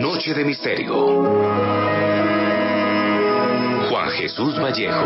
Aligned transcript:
Noche 0.00 0.34
de 0.34 0.44
Misterio. 0.44 0.94
Juan 3.88 4.10
Jesús 4.10 4.58
Vallejo. 4.60 5.04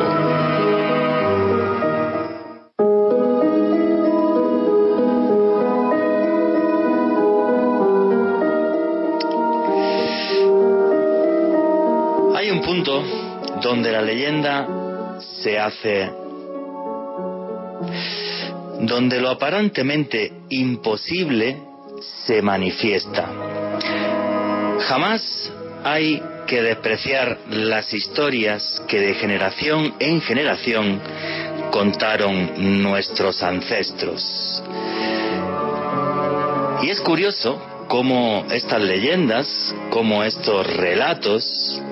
Hay 12.37 12.51
un 12.51 12.61
punto 12.63 13.03
donde 13.63 13.91
la 13.93 14.03
leyenda 14.03 14.69
se 15.43 15.59
hace 15.59 16.11
donde 18.81 19.21
lo 19.21 19.31
aparentemente 19.31 20.33
imposible 20.51 21.57
se 22.27 22.43
manifiesta. 22.43 23.29
Jamás 24.81 25.53
hay 25.85 26.23
que 26.47 26.63
despreciar 26.63 27.39
las 27.51 27.93
historias 27.93 28.83
que 28.89 29.01
de 29.01 29.15
generación 29.15 29.95
en 29.99 30.21
generación 30.21 31.01
contaron 31.71 32.83
nuestros 32.83 33.43
ancestros. 33.43 34.63
Y 36.83 36.91
es 36.91 37.01
curioso 37.01 37.61
cómo 37.89 38.47
estas 38.51 38.81
leyendas, 38.81 39.75
cómo 39.91 40.23
estos 40.23 40.67
relatos, 40.77 41.83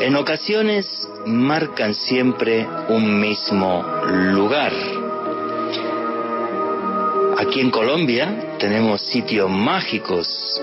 en 0.00 0.16
ocasiones 0.16 1.08
marcan 1.26 1.94
siempre 1.94 2.66
un 2.88 3.20
mismo 3.20 3.82
lugar. 4.06 5.01
Aquí 7.42 7.60
en 7.60 7.72
Colombia 7.72 8.56
tenemos 8.60 9.00
sitios 9.00 9.50
mágicos, 9.50 10.62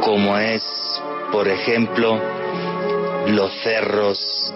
como 0.00 0.36
es, 0.36 0.64
por 1.30 1.46
ejemplo, 1.46 2.20
los 3.28 3.52
cerros 3.62 4.52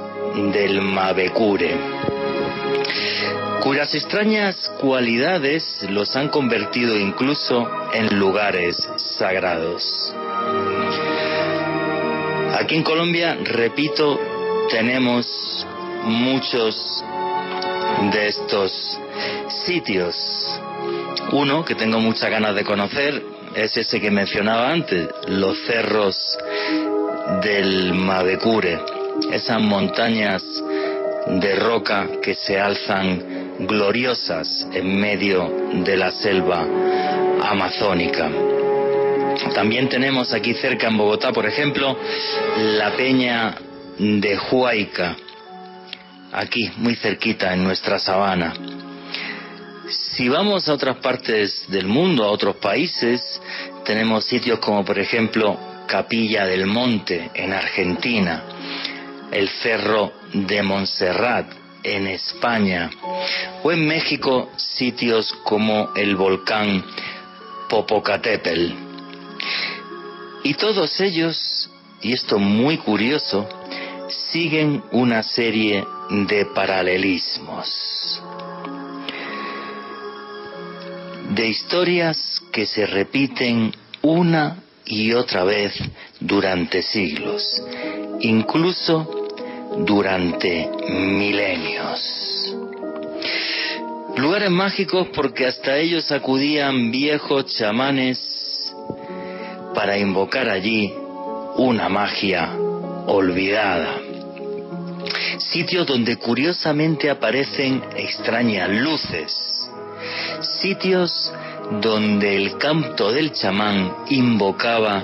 del 0.53 0.81
Mavecure, 0.81 1.79
cuyas 3.63 3.95
extrañas 3.95 4.69
cualidades 4.81 5.87
los 5.91 6.17
han 6.17 6.29
convertido 6.29 6.99
incluso 6.99 7.71
en 7.93 8.19
lugares 8.19 8.77
sagrados. 8.97 10.13
Aquí 12.59 12.75
en 12.75 12.83
Colombia, 12.83 13.39
repito, 13.45 14.19
tenemos 14.71 15.65
muchos 16.03 17.05
de 18.11 18.27
estos 18.27 18.99
sitios. 19.49 20.61
Uno 21.33 21.65
que 21.65 21.75
tengo 21.75 22.01
muchas 22.01 22.31
ganas 22.31 22.55
de 22.55 22.65
conocer 22.65 23.23
es 23.55 23.77
ese 23.77 24.01
que 24.01 24.11
mencionaba 24.11 24.71
antes, 24.71 25.09
los 25.29 25.57
cerros 25.67 26.39
del 27.43 27.95
Mavecure, 27.95 28.81
esas 29.31 29.61
montañas 29.61 30.43
de 31.27 31.57
roca 31.57 32.09
que 32.23 32.35
se 32.35 32.59
alzan 32.59 33.57
gloriosas 33.61 34.67
en 34.73 35.01
medio 35.01 35.51
de 35.73 35.97
la 35.97 36.11
selva 36.11 36.67
amazónica. 37.43 38.31
También 39.55 39.89
tenemos 39.89 40.33
aquí 40.33 40.55
cerca 40.55 40.89
en 40.89 40.97
Bogotá, 40.97 41.33
por 41.33 41.47
ejemplo, 41.47 41.97
la 42.57 42.91
peña 42.97 43.55
de 43.99 44.39
Huayca, 44.51 45.17
aquí 46.33 46.71
muy 46.77 46.95
cerquita 46.97 47.53
en 47.53 47.65
nuestra 47.65 47.99
sabana. 47.99 48.53
Si 50.17 50.29
vamos 50.29 50.69
a 50.69 50.75
otras 50.75 50.99
partes 50.99 51.65
del 51.67 51.89
mundo, 51.89 52.23
a 52.23 52.31
otros 52.31 52.57
países, 52.57 53.43
tenemos 53.85 54.25
sitios 54.25 54.61
como 54.61 54.85
por 54.85 54.97
ejemplo 54.97 55.59
Capilla 55.89 56.47
del 56.47 56.67
Monte 56.67 57.33
en 57.35 57.53
Argentina, 57.53 58.45
el 59.33 59.49
Cerro 59.49 60.13
de 60.33 60.63
Montserrat 60.63 61.51
en 61.83 62.07
España, 62.07 62.91
o 63.65 63.73
en 63.73 63.89
México 63.89 64.53
sitios 64.57 65.33
como 65.43 65.93
el 65.97 66.15
volcán 66.15 66.85
Popocatépetl. 67.69 68.73
Y 70.45 70.55
todos 70.55 71.01
ellos, 71.01 71.69
y 72.03 72.13
esto 72.13 72.39
muy 72.39 72.79
curioso, 72.79 73.49
siguen 74.09 74.85
una 74.93 75.25
serie 75.25 75.85
de 76.09 76.47
paralelismos, 76.55 77.94
de 81.35 81.49
historias 81.49 82.41
que 82.53 82.65
se 82.65 82.87
repiten 82.87 83.73
una 84.03 84.63
y 84.85 85.13
otra 85.13 85.45
vez 85.45 85.73
durante 86.21 86.83
siglos, 86.83 87.63
incluso 88.21 89.29
durante 89.79 90.69
milenios. 90.89 92.55
Lugares 94.17 94.51
mágicos 94.51 95.09
porque 95.13 95.47
hasta 95.47 95.77
ellos 95.77 96.13
acudían 96.13 96.93
viejos 96.93 97.47
chamanes 97.57 98.73
para 99.75 99.99
invocar 99.99 100.49
allí 100.49 100.95
una 101.57 101.89
magia 101.89 102.53
olvidada. 103.07 103.99
Sitios 105.39 105.87
donde 105.87 106.17
curiosamente 106.17 107.11
aparecen 107.11 107.83
extrañas 107.97 108.69
luces. 108.71 109.54
Sitios 110.45 111.33
donde 111.81 112.37
el 112.37 112.59
canto 112.59 113.11
del 113.11 113.33
chamán 113.33 113.95
invocaba 114.09 115.03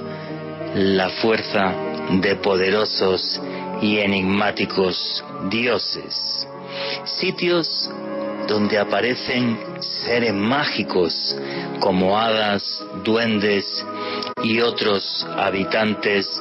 la 0.74 1.08
fuerza 1.10 1.74
de 2.20 2.36
poderosos 2.36 3.40
y 3.80 3.98
enigmáticos 3.98 5.24
dioses. 5.48 6.46
Sitios 7.04 7.90
donde 8.46 8.78
aparecen 8.78 9.58
seres 9.80 10.34
mágicos 10.34 11.36
como 11.78 12.18
hadas, 12.18 12.84
duendes 13.04 13.84
y 14.42 14.60
otros 14.60 15.26
habitantes 15.36 16.40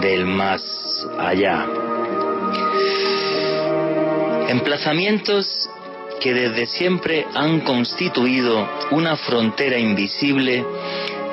del 0.00 0.26
más 0.26 0.62
allá. 1.18 1.66
Emplazamientos 4.48 5.68
que 6.22 6.32
desde 6.32 6.66
siempre 6.66 7.26
han 7.34 7.60
constituido 7.60 8.68
una 8.92 9.16
frontera 9.16 9.76
invisible 9.76 10.64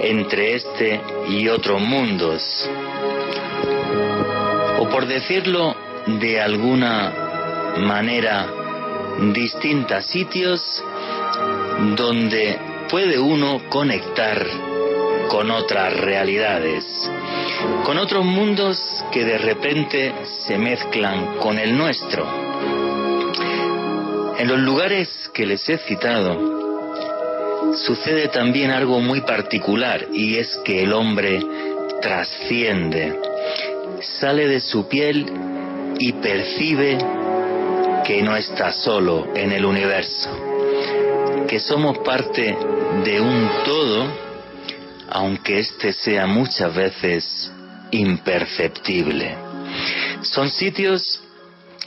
entre 0.01 0.55
este 0.55 0.99
y 1.29 1.47
otros 1.47 1.79
mundos. 1.79 2.67
O 4.79 4.89
por 4.89 5.05
decirlo 5.05 5.75
de 6.07 6.41
alguna 6.41 7.13
manera 7.77 8.47
distinta, 9.31 10.01
sitios 10.01 10.83
donde 11.95 12.59
puede 12.89 13.19
uno 13.19 13.61
conectar 13.69 14.43
con 15.29 15.51
otras 15.51 15.93
realidades, 15.93 16.83
con 17.85 17.99
otros 17.99 18.25
mundos 18.25 19.05
que 19.11 19.23
de 19.23 19.37
repente 19.37 20.15
se 20.47 20.57
mezclan 20.57 21.37
con 21.37 21.59
el 21.59 21.77
nuestro. 21.77 22.48
En 24.39 24.47
los 24.47 24.59
lugares 24.59 25.29
que 25.33 25.45
les 25.45 25.67
he 25.67 25.77
citado, 25.79 27.75
sucede 27.75 28.29
también 28.29 28.71
algo 28.71 29.01
muy 29.01 29.19
particular 29.19 30.07
y 30.13 30.37
es 30.37 30.55
que 30.63 30.83
el 30.83 30.93
hombre 30.93 31.41
trasciende, 32.01 33.19
sale 33.99 34.47
de 34.47 34.61
su 34.61 34.87
piel 34.87 35.25
y 35.99 36.13
percibe 36.13 36.97
que 38.05 38.21
no 38.21 38.37
está 38.37 38.71
solo 38.71 39.27
en 39.35 39.51
el 39.51 39.65
universo, 39.65 40.29
que 41.45 41.59
somos 41.59 41.97
parte 41.97 42.57
de 43.03 43.19
un 43.19 43.49
todo, 43.65 44.07
aunque 45.09 45.59
éste 45.59 45.91
sea 45.91 46.27
muchas 46.27 46.73
veces 46.73 47.51
imperceptible. 47.91 49.35
Son 50.21 50.49
sitios 50.49 51.21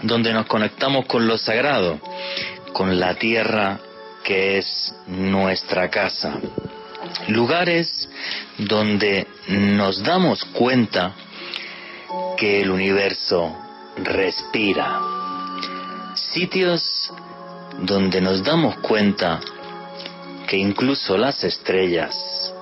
donde 0.02 0.32
nos 0.32 0.46
conectamos 0.46 1.06
con 1.06 1.26
lo 1.26 1.36
sagrado, 1.38 2.00
con 2.72 2.98
la 2.98 3.14
tierra 3.14 3.78
que 4.24 4.58
es 4.58 4.94
nuestra 5.06 5.90
casa. 5.90 6.38
Lugares 7.28 8.08
donde 8.58 9.26
nos 9.48 10.02
damos 10.02 10.44
cuenta 10.44 11.12
que 12.36 12.62
el 12.62 12.70
universo 12.70 13.56
respira. 13.96 15.00
Sitios 16.14 17.12
donde 17.80 18.20
nos 18.20 18.42
damos 18.42 18.76
cuenta 18.78 19.40
que 20.46 20.56
incluso 20.56 21.16
las 21.16 21.42
estrellas 21.44 22.52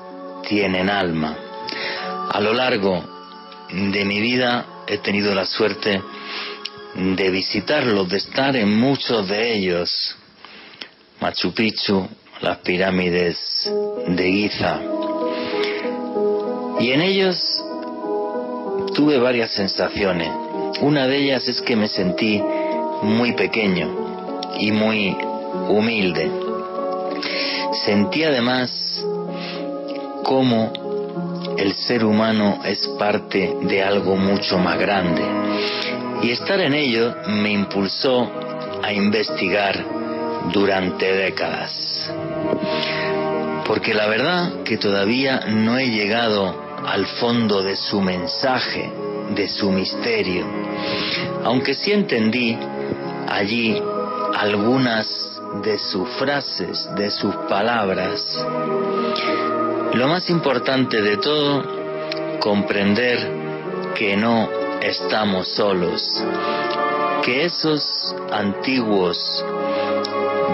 tienen 0.49 0.89
alma. 0.89 1.37
A 2.31 2.41
lo 2.41 2.53
largo 2.53 3.05
de 3.71 4.05
mi 4.05 4.21
vida 4.21 4.67
he 4.87 4.99
tenido 4.99 5.35
la 5.35 5.45
suerte 5.45 6.01
de 6.95 7.31
visitarlos, 7.31 8.09
de 8.09 8.19
estar 8.19 8.57
en 8.57 8.79
muchos 8.79 9.29
de 9.29 9.55
ellos. 9.55 10.17
Machu 11.21 11.53
Picchu, 11.53 12.09
las 12.41 12.59
pirámides 12.59 13.71
de 14.07 14.33
Giza. 14.33 14.81
Y 16.81 16.93
en 16.93 17.03
ellos 17.03 17.65
tuve 18.95 19.19
varias 19.19 19.51
sensaciones. 19.51 20.31
Una 20.81 21.07
de 21.07 21.19
ellas 21.19 21.47
es 21.49 21.61
que 21.61 21.77
me 21.77 21.89
sentí 21.89 22.41
muy 23.03 23.33
pequeño 23.33 24.51
y 24.59 24.73
muy 24.73 25.17
humilde. 25.69 26.31
Sentí 27.85 28.25
además 28.25 29.05
cómo 30.25 30.73
el 31.59 31.75
ser 31.75 32.05
humano 32.05 32.61
es 32.65 32.89
parte 32.99 33.55
de 33.63 33.83
algo 33.83 34.17
mucho 34.17 34.59
más 34.59 34.79
grande. 34.79 35.50
Y 36.23 36.31
estar 36.31 36.61
en 36.61 36.75
ello 36.75 37.15
me 37.27 37.51
impulsó 37.51 38.31
a 38.83 38.93
investigar 38.93 39.85
durante 40.53 41.13
décadas. 41.13 42.13
Porque 43.67 43.95
la 43.95 44.07
verdad 44.07 44.63
que 44.65 44.77
todavía 44.77 45.41
no 45.49 45.79
he 45.79 45.87
llegado 45.87 46.71
al 46.87 47.07
fondo 47.07 47.63
de 47.63 47.77
su 47.77 48.01
mensaje, 48.01 48.91
de 49.35 49.49
su 49.49 49.71
misterio. 49.71 50.47
Aunque 51.45 51.75
sí 51.75 51.93
entendí 51.93 52.59
allí 53.29 53.81
algunas 54.37 55.41
de 55.63 55.79
sus 55.79 56.09
frases, 56.11 56.89
de 56.97 57.11
sus 57.11 57.35
palabras. 57.49 58.45
Lo 59.95 60.09
más 60.09 60.31
importante 60.31 61.03
de 61.03 61.17
todo, 61.17 62.39
comprender 62.41 63.41
que 63.95 64.17
no 64.17 64.60
estamos 64.83 65.49
solos, 65.49 66.25
que 67.23 67.45
esos 67.45 68.15
antiguos 68.33 69.45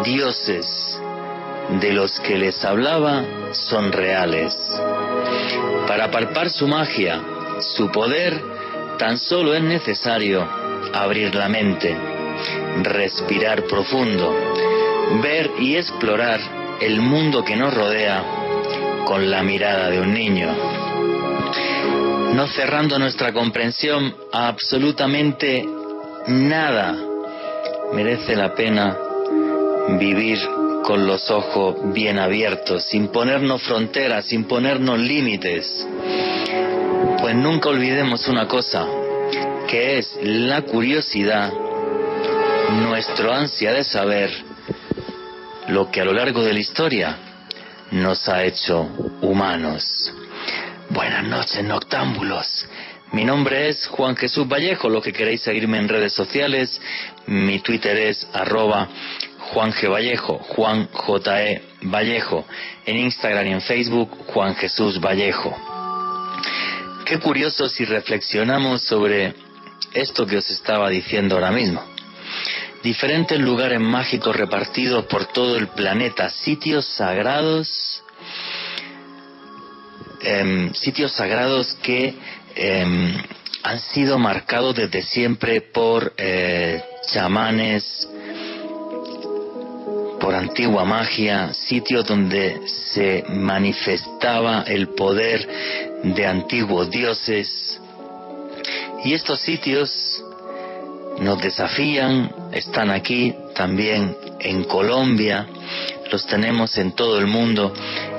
dioses 0.05 1.01
de 1.81 1.93
los 1.93 2.19
que 2.21 2.37
les 2.39 2.65
hablaba 2.65 3.25
son 3.53 3.93
reales. 3.93 4.57
Para 5.87 6.11
palpar 6.11 6.51
su 6.51 6.67
magia, 6.67 7.21
su 7.61 7.91
poder, 7.91 8.41
tan 8.99 9.19
solo 9.19 9.55
es 9.55 9.63
necesario 9.63 10.47
abrir 10.93 11.35
la 11.35 11.49
mente, 11.49 11.97
respirar 12.83 13.65
profundo, 13.65 14.35
ver 15.23 15.51
y 15.59 15.77
explorar 15.77 16.41
el 16.81 17.01
mundo 17.01 17.45
que 17.45 17.57
nos 17.57 17.73
rodea 17.73 18.25
con 19.05 19.31
la 19.31 19.43
mirada 19.43 19.89
de 19.89 20.01
un 20.01 20.13
niño, 20.13 20.49
no 22.37 22.47
cerrando 22.47 22.99
nuestra 22.99 23.33
comprensión 23.33 24.15
a 24.31 24.49
absolutamente 24.49 25.67
nada. 26.27 26.95
Merece 27.95 28.37
la 28.37 28.55
pena 28.55 28.95
vivir 29.99 30.39
con 30.85 31.07
los 31.07 31.31
ojos 31.31 31.77
bien 31.95 32.19
abiertos, 32.19 32.85
sin 32.85 33.09
ponernos 33.09 33.63
fronteras, 33.63 34.27
sin 34.27 34.45
ponernos 34.45 34.99
límites. 34.99 35.89
Pues 37.23 37.35
nunca 37.35 37.71
olvidemos 37.71 38.29
una 38.29 38.47
cosa, 38.47 38.87
que 39.67 39.97
es 39.97 40.19
la 40.23 40.61
curiosidad, 40.61 41.51
nuestro 42.83 43.33
ansia 43.33 43.73
de 43.73 43.83
saber 43.83 44.31
lo 45.69 45.91
que 45.91 46.03
a 46.03 46.05
lo 46.05 46.13
largo 46.13 46.45
de 46.45 46.53
la 46.53 46.61
historia 46.61 47.17
nos 47.93 48.29
ha 48.29 48.45
hecho 48.45 48.83
humanos. 49.23 50.13
Buenas 50.91 51.25
noches, 51.25 51.65
noctámbulos. 51.65 52.69
Mi 53.11 53.25
nombre 53.25 53.69
es 53.69 53.87
Juan 53.89 54.15
Jesús 54.15 54.47
Vallejo, 54.47 54.89
lo 54.89 55.03
que 55.03 55.13
queréis 55.13 55.43
seguirme 55.43 55.79
en 55.79 55.89
redes 55.89 56.13
sociales, 56.13 56.81
mi 57.27 57.59
Twitter 57.59 57.97
es 57.97 58.27
arroba 58.33 58.89
Juan 59.53 59.73
G. 59.73 59.91
Vallejo, 59.91 60.39
Juan 60.39 60.89
J. 60.93 61.43
E. 61.43 61.63
Vallejo, 61.83 62.47
en 62.85 62.99
Instagram 62.99 63.47
y 63.47 63.53
en 63.53 63.61
Facebook, 63.63 64.11
Juan 64.29 64.55
Jesús 64.55 65.01
Vallejo. 65.01 65.57
Qué 67.05 67.19
curioso 67.19 67.69
si 67.69 67.85
reflexionamos 67.85 68.83
sobre 68.83 69.35
esto 69.93 70.25
que 70.25 70.37
os 70.37 70.49
estaba 70.51 70.89
diciendo 70.89 71.35
ahora 71.35 71.51
mismo. 71.51 71.83
Diferentes 72.85 73.41
lugares 73.41 73.81
mágicos 73.81 74.37
repartidos 74.37 75.07
por 75.07 75.27
todo 75.27 75.57
el 75.57 75.67
planeta, 75.69 76.31
sitios 76.31 76.87
sagrados, 76.87 77.96
em, 80.23 80.73
sitios 80.75 81.13
sagrados 81.13 81.75
que 81.83 82.15
em, 82.55 83.15
han 83.63 83.81
sido 83.81 84.19
marcados 84.19 84.75
desde 84.75 85.03
siempre 85.03 85.61
por 85.61 86.13
eh, 86.17 86.83
chamanes, 87.07 88.09
por 90.21 90.35
antigua 90.35 90.85
magia, 90.85 91.53
sitios 91.53 92.05
donde 92.05 92.61
se 92.67 93.25
manifestaba 93.29 94.63
el 94.67 94.89
poder 94.89 95.49
de 96.03 96.27
antiguos 96.27 96.91
dioses. 96.91 97.81
Y 99.05 99.15
estos 99.15 99.41
sitios 99.41 100.25
nos 101.21 101.41
desafían, 101.41 102.33
están 102.53 102.91
aquí 102.91 103.35
también 103.55 104.17
en 104.41 104.65
Colombia, 104.65 105.47
los 106.11 106.27
tenemos 106.27 106.77
en 106.79 106.93
todo 106.93 107.19
el 107.19 107.27
mundo, 107.27 107.73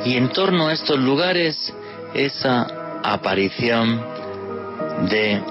y 0.05 0.15
en 0.17 0.29
torno 0.29 0.67
a 0.67 0.73
estos 0.73 0.99
lugares 0.99 1.73
esa 2.17 2.67
aparición 3.03 4.03
de 5.09 5.41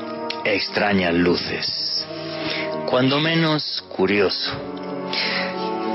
extrañas 0.44 1.14
luces, 1.14 2.06
cuando 2.86 3.20
menos 3.20 3.84
curioso. 3.88 4.52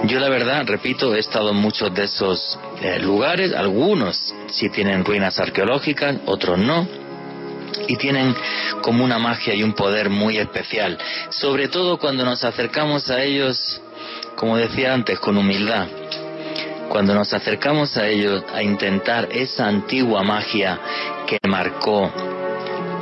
Yo 0.05 0.19
la 0.19 0.29
verdad, 0.29 0.65
repito, 0.65 1.13
he 1.13 1.19
estado 1.19 1.51
en 1.51 1.57
muchos 1.57 1.93
de 1.93 2.05
esos 2.05 2.57
eh, 2.81 2.99
lugares, 2.99 3.53
algunos 3.53 4.33
sí 4.47 4.69
tienen 4.69 5.05
ruinas 5.05 5.39
arqueológicas, 5.39 6.17
otros 6.25 6.57
no, 6.57 6.87
y 7.87 7.97
tienen 7.97 8.35
como 8.81 9.03
una 9.03 9.19
magia 9.19 9.53
y 9.53 9.63
un 9.63 9.73
poder 9.73 10.09
muy 10.09 10.37
especial, 10.37 10.97
sobre 11.29 11.67
todo 11.67 11.99
cuando 11.99 12.25
nos 12.25 12.43
acercamos 12.43 13.11
a 13.11 13.21
ellos, 13.21 13.81
como 14.35 14.57
decía 14.57 14.93
antes, 14.93 15.19
con 15.19 15.37
humildad. 15.37 15.87
Cuando 16.91 17.13
nos 17.13 17.31
acercamos 17.33 17.95
a 17.95 18.05
ellos 18.05 18.43
a 18.53 18.61
intentar 18.61 19.29
esa 19.31 19.65
antigua 19.65 20.23
magia 20.23 20.77
que 21.25 21.39
marcó 21.47 22.11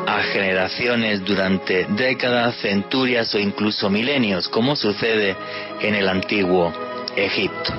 a 0.05 0.21
generaciones 0.31 1.25
durante 1.25 1.85
décadas, 1.85 2.55
centurias 2.57 3.33
o 3.33 3.39
incluso 3.39 3.89
milenios, 3.89 4.47
como 4.47 4.75
sucede 4.75 5.35
en 5.81 5.95
el 5.95 6.07
antiguo 6.07 6.71
Egipto. 7.15 7.73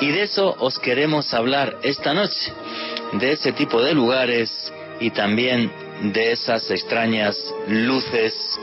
Y 0.00 0.12
de 0.12 0.22
eso 0.22 0.54
os 0.60 0.78
queremos 0.78 1.34
hablar 1.34 1.78
esta 1.82 2.14
noche, 2.14 2.52
de 3.14 3.32
ese 3.32 3.50
tipo 3.50 3.82
de 3.82 3.92
lugares 3.92 4.72
y 5.00 5.10
también 5.10 5.72
de 6.12 6.30
esas 6.30 6.70
extrañas 6.70 7.36
luces 7.66 8.56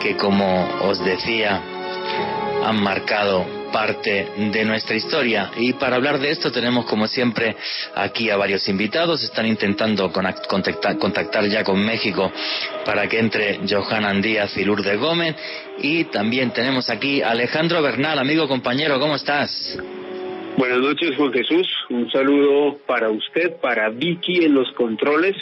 que, 0.00 0.16
como 0.16 0.68
os 0.82 1.04
decía, 1.04 1.60
han 2.64 2.80
marcado 2.80 3.59
parte 3.70 4.28
de 4.36 4.64
nuestra 4.64 4.96
historia. 4.96 5.50
Y 5.56 5.72
para 5.74 5.96
hablar 5.96 6.18
de 6.18 6.30
esto 6.30 6.50
tenemos 6.50 6.86
como 6.86 7.06
siempre 7.06 7.56
aquí 7.94 8.30
a 8.30 8.36
varios 8.36 8.68
invitados. 8.68 9.22
Están 9.22 9.46
intentando 9.46 10.10
contactar, 10.12 10.98
contactar 10.98 11.48
ya 11.48 11.64
con 11.64 11.84
México 11.84 12.30
para 12.84 13.08
que 13.08 13.18
entre 13.18 13.60
Johanan 13.68 14.20
Díaz 14.20 14.56
y 14.56 14.64
Lourdes 14.64 14.98
Gómez. 14.98 15.36
Y 15.82 16.04
también 16.04 16.52
tenemos 16.52 16.90
aquí 16.90 17.22
a 17.22 17.30
Alejandro 17.30 17.82
Bernal, 17.82 18.18
amigo 18.18 18.46
compañero, 18.48 18.98
¿cómo 19.00 19.16
estás? 19.16 19.78
Buenas 20.56 20.80
noches, 20.80 21.16
Juan 21.16 21.32
Jesús. 21.32 21.66
Un 21.88 22.10
saludo 22.10 22.76
para 22.86 23.08
usted, 23.08 23.56
para 23.62 23.88
Vicky 23.88 24.44
en 24.44 24.54
los 24.54 24.70
controles, 24.72 25.34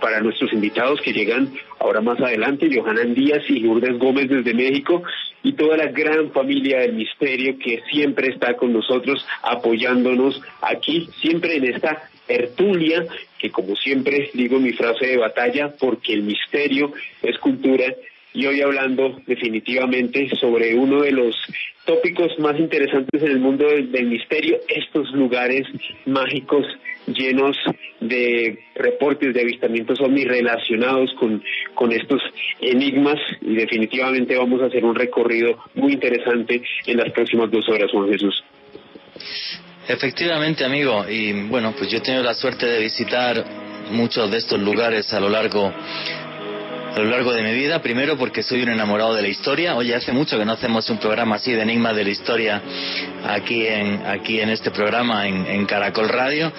para 0.00 0.20
nuestros 0.20 0.52
invitados 0.52 1.00
que 1.02 1.12
llegan 1.12 1.52
ahora 1.78 2.00
más 2.00 2.20
adelante, 2.20 2.68
Johanan 2.74 3.14
Díaz 3.14 3.42
y 3.48 3.60
Lourdes 3.60 3.98
Gómez 3.98 4.28
desde 4.28 4.54
México, 4.54 5.02
y 5.42 5.52
toda 5.54 5.76
la 5.76 5.86
gran 5.86 6.30
familia 6.32 6.80
del 6.80 6.94
misterio 6.94 7.58
que 7.58 7.80
siempre 7.90 8.28
está 8.28 8.56
con 8.56 8.72
nosotros 8.72 9.24
apoyándonos 9.42 10.40
aquí, 10.60 11.08
siempre 11.20 11.56
en 11.56 11.74
esta 11.74 12.10
tertulia, 12.26 13.06
que 13.38 13.50
como 13.50 13.74
siempre 13.76 14.30
digo 14.34 14.58
mi 14.58 14.72
frase 14.72 15.06
de 15.06 15.16
batalla, 15.16 15.74
porque 15.78 16.12
el 16.12 16.22
misterio 16.22 16.92
es 17.22 17.38
cultura 17.38 17.86
y 18.32 18.46
hoy 18.46 18.60
hablando 18.60 19.20
definitivamente 19.26 20.28
sobre 20.40 20.74
uno 20.74 21.02
de 21.02 21.12
los 21.12 21.34
tópicos 21.84 22.38
más 22.38 22.58
interesantes 22.58 23.22
en 23.22 23.30
el 23.30 23.40
mundo 23.40 23.66
del, 23.66 24.06
misterio, 24.06 24.58
estos 24.68 25.10
lugares 25.12 25.66
mágicos 26.06 26.64
llenos 27.06 27.56
de 28.00 28.58
reportes 28.76 29.34
de 29.34 29.40
avistamientos 29.40 30.00
ovni 30.00 30.24
relacionados 30.24 31.12
con, 31.18 31.42
con 31.74 31.90
estos 31.92 32.20
enigmas 32.60 33.16
y 33.40 33.56
definitivamente 33.56 34.36
vamos 34.36 34.62
a 34.62 34.66
hacer 34.66 34.84
un 34.84 34.94
recorrido 34.94 35.58
muy 35.74 35.94
interesante 35.94 36.62
en 36.86 36.98
las 36.98 37.10
próximas 37.12 37.50
dos 37.50 37.68
horas, 37.68 37.90
Juan 37.90 38.10
Jesús. 38.12 38.44
Efectivamente, 39.88 40.64
amigo, 40.64 41.04
y 41.08 41.48
bueno, 41.48 41.74
pues 41.76 41.90
yo 41.90 41.98
he 41.98 42.00
tenido 42.00 42.22
la 42.22 42.34
suerte 42.34 42.66
de 42.66 42.78
visitar 42.80 43.44
muchos 43.90 44.30
de 44.30 44.38
estos 44.38 44.60
lugares 44.60 45.12
a 45.12 45.18
lo 45.18 45.28
largo 45.28 45.72
a 46.94 46.98
lo 46.98 47.04
largo 47.04 47.32
de 47.32 47.42
mi 47.42 47.52
vida. 47.52 47.80
Primero 47.80 48.16
porque 48.16 48.42
soy 48.42 48.62
un 48.62 48.70
enamorado 48.70 49.14
de 49.14 49.22
la 49.22 49.28
historia. 49.28 49.76
Oye, 49.76 49.94
hace 49.94 50.12
mucho 50.12 50.38
que 50.38 50.44
no 50.44 50.52
hacemos 50.52 50.88
un 50.90 50.98
programa 50.98 51.36
así 51.36 51.52
de 51.52 51.62
enigmas 51.62 51.94
de 51.96 52.04
la 52.04 52.10
historia 52.10 52.62
aquí 53.26 53.66
en, 53.66 54.06
aquí 54.06 54.40
en 54.40 54.50
este 54.50 54.70
programa 54.70 55.26
en, 55.26 55.66
Caracol 55.66 56.08
Radio. 56.08 56.52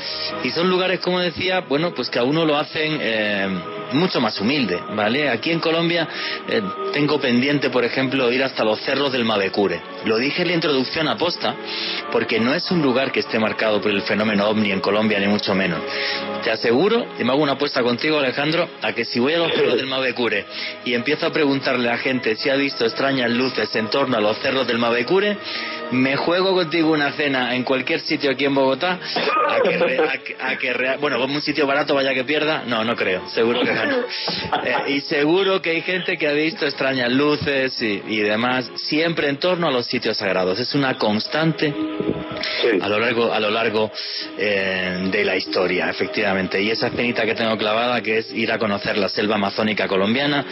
Y 0.44 0.50
son 0.52 0.70
lugares, 0.70 1.00
como 1.00 1.20
decía, 1.20 1.62
bueno, 1.62 1.94
pues 1.94 2.10
que 2.10 2.20
a 2.20 2.24
uno 2.24 2.46
lo 2.46 2.58
hacen 2.58 2.98
eh, 3.02 3.50
mucho 3.94 4.22
más 4.22 4.40
humilde, 4.40 4.80
¿vale? 4.96 5.30
Aquí 5.30 5.52
en 5.52 5.60
Colombia 5.60 6.08
eh, 6.48 6.62
tengo 6.94 7.20
pendiente, 7.20 7.70
por 7.70 7.84
ejemplo, 7.84 8.32
ir 8.32 8.44
hasta 8.44 8.64
los 8.64 8.80
cerros 8.82 9.12
del 9.12 9.26
Mavecure. 9.26 9.82
Lo 10.06 10.18
dije 10.18 10.42
en 10.42 10.50
la 10.50 10.54
introducción 10.54 11.08
aposta, 11.08 11.56
porque 12.12 12.40
no 12.40 12.54
es 12.54 12.70
un 12.72 12.82
lugar 12.82 13.12
que 13.12 13.22
esté 13.22 13.40
marcado 13.40 13.82
por 13.82 13.92
el 13.92 14.02
fenómeno 14.02 14.48
ovni 14.48 14.72
en 14.72 14.80
Colombia, 14.80 15.20
ni 15.20 15.28
mucho 15.28 15.54
menos. 15.54 15.82
Te 16.44 16.52
aseguro, 16.52 17.06
y 17.20 17.24
me 17.24 17.32
hago 17.32 17.42
una 17.42 17.54
apuesta 17.54 17.82
contigo, 17.84 18.20
Alejandro, 18.20 18.68
a 18.82 18.94
que 18.94 19.06
si 19.06 19.20
voy 19.20 19.34
a 19.34 19.40
los 19.40 19.54
cerros 19.54 19.76
del 19.76 19.88
Mavecure 19.88 20.46
y 20.86 20.94
empiezo 20.94 21.28
a 21.28 21.32
preguntarle 21.32 21.90
a 21.90 21.94
la 21.94 21.98
gente 21.98 22.36
si 22.36 22.50
ha 22.50 22.56
visto 22.56 22.86
extrañas 22.86 23.30
luces 23.32 23.76
en 23.76 23.90
torno 23.90 24.18
a 24.18 24.22
los 24.22 24.38
cerros 24.40 24.68
del 24.68 24.78
Mavecure, 24.78 25.38
me 25.92 26.16
juego 26.16 26.54
contigo 26.54 26.92
una 26.92 27.12
cena 27.14 27.56
en 27.56 27.64
cualquier 27.64 28.00
sitio 28.02 28.32
aquí 28.32 28.46
en 28.46 28.56
Bogotá 28.56 29.00
a 30.40 30.58
que, 30.58 30.98
bueno, 31.00 31.20
como 31.20 31.36
un 31.36 31.42
sitio 31.42 31.68
barato 31.68 31.96
vaya 31.96 32.14
que 32.14 32.24
pierda, 32.24 32.64
no, 32.66 32.84
no 32.84 32.96
creo, 32.96 33.28
seguro 33.30 33.62
que 33.62 33.74
gano. 33.74 33.98
Eh, 34.64 34.76
y 34.94 35.02
seguro 35.02 35.62
que 35.62 35.72
hay 35.72 35.82
gente 35.82 36.18
que 36.18 36.28
ha 36.28 36.34
visto 36.34 36.66
extrañas 36.66 37.12
luces 37.12 37.82
y, 37.82 38.20
demás, 38.22 38.72
siempre 38.76 39.30
en 39.30 39.38
torno 39.38 39.68
a 39.68 39.72
los 39.72 39.86
sitios 39.86 40.18
sagrados. 40.18 40.60
Es 40.60 40.74
una 40.76 40.98
constante 40.98 41.74
a 42.82 42.88
lo 42.88 43.00
largo, 43.00 43.32
a 43.34 43.40
lo 43.40 43.52
largo 43.52 43.92
eh, 44.38 45.10
de 45.12 45.24
la 45.24 45.36
historia, 45.36 45.90
efectivamente. 45.90 46.62
Y 46.62 46.72
esa 46.72 46.90
cenita 46.90 47.26
que 47.26 47.36
tengo 47.36 47.58
clavada, 47.58 48.02
que 48.02 48.20
es 48.20 48.32
ir 48.34 48.52
a 48.52 48.58
conocer 48.58 48.98
la 48.98 49.10
selva 49.10 49.36
amazónica 49.36 49.88
colombiana, 49.88 50.46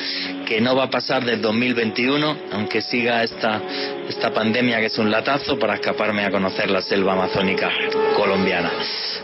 que 0.46 0.62
no 0.62 0.76
va 0.76 0.86
a 0.86 0.90
pasar 0.90 1.24
del 1.24 1.42
2021, 1.42 2.38
aunque 2.52 2.82
siga 2.82 3.24
esta, 3.24 3.62
esta 4.08 4.32
pandemia 4.32 4.80
que 4.80 4.88
es 4.88 4.98
un 4.98 5.12
para 5.60 5.76
escaparme 5.76 6.26
a 6.26 6.32
conocer 6.32 6.72
la 6.72 6.82
selva 6.82 7.14
amazónica 7.14 7.70
colombiana. 8.16 8.72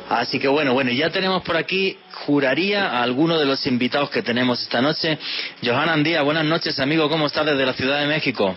Así 0.08 0.40
que 0.40 0.48
bueno, 0.48 0.74
bueno, 0.74 0.92
ya 0.92 1.10
tenemos 1.10 1.42
por 1.42 1.58
aquí, 1.58 1.98
juraría, 2.12 2.92
a 2.92 3.02
alguno 3.02 3.40
de 3.40 3.46
los 3.46 3.66
invitados 3.66 4.12
que 4.12 4.22
tenemos 4.22 4.62
esta 4.62 4.82
noche. 4.82 5.18
Johanna 5.64 5.94
Andía, 5.94 6.22
buenas 6.22 6.46
noches, 6.46 6.80
amigo, 6.80 7.10
¿cómo 7.10 7.26
estás 7.26 7.48
desde 7.48 7.66
la 7.66 7.74
Ciudad 7.74 8.00
de 8.02 8.06
México? 8.06 8.56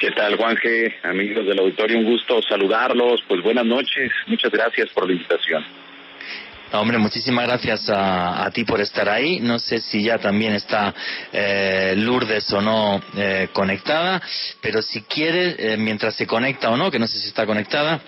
¿Qué 0.00 0.10
tal, 0.12 0.36
Juanje? 0.36 0.96
Amigos 1.02 1.46
del 1.46 1.58
auditorio, 1.58 1.98
un 1.98 2.04
gusto 2.06 2.40
saludarlos. 2.48 3.22
Pues 3.28 3.42
buenas 3.42 3.66
noches, 3.66 4.10
muchas 4.26 4.50
gracias 4.50 4.88
por 4.94 5.06
la 5.06 5.12
invitación. 5.12 5.85
Hombre, 6.72 6.98
muchísimas 6.98 7.46
gracias 7.46 7.88
a, 7.88 8.50
ti 8.52 8.64
por 8.64 8.80
estar 8.80 9.08
ahí. 9.08 9.40
No 9.40 9.58
sé 9.58 9.80
si 9.80 10.02
ya 10.02 10.18
también 10.18 10.54
está 10.54 10.94
eh, 11.32 11.94
Lourdes 11.96 12.52
o 12.52 12.60
no 12.60 13.00
eh, 13.16 13.48
conectada, 13.52 14.20
pero 14.60 14.82
si 14.82 15.02
quieres, 15.02 15.56
eh, 15.58 15.76
mientras 15.76 16.14
se 16.14 16.26
conecta 16.26 16.70
o 16.70 16.76
no, 16.76 16.90
que 16.90 16.98
no 16.98 17.06
sé 17.06 17.18
si 17.18 17.28
está 17.28 17.46
conectada, 17.46 18.00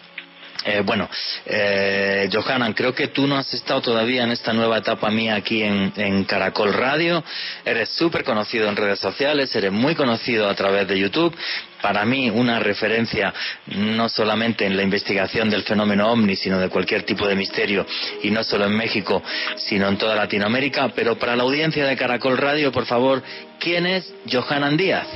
eh, 0.70 0.82
bueno, 0.84 1.08
eh, 1.46 2.28
Johanan, 2.30 2.74
creo 2.74 2.94
que 2.94 3.08
tú 3.08 3.26
no 3.26 3.38
has 3.38 3.54
estado 3.54 3.80
todavía 3.80 4.24
en 4.24 4.32
esta 4.32 4.52
nueva 4.52 4.76
etapa 4.76 5.10
mía 5.10 5.34
aquí 5.34 5.62
en, 5.62 6.24
Caracol 6.24 6.74
Radio. 6.74 7.24
Eres 7.64 7.88
súper 7.88 8.22
conocido 8.22 8.68
en 8.68 8.76
redes 8.76 8.98
sociales, 8.98 9.54
eres 9.56 9.72
muy 9.72 9.94
conocido 9.94 10.46
a 10.46 10.54
través 10.54 10.86
de 10.86 10.98
YouTube. 10.98 11.34
Para 11.80 12.04
mí, 12.04 12.28
una 12.28 12.58
referencia 12.58 13.32
no 13.66 14.10
solamente 14.10 14.66
en 14.66 14.76
la 14.76 14.82
investigación 14.82 15.48
del 15.48 15.62
fenómeno 15.62 16.12
ovni, 16.12 16.36
sino 16.36 16.58
de 16.58 16.68
cualquier 16.68 17.04
tipo 17.04 17.26
de 17.26 17.34
misterio, 17.34 17.86
y 18.22 18.30
no 18.30 18.44
solo 18.44 18.66
en 18.66 18.76
México, 18.76 19.22
sino 19.56 19.88
en 19.88 19.96
toda 19.96 20.16
Latinoamérica. 20.16 20.90
Pero 20.94 21.18
para 21.18 21.34
la 21.34 21.44
audiencia 21.44 21.86
de 21.86 21.96
Caracol 21.96 22.36
Radio, 22.36 22.72
por 22.72 22.84
favor, 22.84 23.22
¿quién 23.58 23.86
es 23.86 24.12
Johanan 24.30 24.76
Díaz? 24.76 25.06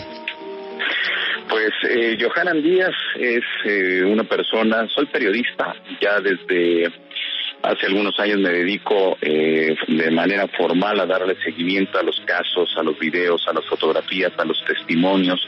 Pues 1.53 1.71
eh, 1.87 2.17
Johanan 2.19 2.63
Díaz 2.63 2.95
es 3.15 3.45
eh, 3.67 4.03
una 4.05 4.25
persona, 4.25 4.89
soy 4.89 5.05
periodista 5.05 5.75
ya 6.01 6.19
desde 6.19 6.91
Hace 7.63 7.87
algunos 7.87 8.19
años 8.19 8.41
me 8.41 8.51
dedico 8.51 9.17
eh, 9.21 9.77
de 9.87 10.11
manera 10.11 10.49
formal 10.49 10.99
a 10.99 11.07
darle 11.07 11.37
seguimiento 11.45 11.97
a 11.97 12.03
los 12.03 12.21
casos, 12.27 12.75
a 12.77 12.83
los 12.83 12.99
videos, 12.99 13.47
a 13.47 13.53
las 13.53 13.65
fotografías, 13.67 14.33
a 14.37 14.45
los 14.45 14.65
testimonios 14.65 15.41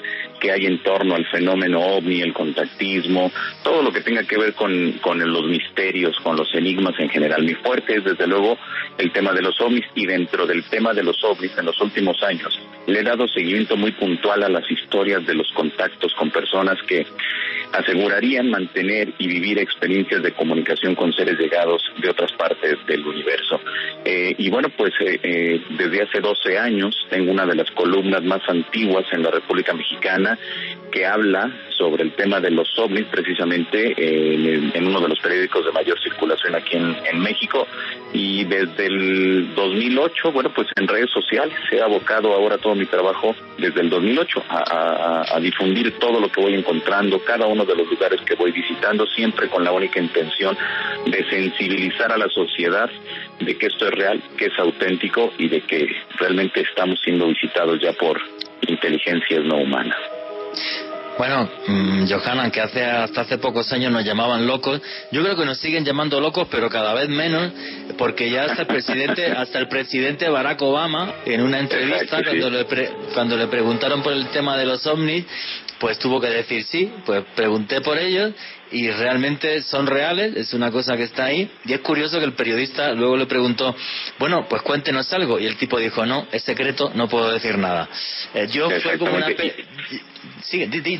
que 0.45 0.53
hay 0.53 0.67
en 0.67 0.83
torno 0.83 1.15
al 1.15 1.25
fenómeno 1.25 1.81
ovni, 1.81 2.21
el 2.21 2.35
contactismo, 2.35 3.33
todo 3.63 3.83
lo 3.83 3.91
que 3.91 4.03
tenga 4.03 4.25
que 4.25 4.37
ver 4.37 4.53
con, 4.53 4.93
con 5.01 5.19
los 5.19 5.47
misterios, 5.47 6.15
con 6.23 6.37
los 6.37 6.55
enigmas 6.55 6.95
en 6.99 7.09
general. 7.09 7.43
Mi 7.45 7.55
fuerte 7.55 7.97
es 7.97 8.05
desde 8.05 8.27
luego 8.27 8.59
el 8.99 9.11
tema 9.11 9.33
de 9.33 9.41
los 9.41 9.59
ovnis 9.63 9.87
y 9.95 10.05
dentro 10.05 10.47
del 10.47 10.63
tema 10.65 10.93
de 10.93 11.03
los 11.03 11.25
ovnis 11.25 11.57
en 11.57 11.65
los 11.65 11.81
últimos 11.81 12.23
años 12.23 12.61
le 12.87 13.01
he 13.01 13.03
dado 13.03 13.27
seguimiento 13.29 13.77
muy 13.77 13.93
puntual 13.93 14.43
a 14.43 14.49
las 14.49 14.71
historias 14.71 15.25
de 15.27 15.35
los 15.35 15.51
contactos 15.53 16.13
con 16.15 16.31
personas 16.31 16.79
que 16.87 17.07
asegurarían 17.73 18.51
mantener 18.51 19.13
y 19.19 19.27
vivir 19.27 19.59
experiencias 19.59 20.23
de 20.23 20.33
comunicación 20.33 20.95
con 20.95 21.13
seres 21.13 21.39
llegados 21.39 21.83
de 22.01 22.11
otras 22.11 22.33
partes 22.33 22.77
del 22.87 23.07
universo. 23.07 23.61
Eh, 24.05 24.35
y 24.39 24.51
bueno, 24.51 24.69
pues 24.77 24.93
eh, 25.01 25.19
eh, 25.23 25.63
desde 25.71 26.03
hace 26.03 26.21
12 26.21 26.59
años 26.59 26.95
tengo 27.11 27.33
una 27.33 27.47
de 27.47 27.57
las 27.57 27.71
columnas 27.73 28.23
más 28.23 28.43
antiguas 28.49 29.07
en 29.13 29.23
la 29.23 29.31
República 29.31 29.73
Mexicana 29.73 30.34
que 30.91 31.07
habla 31.07 31.51
sobre 31.77 32.05
el 32.05 32.13
tema 32.13 32.41
de 32.41 32.51
los 32.51 32.69
ovnis 32.79 33.07
precisamente 33.07 33.95
en, 33.99 34.87
uno 34.87 35.01
de 35.01 35.09
los 35.09 35.19
periódicos 35.19 35.65
de 35.65 35.73
mayor 35.73 36.01
circulación 36.01 36.55
aquí 36.55 36.77
en, 36.77 37.19
México 37.19 37.67
y 38.13 38.45
desde 38.45 38.87
el 38.87 39.55
2008, 39.55 40.33
bueno, 40.33 40.53
pues 40.55 40.69
en 40.77 40.87
redes 40.87 41.11
sociales 41.11 41.57
se 41.69 41.81
ha 41.81 41.87
abocado 41.87 42.33
ahora 42.33 42.59
todo 42.59 42.75
mi 42.75 42.87
trabajo 42.87 43.35
desde 43.59 43.81
el 43.81 43.91
2008 43.91 44.45
a, 44.49 45.35
a 45.35 45.41
difundir 45.41 45.99
todo 45.99 46.21
lo 46.21 46.31
que 46.31 46.41
voy 46.41 46.55
encontrando, 46.55 47.19
cada 47.25 47.47
uno 47.47 47.65
de 47.65 47.75
los 47.75 47.89
lugares 47.89 48.21
que 48.23 48.35
voy 48.35 48.53
visitando, 48.53 49.07
siempre 49.07 49.49
con 49.49 49.65
la 49.65 49.73
única 49.73 49.99
intención 49.99 50.57
de 51.07 51.25
sensibilizar 51.31 52.13
a 52.13 52.19
la 52.19 52.29
sociedad 52.29 52.91
de 53.41 53.57
que 53.57 53.67
esto 53.67 53.87
es 53.87 53.95
real, 53.95 54.23
que 54.37 54.47
es 54.47 54.59
auténtico 54.59 55.33
y 55.39 55.49
de 55.49 55.61
que 55.63 55.89
realmente 56.19 56.61
estamos 56.61 57.01
siendo 57.03 57.27
visitados 57.27 57.81
ya 57.81 57.93
por 57.93 58.21
inteligencias 58.67 59.45
no 59.45 59.57
humanas. 59.57 59.99
Bueno, 61.17 61.49
mmm, 61.69 62.07
Johanna, 62.09 62.51
que 62.51 62.61
hace, 62.61 62.85
hasta 62.85 63.21
hace 63.21 63.39
pocos 63.39 63.73
años 63.73 63.93
nos 63.93 64.05
llamaban 64.05 64.47
locos, 64.47 64.81
yo 65.13 65.23
creo 65.23 65.37
que 65.37 65.45
nos 65.45 65.59
siguen 65.59 65.85
llamando 65.85 66.21
locos, 66.21 66.49
pero 66.51 66.69
cada 66.69 66.93
vez 66.93 67.09
menos, 67.09 67.53
porque 67.97 68.31
ya 68.31 68.45
hasta 68.45 68.63
el 68.63 68.67
presidente, 68.67 69.27
hasta 69.37 69.61
el 69.61 69.69
presidente 69.69 70.29
Barack 70.29 70.61
Obama, 70.63 71.15
en 71.25 71.43
una 71.43 71.61
entrevista, 71.61 72.21
cuando, 72.25 72.51
le 72.51 72.67
cuando 73.15 73.37
le 73.37 73.47
preguntaron 73.47 74.03
por 74.03 74.13
el 74.13 74.27
tema 74.29 74.57
de 74.59 74.67
los 74.67 74.85
ovnis, 74.87 75.25
pues 75.79 75.99
tuvo 75.99 76.21
que 76.21 76.29
decir 76.29 76.65
sí, 76.65 76.93
pues 77.07 77.25
pregunté 77.37 77.81
por 77.81 77.97
ellos 77.99 78.33
y 78.75 78.91
realmente 78.91 79.63
son 79.63 79.87
reales, 79.87 80.37
es 80.37 80.53
una 80.53 80.71
cosa 80.73 80.97
que 80.97 81.05
está 81.05 81.27
ahí. 81.27 81.49
Y 81.65 81.73
es 81.73 81.81
curioso 81.81 82.19
que 82.19 82.25
el 82.25 82.33
periodista 82.33 82.93
luego 82.93 83.17
le 83.17 83.27
preguntó, 83.27 83.75
bueno, 84.19 84.47
pues 84.49 84.63
cuéntenos 84.63 85.13
algo. 85.13 85.39
Y 85.39 85.47
el 85.47 85.57
tipo 85.57 85.79
dijo, 85.79 86.05
no, 86.05 86.27
es 86.33 86.43
secreto, 86.43 86.91
no 86.95 87.09
puedo 87.09 87.31
decir 87.31 87.57
nada. 87.57 87.89
Eh, 88.35 88.49
yo 88.51 88.69
fue 88.81 88.99
como 88.99 89.15
una... 89.15 89.29
Sí, 90.43 90.67
di, 90.67 90.81
di, 90.81 90.99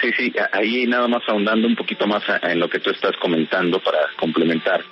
Sí, 0.00 0.10
sí, 0.16 0.32
ahí 0.52 0.86
nada 0.86 1.06
más 1.06 1.22
ahondando 1.28 1.68
un 1.68 1.76
poquito 1.76 2.06
más 2.06 2.22
en 2.42 2.58
lo 2.58 2.68
que 2.68 2.80
tú 2.80 2.90
estás 2.90 3.12
comentando 3.18 3.78
para 3.78 3.98
complementar, 4.16 4.82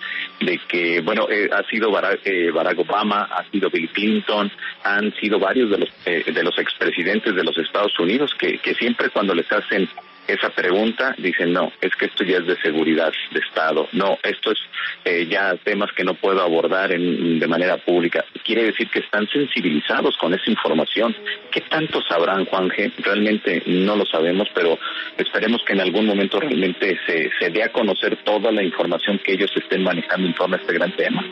de 0.41 0.59
que, 0.69 1.01
bueno, 1.01 1.27
eh, 1.31 1.49
ha 1.51 1.63
sido 1.65 1.89
eh, 2.25 2.51
Barack, 2.51 2.79
Obama, 2.79 3.29
ha 3.31 3.45
sido 3.51 3.71
Bill 3.71 3.89
Clinton, 3.91 4.53
han 4.83 5.13
sido 5.15 5.39
varios 5.39 5.71
de 5.71 5.79
los, 5.79 5.89
eh, 6.05 6.25
de 6.31 6.43
los 6.43 6.59
expresidentes 6.59 7.35
de 7.35 7.45
los 7.45 7.57
Estados 7.57 7.99
Unidos 7.99 8.35
que, 8.39 8.59
que 8.59 8.75
siempre 8.75 9.09
cuando 9.09 9.35
les 9.35 9.51
hacen 9.51 9.89
esa 10.27 10.51
pregunta, 10.51 11.15
dicen 11.19 11.53
no, 11.53 11.73
es 11.81 11.95
que 11.97 12.07
esto 12.07 12.25
ya 12.25 12.39
es 12.39 12.47
de 12.47 12.57
seguridad 12.61 13.13
de 13.31 13.41
Estado, 13.41 13.89
no, 13.93 14.19
esto 14.23 14.53
es 14.53 14.59
eh, 15.05 15.27
ya 15.27 15.55
temas 15.57 15.93
que 15.93 16.05
no 16.05 16.15
puedo 16.15 16.41
abordar 16.41 16.93
en, 16.93 17.39
de 17.39 17.47
manera 17.47 17.77
pública. 17.77 18.25
Quiere 18.43 18.65
decir 18.65 18.89
que 18.89 19.01
están 19.01 19.29
sensibilizados 19.29 20.17
con 20.17 20.33
esa 20.35 20.51
información. 20.51 21.15
¿Qué 21.51 21.61
tanto 21.63 22.03
sabrán, 22.03 22.47
Juan 22.47 22.69
G? 22.71 22.93
Realmente 22.99 23.63
no 23.67 23.97
lo 23.97 24.07
sabemos, 24.07 24.49
pero 24.55 24.79
esperemos 25.19 25.63
que 25.65 25.75
en 25.75 25.81
algún 25.81 26.07
momento 26.07 26.41
realmente 26.41 26.99
se, 27.07 27.31
se 27.39 27.51
dé 27.51 27.63
a 27.63 27.73
conocer 27.73 28.17
toda 28.25 28.51
la 28.51 28.63
información 28.63 29.19
que 29.19 29.33
ellos 29.33 29.51
estén 29.57 29.83
manejando 29.83 30.27
en 30.27 30.35
torno 30.35 30.57
a 30.57 30.61
este 30.61 30.73
gran 30.73 30.93
tema. 30.93 31.25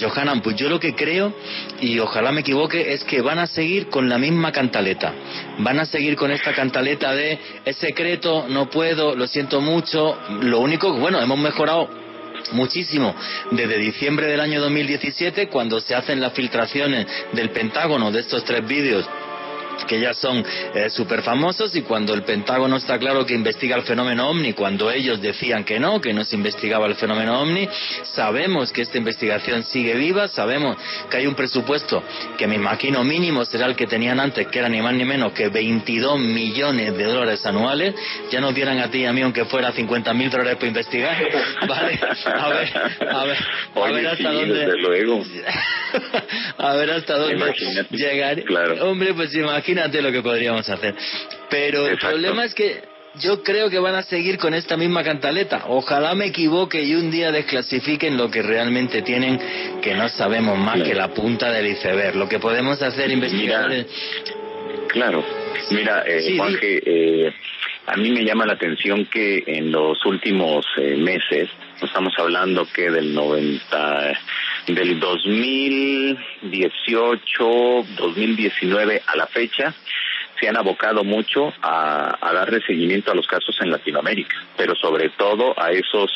Johanan, 0.00 0.40
pues 0.40 0.56
yo 0.56 0.68
lo 0.68 0.80
que 0.80 0.94
creo, 0.94 1.32
y 1.80 1.98
ojalá 1.98 2.32
me 2.32 2.40
equivoque, 2.40 2.92
es 2.92 3.04
que 3.04 3.20
van 3.20 3.38
a 3.38 3.46
seguir 3.46 3.88
con 3.88 4.08
la 4.08 4.18
misma 4.18 4.52
cantaleta. 4.52 5.12
Van 5.58 5.78
a 5.78 5.86
seguir 5.86 6.16
con 6.16 6.30
esta 6.30 6.52
cantaleta 6.52 7.14
de 7.14 7.38
es 7.64 7.76
secreto, 7.76 8.46
no 8.48 8.68
puedo, 8.70 9.14
lo 9.14 9.26
siento 9.26 9.60
mucho. 9.60 10.18
Lo 10.42 10.60
único, 10.60 10.92
bueno, 10.94 11.20
hemos 11.20 11.38
mejorado 11.38 11.88
muchísimo 12.52 13.14
desde 13.50 13.78
diciembre 13.78 14.26
del 14.26 14.40
año 14.40 14.60
2017, 14.60 15.48
cuando 15.48 15.80
se 15.80 15.94
hacen 15.94 16.20
las 16.20 16.32
filtraciones 16.32 17.06
del 17.32 17.50
Pentágono 17.50 18.10
de 18.10 18.20
estos 18.20 18.44
tres 18.44 18.66
vídeos 18.66 19.08
que 19.86 20.00
ya 20.00 20.14
son 20.14 20.44
eh, 20.74 20.88
súper 20.88 21.22
famosos 21.22 21.74
y 21.76 21.82
cuando 21.82 22.14
el 22.14 22.22
Pentágono 22.22 22.76
está 22.76 22.98
claro 22.98 23.26
que 23.26 23.34
investiga 23.34 23.76
el 23.76 23.82
fenómeno 23.82 24.30
ovni, 24.30 24.52
cuando 24.52 24.90
ellos 24.90 25.20
decían 25.20 25.64
que 25.64 25.78
no, 25.78 26.00
que 26.00 26.12
no 26.12 26.24
se 26.24 26.36
investigaba 26.36 26.86
el 26.86 26.94
fenómeno 26.94 27.40
ovni, 27.40 27.68
sabemos 28.04 28.72
que 28.72 28.82
esta 28.82 28.98
investigación 28.98 29.64
sigue 29.64 29.94
viva, 29.94 30.28
sabemos 30.28 30.76
que 31.10 31.18
hay 31.18 31.26
un 31.26 31.34
presupuesto 31.34 32.02
que 32.38 32.46
me 32.46 32.56
imagino 32.56 33.04
mínimo 33.04 33.44
será 33.44 33.66
el 33.66 33.76
que 33.76 33.86
tenían 33.86 34.20
antes, 34.20 34.46
que 34.46 34.58
era 34.58 34.68
ni 34.68 34.80
más 34.80 34.94
ni 34.94 35.04
menos 35.04 35.32
que 35.32 35.48
22 35.48 36.18
millones 36.18 36.96
de 36.96 37.04
dólares 37.04 37.44
anuales, 37.44 37.94
ya 38.30 38.40
nos 38.40 38.54
dieran 38.54 38.78
a 38.78 38.90
ti 38.90 38.98
y 38.98 39.06
a 39.06 39.12
mí 39.12 39.22
aunque 39.22 39.44
fuera 39.44 39.72
50 39.72 40.14
mil 40.14 40.30
dólares 40.30 40.56
para 40.56 40.68
investigar, 40.68 41.16
vale, 41.68 42.00
a 42.24 42.48
ver, 42.48 42.78
a 43.08 43.24
ver, 43.24 43.38
a 43.74 43.92
ver 43.92 44.06
hasta 44.06 44.32
dónde... 44.32 44.66
a 46.58 46.74
ver 46.74 46.90
hasta 46.90 47.18
dónde 47.18 47.54
llegar. 47.90 48.42
Hombre, 48.80 49.14
pues 49.14 49.34
imagínate 49.34 49.63
imagínate 49.64 50.02
lo 50.02 50.12
que 50.12 50.22
podríamos 50.22 50.68
hacer. 50.68 50.94
Pero 51.48 51.86
el 51.86 51.98
problema 51.98 52.44
es 52.44 52.54
que 52.54 52.82
yo 53.16 53.42
creo 53.42 53.70
que 53.70 53.78
van 53.78 53.94
a 53.94 54.02
seguir 54.02 54.38
con 54.38 54.54
esta 54.54 54.76
misma 54.76 55.02
cantaleta. 55.02 55.64
Ojalá 55.68 56.14
me 56.14 56.26
equivoque 56.26 56.82
y 56.82 56.94
un 56.94 57.10
día 57.10 57.30
desclasifiquen 57.30 58.16
lo 58.16 58.30
que 58.30 58.42
realmente 58.42 59.02
tienen, 59.02 59.40
que 59.80 59.94
no 59.94 60.08
sabemos 60.08 60.58
más 60.58 60.82
que 60.82 60.94
la 60.94 61.08
punta 61.08 61.50
del 61.50 61.68
iceberg. 61.68 62.16
Lo 62.16 62.28
que 62.28 62.38
podemos 62.38 62.82
hacer 62.82 63.10
investigadores. 63.10 63.86
claro. 64.88 65.24
Mira, 65.70 66.04
eh, 66.06 66.36
eh, 66.60 67.32
a 67.86 67.96
mí 67.96 68.10
me 68.10 68.22
llama 68.22 68.44
la 68.44 68.52
atención 68.52 69.06
que 69.06 69.44
en 69.46 69.70
los 69.70 70.04
últimos 70.04 70.66
eh, 70.76 70.96
meses, 70.96 71.48
estamos 71.80 72.12
hablando 72.18 72.66
que 72.70 72.90
del 72.90 73.14
90, 73.14 74.12
del 74.66 74.98
2018, 74.98 77.86
2019 77.96 79.02
a 79.04 79.16
la 79.16 79.26
fecha, 79.26 79.74
se 80.44 80.50
han 80.50 80.56
abocado 80.58 81.04
mucho 81.04 81.54
a, 81.62 82.18
a, 82.20 82.32
darle 82.34 82.60
seguimiento 82.66 83.10
a 83.10 83.14
los 83.14 83.26
casos 83.26 83.56
en 83.62 83.70
Latinoamérica, 83.70 84.36
pero 84.58 84.74
sobre 84.74 85.08
todo 85.08 85.58
a 85.58 85.70
esos 85.70 86.12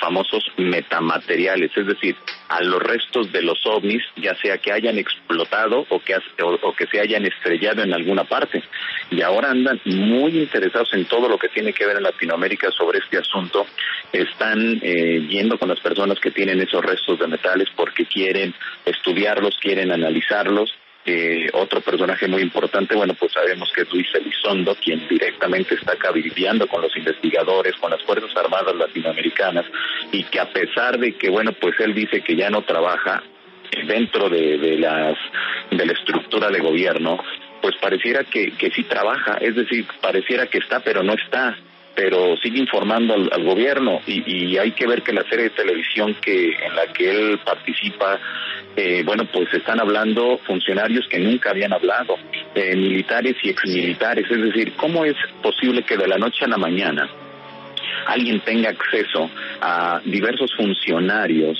famosos 0.00 0.44
metamateriales, 0.56 1.70
es 1.76 1.86
decir, 1.86 2.16
a 2.48 2.60
los 2.64 2.82
restos 2.82 3.30
de 3.30 3.42
los 3.42 3.64
ovnis, 3.64 4.02
ya 4.16 4.34
sea 4.42 4.58
que 4.58 4.72
hayan 4.72 4.98
explotado 4.98 5.86
o 5.88 6.00
que, 6.00 6.16
o, 6.42 6.72
que 6.72 6.86
se 6.88 6.98
hayan 6.98 7.24
estrellado 7.26 7.84
en 7.84 7.94
alguna 7.94 8.24
parte. 8.24 8.60
Y 9.08 9.22
ahora 9.22 9.52
andan 9.52 9.80
muy 9.84 10.36
interesados 10.36 10.92
en 10.94 11.04
todo 11.04 11.28
lo 11.28 11.38
que 11.38 11.48
tiene 11.48 11.72
que 11.72 11.86
ver 11.86 11.98
en 11.98 12.02
Latinoamérica 12.02 12.72
sobre 12.72 12.98
este 12.98 13.18
asunto. 13.18 13.66
Están 14.12 14.80
eh, 14.82 15.28
yendo 15.28 15.58
con 15.60 15.68
las 15.68 15.78
personas 15.78 16.18
que 16.18 16.32
tienen 16.32 16.60
esos 16.60 16.84
restos 16.84 17.20
de 17.20 17.28
metales 17.28 17.68
porque 17.76 18.04
quieren 18.04 18.52
estudiarlos, 18.84 19.56
quieren 19.60 19.92
analizarlos 19.92 20.74
eh, 21.10 21.50
otro 21.52 21.80
personaje 21.80 22.28
muy 22.28 22.42
importante, 22.42 22.94
bueno, 22.94 23.14
pues 23.14 23.32
sabemos 23.32 23.70
que 23.74 23.82
es 23.82 23.92
Luis 23.92 24.06
Elizondo, 24.14 24.76
quien 24.76 25.08
directamente 25.08 25.74
está 25.74 25.96
cabildeando 25.96 26.68
con 26.68 26.82
los 26.82 26.96
investigadores, 26.96 27.74
con 27.76 27.90
las 27.90 28.02
Fuerzas 28.02 28.30
Armadas 28.36 28.76
latinoamericanas, 28.76 29.66
y 30.12 30.22
que 30.24 30.38
a 30.38 30.52
pesar 30.52 30.98
de 30.98 31.16
que, 31.16 31.28
bueno, 31.28 31.52
pues 31.52 31.74
él 31.80 31.94
dice 31.94 32.20
que 32.20 32.36
ya 32.36 32.48
no 32.48 32.62
trabaja 32.62 33.22
dentro 33.86 34.28
de, 34.28 34.78
las 34.78 35.16
de 35.70 35.86
la 35.86 35.92
estructura 35.92 36.48
de 36.48 36.60
gobierno, 36.60 37.18
pues 37.60 37.74
pareciera 37.80 38.24
que, 38.24 38.52
que 38.52 38.70
sí 38.70 38.84
trabaja, 38.84 39.38
es 39.40 39.56
decir, 39.56 39.86
pareciera 40.00 40.46
que 40.46 40.58
está, 40.58 40.80
pero 40.80 41.02
no 41.02 41.14
está 41.14 41.56
pero 42.00 42.34
sigue 42.38 42.58
informando 42.58 43.12
al, 43.12 43.44
gobierno 43.44 44.00
y, 44.06 44.56
hay 44.56 44.72
que 44.72 44.86
ver 44.86 45.02
que 45.02 45.12
la 45.12 45.22
serie 45.24 45.44
de 45.44 45.50
televisión 45.50 46.14
que 46.14 46.46
en 46.46 46.74
la 46.74 46.86
que 46.94 47.10
él 47.10 47.38
participa 47.44 48.18
eh, 48.74 49.02
bueno 49.04 49.26
pues 49.30 49.52
están 49.52 49.80
hablando 49.80 50.38
funcionarios 50.46 51.06
que 51.08 51.18
nunca 51.18 51.50
habían 51.50 51.74
hablado 51.74 52.16
eh, 52.54 52.74
militares 52.74 53.36
y 53.42 53.50
exmilitares 53.50 54.24
es 54.30 54.42
decir 54.42 54.72
cómo 54.76 55.04
es 55.04 55.14
posible 55.42 55.82
que 55.82 55.98
de 55.98 56.08
la 56.08 56.16
noche 56.16 56.46
a 56.46 56.48
la 56.48 56.56
mañana 56.56 57.06
alguien 58.06 58.40
tenga 58.40 58.70
acceso 58.70 59.30
a 59.60 60.00
diversos 60.02 60.54
funcionarios 60.56 61.58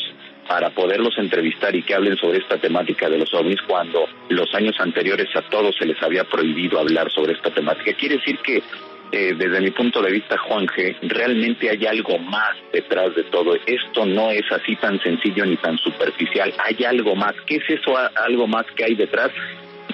para 0.49 0.71
poderlos 0.71 1.19
entrevistar 1.19 1.77
y 1.77 1.83
que 1.83 1.95
hablen 1.95 2.17
sobre 2.17 2.39
esta 2.39 2.57
temática 2.57 3.11
de 3.11 3.19
los 3.19 3.33
ovnis 3.35 3.61
cuando 3.69 4.07
los 4.31 4.53
años 4.55 4.75
anteriores 4.81 5.29
a 5.37 5.43
todos 5.43 5.77
se 5.79 5.87
les 5.87 6.03
había 6.03 6.25
prohibido 6.25 6.81
hablar 6.81 7.09
sobre 7.13 7.35
esta 7.35 7.51
temática. 7.51 7.93
Quiere 7.93 8.17
decir 8.17 8.39
que 8.39 8.61
eh, 9.13 9.35
desde 9.37 9.61
mi 9.61 9.71
punto 9.73 10.01
de 10.03 10.13
vista, 10.13 10.39
Juan 10.39 10.67
G., 10.67 10.97
realmente 11.03 11.69
hay 11.69 11.85
algo 11.87 12.19
más 12.19 12.57
detrás 12.73 13.15
de 13.17 13.25
todo. 13.25 13.57
Esto 13.67 14.07
no 14.07 14.31
es 14.31 14.45
así 14.53 14.77
tan 14.77 15.01
sencillo 15.01 15.45
ni 15.47 15.57
tan 15.57 15.77
superficial. 15.79 16.55
Hay 16.65 16.85
algo 16.85 17.17
más. 17.17 17.35
¿Qué 17.47 17.57
es 17.57 17.69
eso 17.69 17.97
algo 18.15 18.47
más 18.47 18.67
que 18.77 18.85
hay 18.85 18.95
detrás? 18.95 19.31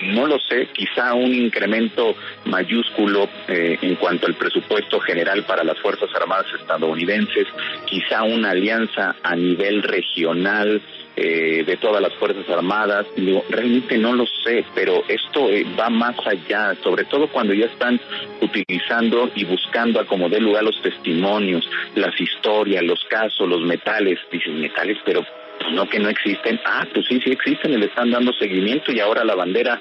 No 0.02 0.26
lo 0.26 0.38
sé, 0.38 0.68
quizá 0.74 1.14
un 1.14 1.34
incremento 1.34 2.14
mayúsculo 2.44 3.28
eh, 3.48 3.78
en 3.80 3.94
cuanto 3.94 4.26
al 4.26 4.34
presupuesto 4.34 5.00
general 5.00 5.44
para 5.44 5.64
las 5.64 5.78
Fuerzas 5.78 6.10
Armadas 6.14 6.46
estadounidenses, 6.60 7.46
quizá 7.86 8.22
una 8.22 8.50
alianza 8.50 9.16
a 9.22 9.34
nivel 9.34 9.82
regional 9.82 10.82
eh, 11.16 11.64
de 11.64 11.76
todas 11.78 12.02
las 12.02 12.12
Fuerzas 12.14 12.48
Armadas. 12.50 13.06
realmente 13.48 13.96
no 13.96 14.12
lo 14.12 14.26
sé, 14.44 14.64
pero 14.74 15.02
esto 15.08 15.48
eh, 15.48 15.64
va 15.78 15.88
más 15.88 16.14
allá, 16.26 16.74
sobre 16.82 17.04
todo 17.04 17.28
cuando 17.28 17.54
ya 17.54 17.66
están 17.66 17.98
utilizando 18.42 19.30
y 19.34 19.44
buscando 19.44 19.98
a 19.98 20.04
como 20.04 20.28
dé 20.28 20.40
lugar 20.40 20.64
los 20.64 20.80
testimonios, 20.82 21.66
las 21.94 22.20
historias, 22.20 22.84
los 22.84 23.02
casos, 23.08 23.48
los 23.48 23.62
metales. 23.62 24.18
Dicen 24.30 24.60
metales, 24.60 24.98
pero 25.04 25.24
no 25.72 25.88
que 25.88 25.98
no 25.98 26.08
existen. 26.08 26.60
Ah, 26.64 26.86
pues 26.92 27.06
sí, 27.06 27.18
sí 27.24 27.30
existen 27.30 27.78
le 27.78 27.86
están 27.86 28.10
dando 28.10 28.32
seguimiento 28.34 28.92
y 28.92 29.00
ahora 29.00 29.24
la 29.24 29.34
bandera 29.34 29.80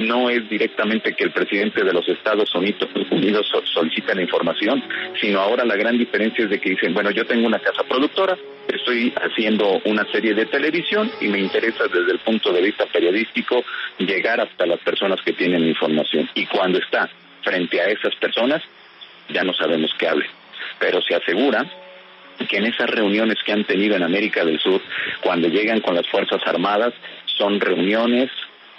no 0.00 0.30
es 0.30 0.48
directamente 0.48 1.14
que 1.14 1.24
el 1.24 1.32
presidente 1.32 1.84
de 1.84 1.92
los 1.92 2.08
Estados 2.08 2.52
Unidos 2.54 3.46
solicita 3.72 4.14
la 4.14 4.22
información, 4.22 4.82
sino 5.20 5.40
ahora 5.40 5.64
la 5.64 5.76
gran 5.76 5.96
diferencia 5.98 6.44
es 6.44 6.50
de 6.50 6.60
que 6.60 6.70
dicen, 6.70 6.94
bueno, 6.94 7.10
yo 7.10 7.24
tengo 7.24 7.46
una 7.46 7.58
casa 7.58 7.82
productora, 7.84 8.36
estoy 8.68 9.12
haciendo 9.16 9.80
una 9.84 10.04
serie 10.10 10.34
de 10.34 10.46
televisión 10.46 11.10
y 11.20 11.28
me 11.28 11.38
interesa 11.38 11.84
desde 11.84 12.12
el 12.12 12.18
punto 12.20 12.52
de 12.52 12.62
vista 12.62 12.86
periodístico 12.86 13.62
llegar 13.98 14.40
hasta 14.40 14.66
las 14.66 14.80
personas 14.80 15.20
que 15.22 15.32
tienen 15.32 15.64
información. 15.64 16.28
Y 16.34 16.46
cuando 16.46 16.78
está 16.78 17.08
frente 17.42 17.80
a 17.80 17.86
esas 17.86 18.14
personas, 18.16 18.62
ya 19.28 19.44
no 19.44 19.52
sabemos 19.54 19.92
qué 19.98 20.08
hable. 20.08 20.26
Pero 20.78 21.00
se 21.02 21.14
asegura 21.14 21.66
que 22.48 22.56
en 22.56 22.66
esas 22.66 22.88
reuniones 22.88 23.38
que 23.44 23.52
han 23.52 23.64
tenido 23.64 23.96
en 23.96 24.02
América 24.02 24.44
del 24.44 24.58
Sur, 24.60 24.80
cuando 25.20 25.48
llegan 25.48 25.80
con 25.80 25.94
las 25.94 26.06
Fuerzas 26.08 26.40
Armadas, 26.46 26.94
son 27.26 27.60
reuniones 27.60 28.30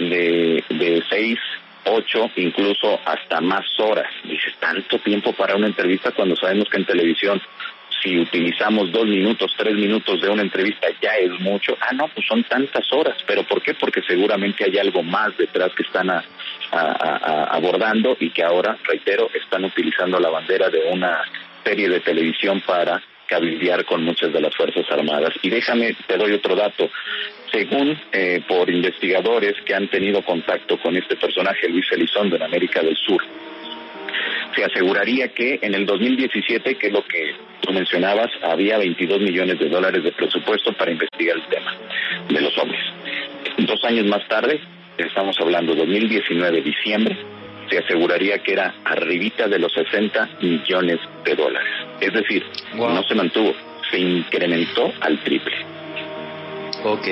de, 0.09 0.63
de 0.69 1.03
seis, 1.09 1.39
ocho, 1.85 2.29
incluso 2.35 2.99
hasta 3.05 3.41
más 3.41 3.65
horas. 3.79 4.11
Dice, 4.23 4.53
tanto 4.59 4.99
tiempo 4.99 5.33
para 5.33 5.55
una 5.55 5.67
entrevista 5.67 6.11
cuando 6.11 6.35
sabemos 6.35 6.69
que 6.69 6.77
en 6.77 6.85
televisión 6.85 7.41
si 8.01 8.17
utilizamos 8.17 8.91
dos 8.91 9.05
minutos, 9.05 9.53
tres 9.57 9.75
minutos 9.75 10.21
de 10.21 10.29
una 10.29 10.41
entrevista 10.41 10.87
ya 11.01 11.15
es 11.17 11.31
mucho. 11.39 11.77
Ah, 11.79 11.93
no, 11.93 12.07
pues 12.07 12.25
son 12.27 12.43
tantas 12.45 12.91
horas. 12.91 13.15
¿Pero 13.27 13.43
por 13.43 13.61
qué? 13.61 13.73
Porque 13.73 14.01
seguramente 14.01 14.65
hay 14.65 14.77
algo 14.79 15.03
más 15.03 15.37
detrás 15.37 15.71
que 15.75 15.83
están 15.83 16.09
abordando 16.71 18.17
y 18.19 18.31
que 18.31 18.43
ahora, 18.43 18.77
reitero, 18.83 19.29
están 19.33 19.65
utilizando 19.65 20.19
la 20.19 20.29
bandera 20.29 20.69
de 20.69 20.79
una 20.91 21.21
serie 21.63 21.89
de 21.89 21.99
televisión 21.99 22.61
para 22.61 23.01
cabildear 23.31 23.85
con 23.85 24.03
muchas 24.03 24.33
de 24.33 24.41
las 24.41 24.53
Fuerzas 24.53 24.85
Armadas. 24.91 25.33
Y 25.41 25.49
déjame, 25.49 25.95
te 26.05 26.17
doy 26.17 26.33
otro 26.33 26.53
dato. 26.53 26.89
Según 27.49 27.97
eh, 28.11 28.41
por 28.45 28.69
investigadores 28.69 29.53
que 29.65 29.73
han 29.73 29.87
tenido 29.87 30.21
contacto 30.21 30.77
con 30.77 30.97
este 30.97 31.15
personaje, 31.15 31.69
Luis 31.69 31.85
Elizondo, 31.91 32.35
en 32.35 32.43
América 32.43 32.81
del 32.81 32.97
Sur, 32.97 33.23
se 34.53 34.65
aseguraría 34.65 35.29
que 35.29 35.59
en 35.61 35.73
el 35.75 35.85
2017, 35.85 36.75
que 36.75 36.87
es 36.87 36.93
lo 36.93 37.05
que 37.05 37.33
tú 37.61 37.71
mencionabas, 37.71 38.29
había 38.43 38.77
22 38.77 39.21
millones 39.21 39.59
de 39.59 39.69
dólares 39.69 40.03
de 40.03 40.11
presupuesto 40.11 40.73
para 40.73 40.91
investigar 40.91 41.37
el 41.37 41.47
tema 41.47 41.73
de 42.27 42.41
los 42.41 42.57
hombres. 42.57 42.81
Dos 43.59 43.81
años 43.85 44.07
más 44.07 44.27
tarde, 44.27 44.59
estamos 44.97 45.37
hablando 45.39 45.73
2019, 45.73 46.61
diciembre, 46.61 47.17
se 47.71 47.77
aseguraría 47.79 48.39
que 48.39 48.53
era 48.53 48.75
arribita 48.83 49.47
de 49.47 49.57
los 49.57 49.73
60 49.73 50.29
millones 50.41 50.99
de 51.23 51.35
dólares. 51.35 51.73
Es 52.01 52.11
decir, 52.13 52.45
no 52.75 53.01
se 53.03 53.15
mantuvo, 53.15 53.53
se 53.89 53.97
incrementó 53.97 54.91
al 54.99 55.17
triple. 55.23 55.55
Ok. 56.83 57.07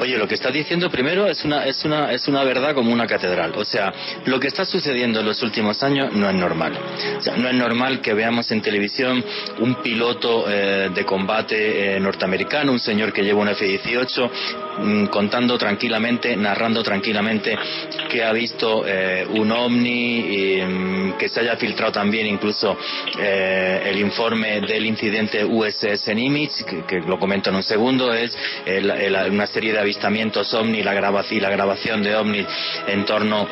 Oye, 0.00 0.18
lo 0.18 0.28
que 0.28 0.34
estás 0.34 0.52
diciendo 0.52 0.90
primero 0.90 1.26
es 1.26 1.44
una, 1.44 1.66
es 1.66 1.84
una, 1.84 2.12
es 2.12 2.28
una 2.28 2.44
verdad 2.44 2.74
como 2.74 2.92
una 2.92 3.06
catedral. 3.06 3.52
O 3.56 3.64
sea, 3.64 3.92
lo 4.24 4.38
que 4.40 4.48
está 4.48 4.64
sucediendo 4.64 5.20
en 5.20 5.26
los 5.26 5.42
últimos 5.42 5.82
años 5.82 6.12
no 6.12 6.28
es 6.28 6.34
normal. 6.34 6.78
O 7.18 7.22
sea, 7.22 7.36
no 7.36 7.48
es 7.48 7.54
normal 7.54 8.00
que 8.00 8.14
veamos 8.14 8.50
en 8.50 8.62
televisión 8.62 9.24
un 9.60 9.76
piloto 9.76 10.46
eh, 10.48 10.90
de 10.94 11.04
combate 11.04 11.96
eh, 11.96 12.00
norteamericano, 12.00 12.72
un 12.72 12.80
señor 12.80 13.12
que 13.12 13.22
lleva 13.22 13.40
un 13.40 13.48
F-18, 13.48 14.30
mm, 14.78 15.06
contando 15.06 15.56
tranquilamente, 15.58 16.36
narrando 16.36 16.82
tranquilamente 16.82 17.56
que 18.08 18.22
ha 18.22 18.32
visto 18.32 18.84
eh, 18.86 19.26
un 19.28 19.50
ovni 19.52 20.18
y 20.18 20.62
mm, 20.62 21.12
que 21.18 21.28
se 21.28 21.40
haya 21.40 21.56
filtrado 21.56 21.92
también 21.92 22.26
incluso 22.26 22.76
el 23.16 23.98
informe 23.98 24.60
del 24.60 24.86
incidente 24.86 25.44
USS 25.44 26.08
Nimitz, 26.14 26.64
que, 26.64 26.84
que, 26.84 27.00
lo 27.00 27.18
comento 27.18 27.50
en 27.50 27.56
un 27.56 27.62
segundo, 27.62 28.12
es 28.12 28.36
una 29.30 29.46
serie 29.56 29.72
de 29.72 29.78
avistamientos 29.78 30.52
OVNI 30.52 30.82
la 30.82 31.24
y 31.30 31.40
la 31.40 31.48
grabación 31.48 32.02
de 32.02 32.14
OVNI 32.14 32.46
en 32.88 33.06
torno 33.06 33.48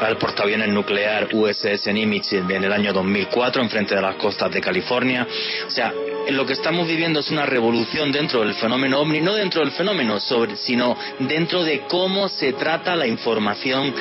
al 0.00 0.18
portaaviones 0.18 0.68
nuclear 0.70 1.28
USS 1.32 1.86
Nimitz 1.92 2.32
en 2.32 2.50
el 2.50 2.72
año 2.72 2.92
2004 2.92 3.62
en 3.62 3.70
frente 3.70 3.94
de 3.94 4.02
las 4.02 4.16
costas 4.16 4.50
de 4.50 4.60
California. 4.60 5.24
O 5.64 5.70
sea, 5.70 5.94
lo 6.30 6.46
que 6.46 6.52
estamos 6.54 6.88
viviendo 6.88 7.20
es 7.20 7.30
una 7.30 7.46
revolución 7.46 8.10
dentro 8.10 8.40
del 8.40 8.54
fenómeno 8.54 9.00
ovni, 9.00 9.20
no 9.20 9.34
dentro 9.34 9.60
del 9.60 9.70
fenómeno, 9.72 10.18
sobre, 10.20 10.56
sino 10.56 10.96
dentro 11.20 11.62
de 11.62 11.80
cómo 11.88 12.28
se 12.28 12.52
trata 12.52 12.96
la 12.96 13.06
información 13.06 13.94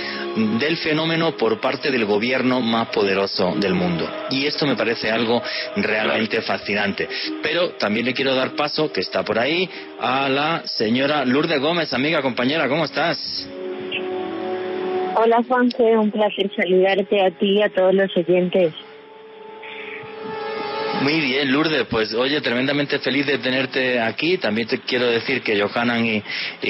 del 0.59 0.77
fenómeno 0.77 1.37
por 1.37 1.59
parte 1.59 1.91
del 1.91 2.05
gobierno 2.05 2.61
más 2.61 2.89
poderoso 2.89 3.53
del 3.57 3.73
mundo. 3.73 4.09
Y 4.29 4.45
esto 4.45 4.65
me 4.65 4.75
parece 4.75 5.11
algo 5.11 5.41
realmente 5.77 6.41
fascinante. 6.41 7.07
Pero 7.41 7.71
también 7.71 8.05
le 8.05 8.13
quiero 8.13 8.35
dar 8.35 8.55
paso, 8.55 8.91
que 8.91 9.01
está 9.01 9.23
por 9.23 9.39
ahí, 9.39 9.69
a 9.99 10.27
la 10.29 10.63
señora 10.65 11.25
Lourdes 11.25 11.59
Gómez, 11.59 11.93
amiga, 11.93 12.21
compañera, 12.21 12.67
¿cómo 12.67 12.85
estás? 12.85 13.47
Hola 15.17 15.41
Juanse, 15.47 15.97
un 15.97 16.11
placer 16.11 16.51
saludarte 16.53 17.25
a 17.25 17.31
ti 17.31 17.57
y 17.57 17.61
a 17.61 17.69
todos 17.69 17.93
los 17.93 18.15
oyentes. 18.17 18.73
Muy 21.01 21.19
bien, 21.19 21.51
Lourdes, 21.51 21.85
pues 21.89 22.13
oye, 22.13 22.39
tremendamente 22.41 22.99
feliz 22.99 23.25
de 23.25 23.37
tenerte 23.37 23.99
aquí. 23.99 24.37
También 24.37 24.67
te 24.67 24.79
quiero 24.79 25.07
decir 25.07 25.41
que 25.41 25.59
Johanan 25.59 26.05
y, 26.05 26.23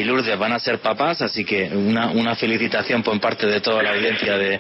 Lourdes 0.04 0.38
van 0.38 0.52
a 0.54 0.60
ser 0.60 0.80
papás, 0.80 1.22
así 1.22 1.46
que 1.46 1.70
una, 1.74 2.08
una 2.08 2.36
felicitación 2.36 3.04
por 3.04 3.20
parte 3.20 3.48
de 3.48 3.62
toda 3.62 3.84
la 3.84 3.92
audiencia 3.92 4.38
de, 4.38 4.60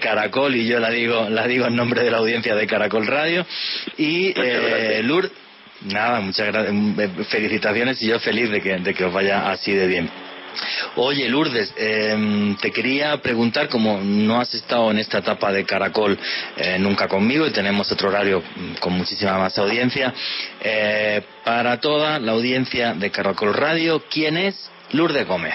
Caracol 0.00 0.54
y 0.54 0.66
yo 0.66 0.78
la 0.78 0.90
digo, 0.90 1.28
la 1.28 1.46
digo 1.46 1.66
en 1.66 1.76
nombre 1.76 2.02
de 2.02 2.10
la 2.10 2.18
audiencia 2.18 2.54
de 2.54 2.66
Caracol 2.66 3.06
Radio. 3.06 3.44
Y 3.98 4.32
eh, 4.36 5.00
Lourdes, 5.02 5.32
nada, 5.82 6.20
muchas 6.20 6.46
gracias, 6.46 7.28
felicitaciones 7.28 8.00
y 8.02 8.06
yo 8.06 8.20
feliz 8.20 8.50
de 8.50 8.60
que, 8.60 8.78
de 8.78 8.94
que 8.94 9.04
os 9.04 9.12
vaya 9.12 9.50
así 9.50 9.72
de 9.72 9.86
bien. 9.86 10.29
Oye, 10.96 11.28
Lourdes, 11.28 11.72
em, 11.76 12.56
te 12.56 12.70
quería 12.70 13.16
preguntar, 13.18 13.68
como 13.68 14.00
no 14.02 14.40
has 14.40 14.52
estado 14.54 14.90
en 14.90 14.98
esta 14.98 15.18
etapa 15.18 15.52
de 15.52 15.64
Caracol 15.64 16.18
eh, 16.56 16.78
nunca 16.78 17.08
conmigo 17.08 17.46
y 17.46 17.52
tenemos 17.52 17.90
otro 17.92 18.08
horario 18.08 18.40
mm, 18.40 18.74
con 18.80 18.94
muchísima 18.94 19.38
más 19.38 19.56
audiencia, 19.58 20.12
eh, 20.60 21.22
para 21.44 21.80
toda 21.80 22.18
la 22.18 22.32
audiencia 22.32 22.94
de 22.94 23.10
Caracol 23.10 23.54
Radio, 23.54 24.02
¿quién 24.10 24.36
es 24.36 24.70
Lourdes 24.92 25.26
Gómez? 25.26 25.54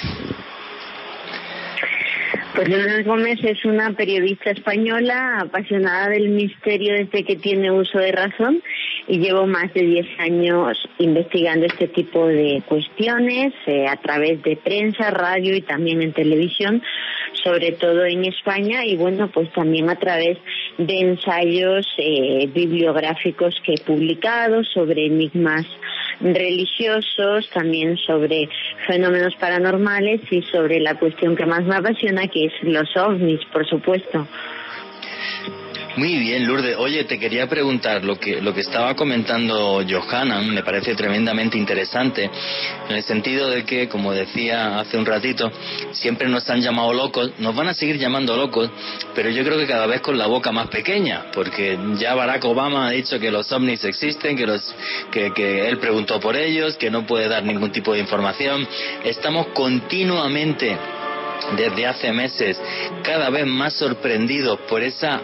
Pues 2.56 2.70
Lourdes 2.70 3.06
Gómez 3.06 3.40
es 3.44 3.66
una 3.66 3.92
periodista 3.92 4.52
española 4.52 5.42
apasionada 5.42 6.08
del 6.08 6.30
misterio 6.30 6.94
desde 6.94 7.26
que 7.26 7.36
tiene 7.36 7.70
uso 7.70 8.00
de 8.00 8.14
razón 8.14 8.64
y 9.08 9.20
llevo 9.20 9.46
más 9.46 9.74
de 9.74 9.82
10 9.82 10.20
años 10.20 10.78
investigando 10.98 11.66
este 11.66 11.88
tipo 11.88 12.26
de 12.28 12.64
cuestiones 12.68 13.54
eh, 13.68 13.88
a 13.88 13.98
través 13.98 14.42
de 14.44 14.56
prensa, 14.56 15.12
radio 15.12 15.56
y 15.56 15.62
también 15.62 16.02
en 16.02 16.14
televisión, 16.14 16.82
sobre 17.44 17.74
todo 17.74 18.06
en 18.06 18.26
España 18.26 18.84
y 18.86 18.96
bueno, 18.96 19.30
pues 19.32 19.52
también 19.54 19.90
a 19.90 19.96
través 19.96 20.38
de 20.78 21.00
ensayos 21.00 21.88
eh, 21.98 22.50
bibliográficos 22.54 23.56
que 23.64 23.76
he 23.76 23.82
publicado 23.84 24.64
sobre 24.64 25.06
enigmas 25.06 25.66
religiosos, 26.22 27.50
también 27.54 27.98
sobre 27.98 28.50
fenómenos 28.88 29.36
paranormales 29.36 30.22
y 30.32 30.42
sobre 30.44 30.80
la 30.80 30.98
cuestión 30.98 31.36
que 31.36 31.46
más 31.46 31.64
me 31.64 31.76
apasiona, 31.76 32.28
que 32.28 32.46
es 32.46 32.54
los 32.64 32.96
ovnis, 32.98 33.44
por 33.52 33.68
supuesto. 33.68 34.28
Muy 35.98 36.18
bien, 36.20 36.46
Lourdes. 36.46 36.76
Oye, 36.78 37.06
te 37.06 37.18
quería 37.18 37.48
preguntar 37.48 38.04
lo 38.04 38.20
que 38.20 38.42
lo 38.42 38.54
que 38.54 38.60
estaba 38.60 38.96
comentando 38.96 39.82
Johanan, 39.90 40.54
me 40.54 40.62
parece 40.62 40.94
tremendamente 40.94 41.58
interesante, 41.58 42.30
en 42.90 42.96
el 42.98 43.04
sentido 43.04 43.50
de 43.50 43.64
que, 43.64 43.88
como 43.88 44.12
decía 44.12 44.78
hace 44.80 44.98
un 44.98 45.06
ratito, 45.06 45.50
siempre 45.94 46.28
nos 46.28 46.50
han 46.50 46.62
llamado 46.62 46.92
locos, 46.92 47.32
nos 47.40 47.56
van 47.56 47.70
a 47.70 47.74
seguir 47.74 47.98
llamando 47.98 48.36
locos, 48.36 48.70
pero 49.14 49.30
yo 49.30 49.46
creo 49.46 49.58
que 49.58 49.68
cada 49.68 49.88
vez 49.88 50.02
con 50.02 50.18
la 50.18 50.28
boca 50.28 50.52
más 50.52 50.68
pequeña, 50.68 51.28
porque 51.34 51.80
ya 51.98 52.14
Barack 52.14 52.44
Obama 52.44 52.88
ha 52.88 52.92
dicho 52.92 53.18
que 53.18 53.32
los 53.32 53.50
ovnis 53.54 53.86
existen, 53.86 54.36
que 54.36 54.46
los 54.46 54.76
que, 55.12 55.32
que 55.34 55.70
él 55.70 55.78
preguntó 55.78 56.20
por 56.20 56.36
ellos, 56.36 56.76
que 56.76 56.92
no 56.92 57.06
puede 57.08 57.30
dar 57.30 57.44
ningún 57.46 57.72
tipo 57.72 57.94
de 57.94 58.00
información. 58.00 58.68
Estamos 59.06 59.48
continuamente 59.54 60.78
desde 61.58 61.86
hace 61.86 62.12
meses 62.12 62.60
cada 63.04 63.30
vez 63.30 63.46
más 63.46 63.74
sorprendidos 63.74 64.60
por 64.62 64.82
esa 64.82 65.22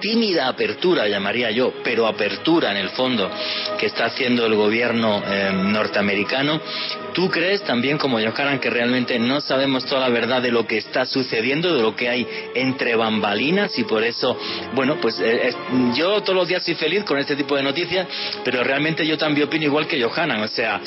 tímida 0.00 0.48
apertura, 0.48 1.08
llamaría 1.08 1.50
yo, 1.50 1.72
pero 1.82 2.06
apertura 2.06 2.70
en 2.70 2.76
el 2.78 2.90
fondo 2.90 3.30
que 3.78 3.86
está 3.86 4.06
haciendo 4.06 4.46
el 4.46 4.54
gobierno 4.54 5.22
eh, 5.24 5.50
norteamericano. 5.52 6.60
¿Tú 7.12 7.30
crees 7.30 7.62
también, 7.62 7.98
como 7.98 8.18
Johanan, 8.18 8.58
que 8.58 8.70
realmente 8.70 9.18
no 9.18 9.40
sabemos 9.40 9.84
toda 9.86 10.00
la 10.00 10.08
verdad 10.08 10.42
de 10.42 10.50
lo 10.50 10.66
que 10.66 10.78
está 10.78 11.06
sucediendo, 11.06 11.74
de 11.74 11.82
lo 11.82 11.94
que 11.94 12.08
hay 12.08 12.26
entre 12.54 12.96
bambalinas 12.96 13.78
y 13.78 13.84
por 13.84 14.02
eso, 14.02 14.36
bueno, 14.74 14.98
pues 15.00 15.20
eh, 15.20 15.54
yo 15.94 16.20
todos 16.22 16.34
los 16.34 16.48
días 16.48 16.64
soy 16.64 16.74
feliz 16.74 17.04
con 17.04 17.18
este 17.18 17.36
tipo 17.36 17.56
de 17.56 17.62
noticias, 17.62 18.06
pero 18.44 18.64
realmente 18.64 19.06
yo 19.06 19.16
también 19.16 19.46
opino 19.46 19.64
igual 19.64 19.86
que 19.86 20.02
Johanan, 20.02 20.42
o 20.42 20.48
sea, 20.48 20.80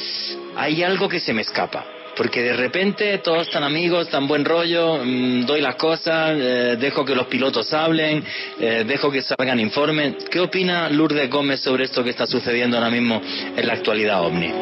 hay 0.55 0.83
algo 0.83 1.07
que 1.07 1.19
se 1.19 1.33
me 1.33 1.41
escapa 1.41 1.96
porque 2.17 2.41
de 2.41 2.53
repente 2.53 3.19
todos 3.19 3.47
están 3.47 3.63
amigos, 3.63 4.09
tan 4.09 4.27
buen 4.27 4.43
rollo, 4.43 4.99
mm, 5.03 5.45
doy 5.45 5.61
las 5.61 5.75
cosas, 5.75 6.35
eh, 6.35 6.75
dejo 6.79 7.05
que 7.05 7.15
los 7.15 7.27
pilotos 7.27 7.71
hablen, 7.73 8.23
eh, 8.59 8.83
dejo 8.85 9.11
que 9.11 9.21
salgan 9.21 9.59
informes. 9.59 10.25
¿Qué 10.29 10.39
opina 10.39 10.89
Lourdes 10.89 11.29
Gómez 11.29 11.61
sobre 11.61 11.83
esto 11.83 12.03
que 12.03 12.09
está 12.09 12.25
sucediendo 12.25 12.77
ahora 12.77 12.89
mismo 12.89 13.21
en 13.55 13.67
la 13.67 13.73
actualidad 13.73 14.25
OVNI? 14.25 14.53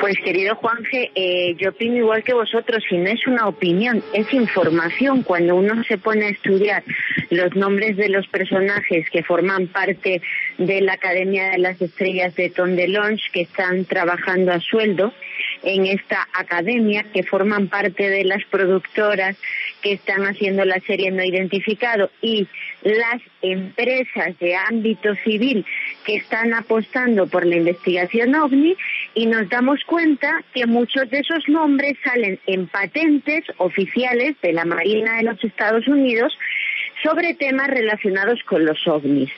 Pues 0.00 0.14
querido 0.24 0.54
Juanje, 0.54 1.10
eh, 1.14 1.56
yo 1.58 1.70
opino 1.70 1.96
igual 1.96 2.22
que 2.22 2.32
vosotros, 2.32 2.84
y 2.90 2.98
no 2.98 3.10
es 3.10 3.26
una 3.26 3.48
opinión, 3.48 4.02
es 4.12 4.32
información. 4.32 5.24
Cuando 5.24 5.56
uno 5.56 5.82
se 5.84 5.98
pone 5.98 6.26
a 6.26 6.28
estudiar 6.28 6.84
los 7.30 7.56
nombres 7.56 7.96
de 7.96 8.08
los 8.08 8.26
personajes 8.28 9.10
que 9.10 9.24
forman 9.24 9.66
parte 9.66 10.22
de 10.56 10.80
la 10.82 10.92
Academia 10.92 11.50
de 11.50 11.58
las 11.58 11.82
Estrellas 11.82 12.34
de 12.36 12.48
Tondelonge, 12.50 13.24
que 13.32 13.40
están 13.42 13.86
trabajando 13.86 14.52
a 14.52 14.60
sueldo, 14.60 15.12
en 15.62 15.86
esta 15.86 16.26
academia, 16.32 17.04
que 17.12 17.22
forman 17.22 17.68
parte 17.68 18.08
de 18.08 18.24
las 18.24 18.44
productoras 18.44 19.36
que 19.82 19.92
están 19.92 20.22
haciendo 20.24 20.64
la 20.64 20.80
serie 20.80 21.10
no 21.10 21.22
identificado 21.22 22.10
y 22.20 22.46
las 22.82 23.20
empresas 23.42 24.38
de 24.38 24.56
ámbito 24.56 25.14
civil 25.16 25.64
que 26.04 26.16
están 26.16 26.54
apostando 26.54 27.26
por 27.26 27.44
la 27.44 27.56
investigación 27.56 28.34
ovni 28.34 28.76
y 29.14 29.26
nos 29.26 29.48
damos 29.48 29.82
cuenta 29.84 30.42
que 30.54 30.66
muchos 30.66 31.10
de 31.10 31.20
esos 31.20 31.48
nombres 31.48 31.96
salen 32.04 32.38
en 32.46 32.66
patentes 32.66 33.44
oficiales 33.58 34.36
de 34.42 34.52
la 34.52 34.64
Marina 34.64 35.16
de 35.16 35.24
los 35.24 35.42
Estados 35.42 35.86
Unidos 35.88 36.36
sobre 37.02 37.34
temas 37.34 37.68
relacionados 37.68 38.42
con 38.44 38.64
los 38.64 38.86
ovnis. 38.86 39.30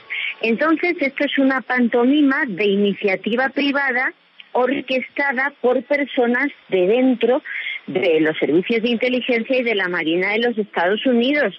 Entonces, 0.42 0.96
esto 1.00 1.24
es 1.24 1.38
una 1.38 1.60
pantomima 1.60 2.44
de 2.46 2.64
iniciativa 2.64 3.50
privada 3.50 4.14
orquestada 4.52 5.52
por 5.60 5.82
personas 5.84 6.48
de 6.68 6.86
dentro 6.86 7.42
de 7.86 8.20
los 8.20 8.36
servicios 8.38 8.82
de 8.82 8.90
inteligencia 8.90 9.58
y 9.58 9.62
de 9.62 9.74
la 9.74 9.88
Marina 9.88 10.30
de 10.32 10.38
los 10.38 10.58
Estados 10.58 11.04
Unidos. 11.06 11.58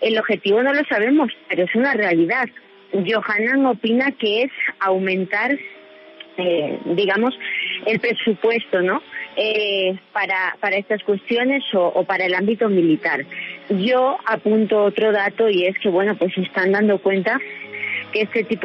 El 0.00 0.18
objetivo 0.18 0.62
no 0.62 0.72
lo 0.72 0.84
sabemos, 0.84 1.30
pero 1.48 1.64
es 1.64 1.74
una 1.74 1.94
realidad. 1.94 2.48
Johanan 2.92 3.66
opina 3.66 4.12
que 4.12 4.42
es 4.42 4.52
aumentar, 4.80 5.56
eh, 6.36 6.78
digamos, 6.86 7.38
el 7.86 8.00
presupuesto, 8.00 8.82
¿no? 8.82 9.02
Eh, 9.36 9.96
para, 10.12 10.56
para 10.60 10.76
estas 10.76 11.02
cuestiones 11.04 11.62
o, 11.72 11.86
o, 11.86 12.04
para 12.04 12.26
el 12.26 12.34
ámbito 12.34 12.68
militar. 12.68 13.24
Yo 13.70 14.18
apunto 14.26 14.82
otro 14.82 15.12
dato 15.12 15.48
y 15.48 15.66
es 15.66 15.78
que, 15.78 15.88
bueno, 15.88 16.16
pues 16.16 16.34
se 16.34 16.42
están 16.42 16.72
dando 16.72 16.98
cuenta 16.98 17.38
que 18.12 18.22
este 18.22 18.44
tipo. 18.44 18.64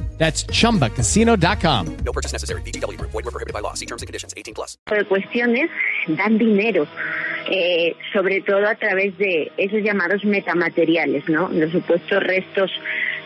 That's 0.21 0.43
chumbacasino.com. 0.43 1.97
No 2.05 2.11
purchase 2.11 2.31
necessary. 2.31 2.61
BGW. 2.61 3.01
Void 3.01 3.25
were 3.25 3.31
prohibited 3.31 3.55
by 3.55 3.61
law. 3.61 3.73
See 3.73 3.87
terms 3.87 4.03
and 4.03 4.07
conditions. 4.07 4.35
18 4.37 4.53
plus. 4.53 4.77
de 4.85 5.03
cuestiones 5.05 5.71
dan 6.09 6.37
dinero, 6.37 6.85
eh, 7.49 7.95
sobre 8.13 8.41
todo 8.41 8.67
a 8.67 8.75
través 8.75 9.17
de 9.17 9.51
esos 9.57 9.81
llamados 9.81 10.23
metamateriales, 10.23 11.27
¿no? 11.27 11.49
Los 11.49 11.71
supuestos 11.71 12.21
restos 12.21 12.69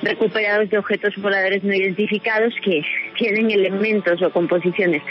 recuperados 0.03 0.69
de 0.69 0.77
objetos 0.77 1.13
voladores 1.17 1.65
no 1.65 1.73
identificados 1.73 2.53
que 2.63 2.81
tienen 3.17 3.51
elementos 3.51 4.21
o 4.21 4.31
composiciones 4.31 5.01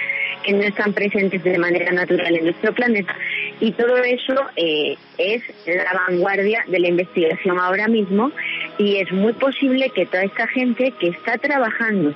que 0.45 0.53
no 0.53 0.63
están 0.63 0.93
presentes 0.93 1.43
de 1.43 1.59
manera 1.59 1.91
natural 1.91 2.37
en 2.37 2.45
nuestro 2.45 2.73
planeta. 2.73 3.17
Y 3.61 3.73
todo 3.73 3.97
eso 3.97 4.35
eh, 4.57 4.97
es 5.19 5.43
la 5.67 5.93
vanguardia 6.07 6.65
de 6.69 6.79
la 6.79 6.89
investigación 6.89 7.59
ahora 7.59 7.89
mismo 7.89 8.31
y 8.79 8.97
es 8.97 9.11
muy 9.13 9.33
posible 9.33 9.91
que 9.91 10.07
toda 10.07 10.25
esta 10.25 10.47
gente 10.49 10.93
que 11.01 11.09
está 11.09 11.39
trabajando 11.39 12.15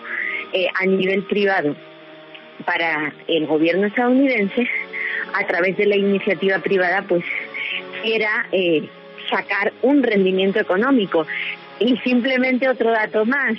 eh, 0.53 0.67
a 0.75 0.87
nivel 0.87 1.23
privado 1.25 1.75
para 2.65 3.13
el 3.29 3.47
gobierno 3.47 3.87
estadounidense, 3.87 4.69
a 5.35 5.47
través 5.47 5.77
de 5.77 5.87
la 5.87 5.97
iniciativa 5.97 6.59
privada, 6.59 7.03
pues 7.03 7.25
quiera 8.03 8.47
eh, 8.53 8.89
sacar 9.31 9.73
un 9.83 10.03
rendimiento 10.03 10.59
económico. 10.59 11.27
Y 11.79 11.97
simplemente 11.99 12.69
otro 12.69 12.91
dato 12.91 13.25
más, 13.25 13.57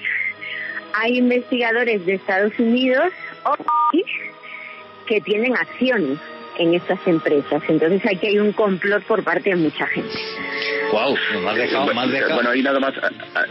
hay 0.94 1.18
investigadores 1.18 2.06
de 2.06 2.16
Estados 2.16 2.58
Unidos 2.60 3.12
que 5.10 5.20
tienen 5.22 5.56
acciones 5.58 6.20
en 6.58 6.74
estas 6.76 7.00
empresas. 7.08 7.64
Entonces 7.68 8.02
aquí 8.06 8.28
hay 8.28 8.38
un 8.40 8.52
complot 8.54 9.04
por 9.04 9.24
parte 9.24 9.50
de 9.50 9.56
mucha 9.56 9.88
gente. 9.88 10.14
Wow, 10.92 11.16
me 11.44 11.50
has 11.50 11.56
dejado, 11.58 11.94
me 11.94 12.02
has 12.02 12.12
dejado. 12.12 12.36
Bueno, 12.36 12.50
ahí 12.52 12.62
nada 12.62 12.80
más 12.80 12.94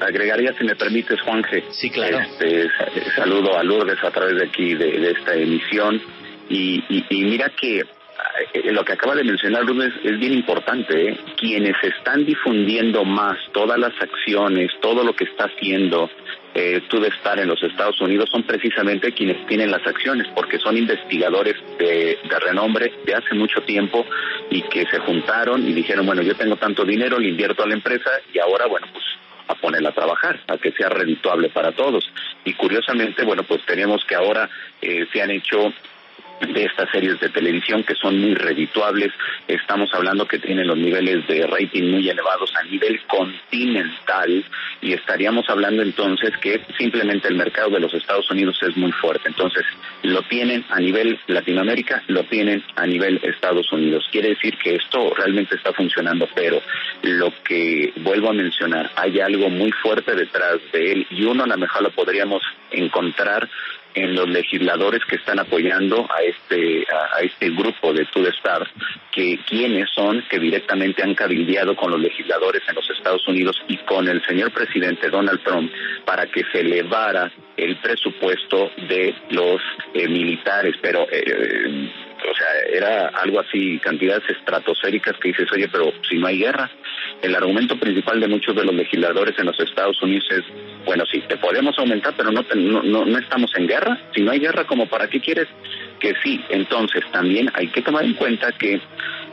agregaría, 0.01 0.53
si 0.55 0.64
me 0.64 0.77
permites, 0.77 1.21
Juanje. 1.23 1.64
Sí, 1.71 1.90
claro. 1.90 2.18
Este, 2.21 2.68
sa- 2.77 3.14
saludo 3.16 3.57
a 3.59 3.62
Lourdes 3.64 4.03
a 4.05 4.11
través 4.11 4.37
de 4.38 4.44
aquí, 4.47 4.75
de, 4.75 4.99
de 5.01 5.11
esta 5.12 5.35
emisión. 5.35 6.01
Y, 6.49 6.83
y, 6.88 7.05
y 7.11 7.25
mira 7.25 7.51
que 7.61 7.81
eh, 7.81 8.73
lo 8.73 8.85
que 8.85 8.92
acaba 8.92 9.14
de 9.14 9.25
mencionar 9.25 9.64
Lourdes 9.64 9.92
es 10.05 10.18
bien 10.18 10.35
importante. 10.35 11.11
¿eh? 11.11 11.18
Quienes 11.38 11.77
están 11.83 12.25
difundiendo 12.27 13.05
más 13.05 13.37
todas 13.53 13.79
las 13.79 13.92
acciones, 14.01 14.71
todo 14.81 15.03
lo 15.03 15.14
que 15.14 15.25
está 15.25 15.44
haciendo 15.44 16.11
eh, 16.54 16.82
tú 16.88 17.00
de 17.00 17.08
estar 17.08 17.38
en 17.38 17.48
los 17.48 17.62
Estados 17.62 18.00
Unidos 18.00 18.28
son 18.30 18.42
precisamente 18.42 19.12
quienes 19.12 19.46
tienen 19.46 19.70
las 19.70 19.87
acciones, 19.87 20.26
porque 20.34 20.58
son 20.58 20.76
investigadores 20.76 21.54
de, 21.78 22.18
de 22.28 22.38
renombre 22.40 22.92
de 23.04 23.14
hace 23.14 23.34
mucho 23.34 23.62
tiempo 23.62 24.04
y 24.50 24.62
que 24.62 24.87
se 24.87 24.98
juntaron 24.98 25.66
y 25.66 25.72
dijeron, 25.72 26.06
bueno, 26.06 26.22
yo 26.22 26.34
tengo 26.34 26.56
tanto 26.56 26.84
dinero, 26.84 27.18
le 27.18 27.28
invierto 27.28 27.62
a 27.62 27.66
la 27.66 27.74
empresa 27.74 28.11
y 28.32 28.38
ahora, 28.38 28.66
bueno, 28.66 28.87
pues 28.92 29.04
a 29.48 29.54
ponerla 29.54 29.90
a 29.90 29.94
trabajar, 29.94 30.40
a 30.46 30.58
que 30.58 30.72
sea 30.72 30.88
redituable 30.88 31.48
para 31.48 31.72
todos. 31.72 32.04
Y 32.44 32.52
curiosamente, 32.54 33.24
bueno, 33.24 33.42
pues 33.42 33.64
tenemos 33.64 34.04
que 34.04 34.14
ahora 34.14 34.48
eh, 34.80 35.06
se 35.12 35.22
han 35.22 35.30
hecho 35.30 35.72
de 36.40 36.64
estas 36.64 36.90
series 36.90 37.18
de 37.20 37.29
televisión 37.29 37.83
que 37.83 37.94
son 37.94 38.18
muy 38.18 38.35
redituables. 38.35 39.12
Estamos 39.46 39.90
hablando 39.92 40.27
que 40.27 40.38
tienen 40.38 40.66
los 40.66 40.77
niveles 40.77 41.27
de 41.27 41.46
rating 41.46 41.90
muy 41.90 42.09
elevados 42.09 42.53
a 42.57 42.64
nivel 42.64 43.01
continental 43.07 44.44
y 44.81 44.92
estaríamos 44.92 45.48
hablando 45.48 45.83
entonces 45.83 46.37
que 46.38 46.61
simplemente 46.77 47.29
el 47.29 47.37
mercado 47.37 47.70
de 47.70 47.81
los 47.81 47.92
Estados 47.94 48.31
Unidos 48.31 48.59
es 48.62 48.77
muy 48.77 48.92
fuerte. 48.92 49.29
Entonces, 49.29 49.64
lo 50.03 50.22
tienen 50.22 50.64
a 50.70 50.79
nivel 50.81 51.18
Latinoamérica, 51.27 52.03
lo 52.09 52.24
tienen 52.24 52.62
a 52.77 52.87
nivel 52.87 53.20
Estados 53.22 53.70
Unidos. 53.72 54.07
Quiere 54.11 54.31
decir 54.31 54.57
que 54.59 54.77
esto 54.77 55.12
realmente 55.14 55.57
está 55.57 55.72
funcionando, 55.72 56.29
pero 56.35 56.61
lo 57.03 57.33
que 57.44 57.92
vuelvo 57.96 58.31
a 58.31 58.33
mencionar, 58.33 58.90
hay 58.96 59.20
algo 59.20 59.48
muy 59.51 59.72
fuerte 59.72 60.14
detrás 60.14 60.59
de 60.72 60.92
él 60.92 61.07
y 61.11 61.24
uno 61.24 61.44
a 61.44 61.46
lo 61.46 61.57
mejor 61.57 61.83
lo 61.83 61.90
podríamos 61.90 62.42
encontrar 62.70 63.48
en 63.98 64.14
los 64.14 64.28
legisladores 64.28 65.04
que 65.04 65.16
están 65.16 65.38
apoyando 65.38 66.06
a 66.11 66.22
este 66.22 66.87
a, 66.90 67.20
este 67.20 67.50
grupo 67.50 67.92
de 67.92 68.02
Star 68.02 68.68
que 69.12 69.38
quienes 69.46 69.90
son 69.94 70.24
que 70.30 70.38
directamente 70.38 71.02
han 71.02 71.14
cabildeado 71.14 71.74
con 71.74 71.90
los 71.90 72.00
legisladores 72.00 72.62
en 72.68 72.76
los 72.76 72.88
Estados 72.90 73.26
Unidos 73.26 73.56
y 73.68 73.76
con 73.78 74.08
el 74.08 74.24
señor 74.26 74.52
presidente 74.52 75.11
Donald 75.11 75.42
Trump 75.42 75.70
para 76.04 76.26
que 76.26 76.44
se 76.52 76.61
elevara 76.61 77.30
el 77.56 77.76
presupuesto 77.76 78.70
de 78.88 79.14
los 79.30 79.61
eh, 79.94 80.08
militares, 80.08 80.76
pero 80.80 81.06
eh, 81.11 81.90
o 82.30 82.34
sea, 82.34 82.48
era 82.72 83.08
algo 83.08 83.40
así, 83.40 83.78
cantidades 83.78 84.28
estratosféricas 84.30 85.16
que 85.18 85.28
dices, 85.28 85.50
oye, 85.52 85.68
pero 85.68 85.92
si 86.08 86.18
no 86.18 86.26
hay 86.26 86.38
guerra. 86.38 86.70
El 87.22 87.35
argumento 87.35 87.76
principal 87.78 88.20
de 88.20 88.28
muchos 88.28 88.54
de 88.54 88.64
los 88.64 88.74
legisladores 88.74 89.37
en 89.38 89.46
los 89.46 89.59
Estados 89.59 90.00
Unidos 90.02 90.24
es, 90.31 90.42
bueno, 90.85 91.04
sí, 91.11 91.20
te 91.28 91.37
podemos 91.37 91.76
aumentar, 91.78 92.14
pero 92.16 92.31
no, 92.31 92.44
te- 92.44 92.54
no, 92.57 92.83
no, 92.83 93.04
no 93.04 93.18
estamos 93.18 93.50
en 93.57 93.66
guerra. 93.66 93.98
Si 94.14 94.22
no 94.22 94.31
hay 94.31 94.38
guerra, 94.38 94.64
¿como 94.64 94.87
para 94.87 95.09
qué 95.09 95.20
quieres 95.20 95.48
que 95.98 96.14
sí? 96.22 96.40
Entonces, 96.48 97.02
también 97.11 97.50
hay 97.54 97.66
que 97.68 97.83
tomar 97.83 98.04
en 98.04 98.14
cuenta 98.14 98.52
que 98.52 98.81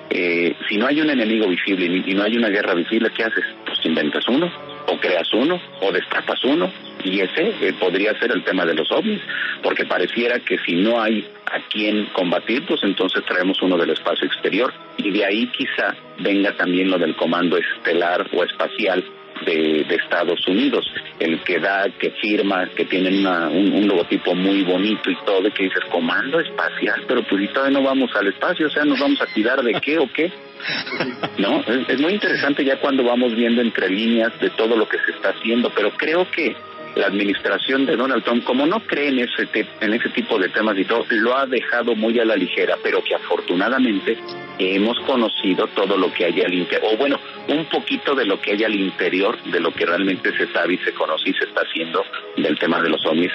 eh, 0.09 0.55
si 0.67 0.77
no 0.77 0.87
hay 0.87 0.99
un 1.01 1.09
enemigo 1.11 1.47
visible 1.47 1.85
y 1.85 2.11
y 2.11 2.13
no 2.15 2.23
hay 2.23 2.35
una 2.37 2.49
guerra 2.49 2.73
visible, 2.73 3.11
¿qué 3.15 3.23
haces? 3.23 3.45
Pues 3.65 3.77
inventas 3.85 4.27
uno, 4.27 4.51
o 4.87 4.97
creas 4.99 5.31
uno, 5.33 5.61
o 5.81 5.91
destapas 5.91 6.43
uno, 6.43 6.71
y 7.05 7.19
ese 7.21 7.53
eh, 7.61 7.73
podría 7.79 8.17
ser 8.19 8.31
el 8.31 8.43
tema 8.43 8.65
de 8.65 8.73
los 8.73 8.91
ovnis, 8.91 9.21
porque 9.63 9.85
pareciera 9.85 10.39
que 10.39 10.57
si 10.65 10.73
no 10.75 10.99
hay 11.01 11.25
a 11.45 11.59
quien 11.69 12.05
combatir, 12.07 12.65
pues 12.65 12.81
entonces 12.83 13.23
traemos 13.25 13.61
uno 13.61 13.77
del 13.77 13.91
espacio 13.91 14.27
exterior, 14.27 14.73
y 14.97 15.11
de 15.11 15.23
ahí 15.25 15.47
quizá 15.47 15.95
venga 16.19 16.51
también 16.57 16.89
lo 16.89 16.97
del 16.97 17.15
comando 17.15 17.57
estelar 17.57 18.27
o 18.33 18.43
espacial 18.43 19.03
de, 19.45 19.83
de 19.87 19.95
Estados 19.95 20.47
Unidos, 20.47 20.85
el 21.19 21.39
que 21.41 21.59
da, 21.59 21.87
que 21.99 22.09
firma, 22.11 22.67
que 22.69 22.85
tienen 22.85 23.19
una- 23.19 23.49
un, 23.49 23.71
un 23.73 23.87
logotipo 23.87 24.33
muy 24.33 24.63
bonito 24.63 25.11
y 25.11 25.15
todo, 25.25 25.47
y 25.47 25.51
que 25.51 25.63
dices 25.63 25.83
comando 25.91 26.39
espacial, 26.39 27.03
pero 27.07 27.21
pues 27.23 27.41
si 27.41 27.47
todavía 27.49 27.77
no 27.79 27.85
vamos 27.85 28.15
al 28.15 28.27
espacio, 28.27 28.67
o 28.67 28.69
sea, 28.69 28.85
nos 28.85 28.97
vamos 28.99 29.21
a 29.21 29.25
cuidar 29.27 29.61
de 29.61 29.73
qué 29.81 29.97
o 29.99 30.09
qué. 30.11 30.31
No, 31.37 31.59
es, 31.67 31.89
es 31.89 31.99
muy 31.99 32.13
interesante 32.13 32.63
ya 32.63 32.77
cuando 32.79 33.03
vamos 33.03 33.35
viendo 33.35 33.61
entre 33.61 33.89
líneas 33.89 34.31
de 34.39 34.49
todo 34.51 34.77
lo 34.77 34.87
que 34.87 34.97
se 35.05 35.11
está 35.11 35.29
haciendo, 35.29 35.69
pero 35.75 35.91
creo 35.91 36.29
que 36.31 36.55
la 36.95 37.07
administración 37.07 37.85
de 37.85 37.95
Donald 37.95 38.23
Trump, 38.23 38.43
como 38.43 38.65
no 38.65 38.79
cree 38.81 39.09
en 39.09 39.19
ese, 39.19 39.47
en 39.81 39.93
ese 39.93 40.09
tipo 40.09 40.37
de 40.39 40.49
temas 40.49 40.77
y 40.77 40.85
todo, 40.85 41.05
lo 41.09 41.37
ha 41.37 41.45
dejado 41.45 41.95
muy 41.95 42.19
a 42.19 42.25
la 42.25 42.35
ligera, 42.35 42.77
pero 42.81 43.03
que 43.03 43.15
afortunadamente 43.15 44.17
hemos 44.57 44.99
conocido 45.01 45.67
todo 45.67 45.97
lo 45.97 46.11
que 46.13 46.25
hay 46.25 46.41
al 46.41 46.53
interior, 46.53 46.93
o 46.93 46.97
bueno, 46.97 47.19
un 47.47 47.65
poquito 47.65 48.15
de 48.15 48.25
lo 48.25 48.39
que 48.39 48.51
hay 48.51 48.63
al 48.63 48.75
interior 48.75 49.41
de 49.43 49.59
lo 49.59 49.71
que 49.71 49.85
realmente 49.85 50.35
se 50.37 50.47
sabe 50.53 50.75
y 50.75 50.77
se 50.77 50.93
conoce 50.93 51.29
y 51.29 51.33
se 51.33 51.45
está 51.45 51.61
haciendo 51.61 52.03
del 52.37 52.57
tema 52.57 52.81
de 52.81 52.89
los 52.89 53.05
ovnis 53.05 53.31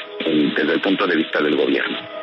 desde 0.56 0.72
el 0.72 0.80
punto 0.80 1.06
de 1.06 1.16
vista 1.16 1.42
del 1.42 1.56
gobierno. 1.56 2.19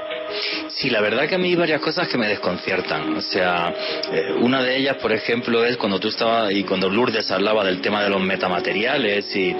Sí, 0.69 0.89
la 0.89 1.01
verdad 1.01 1.27
que 1.27 1.35
a 1.35 1.37
mí 1.37 1.49
hay 1.49 1.55
varias 1.55 1.81
cosas 1.81 2.07
que 2.07 2.17
me 2.17 2.27
desconciertan. 2.27 3.15
O 3.15 3.21
sea, 3.21 3.73
eh, 4.11 4.33
una 4.39 4.61
de 4.61 4.77
ellas, 4.77 4.97
por 4.97 5.11
ejemplo, 5.11 5.63
es 5.65 5.77
cuando 5.77 5.99
tú 5.99 6.07
estabas 6.09 6.51
y 6.51 6.63
cuando 6.63 6.89
Lourdes 6.89 7.29
hablaba 7.31 7.63
del 7.63 7.81
tema 7.81 8.03
de 8.03 8.09
los 8.09 8.21
metamateriales 8.21 9.35
y, 9.35 9.55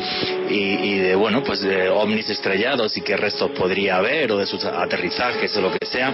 y, 0.50 0.80
y 0.84 0.98
de, 1.00 1.16
bueno, 1.16 1.44
pues 1.44 1.62
de 1.62 1.90
ovnis 1.90 2.30
estrellados 2.30 2.96
y 2.98 3.02
qué 3.02 3.18
restos 3.18 3.52
podría 3.52 3.98
haber 3.98 4.32
o 4.32 4.38
de 4.38 4.46
sus 4.46 4.64
aterrizajes 4.66 5.56
o 5.58 5.62
lo 5.62 5.72
que 5.72 5.86
sea. 5.86 6.14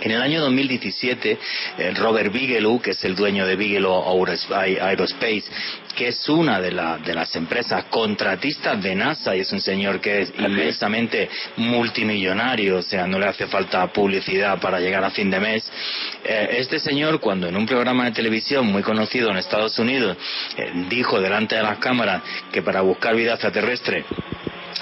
En 0.00 0.10
el 0.10 0.20
año 0.20 0.40
2017, 0.40 1.38
eh, 1.78 1.92
Robert 1.96 2.32
Bigelow, 2.32 2.80
que 2.80 2.90
es 2.90 3.04
el 3.04 3.14
dueño 3.14 3.46
de 3.46 3.56
Bigelow 3.56 4.04
Aerospace, 4.52 5.44
que 5.94 6.08
es 6.08 6.28
una 6.28 6.60
de, 6.60 6.70
de 6.70 7.14
las 7.14 7.34
empresas 7.36 7.84
contratistas 7.84 8.82
de 8.82 8.94
NASA 8.94 9.36
y 9.36 9.40
es 9.40 9.52
un 9.52 9.60
señor 9.60 10.00
que 10.00 10.22
es 10.22 10.32
inmensamente 10.38 11.28
multimillonario, 11.56 12.78
o 12.78 12.82
sea, 12.82 13.06
no 13.06 13.18
le 13.18 13.26
hace 13.26 13.46
falta 13.46 13.86
publicidad 13.92 14.60
para 14.60 14.80
llegar 14.80 15.04
a 15.04 15.10
fin 15.10 15.30
de 15.30 15.40
mes. 15.40 15.70
Eh, 16.24 16.56
este 16.58 16.78
señor, 16.78 17.20
cuando 17.20 17.46
en 17.46 17.56
un 17.56 17.66
programa 17.66 18.06
de 18.06 18.12
televisión 18.12 18.66
muy 18.66 18.82
conocido 18.82 19.30
en 19.30 19.36
Estados 19.36 19.78
Unidos, 19.78 20.16
eh, 20.56 20.72
dijo 20.88 21.20
delante 21.20 21.54
de 21.56 21.62
las 21.62 21.78
cámaras 21.78 22.22
que 22.52 22.62
para 22.62 22.80
buscar 22.80 23.14
vida 23.14 23.34
extraterrestre 23.34 24.04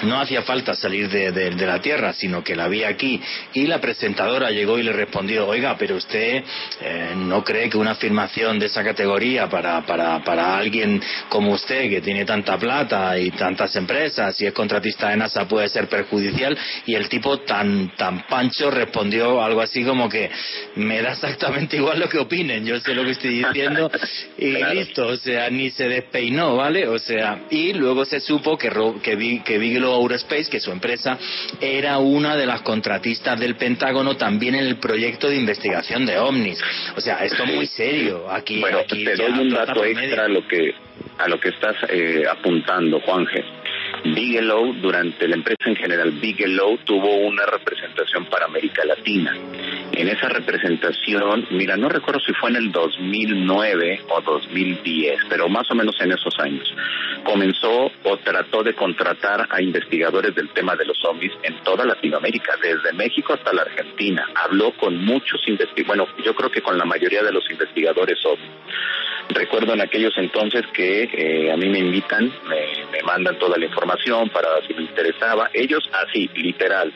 no 0.01 0.19
hacía 0.19 0.41
falta 0.41 0.75
salir 0.75 1.09
de, 1.09 1.51
la 1.65 1.79
Tierra, 1.79 2.13
sino 2.13 2.43
que 2.43 2.55
la 2.55 2.67
vi 2.67 2.83
aquí. 2.83 3.21
Y 3.53 3.67
la 3.67 3.79
presentadora 3.79 4.49
llegó 4.51 4.77
y 4.79 4.83
le 4.83 4.91
respondió, 4.91 5.47
oiga, 5.47 5.77
pero 5.77 5.95
usted 5.95 6.43
eh, 6.81 7.13
no 7.15 7.43
cree 7.43 7.69
que 7.69 7.77
una 7.77 7.91
afirmación 7.91 8.59
de 8.59 8.65
esa 8.65 8.83
categoría 8.83 9.49
para, 9.49 9.85
para, 9.85 10.23
para 10.23 10.57
alguien 10.57 11.01
como 11.29 11.51
usted, 11.53 11.89
que 11.89 12.01
tiene 12.01 12.25
tanta 12.25 12.57
plata 12.57 13.17
y 13.17 13.31
tantas 13.31 13.75
empresas 13.75 14.39
y 14.41 14.45
es 14.45 14.53
contratista 14.53 15.09
de 15.09 15.17
NASA, 15.17 15.47
puede 15.47 15.69
ser 15.69 15.87
perjudicial. 15.87 16.57
Y 16.85 16.95
el 16.95 17.07
tipo 17.09 17.39
tan, 17.39 17.95
tan 17.95 18.25
pancho 18.27 18.71
respondió 18.71 19.41
algo 19.41 19.61
así 19.61 19.83
como 19.83 20.09
que 20.09 20.29
me 20.75 21.01
da 21.01 21.11
exactamente 21.11 21.77
igual 21.77 21.99
lo 21.99 22.09
que 22.09 22.17
opinen, 22.17 22.65
yo 22.65 22.79
sé 22.79 22.93
lo 22.93 23.03
que 23.03 23.11
estoy 23.11 23.43
diciendo 23.43 23.91
y 24.37 24.51
listo, 24.73 25.07
o 25.07 25.17
sea, 25.17 25.49
ni 25.49 25.69
se 25.69 25.87
despeinó, 25.87 26.55
¿vale? 26.55 26.87
O 26.87 26.99
sea, 26.99 27.43
y 27.49 27.73
luego 27.73 28.05
se 28.05 28.19
supo 28.19 28.57
que, 28.57 28.71
que, 29.01 29.15
vi, 29.15 29.39
que 29.39 29.57
Aerospace, 30.01 30.49
que 30.49 30.59
su 30.59 30.71
empresa 30.71 31.17
era 31.59 31.97
una 31.97 32.35
de 32.35 32.45
las 32.45 32.61
contratistas 32.61 33.39
del 33.39 33.55
Pentágono 33.55 34.15
también 34.17 34.55
en 34.55 34.65
el 34.65 34.77
proyecto 34.77 35.29
de 35.29 35.35
investigación 35.35 36.05
de 36.05 36.17
ovnis. 36.17 36.61
O 36.95 37.01
sea, 37.01 37.23
esto 37.23 37.43
es 37.43 37.53
muy 37.53 37.65
serio. 37.65 38.29
Aquí, 38.29 38.59
bueno, 38.59 38.79
aquí 38.79 39.03
te 39.03 39.15
doy 39.15 39.31
un 39.31 39.49
dato 39.49 39.83
extra 39.83 40.25
a 40.25 40.27
lo 40.27 40.47
que 40.47 40.73
a 41.17 41.27
lo 41.27 41.39
que 41.39 41.49
estás 41.49 41.75
eh, 41.89 42.23
apuntando, 42.29 42.99
Juanje. 43.01 43.43
Bigelow, 44.03 44.73
durante 44.73 45.27
la 45.27 45.35
empresa 45.35 45.69
en 45.69 45.75
general, 45.75 46.11
Bigelow 46.11 46.77
tuvo 46.79 47.15
una 47.17 47.45
representación 47.45 48.25
para 48.25 48.45
América 48.45 48.83
Latina. 48.83 49.33
En 49.93 50.07
esa 50.07 50.27
representación, 50.27 51.47
mira, 51.51 51.77
no 51.77 51.87
recuerdo 51.87 52.19
si 52.19 52.33
fue 52.33 52.49
en 52.49 52.57
el 52.57 52.71
2009 52.71 54.01
o 54.09 54.21
2010, 54.21 55.19
pero 55.29 55.47
más 55.47 55.69
o 55.71 55.75
menos 55.75 55.95
en 56.01 56.11
esos 56.11 56.37
años, 56.39 56.73
comenzó 57.23 57.91
o 58.03 58.17
trató 58.17 58.63
de 58.63 58.73
contratar 58.73 59.47
a 59.49 59.61
investigadores 59.61 60.35
del 60.35 60.49
tema 60.49 60.75
de 60.75 60.85
los 60.85 60.97
zombies 60.97 61.31
en 61.43 61.55
toda 61.63 61.85
Latinoamérica, 61.85 62.55
desde 62.61 62.91
México 62.93 63.33
hasta 63.33 63.53
la 63.53 63.61
Argentina. 63.61 64.27
Habló 64.35 64.73
con 64.77 64.97
muchos 64.97 65.41
investigadores, 65.47 65.87
bueno, 65.87 66.07
yo 66.23 66.35
creo 66.35 66.51
que 66.51 66.61
con 66.61 66.77
la 66.77 66.85
mayoría 66.85 67.23
de 67.23 67.31
los 67.31 67.49
investigadores 67.49 68.19
zombies. 68.19 68.51
Recuerdo 69.29 69.73
en 69.73 69.81
aquellos 69.81 70.13
entonces 70.17 70.63
que 70.73 71.03
eh, 71.03 71.51
a 71.51 71.57
mí 71.57 71.69
me 71.69 71.79
invitan, 71.79 72.31
me, 72.47 72.62
mandan 73.03 73.37
toda 73.37 73.57
la 73.57 73.65
información 73.65 74.29
para 74.29 74.47
si 74.67 74.73
me 74.73 74.83
interesaba. 74.83 75.49
Ellos 75.53 75.89
así, 75.93 76.29
literal, 76.35 76.93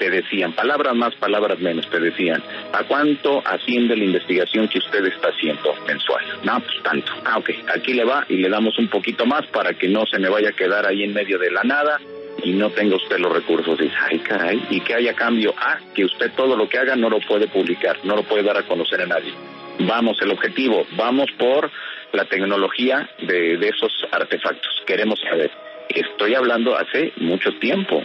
te 0.00 0.10
decían, 0.10 0.54
palabras 0.54 0.94
más, 0.94 1.14
palabras 1.16 1.58
menos, 1.60 1.88
te 1.90 2.00
decían, 2.00 2.42
¿a 2.72 2.84
cuánto 2.84 3.42
asciende 3.46 3.94
la 3.94 4.04
investigación 4.04 4.66
que 4.68 4.78
usted 4.78 5.04
está 5.04 5.28
haciendo 5.28 5.74
mensual? 5.86 6.24
No, 6.42 6.58
pues 6.60 6.82
tanto. 6.82 7.12
Ah, 7.26 7.36
ok, 7.36 7.50
aquí 7.74 7.92
le 7.92 8.04
va 8.04 8.24
y 8.28 8.38
le 8.38 8.48
damos 8.48 8.78
un 8.78 8.88
poquito 8.88 9.26
más 9.26 9.46
para 9.48 9.74
que 9.74 9.88
no 9.88 10.06
se 10.06 10.18
me 10.18 10.30
vaya 10.30 10.48
a 10.48 10.52
quedar 10.52 10.86
ahí 10.86 11.02
en 11.02 11.12
medio 11.12 11.38
de 11.38 11.50
la 11.50 11.62
nada 11.64 12.00
y 12.42 12.52
no 12.52 12.70
tenga 12.70 12.96
usted 12.96 13.18
los 13.18 13.30
recursos. 13.30 13.78
Dice, 13.78 13.94
ay, 14.10 14.20
caray, 14.20 14.62
y 14.70 14.80
que 14.80 14.94
haya 14.94 15.12
cambio. 15.12 15.54
Ah, 15.58 15.78
que 15.94 16.06
usted 16.06 16.32
todo 16.32 16.56
lo 16.56 16.66
que 16.66 16.78
haga 16.78 16.96
no 16.96 17.10
lo 17.10 17.20
puede 17.20 17.46
publicar, 17.48 17.98
no 18.02 18.16
lo 18.16 18.22
puede 18.22 18.42
dar 18.42 18.56
a 18.56 18.62
conocer 18.62 19.02
a 19.02 19.06
nadie. 19.06 19.34
Vamos, 19.80 20.16
el 20.22 20.30
objetivo, 20.30 20.86
vamos 20.96 21.30
por 21.38 21.70
la 22.12 22.24
tecnología 22.24 23.08
de, 23.22 23.56
de 23.56 23.68
esos 23.68 23.92
artefactos. 24.10 24.82
Queremos 24.86 25.20
saber. 25.20 25.50
Estoy 25.88 26.34
hablando 26.34 26.76
hace 26.76 27.12
mucho 27.16 27.50
tiempo. 27.58 28.02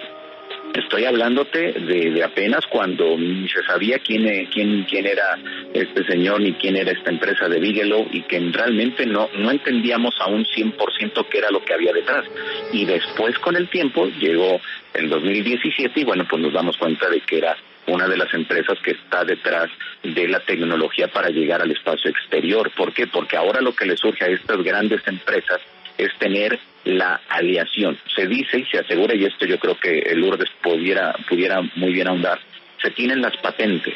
Estoy 0.73 1.05
hablándote 1.05 1.71
de, 1.71 2.21
apenas 2.21 2.65
cuando 2.67 3.17
ni 3.17 3.47
se 3.47 3.63
sabía 3.63 3.99
quién, 3.99 4.27
eh, 4.27 4.49
quién, 4.51 4.83
quién 4.83 5.05
era 5.05 5.39
este 5.73 6.03
señor 6.05 6.41
ni 6.41 6.53
quién 6.53 6.75
era 6.75 6.91
esta 6.91 7.11
empresa 7.11 7.47
de 7.47 7.59
Bigelow 7.59 8.07
y 8.11 8.23
que 8.23 8.39
realmente 8.51 9.05
no, 9.05 9.29
no 9.37 9.51
entendíamos 9.51 10.15
a 10.19 10.27
un 10.27 10.43
100% 10.43 11.27
qué 11.29 11.37
era 11.37 11.49
lo 11.49 11.63
que 11.63 11.73
había 11.73 11.93
detrás. 11.93 12.25
Y 12.73 12.83
después 12.83 13.39
con 13.39 13.55
el 13.55 13.69
tiempo 13.69 14.07
llegó 14.19 14.59
el 14.93 15.09
2017 15.09 16.01
y 16.01 16.03
bueno, 16.03 16.25
pues 16.29 16.41
nos 16.41 16.51
damos 16.51 16.75
cuenta 16.77 17.09
de 17.09 17.21
que 17.21 17.37
era 17.37 17.55
una 17.87 18.07
de 18.07 18.17
las 18.17 18.33
empresas 18.33 18.77
que 18.83 18.91
está 18.91 19.23
detrás 19.23 19.69
de 20.03 20.27
la 20.27 20.39
tecnología 20.39 21.07
para 21.07 21.29
llegar 21.29 21.61
al 21.61 21.71
espacio 21.71 22.09
exterior. 22.09 22.71
¿Por 22.75 22.93
qué? 22.93 23.07
Porque 23.07 23.37
ahora 23.37 23.61
lo 23.61 23.75
que 23.75 23.85
le 23.85 23.97
surge 23.97 24.25
a 24.25 24.29
estas 24.29 24.61
grandes 24.63 25.01
empresas 25.07 25.61
es 25.97 26.13
tener 26.17 26.59
la 26.83 27.21
aliación. 27.29 27.97
Se 28.15 28.27
dice 28.27 28.59
y 28.59 28.65
se 28.65 28.79
asegura, 28.79 29.15
y 29.15 29.25
esto 29.25 29.45
yo 29.45 29.59
creo 29.59 29.77
que 29.77 29.99
el 29.99 30.19
Lourdes 30.19 30.49
pudiera, 30.61 31.13
pudiera 31.27 31.61
muy 31.75 31.93
bien 31.93 32.07
ahondar, 32.07 32.39
se 32.81 32.91
tienen 32.91 33.21
las 33.21 33.35
patentes 33.37 33.93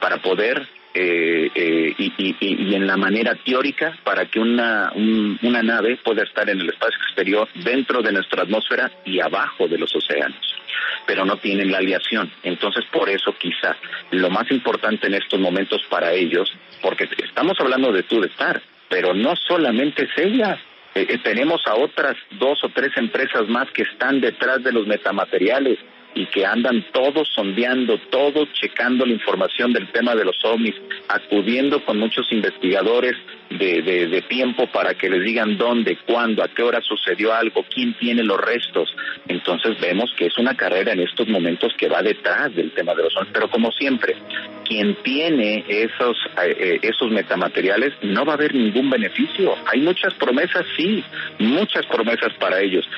para 0.00 0.18
poder 0.18 0.66
eh, 0.94 1.50
eh, 1.54 1.94
y, 1.96 2.36
y, 2.38 2.74
en 2.74 2.86
la 2.86 2.98
manera 2.98 3.34
teórica 3.34 3.96
para 4.04 4.26
que 4.26 4.38
una, 4.38 4.92
una 4.94 5.62
nave 5.62 5.96
pueda 6.04 6.22
estar 6.22 6.50
en 6.50 6.60
el 6.60 6.68
espacio 6.68 6.98
exterior 7.06 7.48
dentro 7.54 8.02
de 8.02 8.12
nuestra 8.12 8.42
atmósfera 8.42 8.90
y 9.06 9.18
abajo 9.18 9.68
de 9.68 9.78
los 9.78 9.94
océanos 9.94 10.61
pero 11.06 11.24
no 11.24 11.36
tienen 11.38 11.72
la 11.72 11.78
aliación. 11.78 12.30
Entonces, 12.42 12.84
por 12.92 13.08
eso 13.08 13.34
quizá 13.38 13.76
lo 14.10 14.30
más 14.30 14.50
importante 14.50 15.06
en 15.06 15.14
estos 15.14 15.40
momentos 15.40 15.82
para 15.88 16.12
ellos, 16.12 16.52
porque 16.80 17.08
estamos 17.24 17.58
hablando 17.58 17.92
de 17.92 18.02
de 18.20 18.26
estar, 18.26 18.60
pero 18.88 19.14
no 19.14 19.34
solamente 19.36 20.04
es 20.04 20.10
ella, 20.18 20.58
eh, 20.94 21.06
eh, 21.08 21.18
tenemos 21.18 21.66
a 21.66 21.74
otras 21.74 22.16
dos 22.32 22.62
o 22.62 22.68
tres 22.68 22.92
empresas 22.96 23.48
más 23.48 23.70
que 23.70 23.82
están 23.82 24.20
detrás 24.20 24.62
de 24.62 24.72
los 24.72 24.86
metamateriales 24.86 25.78
y 26.14 26.26
que 26.26 26.44
andan 26.44 26.84
todos 26.92 27.28
sondeando, 27.34 27.98
todos 28.10 28.52
checando 28.52 29.06
la 29.06 29.12
información 29.12 29.72
del 29.72 29.90
tema 29.92 30.14
de 30.14 30.24
los 30.24 30.36
ovnis, 30.44 30.74
acudiendo 31.08 31.84
con 31.84 31.98
muchos 31.98 32.30
investigadores 32.32 33.14
de, 33.50 33.82
de, 33.82 34.22
tiempo 34.22 34.66
para 34.68 34.94
que 34.94 35.10
les 35.10 35.24
digan 35.24 35.58
dónde, 35.58 35.98
cuándo, 36.06 36.42
a 36.42 36.48
qué 36.48 36.62
hora 36.62 36.80
sucedió 36.80 37.34
algo, 37.34 37.64
quién 37.68 37.94
tiene 37.94 38.22
los 38.22 38.40
restos. 38.40 38.94
Entonces 39.28 39.78
vemos 39.80 40.12
que 40.16 40.26
es 40.26 40.38
una 40.38 40.54
carrera 40.54 40.92
en 40.92 41.00
estos 41.00 41.28
momentos 41.28 41.72
que 41.76 41.88
va 41.88 42.02
detrás 42.02 42.54
del 42.54 42.72
tema 42.72 42.94
de 42.94 43.04
los 43.04 43.16
ovnis, 43.16 43.32
pero 43.32 43.50
como 43.50 43.70
siempre, 43.72 44.16
quien 44.64 44.94
tiene 45.02 45.64
esos, 45.68 46.16
eh, 46.42 46.78
esos 46.82 47.10
metamateriales 47.10 47.92
no 48.02 48.24
va 48.24 48.32
a 48.32 48.36
haber 48.36 48.54
ningún 48.54 48.88
beneficio. 48.88 49.54
Hay 49.66 49.80
muchas 49.80 50.14
promesas, 50.14 50.64
sí, 50.76 51.04
muchas 51.38 51.84
promesas 51.86 52.32
para 52.38 52.60
ellos. 52.60 52.88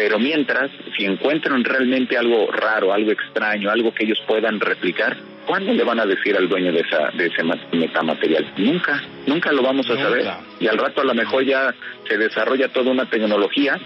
Pero 0.00 0.18
mientras, 0.18 0.70
si 0.96 1.04
encuentran 1.04 1.62
realmente 1.62 2.16
algo 2.16 2.50
raro, 2.50 2.90
algo 2.90 3.10
extraño, 3.10 3.70
algo 3.70 3.92
que 3.92 4.04
ellos 4.04 4.18
puedan 4.26 4.58
replicar, 4.58 5.14
¿cuándo 5.44 5.74
le 5.74 5.84
van 5.84 6.00
a 6.00 6.06
decir 6.06 6.34
al 6.38 6.48
dueño 6.48 6.72
de, 6.72 6.80
esa, 6.80 7.10
de 7.12 7.26
ese 7.26 7.42
metamaterial? 7.76 8.50
Nunca, 8.56 8.98
nunca 9.26 9.52
lo 9.52 9.62
vamos 9.62 9.90
a 9.90 9.96
saber. 9.96 10.24
Y 10.58 10.68
al 10.68 10.78
rato 10.78 11.02
a 11.02 11.04
lo 11.04 11.12
mejor 11.12 11.44
ya 11.44 11.74
se 12.08 12.16
desarrolla 12.16 12.68
toda 12.68 12.90
una 12.90 13.10
tecnología 13.10 13.78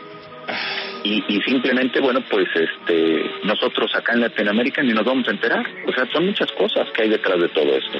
y, 1.02 1.24
y, 1.26 1.42
simplemente, 1.42 1.98
bueno, 1.98 2.20
pues 2.30 2.46
este 2.54 3.32
nosotros 3.42 3.92
acá 3.96 4.12
en 4.12 4.20
Latinoamérica 4.20 4.84
ni 4.84 4.92
nos 4.92 5.04
vamos 5.04 5.26
a 5.26 5.32
enterar. 5.32 5.66
O 5.84 5.92
sea, 5.92 6.06
son 6.12 6.26
muchas 6.26 6.52
cosas 6.52 6.86
que 6.94 7.02
hay 7.02 7.08
detrás 7.08 7.40
de 7.40 7.48
todo 7.48 7.76
esto. 7.76 7.98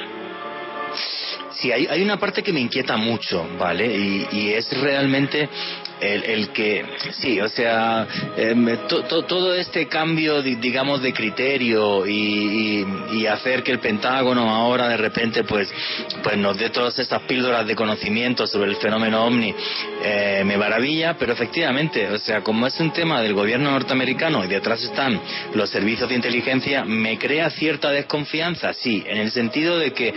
Sí, 1.51 1.69
hay, 1.69 1.85
hay 1.87 2.01
una 2.01 2.17
parte 2.17 2.41
que 2.41 2.53
me 2.53 2.61
inquieta 2.61 2.95
mucho, 2.95 3.45
¿vale? 3.59 3.85
Y, 3.93 4.27
y 4.31 4.53
es 4.53 4.71
realmente 4.81 5.49
el, 6.01 6.23
el, 6.23 6.49
que, 6.49 6.85
sí, 7.11 7.39
o 7.39 7.49
sea, 7.49 8.07
em, 8.37 8.77
todo 8.87 9.53
este 9.53 9.87
cambio, 9.87 10.41
digamos, 10.41 11.01
de 11.01 11.13
criterio 11.13 12.05
y, 12.05 12.85
y, 13.11 13.25
hacer 13.27 13.63
que 13.63 13.71
el 13.71 13.79
Pentágono 13.79 14.49
ahora 14.49 14.87
de 14.87 14.97
repente 14.97 15.43
pues, 15.43 15.73
pues 16.21 16.37
nos 16.37 16.57
dé 16.57 16.69
todas 16.69 16.97
estas 16.99 17.21
píldoras 17.23 17.65
de 17.65 17.75
conocimiento 17.75 18.45
sobre 18.45 18.69
el 18.69 18.75
fenómeno 18.77 19.25
ovni, 19.25 19.53
eh, 20.03 20.43
me 20.45 20.57
maravilla, 20.57 21.15
pero 21.17 21.33
efectivamente, 21.33 22.09
o 22.09 22.17
sea, 22.17 22.41
como 22.41 22.67
es 22.67 22.79
un 22.79 22.91
tema 22.91 23.21
del 23.21 23.33
gobierno 23.33 23.71
norteamericano 23.71 24.43
y 24.43 24.47
detrás 24.47 24.83
están 24.83 25.19
los 25.53 25.69
servicios 25.69 26.09
de 26.09 26.15
inteligencia, 26.15 26.85
me 26.85 27.17
crea 27.17 27.49
cierta 27.49 27.89
desconfianza, 27.91 28.73
sí, 28.73 29.03
en 29.07 29.17
el 29.17 29.31
sentido 29.31 29.79
de 29.79 29.91
que 29.91 30.13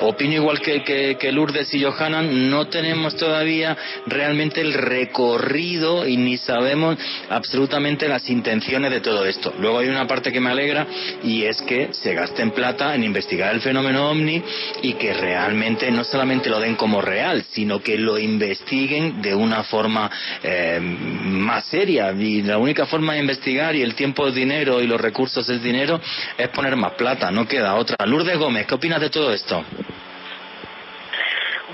opino 0.00 0.34
igual 0.34 0.60
que, 0.60 0.82
que, 0.82 1.16
que 1.18 1.32
Lourdes 1.32 1.72
y 1.74 1.82
Johanan, 1.82 2.50
no 2.50 2.68
tenemos 2.68 3.16
todavía 3.16 3.76
realmente 4.06 4.60
el 4.60 4.72
recorrido 4.86 6.06
y 6.06 6.16
ni 6.16 6.36
sabemos 6.36 6.96
absolutamente 7.28 8.08
las 8.08 8.28
intenciones 8.30 8.90
de 8.90 9.00
todo 9.00 9.26
esto. 9.26 9.52
Luego 9.58 9.80
hay 9.80 9.88
una 9.88 10.06
parte 10.06 10.32
que 10.32 10.40
me 10.40 10.50
alegra 10.50 10.86
y 11.22 11.44
es 11.44 11.60
que 11.62 11.92
se 11.92 12.14
gasten 12.14 12.52
plata 12.52 12.94
en 12.94 13.04
investigar 13.04 13.54
el 13.54 13.60
fenómeno 13.60 14.10
ovni 14.10 14.42
y 14.82 14.94
que 14.94 15.12
realmente 15.12 15.90
no 15.90 16.04
solamente 16.04 16.48
lo 16.48 16.60
den 16.60 16.76
como 16.76 17.00
real, 17.00 17.44
sino 17.50 17.82
que 17.82 17.98
lo 17.98 18.18
investiguen 18.18 19.20
de 19.20 19.34
una 19.34 19.64
forma 19.64 20.10
eh, 20.42 20.78
más 20.80 21.64
seria. 21.66 22.12
Y 22.12 22.42
la 22.42 22.58
única 22.58 22.86
forma 22.86 23.14
de 23.14 23.20
investigar 23.20 23.74
y 23.74 23.82
el 23.82 23.94
tiempo 23.94 24.26
es 24.28 24.34
dinero 24.34 24.80
y 24.80 24.86
los 24.86 25.00
recursos 25.00 25.48
es 25.48 25.62
dinero 25.62 26.00
es 26.38 26.48
poner 26.48 26.76
más 26.76 26.92
plata, 26.92 27.30
no 27.30 27.46
queda 27.46 27.74
otra. 27.74 28.06
Lourdes 28.06 28.38
Gómez, 28.38 28.66
¿qué 28.66 28.74
opinas 28.74 29.00
de 29.00 29.10
todo 29.10 29.32
esto? 29.32 29.64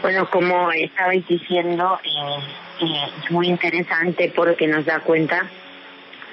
Bueno, 0.03 0.29
como 0.31 0.73
estabais 0.73 1.27
diciendo, 1.29 1.99
eh, 2.05 2.62
es 2.83 3.31
muy 3.31 3.49
interesante 3.49 4.33
porque 4.35 4.67
nos 4.67 4.85
da 4.85 5.01
cuenta 5.01 5.49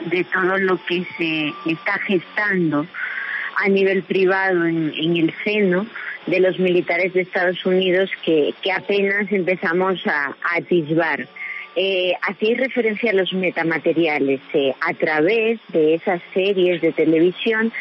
de 0.05 0.23
todo 0.23 0.57
lo 0.57 0.83
que 0.85 1.05
se 1.17 1.53
está 1.69 1.99
gestando 1.99 2.85
a 3.55 3.67
nivel 3.67 4.03
privado 4.03 4.65
en, 4.65 4.93
el 4.95 5.33
seno 5.43 5.85
de 6.25 6.39
los 6.39 6.57
militares 6.59 7.13
de 7.13 7.21
Estados 7.21 7.65
Unidos 7.65 8.09
que, 8.23 8.53
que 8.61 8.71
apenas 8.71 9.31
empezamos 9.31 10.05
a, 10.07 10.27
a 10.27 10.57
atisbar. 10.57 11.27
Eh, 11.75 12.13
hacéis 12.21 12.57
referencia 12.57 13.11
a 13.11 13.13
los 13.13 13.31
metamateriales 13.33 14.41
eh, 14.53 14.73
a 14.81 14.93
través 14.93 15.59
de 15.69 15.93
esas 15.95 16.21
series 16.33 16.81
de 16.81 16.91
televisión 16.91 17.71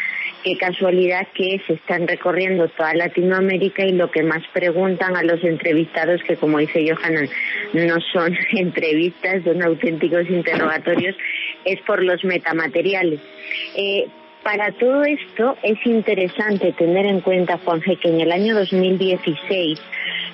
qué 0.43 0.57
casualidad 0.57 1.27
que 1.35 1.61
se 1.67 1.75
están 1.75 2.07
recorriendo 2.07 2.69
toda 2.69 2.95
Latinoamérica 2.95 3.85
y 3.85 3.93
lo 3.93 4.11
que 4.11 4.23
más 4.23 4.43
preguntan 4.53 5.17
a 5.17 5.23
los 5.23 5.43
entrevistados, 5.45 6.23
que 6.23 6.37
como 6.37 6.59
dice 6.59 6.87
Johanan, 6.89 7.29
no 7.73 8.01
son 8.13 8.37
entrevistas, 8.53 9.45
son 9.45 9.63
auténticos 9.63 10.29
interrogatorios, 10.29 11.17
es 11.65 11.81
por 11.83 12.03
los 12.03 12.25
metamateriales. 12.25 13.21
Eh, 13.77 14.07
para 14.43 14.73
todo 14.73 15.05
esto 15.05 15.57
es 15.63 15.79
interesante 15.85 16.73
tener 16.73 17.07
en 17.07 17.21
cuenta, 17.21 17.59
Juanje, 17.59 17.97
que 17.97 18.09
en 18.09 18.21
el 18.21 18.33
año 18.33 18.55
2016 18.55 19.79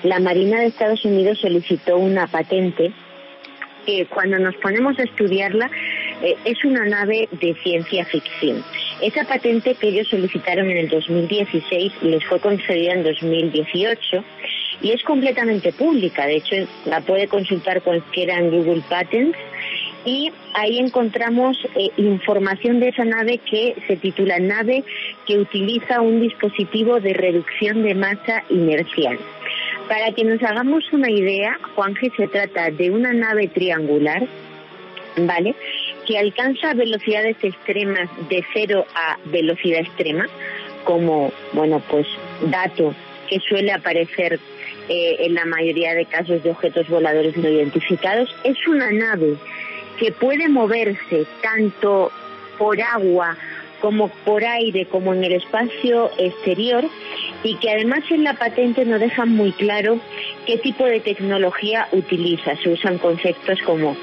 la 0.03 0.19
Marina 0.19 0.59
de 0.59 0.67
Estados 0.67 1.03
Unidos 1.03 1.39
solicitó 1.39 1.97
una 1.97 2.27
patente 2.27 2.93
que 3.85 4.05
cuando 4.07 4.39
nos 4.39 4.55
ponemos 4.57 4.97
a 4.99 5.03
estudiarla 5.03 5.69
eh, 6.21 6.35
es 6.45 6.63
una 6.65 6.85
nave 6.85 7.27
de 7.31 7.53
ciencia 7.63 8.05
ficción. 8.05 8.63
Esa 9.01 9.25
patente 9.25 9.75
que 9.75 9.89
ellos 9.89 10.07
solicitaron 10.07 10.69
en 10.69 10.77
el 10.77 10.89
2016 10.89 11.93
les 12.01 12.23
fue 12.25 12.39
concedida 12.39 12.93
en 12.93 13.03
2018 13.03 14.23
y 14.81 14.91
es 14.91 15.03
completamente 15.03 15.73
pública. 15.73 16.25
De 16.25 16.37
hecho, 16.37 16.55
la 16.85 17.01
puede 17.01 17.27
consultar 17.27 17.81
cualquiera 17.81 18.37
en 18.37 18.51
Google 18.51 18.83
Patents 18.89 19.37
y 20.05 20.31
ahí 20.53 20.79
encontramos 20.79 21.57
eh, 21.75 21.89
información 21.97 22.79
de 22.79 22.89
esa 22.89 23.03
nave 23.03 23.39
que 23.39 23.75
se 23.87 23.97
titula 23.97 24.39
Nave 24.39 24.83
que 25.25 25.39
utiliza 25.39 25.99
un 25.99 26.21
dispositivo 26.21 26.99
de 26.99 27.13
reducción 27.13 27.83
de 27.83 27.95
masa 27.95 28.43
inercial. 28.49 29.17
Para 29.87 30.11
que 30.13 30.23
nos 30.23 30.41
hagamos 30.41 30.83
una 30.93 31.11
idea, 31.11 31.59
Juanje, 31.75 32.11
se 32.17 32.27
trata 32.27 32.71
de 32.71 32.89
una 32.89 33.13
nave 33.13 33.47
triangular, 33.47 34.27
¿vale? 35.17 35.55
Que 36.07 36.17
alcanza 36.17 36.73
velocidades 36.73 37.37
extremas 37.43 38.09
de 38.27 38.43
cero 38.53 38.85
a 38.95 39.17
velocidad 39.25 39.81
extrema, 39.81 40.27
como, 40.85 41.31
bueno, 41.53 41.81
pues 41.89 42.07
dato 42.49 42.95
que 43.29 43.39
suele 43.39 43.71
aparecer 43.71 44.39
eh, 44.89 45.17
en 45.19 45.35
la 45.35 45.45
mayoría 45.45 45.93
de 45.93 46.05
casos 46.05 46.41
de 46.43 46.49
objetos 46.49 46.87
voladores 46.89 47.37
no 47.37 47.47
identificados. 47.47 48.29
Es 48.43 48.57
una 48.67 48.91
nave 48.91 49.35
que 49.99 50.11
puede 50.11 50.49
moverse 50.49 51.25
tanto 51.41 52.11
por 52.57 52.81
agua 52.81 53.37
como 53.81 54.09
por 54.25 54.43
aire, 54.43 54.85
como 54.85 55.13
en 55.13 55.23
el 55.23 55.33
espacio 55.33 56.11
exterior, 56.17 56.85
y 57.43 57.55
que 57.55 57.69
además 57.69 57.99
en 58.09 58.23
la 58.23 58.33
patente 58.33 58.85
no 58.85 58.99
dejan 58.99 59.29
muy 59.29 59.51
claro 59.51 59.99
qué 60.45 60.57
tipo 60.57 60.85
de 60.85 60.99
tecnología 60.99 61.87
utiliza. 61.91 62.55
Se 62.57 62.69
usan 62.69 62.97
conceptos 62.97 63.59
como 63.65 63.95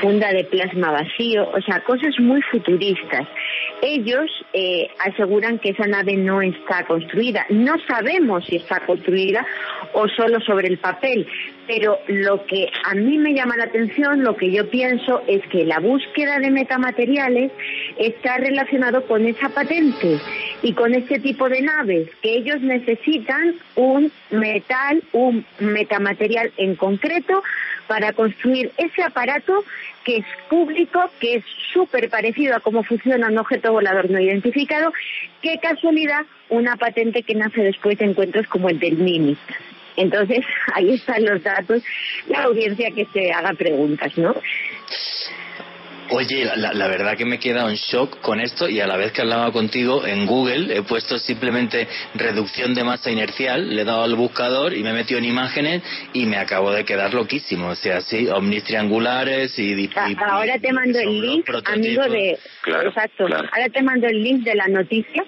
funda 0.00 0.32
de 0.32 0.44
plasma 0.44 0.90
vacío, 0.90 1.48
o 1.50 1.60
sea, 1.62 1.80
cosas 1.80 2.18
muy 2.18 2.42
futuristas. 2.42 3.26
Ellos 3.82 4.30
eh, 4.52 4.88
aseguran 5.04 5.58
que 5.58 5.70
esa 5.70 5.86
nave 5.86 6.16
no 6.16 6.42
está 6.42 6.84
construida. 6.86 7.46
No 7.50 7.74
sabemos 7.86 8.44
si 8.46 8.56
está 8.56 8.80
construida 8.80 9.46
o 9.92 10.08
solo 10.08 10.40
sobre 10.40 10.68
el 10.68 10.78
papel, 10.78 11.26
pero 11.66 11.98
lo 12.08 12.44
que 12.46 12.68
a 12.84 12.94
mí 12.94 13.18
me 13.18 13.34
llama 13.34 13.56
la 13.56 13.64
atención, 13.64 14.22
lo 14.22 14.36
que 14.36 14.50
yo 14.50 14.68
pienso 14.68 15.22
es 15.26 15.42
que 15.48 15.64
la 15.64 15.80
búsqueda 15.80 16.38
de 16.38 16.50
metamateriales 16.50 17.52
está 17.98 18.38
relacionado 18.38 19.06
con 19.06 19.26
esa 19.26 19.48
patente 19.48 20.18
y 20.62 20.72
con 20.72 20.94
este 20.94 21.18
tipo 21.20 21.48
de 21.48 21.62
naves, 21.62 22.08
que 22.22 22.36
ellos 22.36 22.60
necesitan 22.60 23.54
un 23.76 24.12
metal, 24.30 25.02
un 25.12 25.44
metamaterial 25.58 26.52
en 26.56 26.76
concreto 26.76 27.42
para 27.86 28.12
construir 28.12 28.72
ese 28.76 29.02
aparato 29.02 29.64
que 30.04 30.18
es 30.18 30.26
público, 30.48 31.10
que 31.18 31.36
es 31.36 31.44
súper 31.72 32.10
parecido 32.10 32.56
a 32.56 32.60
cómo 32.60 32.82
funciona 32.82 33.28
un 33.28 33.38
objeto 33.38 33.72
volador 33.72 34.10
no 34.10 34.20
identificado, 34.20 34.92
qué 35.40 35.58
casualidad 35.60 36.26
una 36.50 36.76
patente 36.76 37.22
que 37.22 37.34
nace 37.34 37.62
después 37.62 37.98
de 37.98 38.06
encuentros 38.06 38.46
como 38.46 38.68
el 38.68 38.78
del 38.78 38.96
MINI. 38.96 39.36
Entonces, 39.96 40.40
ahí 40.74 40.94
están 40.94 41.24
los 41.24 41.42
datos, 41.42 41.82
la 42.28 42.44
audiencia 42.44 42.90
que 42.90 43.06
se 43.12 43.32
haga 43.32 43.52
preguntas, 43.54 44.16
¿no? 44.18 44.34
Oye, 46.10 46.44
la, 46.44 46.74
la, 46.74 46.86
verdad 46.86 47.16
que 47.16 47.24
me 47.24 47.36
he 47.36 47.38
quedado 47.38 47.70
en 47.70 47.76
shock 47.76 48.20
con 48.20 48.38
esto 48.38 48.68
y 48.68 48.78
a 48.78 48.86
la 48.86 48.96
vez 48.96 49.12
que 49.12 49.22
hablaba 49.22 49.50
contigo 49.52 50.06
en 50.06 50.26
Google 50.26 50.76
he 50.76 50.82
puesto 50.82 51.18
simplemente 51.18 51.88
reducción 52.14 52.74
de 52.74 52.84
masa 52.84 53.10
inercial, 53.10 53.74
le 53.74 53.82
he 53.82 53.84
dado 53.84 54.02
al 54.02 54.14
buscador 54.14 54.74
y 54.74 54.82
me 54.82 54.90
he 54.90 54.92
metido 54.92 55.18
en 55.18 55.24
imágenes 55.24 55.82
y 56.12 56.26
me 56.26 56.36
acabo 56.36 56.72
de 56.72 56.84
quedar 56.84 57.14
loquísimo. 57.14 57.68
O 57.68 57.74
sea, 57.74 58.02
sí, 58.02 58.28
ovnis 58.28 58.64
triangulares 58.64 59.58
y... 59.58 59.84
y 59.84 59.90
ahora 60.26 60.58
te 60.58 60.72
mando 60.72 60.98
el 60.98 61.20
link, 61.20 61.48
amigo 61.64 62.02
de... 62.02 62.38
Claro, 62.60 62.88
exacto. 62.90 63.24
claro. 63.24 63.48
Ahora 63.50 63.68
te 63.70 63.82
mando 63.82 64.06
el 64.06 64.22
link 64.22 64.44
de 64.44 64.54
la 64.56 64.68
noticia 64.68 65.24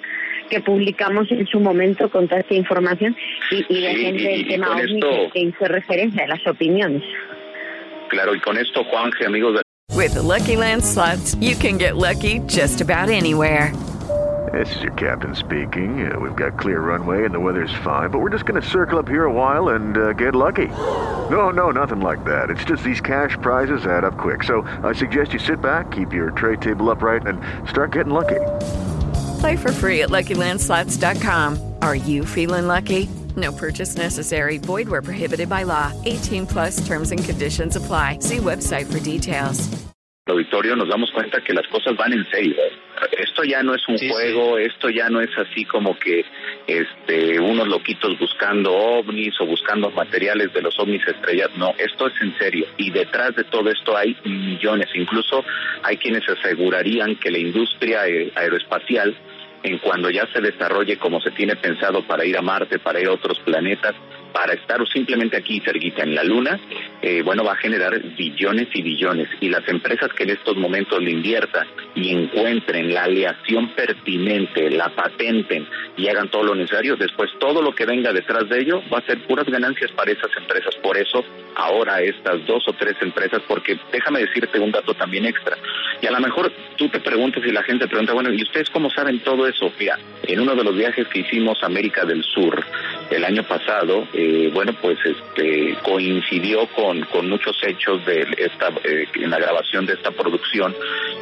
que 0.48 0.60
publicamos 0.60 1.30
en 1.30 1.46
su 1.46 1.60
momento 1.60 2.08
con 2.10 2.28
toda 2.28 2.40
esta 2.40 2.54
información 2.54 3.16
y, 3.50 3.64
y 3.68 3.80
de 3.82 3.94
Sí, 3.94 4.00
gente 4.04 4.22
y- 4.22 4.26
del 4.26 4.40
y 4.40 4.48
tema 4.48 4.70
ovni 4.76 4.94
esto- 4.94 5.08
que, 5.10 5.30
que 5.32 5.40
hizo 5.40 5.64
referencia 5.66 6.24
a 6.24 6.28
las 6.28 6.46
opiniones. 6.46 7.02
Claro, 8.08 8.34
y 8.34 8.40
con 8.40 8.56
esto, 8.56 8.84
Juanje, 8.84 9.26
amigos 9.26 9.54
de 9.54 9.62
With 9.96 10.14
the 10.14 10.22
Lucky 10.22 10.56
Land 10.56 10.82
slots, 10.84 11.34
you 11.40 11.56
can 11.56 11.78
get 11.78 11.96
lucky 11.96 12.40
just 12.46 12.80
about 12.80 13.08
anywhere. 13.08 13.72
This 14.52 14.74
is 14.76 14.82
your 14.82 14.92
captain 14.92 15.34
speaking. 15.34 16.08
Uh, 16.10 16.18
we've 16.20 16.36
got 16.36 16.56
clear 16.58 16.80
runway 16.80 17.24
and 17.24 17.34
the 17.34 17.40
weather's 17.40 17.72
fine, 17.82 18.10
but 18.10 18.20
we're 18.20 18.30
just 18.30 18.46
going 18.46 18.60
to 18.60 18.66
circle 18.66 18.98
up 18.98 19.08
here 19.08 19.24
a 19.24 19.32
while 19.32 19.70
and 19.70 19.96
uh, 19.98 20.12
get 20.12 20.34
lucky. 20.36 20.68
No, 21.30 21.50
no, 21.50 21.70
nothing 21.72 22.00
like 22.00 22.24
that. 22.24 22.48
It's 22.50 22.64
just 22.64 22.84
these 22.84 23.00
cash 23.00 23.36
prizes 23.42 23.84
add 23.86 24.04
up 24.04 24.16
quick. 24.16 24.44
So 24.44 24.62
I 24.84 24.92
suggest 24.94 25.32
you 25.32 25.40
sit 25.40 25.60
back, 25.60 25.90
keep 25.90 26.12
your 26.12 26.30
tray 26.30 26.56
table 26.56 26.90
upright, 26.90 27.26
and 27.26 27.40
start 27.68 27.90
getting 27.92 28.12
lucky. 28.12 28.38
Play 29.40 29.56
for 29.56 29.72
free 29.72 30.02
at 30.02 30.10
LuckyLandSlots.com. 30.10 31.58
Are 31.82 31.96
you 31.96 32.24
feeling 32.24 32.66
lucky? 32.66 33.08
No 33.36 33.52
purchase 33.52 33.96
necessary. 33.96 34.58
Void 34.58 34.88
where 34.88 35.02
prohibited 35.02 35.48
by 35.48 35.64
law. 35.64 35.92
18 36.04 36.46
plus 36.46 36.86
terms 36.86 37.10
and 37.12 37.22
conditions 37.22 37.76
apply. 37.76 38.18
See 38.20 38.38
website 38.38 38.86
for 38.90 39.00
details. 39.00 39.68
el 40.28 40.32
auditorio 40.34 40.74
nos 40.74 40.88
damos 40.88 41.08
cuenta 41.12 41.40
que 41.40 41.54
las 41.54 41.64
cosas 41.68 41.96
van 41.96 42.12
en 42.12 42.24
serio. 42.32 42.56
Esto 43.16 43.44
ya 43.44 43.62
no 43.62 43.74
es 43.74 43.82
un 43.86 43.96
Sí, 43.96 44.08
juego, 44.08 44.58
esto 44.58 44.88
ya 44.90 45.08
no 45.08 45.20
es 45.20 45.30
así 45.38 45.64
como 45.66 45.96
que 45.98 46.24
este 46.66 47.38
unos 47.38 47.68
loquitos 47.68 48.18
buscando 48.18 48.72
ovnis 48.74 49.34
o 49.40 49.46
buscando 49.46 49.88
materiales 49.92 50.52
de 50.52 50.62
los 50.62 50.76
ovnis 50.80 51.06
estrellas. 51.06 51.50
No, 51.56 51.74
esto 51.78 52.08
es 52.08 52.14
en 52.22 52.36
serio. 52.38 52.66
Y 52.76 52.90
detrás 52.90 53.36
de 53.36 53.44
todo 53.44 53.70
esto 53.70 53.96
hay 53.96 54.16
millones. 54.24 54.88
Incluso 54.96 55.44
hay 55.84 55.96
quienes 55.98 56.28
asegurarían 56.28 57.14
que 57.16 57.30
la 57.30 57.38
industria 57.38 58.02
aer- 58.06 58.32
aeroespacial 58.34 59.16
en 59.66 59.78
cuando 59.78 60.10
ya 60.10 60.26
se 60.32 60.40
desarrolle 60.40 60.96
como 60.96 61.20
se 61.20 61.30
tiene 61.32 61.56
pensado 61.56 62.06
para 62.06 62.24
ir 62.24 62.36
a 62.36 62.42
Marte, 62.42 62.78
para 62.78 63.00
ir 63.00 63.08
a 63.08 63.12
otros 63.12 63.38
planetas, 63.40 63.94
para 64.36 64.52
estar 64.52 64.86
simplemente 64.92 65.38
aquí 65.38 65.62
cerquita 65.64 66.02
en 66.02 66.14
la 66.14 66.22
Luna, 66.22 66.60
eh, 67.00 67.22
bueno, 67.22 67.42
va 67.42 67.52
a 67.52 67.56
generar 67.56 67.98
billones 68.18 68.68
y 68.74 68.82
billones. 68.82 69.30
Y 69.40 69.48
las 69.48 69.66
empresas 69.66 70.12
que 70.12 70.24
en 70.24 70.30
estos 70.30 70.58
momentos 70.58 71.02
le 71.02 71.12
inviertan 71.12 71.66
y 71.94 72.14
encuentren 72.14 72.92
la 72.92 73.04
aleación 73.04 73.70
pertinente, 73.70 74.70
la 74.70 74.90
patenten 74.90 75.66
y 75.96 76.08
hagan 76.08 76.28
todo 76.28 76.44
lo 76.44 76.54
necesario, 76.54 76.96
después 76.96 77.30
todo 77.40 77.62
lo 77.62 77.74
que 77.74 77.86
venga 77.86 78.12
detrás 78.12 78.46
de 78.50 78.60
ello 78.60 78.82
va 78.92 78.98
a 78.98 79.06
ser 79.06 79.26
puras 79.26 79.46
ganancias 79.46 79.90
para 79.92 80.12
esas 80.12 80.30
empresas. 80.36 80.74
Por 80.82 80.98
eso, 80.98 81.24
ahora 81.54 82.02
estas 82.02 82.44
dos 82.44 82.62
o 82.68 82.74
tres 82.74 82.96
empresas, 83.00 83.40
porque 83.48 83.78
déjame 83.90 84.20
decirte 84.20 84.58
un 84.58 84.70
dato 84.70 84.92
también 84.92 85.24
extra. 85.24 85.56
Y 86.02 86.06
a 86.06 86.10
lo 86.10 86.20
mejor 86.20 86.52
tú 86.76 86.90
te 86.90 87.00
preguntas 87.00 87.42
y 87.46 87.52
la 87.52 87.62
gente 87.62 87.88
pregunta, 87.88 88.12
bueno, 88.12 88.30
¿y 88.30 88.42
ustedes 88.42 88.68
cómo 88.68 88.90
saben 88.90 89.20
todo 89.20 89.46
eso? 89.46 89.72
Mira, 89.78 89.98
en 90.24 90.40
uno 90.40 90.54
de 90.54 90.62
los 90.62 90.76
viajes 90.76 91.08
que 91.08 91.20
hicimos 91.20 91.62
a 91.62 91.66
América 91.66 92.04
del 92.04 92.22
Sur, 92.22 92.62
el 93.10 93.24
año 93.24 93.44
pasado, 93.44 94.06
eh, 94.12 94.50
bueno, 94.52 94.72
pues 94.80 94.98
este, 95.04 95.76
coincidió 95.82 96.66
con, 96.68 97.02
con 97.06 97.28
muchos 97.28 97.56
hechos 97.64 98.04
de 98.04 98.26
esta, 98.36 98.68
eh, 98.84 99.06
en 99.14 99.30
la 99.30 99.38
grabación 99.38 99.86
de 99.86 99.94
esta 99.94 100.10
producción. 100.10 100.74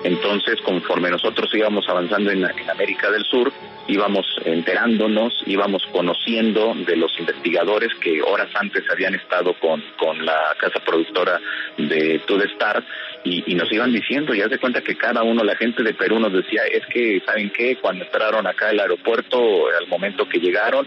Entonces, 0.03 0.61
conforme 0.63 1.11
nosotros 1.11 1.51
íbamos 1.55 1.87
avanzando 1.89 2.31
en, 2.31 2.45
América 2.71 3.11
del 3.11 3.25
Sur, 3.25 3.53
íbamos 3.87 4.27
enterándonos, 4.45 5.43
íbamos 5.47 5.85
conociendo 5.93 6.75
de 6.75 6.97
los 6.97 7.19
investigadores 7.19 7.91
que 8.01 8.23
horas 8.23 8.49
antes 8.55 8.85
habían 8.91 9.15
estado 9.15 9.55
con, 9.55 9.83
la 10.25 10.55
casa 10.59 10.81
productora 10.81 11.41
de 11.77 12.21
To 12.27 12.41
Star 12.43 12.83
y, 13.25 13.53
y 13.53 13.55
nos 13.55 13.71
iban 13.73 13.93
diciendo, 13.93 14.35
y 14.35 14.41
haz 14.41 14.51
de 14.51 14.59
cuenta 14.59 14.81
que 14.81 14.97
cada 14.97 15.23
uno, 15.23 15.43
la 15.43 15.57
gente 15.57 15.83
de 15.83 15.93
Perú 15.93 16.19
nos 16.19 16.33
decía, 16.33 16.63
es 16.71 16.87
que, 16.87 17.21
¿saben 17.27 17.51
qué? 17.51 17.77
Cuando 17.77 18.05
entraron 18.05 18.47
acá 18.47 18.69
al 18.69 18.81
aeropuerto, 18.81 19.67
al 19.69 19.87
momento 19.89 20.29
que 20.29 20.39
llegaron, 20.39 20.87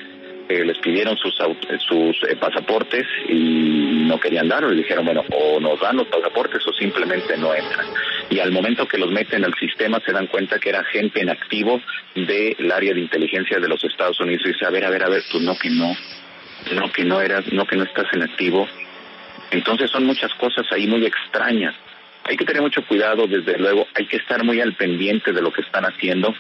eh, 0.49 0.63
les 0.63 0.77
pidieron 0.79 1.17
sus 1.17 1.35
sus 1.35 2.23
eh, 2.23 2.35
pasaportes 2.37 3.05
y 3.27 4.05
no 4.07 4.19
querían 4.19 4.47
darlo. 4.47 4.71
Y 4.73 4.77
dijeron, 4.77 5.05
bueno, 5.05 5.23
o 5.31 5.59
nos 5.59 5.79
dan 5.79 5.97
los 5.97 6.07
pasaportes 6.07 6.65
o 6.65 6.73
simplemente 6.73 7.37
no 7.37 7.53
entran. 7.53 7.85
Y 8.29 8.39
al 8.39 8.51
momento 8.51 8.87
que 8.87 8.97
los 8.97 9.11
meten 9.11 9.43
al 9.43 9.53
sistema 9.55 9.99
se 10.05 10.13
dan 10.13 10.27
cuenta 10.27 10.59
que 10.59 10.69
era 10.69 10.83
gente 10.85 11.21
en 11.21 11.29
activo 11.29 11.81
del 12.15 12.71
área 12.71 12.93
de 12.93 13.01
inteligencia 13.01 13.59
de 13.59 13.67
los 13.67 13.83
Estados 13.83 14.19
Unidos. 14.19 14.43
Y 14.45 14.53
dice, 14.53 14.65
a 14.65 14.69
ver, 14.69 14.85
a 14.85 14.89
ver, 14.89 15.03
a 15.03 15.09
ver, 15.09 15.23
tú 15.29 15.39
no 15.39 15.57
que 15.57 15.69
no, 15.69 15.95
no 16.75 16.91
que 16.91 17.03
no 17.03 17.21
eras, 17.21 17.51
no 17.51 17.65
que 17.65 17.75
no 17.75 17.83
estás 17.83 18.07
en 18.13 18.23
activo. 18.23 18.67
Entonces 19.51 19.89
son 19.89 20.05
muchas 20.05 20.33
cosas 20.35 20.65
ahí 20.71 20.87
muy 20.87 21.05
extrañas. 21.05 21.75
Hay 22.23 22.35
que 22.35 22.45
tener 22.45 22.61
mucho 22.61 22.85
cuidado, 22.85 23.27
desde 23.27 23.57
luego, 23.57 23.87
hay 23.95 24.05
que 24.05 24.17
estar 24.17 24.43
muy 24.43 24.59
al 24.59 24.73
pendiente 24.73 25.31
de 25.31 25.41
lo 25.41 25.51
que 25.51 25.61
están 25.61 25.85
haciendo 25.85 26.33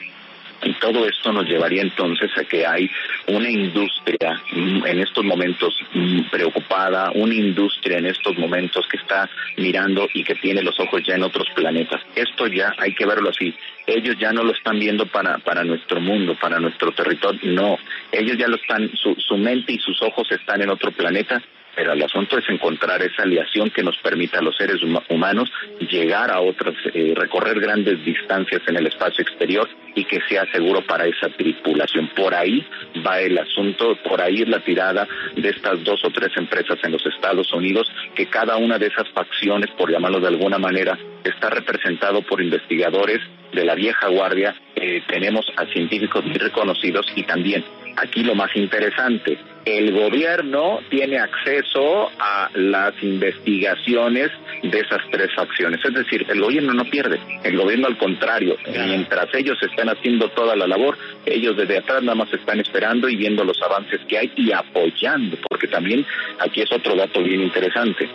y 0.63 0.73
todo 0.73 1.07
esto 1.07 1.31
nos 1.31 1.45
llevaría 1.45 1.81
entonces 1.81 2.31
a 2.37 2.43
que 2.43 2.65
hay 2.65 2.89
una 3.27 3.49
industria 3.49 4.41
mm, 4.51 4.85
en 4.85 4.99
estos 4.99 5.23
momentos 5.23 5.77
mm, 5.93 6.29
preocupada, 6.29 7.11
una 7.13 7.33
industria 7.33 7.97
en 7.97 8.07
estos 8.07 8.37
momentos 8.37 8.87
que 8.87 8.97
está 8.97 9.29
mirando 9.57 10.07
y 10.13 10.23
que 10.23 10.35
tiene 10.35 10.63
los 10.63 10.79
ojos 10.79 11.01
ya 11.05 11.15
en 11.15 11.23
otros 11.23 11.47
planetas. 11.55 12.01
Esto 12.15 12.47
ya 12.47 12.73
hay 12.77 12.93
que 12.93 13.05
verlo 13.05 13.29
así. 13.29 13.53
Ellos 13.85 14.15
ya 14.19 14.33
no 14.33 14.43
lo 14.43 14.51
están 14.51 14.79
viendo 14.79 15.05
para, 15.05 15.37
para 15.37 15.63
nuestro 15.63 16.01
mundo, 16.01 16.35
para 16.39 16.59
nuestro 16.59 16.91
territorio, 16.91 17.39
no. 17.43 17.77
Ellos 18.11 18.37
ya 18.37 18.47
lo 18.47 18.55
están, 18.55 18.89
su, 18.95 19.15
su 19.15 19.37
mente 19.37 19.73
y 19.73 19.79
sus 19.79 20.01
ojos 20.01 20.27
están 20.31 20.61
en 20.61 20.69
otro 20.69 20.91
planeta 20.91 21.41
pero 21.77 21.93
el 21.93 22.01
asunto 22.01 22.39
es 22.39 22.49
encontrar 22.49 23.03
esa 23.03 23.21
aliación 23.21 23.69
que 23.69 23.83
nos 23.83 23.95
permita 23.99 24.39
a 24.39 24.41
los 24.41 24.57
seres 24.57 24.81
humanos 25.09 25.47
llegar 25.91 26.31
a 26.31 26.41
otras, 26.41 26.73
eh, 26.91 27.13
recorrer 27.15 27.59
grandes 27.59 28.03
distancias 28.03 28.63
en 28.65 28.77
el 28.77 28.87
espacio 28.87 29.21
exterior 29.21 29.69
y 29.93 30.03
que 30.05 30.19
sea 30.27 30.51
seguro 30.51 30.81
para 30.81 31.05
esa 31.05 31.29
tripulación. 31.29 32.07
Por 32.15 32.33
ahí 32.33 32.65
va 33.05 33.19
el 33.19 33.37
asunto, 33.37 33.95
por 34.03 34.19
ahí 34.19 34.41
es 34.41 34.47
la 34.47 34.59
tirada 34.61 35.07
de 35.35 35.49
estas 35.49 35.83
dos 35.83 36.03
o 36.03 36.09
tres 36.09 36.31
empresas 36.35 36.79
en 36.81 36.93
los 36.93 37.05
Estados 37.05 37.53
Unidos, 37.53 37.87
que 38.15 38.25
cada 38.25 38.57
una 38.57 38.79
de 38.79 38.87
esas 38.87 39.07
facciones, 39.09 39.69
por 39.77 39.91
llamarlo 39.91 40.19
de 40.19 40.29
alguna 40.29 40.57
manera, 40.57 40.97
está 41.23 41.51
representado 41.51 42.23
por 42.23 42.41
investigadores 42.41 43.19
de 43.53 43.63
la 43.63 43.75
vieja 43.75 44.07
guardia. 44.07 44.55
Eh, 44.75 45.03
tenemos 45.07 45.45
a 45.55 45.67
científicos 45.67 46.25
muy 46.25 46.39
reconocidos 46.39 47.05
y 47.15 47.21
también 47.21 47.63
aquí 47.97 48.23
lo 48.23 48.35
más 48.35 48.55
interesante, 48.55 49.37
el 49.65 49.91
gobierno 49.91 50.79
tiene 50.89 51.17
acceso 51.17 52.09
a 52.19 52.49
las 52.53 52.93
investigaciones 53.03 54.31
de 54.63 54.79
esas 54.79 55.01
tres 55.11 55.29
facciones. 55.35 55.83
Es 55.83 55.93
decir, 55.93 56.25
el 56.29 56.39
gobierno 56.39 56.73
no 56.73 56.85
pierde, 56.85 57.19
el 57.43 57.57
gobierno 57.57 57.87
al 57.87 57.97
contrario, 57.97 58.55
mientras 58.65 59.27
ellos 59.33 59.57
están 59.61 59.89
haciendo 59.89 60.29
toda 60.29 60.55
la 60.55 60.67
labor, 60.67 60.97
ellos 61.25 61.57
desde 61.57 61.79
atrás 61.79 62.01
nada 62.01 62.15
más 62.15 62.31
están 62.33 62.59
esperando 62.59 63.09
y 63.09 63.17
viendo 63.17 63.43
los 63.43 63.61
avances 63.61 63.99
que 64.07 64.17
hay 64.17 64.31
y 64.37 64.51
apoyando, 64.51 65.37
porque 65.49 65.67
también 65.67 66.05
aquí 66.39 66.61
es 66.61 66.71
otro 66.71 66.95
dato 66.95 67.21
bien 67.21 67.41
interesante. 67.41 68.09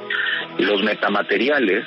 Los 0.59 0.83
metamateriales 0.83 1.85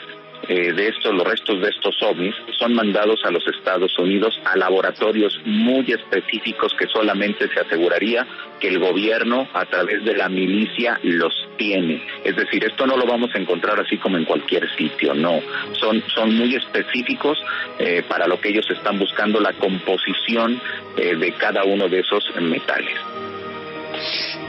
eh, 0.48 0.74
de 0.74 0.88
estos, 0.88 1.14
los 1.14 1.24
restos 1.24 1.62
de 1.62 1.70
estos 1.70 2.02
ovnis, 2.04 2.36
son 2.58 2.74
mandados 2.74 3.22
a 3.26 3.32
los 3.32 3.46
Estados 3.48 3.98
Unidos 3.98 4.40
a 4.46 4.56
laboratorios 4.58 5.40
muy 5.46 5.86
específicos 5.92 6.74
que 6.78 6.88
solamente 6.88 7.48
se 7.54 7.60
aseguraría 7.60 8.26
que 8.60 8.68
el 8.68 8.80
gobierno 8.80 9.48
a 9.54 9.66
través 9.66 10.04
de 10.04 10.16
la 10.16 10.30
milicia 10.30 11.00
los 11.04 11.34
tiene. 11.58 12.02
Es 12.24 12.36
decir, 12.36 12.64
esto 12.64 12.86
no 12.86 12.98
lo 12.98 13.06
vamos 13.06 13.32
a 13.34 13.40
encontrar 13.40 13.80
así 13.80 13.98
como 13.98 14.18
en 14.18 14.26
cualquier 14.26 14.70
sitio, 14.76 15.14
no. 15.14 15.40
Son, 15.74 16.04
son 16.14 16.36
muy 16.36 16.56
específicos 16.56 17.38
eh, 17.80 18.04
para 18.08 18.28
lo 18.28 18.40
que 18.40 18.50
ellos 18.50 18.70
están 18.70 19.00
buscando, 19.00 19.40
la 19.40 19.54
composición 19.54 20.60
eh, 20.98 21.16
de 21.16 21.32
cada 21.34 21.64
uno 21.64 21.88
de 21.88 22.00
esos 22.00 22.24
metales. 22.42 22.96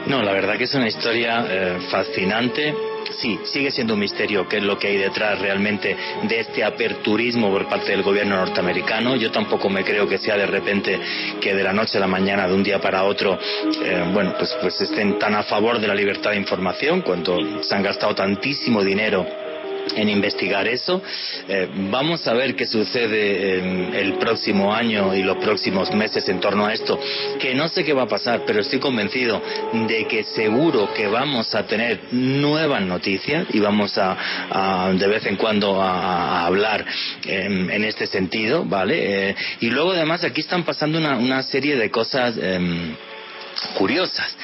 No, 0.07 0.23
la 0.23 0.33
verdad 0.33 0.57
que 0.57 0.65
es 0.65 0.75
una 0.75 0.89
historia 0.89 1.79
fascinante 1.91 2.75
sí, 3.13 3.39
sigue 3.45 3.71
siendo 3.71 3.95
un 3.95 4.01
misterio 4.01 4.49
qué 4.49 4.59
es 4.59 4.63
lo 4.63 4.79
que 4.79 4.89
hay 4.89 4.97
detrás 4.97 5.39
realmente 5.39 5.97
de 6.23 6.41
este 6.41 6.65
aperturismo 6.65 7.51
por 7.51 7.69
parte 7.69 7.93
del 7.93 8.03
gobierno 8.03 8.37
norteamericano. 8.37 9.17
Yo 9.17 9.31
tampoco 9.31 9.69
me 9.69 9.85
creo 9.85 10.09
que 10.09 10.19
sea 10.19 10.37
de 10.37 10.47
repente 10.47 11.01
que 11.41 11.55
de 11.55 11.63
la 11.63 11.73
noche 11.73 11.99
a 11.99 12.01
la 12.01 12.07
mañana, 12.07 12.47
de 12.47 12.55
un 12.55 12.63
día 12.63 12.81
para 12.81 13.05
otro, 13.05 13.39
eh, 13.83 14.05
bueno, 14.13 14.35
pues, 14.39 14.57
pues 14.61 14.81
estén 14.81 15.19
tan 15.19 15.35
a 15.35 15.43
favor 15.43 15.81
de 15.81 15.89
la 15.89 15.95
libertad 15.95 16.31
de 16.31 16.37
información 16.37 17.03
cuando 17.03 17.63
se 17.63 17.75
han 17.75 17.83
gastado 17.83 18.15
tantísimo 18.15 18.83
dinero 18.83 19.27
en 19.95 20.09
investigar 20.09 20.67
eso. 20.67 21.03
Eh, 21.49 21.69
vamos 21.91 22.27
a 22.27 22.35
ver 22.35 22.55
qué 22.57 22.67
sucede 22.67 23.59
el 24.01 24.15
próximo 24.15 24.73
año 24.73 25.15
y 25.15 25.23
los 25.23 25.37
próximos 25.39 25.93
meses 25.93 26.29
en 26.29 26.41
torno 26.41 26.67
a 26.67 26.75
esto, 26.75 26.99
que 27.39 27.55
no 27.55 27.69
sé 27.69 27.85
qué 27.85 27.93
va 27.93 28.03
a 28.03 28.09
pasar, 28.09 28.43
pero 28.47 28.61
estoy 28.61 28.79
convencido 28.79 29.41
de 29.73 30.07
que 30.07 30.25
seguro 30.25 30.93
que 30.95 31.07
vamos 31.07 31.55
a 31.55 31.67
tener 31.67 32.01
nuevas 32.13 32.83
noticias 32.83 33.47
y 33.53 33.61
vamos 33.61 33.97
a, 33.99 34.93
de 34.93 35.07
vez 35.07 35.27
en 35.27 35.37
cuando 35.37 35.81
a, 35.81 36.47
hablar 36.47 36.85
en 37.25 37.85
este 37.85 38.07
sentido, 38.07 38.65
¿vale? 38.65 39.31
Eh, 39.31 39.37
y 39.61 39.71
luego 39.71 39.93
además 39.93 40.25
aquí 40.25 40.41
están 40.41 40.65
pasando 40.65 40.99
una, 40.99 41.43
serie 41.43 41.77
de 41.77 41.91
cosas 41.91 42.37
em, 42.41 42.95
curiosas. 43.69 44.37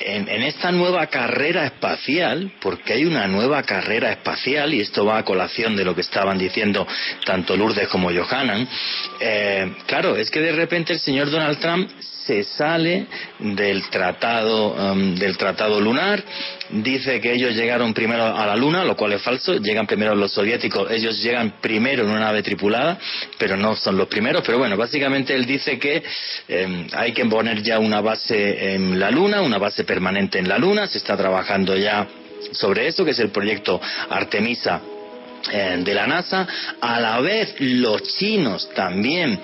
En, 0.00 0.28
esta 0.42 0.72
nueva 0.72 1.06
carrera 1.06 1.64
espacial, 1.64 2.52
porque 2.60 2.94
hay 2.94 3.04
una 3.04 3.26
nueva 3.26 3.62
carrera 3.62 4.10
espacial, 4.10 4.74
y 4.74 4.80
esto 4.80 5.04
va 5.04 5.18
a 5.18 5.24
colación 5.24 5.76
de 5.76 5.84
lo 5.84 5.94
que 5.94 6.00
estaban 6.00 6.38
diciendo 6.38 6.86
tanto 7.24 7.56
Lourdes 7.56 7.88
como 7.88 8.10
Johanan, 8.10 8.68
eh, 9.20 9.74
claro, 9.86 10.16
es 10.16 10.30
que 10.30 10.40
de 10.40 10.52
repente 10.52 10.92
el 10.92 11.00
señor 11.00 11.30
Donald 11.30 11.58
Trump 11.58 11.90
se 12.30 12.44
sale 12.44 13.06
del 13.40 13.90
tratado 13.90 14.72
um, 14.72 15.16
del 15.16 15.36
tratado 15.36 15.80
lunar. 15.80 16.22
Dice 16.70 17.20
que 17.20 17.32
ellos 17.32 17.56
llegaron 17.56 17.92
primero 17.92 18.24
a 18.24 18.46
la 18.46 18.54
luna 18.54 18.84
lo 18.84 18.94
cual 18.94 19.14
es 19.14 19.22
falso. 19.22 19.54
Llegan 19.54 19.84
primero 19.84 20.14
los 20.14 20.30
soviéticos. 20.32 20.88
Ellos 20.92 21.20
llegan 21.20 21.54
primero 21.60 22.04
en 22.04 22.10
una 22.10 22.20
nave 22.20 22.44
tripulada 22.44 22.96
pero 23.36 23.56
no 23.56 23.74
son 23.74 23.96
los 23.96 24.06
primeros. 24.06 24.44
Pero 24.46 24.58
bueno 24.58 24.76
básicamente 24.76 25.34
él 25.34 25.44
dice 25.44 25.76
que 25.80 26.04
em, 26.46 26.86
hay 26.92 27.12
que 27.12 27.24
poner 27.24 27.62
ya 27.62 27.80
una 27.80 28.00
base 28.00 28.74
en 28.74 29.00
la 29.00 29.10
luna 29.10 29.42
una 29.42 29.58
base 29.58 29.82
permanente 29.82 30.38
en 30.38 30.48
la 30.48 30.56
luna. 30.56 30.86
Se 30.86 30.98
está 30.98 31.16
trabajando 31.16 31.76
ya 31.76 32.06
sobre 32.52 32.86
eso 32.86 33.04
que 33.04 33.10
es 33.10 33.18
el 33.18 33.30
proyecto 33.30 33.80
Artemisa 34.08 34.80
eh, 35.52 35.80
de 35.82 35.94
la 35.94 36.06
NASA, 36.06 36.46
a 36.80 37.00
la 37.00 37.18
vez 37.20 37.54
los 37.58 38.02
chinos 38.18 38.68
también 38.74 39.40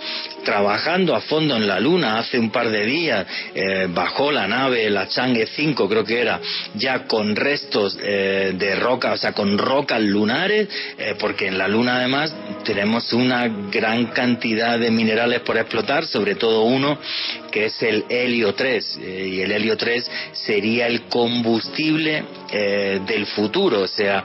trabajando 0.47 1.16
a 1.16 1.20
fondo 1.20 1.57
en 1.57 1.66
la 1.66 1.80
Luna. 1.80 2.18
Hace 2.18 2.38
un 2.38 2.51
par 2.51 2.70
de 2.70 2.86
días 2.86 3.26
eh, 3.53 3.88
bajó 3.90 4.30
la 4.30 4.47
nave, 4.47 4.88
la 4.88 5.09
Chang'e 5.09 5.44
5 5.44 5.88
creo 5.88 6.05
que 6.05 6.20
era, 6.20 6.40
ya 6.74 7.07
con 7.07 7.34
restos 7.34 7.99
eh, 8.01 8.55
de 8.57 8.76
roca, 8.76 9.12
o 9.12 9.16
sea, 9.18 9.32
con 9.32 9.59
rocas 9.59 10.01
lunares, 10.01 10.68
porque 11.18 11.49
en 11.49 11.59
la 11.59 11.66
Luna 11.66 11.97
además 11.97 12.34
tenemos 12.64 13.12
una 13.12 13.49
gran 13.72 14.07
cantidad 14.07 14.78
de 14.78 14.90
minerales 14.90 15.40
por 15.40 15.57
explotar, 15.57 16.07
sobre 16.07 16.36
todo 16.36 16.62
uno 16.62 16.99
que 17.51 17.66
es 17.66 17.82
el 17.82 18.05
helio 18.09 18.55
3 18.55 18.99
y 18.99 19.40
el 19.40 19.51
helio 19.51 19.76
3 19.76 20.11
sería 20.32 20.86
el 20.86 21.03
combustible 21.03 22.22
del 23.07 23.26
futuro, 23.26 23.80
o 23.80 23.88
sea, 23.88 24.22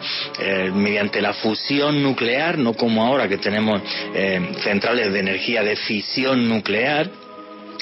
mediante 0.74 1.22
la 1.22 1.34
fusión 1.34 2.04
nuclear, 2.04 2.58
no 2.58 2.74
como 2.74 3.06
ahora 3.06 3.28
que 3.28 3.38
tenemos 3.38 3.82
eh, 4.14 4.52
centrales 4.64 5.12
de 5.12 5.20
energía 5.20 5.64
de 5.64 5.76
fisión 5.76 6.11
nuclear, 6.18 7.10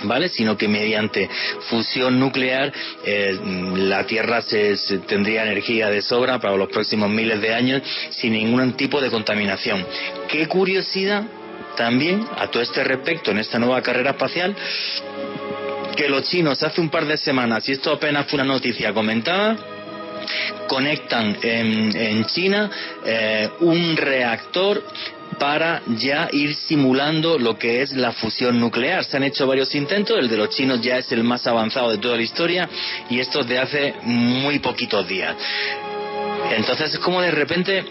¿vale? 0.03 0.29
Sino 0.29 0.57
que 0.57 0.67
mediante 0.67 1.29
fusión 1.69 2.19
nuclear 2.19 2.71
eh, 3.05 3.37
la 3.75 4.05
Tierra 4.05 4.41
se, 4.41 4.75
tendría 5.07 5.43
energía 5.43 5.89
de 5.89 6.01
sobra 6.01 6.39
para 6.39 6.55
los 6.55 6.69
próximos 6.69 7.09
miles 7.09 7.41
de 7.41 7.53
años 7.53 7.81
sin 8.11 8.33
ningún 8.33 8.73
tipo 8.73 9.01
de 9.01 9.09
contaminación. 9.09 9.85
Qué 10.27 10.47
curiosidad 10.47 11.23
también 11.75 12.25
a 12.37 12.47
todo 12.47 12.61
este 12.61 12.83
respecto 12.83 13.31
en 13.31 13.39
esta 13.39 13.59
nueva 13.59 13.81
carrera 13.81 14.11
espacial 14.11 14.55
que 15.95 16.07
los 16.07 16.23
chinos 16.23 16.63
hace 16.63 16.79
un 16.79 16.89
par 16.89 17.05
de 17.05 17.17
semanas, 17.17 17.67
y 17.67 17.73
esto 17.73 17.91
apenas 17.91 18.25
fue 18.27 18.37
una 18.37 18.53
noticia 18.53 18.93
comentada, 18.93 19.57
conectan 20.67 21.37
en, 21.41 22.25
China 22.25 22.69
eh, 23.05 23.49
un 23.59 23.97
reactor 23.97 24.81
para 25.39 25.81
ya 25.97 26.29
ir 26.31 26.53
simulando 26.53 27.39
lo 27.39 27.57
que 27.57 27.81
es 27.81 27.93
la 27.93 28.11
fusión 28.11 28.59
nuclear. 28.59 29.03
Se 29.05 29.17
han 29.17 29.23
hecho 29.23 29.47
varios 29.47 29.73
intentos, 29.73 30.17
el 30.19 30.27
de 30.27 30.37
los 30.37 30.49
chinos 30.49 30.81
ya 30.81 30.97
es 30.97 31.11
el 31.11 31.23
más 31.23 31.47
avanzado 31.47 31.89
de 31.91 31.97
toda 31.97 32.17
la 32.17 32.23
historia 32.23 32.69
y 33.09 33.19
esto 33.19 33.43
de 33.43 33.57
hace 33.57 33.95
muy 34.03 34.59
poquitos 34.59 35.07
días. 35.07 35.35
Entonces 36.51 36.93
es 36.93 36.99
como 36.99 37.21
de 37.21 37.31
repente 37.31 37.83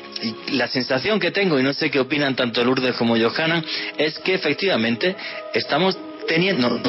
la 0.53 0.69
sensación 0.69 1.21
que 1.21 1.31
tengo, 1.31 1.59
y 1.59 1.63
no 1.63 1.73
sé 1.73 1.91
qué 1.91 2.01
opinan 2.01 2.35
tanto 2.35 2.65
Lourdes 2.65 2.97
como 2.97 3.17
Johanna, 3.17 3.63
es 3.97 4.19
que 4.19 4.35
efectivamente 4.35 5.17
estamos 5.55 5.97
teniendo 6.27 6.81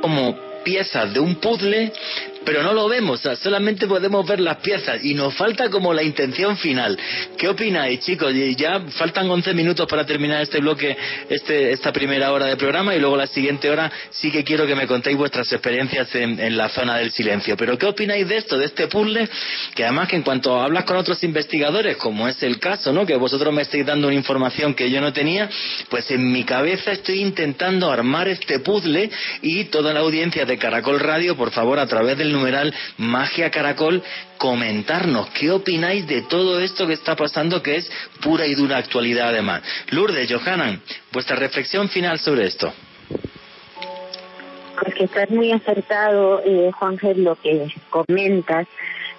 como 0.00 0.36
piezas 0.64 1.12
de 1.12 1.20
un 1.20 1.36
puzzle 1.36 1.92
pero 2.46 2.62
no 2.62 2.72
lo 2.72 2.88
vemos, 2.88 3.20
solamente 3.42 3.88
podemos 3.88 4.24
ver 4.24 4.38
las 4.38 4.58
piezas 4.58 5.04
y 5.04 5.14
nos 5.14 5.34
falta 5.34 5.68
como 5.68 5.92
la 5.92 6.04
intención 6.04 6.56
final. 6.56 6.96
¿Qué 7.36 7.48
opináis, 7.48 7.98
chicos? 8.00 8.32
Ya 8.56 8.80
faltan 8.90 9.28
11 9.28 9.52
minutos 9.52 9.88
para 9.88 10.06
terminar 10.06 10.40
este 10.40 10.60
bloque, 10.60 10.96
este, 11.28 11.72
esta 11.72 11.92
primera 11.92 12.32
hora 12.32 12.46
de 12.46 12.56
programa 12.56 12.94
y 12.94 13.00
luego 13.00 13.16
la 13.16 13.26
siguiente 13.26 13.68
hora 13.68 13.90
sí 14.10 14.30
que 14.30 14.44
quiero 14.44 14.64
que 14.64 14.76
me 14.76 14.86
contéis 14.86 15.16
vuestras 15.16 15.50
experiencias 15.52 16.14
en, 16.14 16.56
la 16.56 16.68
zona 16.68 16.98
del 16.98 17.10
silencio. 17.10 17.56
Pero 17.56 17.76
¿qué 17.76 17.86
opináis 17.86 18.28
de 18.28 18.36
esto, 18.36 18.56
de 18.56 18.66
este 18.66 18.86
puzzle? 18.86 19.28
Que 19.74 19.82
además 19.82 20.08
que 20.08 20.14
en 20.14 20.22
cuanto 20.22 20.60
hablas 20.60 20.84
con 20.84 20.96
otros 20.96 21.22
investigadores, 21.24 21.96
como 21.96 22.28
es 22.28 22.40
el 22.44 22.60
caso, 22.60 22.92
¿no? 22.92 23.04
Que 23.04 23.16
vosotros 23.16 23.52
me 23.52 23.62
estáis 23.62 23.84
dando 23.84 24.06
una 24.06 24.16
información 24.16 24.72
que 24.72 24.88
yo 24.88 25.00
no 25.00 25.12
tenía, 25.12 25.50
pues 25.88 26.08
en 26.12 26.30
mi 26.30 26.44
cabeza 26.44 26.92
estoy 26.92 27.22
intentando 27.22 27.90
armar 27.90 28.28
este 28.28 28.60
puzzle 28.60 29.10
y 29.42 29.64
toda 29.64 29.92
la 29.92 30.00
audiencia 30.00 30.44
de 30.44 30.56
Caracol 30.56 31.00
Radio, 31.00 31.36
por 31.36 31.50
favor, 31.50 31.80
a 31.80 31.86
través 31.86 32.16
del 32.16 32.35
numeral 32.36 32.74
Magia 32.98 33.50
Caracol, 33.50 34.02
comentarnos 34.38 35.28
qué 35.30 35.50
opináis 35.50 36.06
de 36.06 36.22
todo 36.22 36.60
esto 36.60 36.86
que 36.86 36.92
está 36.92 37.16
pasando, 37.16 37.62
que 37.62 37.76
es 37.76 37.90
pura 38.22 38.46
y 38.46 38.54
dura 38.54 38.76
actualidad 38.76 39.28
además. 39.28 39.62
Lourdes, 39.90 40.30
Johanan, 40.30 40.80
vuestra 41.12 41.36
reflexión 41.36 41.88
final 41.88 42.18
sobre 42.18 42.46
esto. 42.46 42.72
Porque 44.78 45.04
estás 45.04 45.30
muy 45.30 45.52
acertado, 45.52 46.42
eh, 46.44 46.70
Juan 46.72 46.98
lo 47.16 47.34
que 47.36 47.68
comentas, 47.88 48.66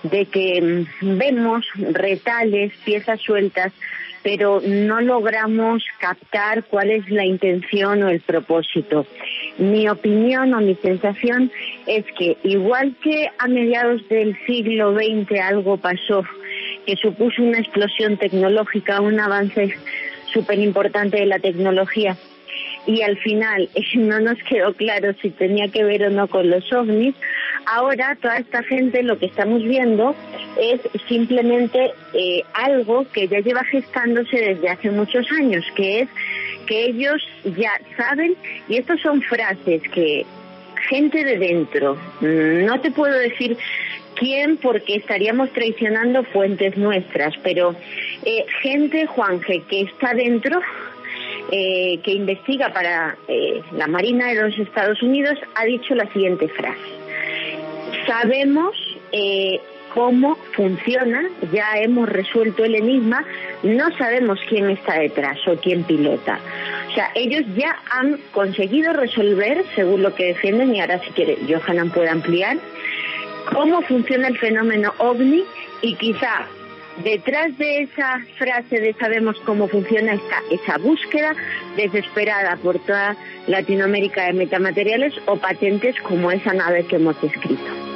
de 0.03 0.26
que 0.26 0.61
mm, 0.61 1.18
vemos 1.18 1.65
retales, 1.76 2.74
piezas 2.86 3.20
sueltas 3.22 3.74
pero 4.28 4.61
no 4.61 4.99
logramos 4.99 5.84
captar 5.99 6.65
cuál 6.65 6.91
es 6.91 7.09
la 7.09 7.24
intención 7.24 8.03
o 8.03 8.09
el 8.09 8.20
propósito. 8.20 9.05
Mi 9.58 9.89
opinión 9.89 10.53
o 10.53 10.62
mi 10.62 10.76
sensación 10.76 11.51
es 11.88 12.05
que 12.18 12.38
igual 12.43 12.95
que 13.01 13.30
a 13.39 13.47
mediados 13.47 14.08
del 14.10 14.38
siglo 14.45 14.93
XX 14.93 15.39
algo 15.41 15.78
pasó 15.78 16.24
que 16.86 16.95
supuso 16.95 17.41
una 17.41 17.60
explosión 17.60 18.18
tecnológica, 18.18 19.01
un 19.01 19.20
avance 19.20 19.76
súper 20.32 20.60
importante 20.60 21.18
de 21.18 21.26
la 21.26 21.39
tecnología, 21.39 22.16
y 22.88 23.02
al 23.04 23.18
final 23.18 23.70
no 23.96 24.20
nos 24.20 24.42
quedó 24.44 24.74
claro 24.74 25.14
si 25.22 25.30
tenía 25.30 25.68
que 25.68 25.84
ver 25.84 26.04
o 26.06 26.10
no 26.10 26.28
con 26.28 26.50
los 26.50 26.72
ovnis, 26.74 27.14
ahora 27.68 28.18
toda 28.20 28.38
esta 28.38 28.64
gente 28.64 29.04
lo 29.04 29.20
que 29.20 29.28
estamos 29.28 29.62
viendo 29.62 30.16
es 30.60 30.82
simplemente 31.08 31.92
eh, 32.14 32.44
algo 32.54 33.06
que 33.12 33.28
ya 33.28 33.40
lleva 33.40 33.64
gestándose 33.66 34.38
desde 34.38 34.70
hace 34.70 34.90
muchos 34.90 35.30
años, 35.32 35.64
que 35.76 36.02
es 36.02 36.10
que 36.66 36.86
ellos 36.86 37.22
ya 37.58 37.72
saben, 37.96 38.36
y 38.68 38.78
estas 38.78 39.00
son 39.02 39.22
frases 39.22 39.82
que 39.94 40.26
gente 40.90 41.24
de 41.24 41.38
dentro, 41.38 41.98
no 42.22 42.80
te 42.82 42.92
puedo 42.92 43.18
decir 43.18 43.58
quién 44.16 44.58
porque 44.58 44.96
estaríamos 44.96 45.52
traicionando 45.52 46.24
fuentes 46.24 46.78
nuestras, 46.78 47.34
pero 47.44 47.76
eh, 48.24 48.46
gente, 48.62 49.06
Juanje, 49.06 49.64
que 49.70 49.82
está 49.82 50.14
dentro, 50.14 50.60
eh, 51.52 52.00
que 52.04 52.12
investiga 52.12 52.74
para 52.74 53.18
la 53.74 53.88
Marina 53.88 54.28
de 54.28 54.41
los 54.41 54.58
Estados 54.58 55.02
Unidos, 55.02 55.38
ha 55.56 55.66
dicho 55.66 55.95
la 55.95 56.12
siguiente 56.12 56.48
frase 56.50 56.98
sabemos 58.08 58.76
eh, 59.12 59.60
cómo 59.93 60.36
funciona, 60.54 61.30
ya 61.52 61.78
hemos 61.78 62.10
resuelto 62.10 62.64
el 62.64 62.76
enigma, 62.76 63.24
no 63.64 63.95
sabemos 63.98 64.39
quién 64.50 64.70
está 64.70 65.00
detrás 65.00 65.38
o 65.48 65.56
quién 65.58 65.84
pilota. 65.84 66.39
O 66.89 66.93
sea, 66.93 67.12
ellos 67.14 67.43
ya 67.56 67.78
han 67.91 68.18
conseguido 68.32 68.93
resolver, 68.93 69.64
según 69.76 70.02
lo 70.02 70.16
que 70.16 70.28
defienden, 70.28 70.76
y 70.76 70.82
ahora 70.82 71.00
si 71.00 71.12
quiere 71.12 71.38
Johanan 71.48 71.91
puede 71.91 72.10
ampliar, 72.10 72.58
cómo 73.54 73.82
funciona 73.82 74.28
el 74.28 74.38
fenómeno 74.38 74.93
ovni 74.98 75.43
y 75.82 75.95
quizá 75.95 76.48
detrás 77.04 77.58
de 77.58 77.84
esa 77.84 78.20
frase 78.38 78.80
de 78.80 78.93
sabemos 78.93 79.38
cómo 79.45 79.68
funciona 79.68 80.14
esta, 80.14 80.41
esa 80.52 80.78
búsqueda 80.78 81.36
desesperada 81.76 82.58
por 82.58 82.80
toda 82.80 83.16
Latinoamérica 83.48 84.26
de 84.26 84.34
metamateriales 84.34 85.14
o 85.26 85.38
patentes 85.38 85.95
como 86.02 86.32
esa 86.32 86.54
nave 86.54 86.86
que 86.86 86.95
hemos 86.95 87.20
descrito. 87.22 87.88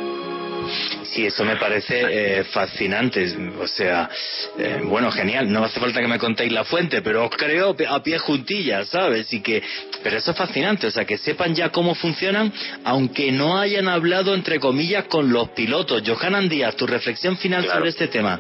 Sí, 1.12 1.26
eso 1.26 1.44
me 1.44 1.58
parece 1.58 2.40
eh, 2.40 2.44
fascinante. 2.46 3.26
O 3.60 3.68
sea, 3.68 4.10
eh, 4.58 4.82
bueno, 4.86 5.12
genial. 5.12 5.52
No 5.52 5.66
hace 5.66 5.80
falta 5.80 6.00
que 6.00 6.08
me 6.08 6.18
contéis 6.18 6.52
la 6.52 6.64
fuente, 6.64 7.02
pero 7.02 7.26
os 7.26 7.36
creo 7.36 7.76
a 7.90 8.04
pie 8.04 8.18
juntillas, 8.18 8.88
¿sabes? 8.88 9.32
Y 9.34 9.42
que, 9.42 9.62
pero 10.04 10.18
eso 10.18 10.32
es 10.32 10.38
fascinante. 10.38 10.88
O 10.88 10.92
sea, 10.92 11.04
que 11.04 11.18
sepan 11.18 11.54
ya 11.54 11.70
cómo 11.70 11.96
funcionan, 11.96 12.54
aunque 12.86 13.32
no 13.32 13.58
hayan 13.60 13.90
hablado, 13.90 14.34
entre 14.34 14.60
comillas, 14.60 15.06
con 15.06 15.32
los 15.32 15.50
pilotos. 15.50 16.02
Johanan 16.06 16.48
Díaz, 16.48 16.76
tu 16.78 16.88
reflexión 16.88 17.38
final 17.38 17.68
sobre 17.68 17.90
este 17.90 18.08
tema. 18.08 18.40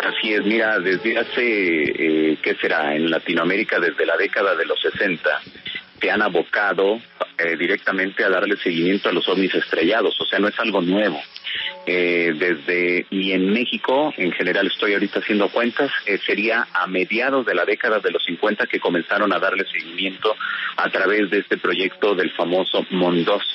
Así 0.00 0.32
es, 0.32 0.44
mira, 0.44 0.78
desde 0.78 1.18
hace, 1.18 1.42
eh, 1.42 2.38
¿qué 2.42 2.54
será? 2.60 2.94
En 2.94 3.10
Latinoamérica, 3.10 3.80
desde 3.80 4.06
la 4.06 4.16
década 4.16 4.54
de 4.54 4.64
los 4.64 4.80
60, 4.80 5.40
se 6.00 6.10
han 6.10 6.22
abocado 6.22 7.00
eh, 7.38 7.56
directamente 7.56 8.24
a 8.24 8.30
darle 8.30 8.56
seguimiento 8.56 9.08
a 9.08 9.12
los 9.12 9.28
ovnis 9.28 9.54
estrellados, 9.54 10.20
o 10.20 10.24
sea, 10.26 10.38
no 10.38 10.48
es 10.48 10.58
algo 10.60 10.80
nuevo. 10.80 11.20
Eh, 11.90 12.34
desde 12.38 13.06
y 13.08 13.32
en 13.32 13.50
México, 13.50 14.12
en 14.18 14.30
general 14.32 14.66
estoy 14.66 14.92
ahorita 14.92 15.20
haciendo 15.20 15.48
cuentas, 15.48 15.90
eh, 16.04 16.18
sería 16.18 16.68
a 16.74 16.86
mediados 16.86 17.46
de 17.46 17.54
la 17.54 17.64
década 17.64 17.98
de 17.98 18.10
los 18.10 18.22
50 18.24 18.66
que 18.66 18.78
comenzaron 18.78 19.32
a 19.32 19.38
darle 19.38 19.64
seguimiento 19.64 20.36
a 20.76 20.90
través 20.90 21.30
de 21.30 21.38
este 21.38 21.56
proyecto 21.56 22.14
del 22.14 22.30
famoso 22.32 22.84
Mondost, 22.90 23.48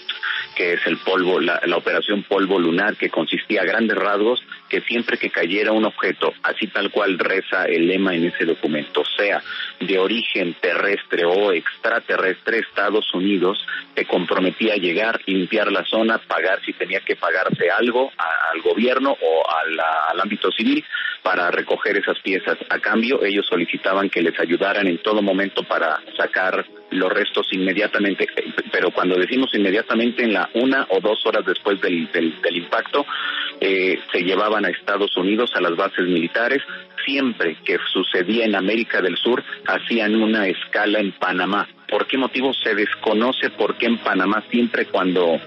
que 0.56 0.74
es 0.74 0.88
el 0.88 0.98
polvo, 0.98 1.40
la, 1.40 1.62
la 1.64 1.78
operación 1.78 2.24
polvo 2.24 2.58
lunar, 2.58 2.96
que 2.96 3.12
consistía 3.12 3.62
a 3.62 3.66
grandes 3.66 3.98
rasgos 3.98 4.44
que 4.68 4.82
siempre 4.82 5.20
que 5.20 5.30
cayera 5.30 5.72
un 5.72 5.86
objeto, 5.86 6.34
así 6.42 6.66
tal 6.66 6.90
cual 6.90 7.20
reza 7.20 7.66
el 7.66 7.86
lema 7.86 8.16
en 8.16 8.26
ese 8.26 8.46
documento, 8.46 9.04
sea 9.16 9.44
de 9.80 10.00
origen 10.00 10.56
terrestre 10.56 11.26
o 11.26 11.52
extraterrestre, 11.52 12.60
Estados 12.60 13.14
Unidos 13.14 13.64
se 13.96 14.06
comprometía 14.06 14.74
a 14.74 14.78
llegar, 14.78 15.22
limpiar 15.28 15.72
la 15.72 15.86
zona, 15.86 16.18
pagar 16.18 16.60
si 16.66 16.74
tenía 16.74 17.02
que 17.02 17.16
pagarse 17.16 17.70
algo 17.70 18.12
al 18.52 18.62
gobierno 18.62 19.12
o 19.12 19.44
al 19.50 20.20
ámbito 20.20 20.52
civil 20.52 20.84
para 21.24 21.50
recoger 21.50 21.98
esas 21.98 22.20
piezas. 22.20 22.58
A 22.70 22.80
cambio, 22.80 23.24
ellos 23.24 23.48
solicitaban 23.48 24.10
que 24.10 24.22
les 24.22 24.38
ayudaran 24.40 24.86
en 24.88 25.02
todo 25.02 25.22
momento 25.22 25.64
para 25.64 26.00
sacar 26.18 26.66
los 26.92 27.12
restos 27.12 27.48
inmediatamente, 27.52 28.28
pero 28.72 28.92
cuando 28.92 29.16
decimos 29.16 29.50
inmediatamente 29.56 30.24
en 30.24 30.34
la 30.34 30.50
una 30.54 30.86
o 30.90 31.00
dos 31.00 31.26
horas 31.26 31.44
después 31.46 31.82
del, 31.82 32.12
del, 32.12 32.58
impacto, 32.58 33.06
eh, 33.60 34.00
se 34.12 34.22
llevaban 34.22 34.66
a 34.66 34.70
Estados 34.70 35.16
Unidos 35.18 35.52
a 35.56 35.62
las 35.62 35.76
bases 35.76 36.06
militares. 36.06 36.62
Siempre 37.04 37.58
que 37.66 37.78
sucedía 37.92 38.46
en 38.46 38.56
América 38.56 39.02
del 39.02 39.18
Sur, 39.18 39.44
hacían 39.66 40.16
una 40.16 40.48
escala 40.48 41.00
en 41.00 41.14
Panamá. 41.14 41.68
¿Por 41.90 42.06
qué 42.06 42.18
motivo 42.18 42.54
se 42.54 42.76
desconoce 42.76 43.50
por 43.50 43.78
qué 43.78 43.88
en 43.88 43.98
Panamá 43.98 44.44
siempre 44.50 44.86
cuando 44.86 45.40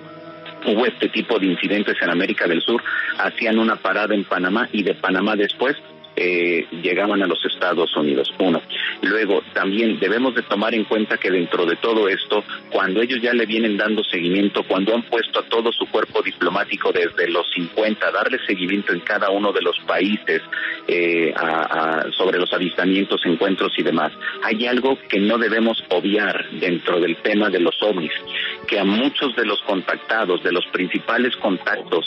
hubo 0.66 0.86
este 0.86 1.08
tipo 1.08 1.38
de 1.38 1.46
incidentes 1.46 1.96
en 2.00 2.10
América 2.10 2.46
del 2.46 2.62
Sur, 2.62 2.82
hacían 3.18 3.58
una 3.58 3.76
parada 3.76 4.14
en 4.14 4.24
Panamá 4.24 4.68
y 4.72 4.82
de 4.82 4.94
Panamá 4.94 5.36
después 5.36 5.76
eh, 6.16 6.66
llegaban 6.82 7.22
a 7.22 7.26
los 7.26 7.44
Estados 7.44 7.94
Unidos. 7.96 8.32
Uno. 8.38 8.62
Luego, 9.02 9.42
también 9.52 9.98
debemos 10.00 10.34
de 10.34 10.42
tomar 10.42 10.74
en 10.74 10.84
cuenta 10.84 11.18
que 11.18 11.30
dentro 11.30 11.66
de 11.66 11.76
todo 11.76 12.08
esto, 12.08 12.42
cuando 12.70 13.02
ellos 13.02 13.20
ya 13.20 13.32
le 13.32 13.46
vienen 13.46 13.76
dando 13.76 14.02
seguimiento, 14.02 14.62
cuando 14.64 14.94
han 14.94 15.02
puesto 15.02 15.40
a 15.40 15.42
todo 15.42 15.70
su 15.72 15.86
cuerpo 15.86 16.22
diplomático 16.22 16.90
desde 16.92 17.28
los 17.28 17.46
50, 17.54 18.10
darle 18.10 18.38
seguimiento 18.46 18.92
en 18.92 19.00
cada 19.00 19.30
uno 19.30 19.52
de 19.52 19.60
los 19.62 19.78
países 19.80 20.42
eh, 20.88 21.34
sobre 22.16 22.38
los 22.38 22.52
avistamientos, 22.52 23.20
encuentros 23.24 23.72
y 23.78 23.82
demás, 23.82 24.12
hay 24.42 24.66
algo 24.66 24.98
que 25.08 25.20
no 25.20 25.38
debemos 25.38 25.82
obviar 25.90 26.48
dentro 26.52 27.00
del 27.00 27.16
tema 27.16 27.50
de 27.50 27.60
los 27.60 27.76
ovnis, 27.82 28.12
que 28.66 28.78
a 28.78 28.84
muchos 28.84 29.36
de 29.36 29.44
los 29.44 29.60
contactados, 29.62 30.42
de 30.42 30.52
los 30.52 30.66
principales 30.68 31.36
contactos 31.36 32.06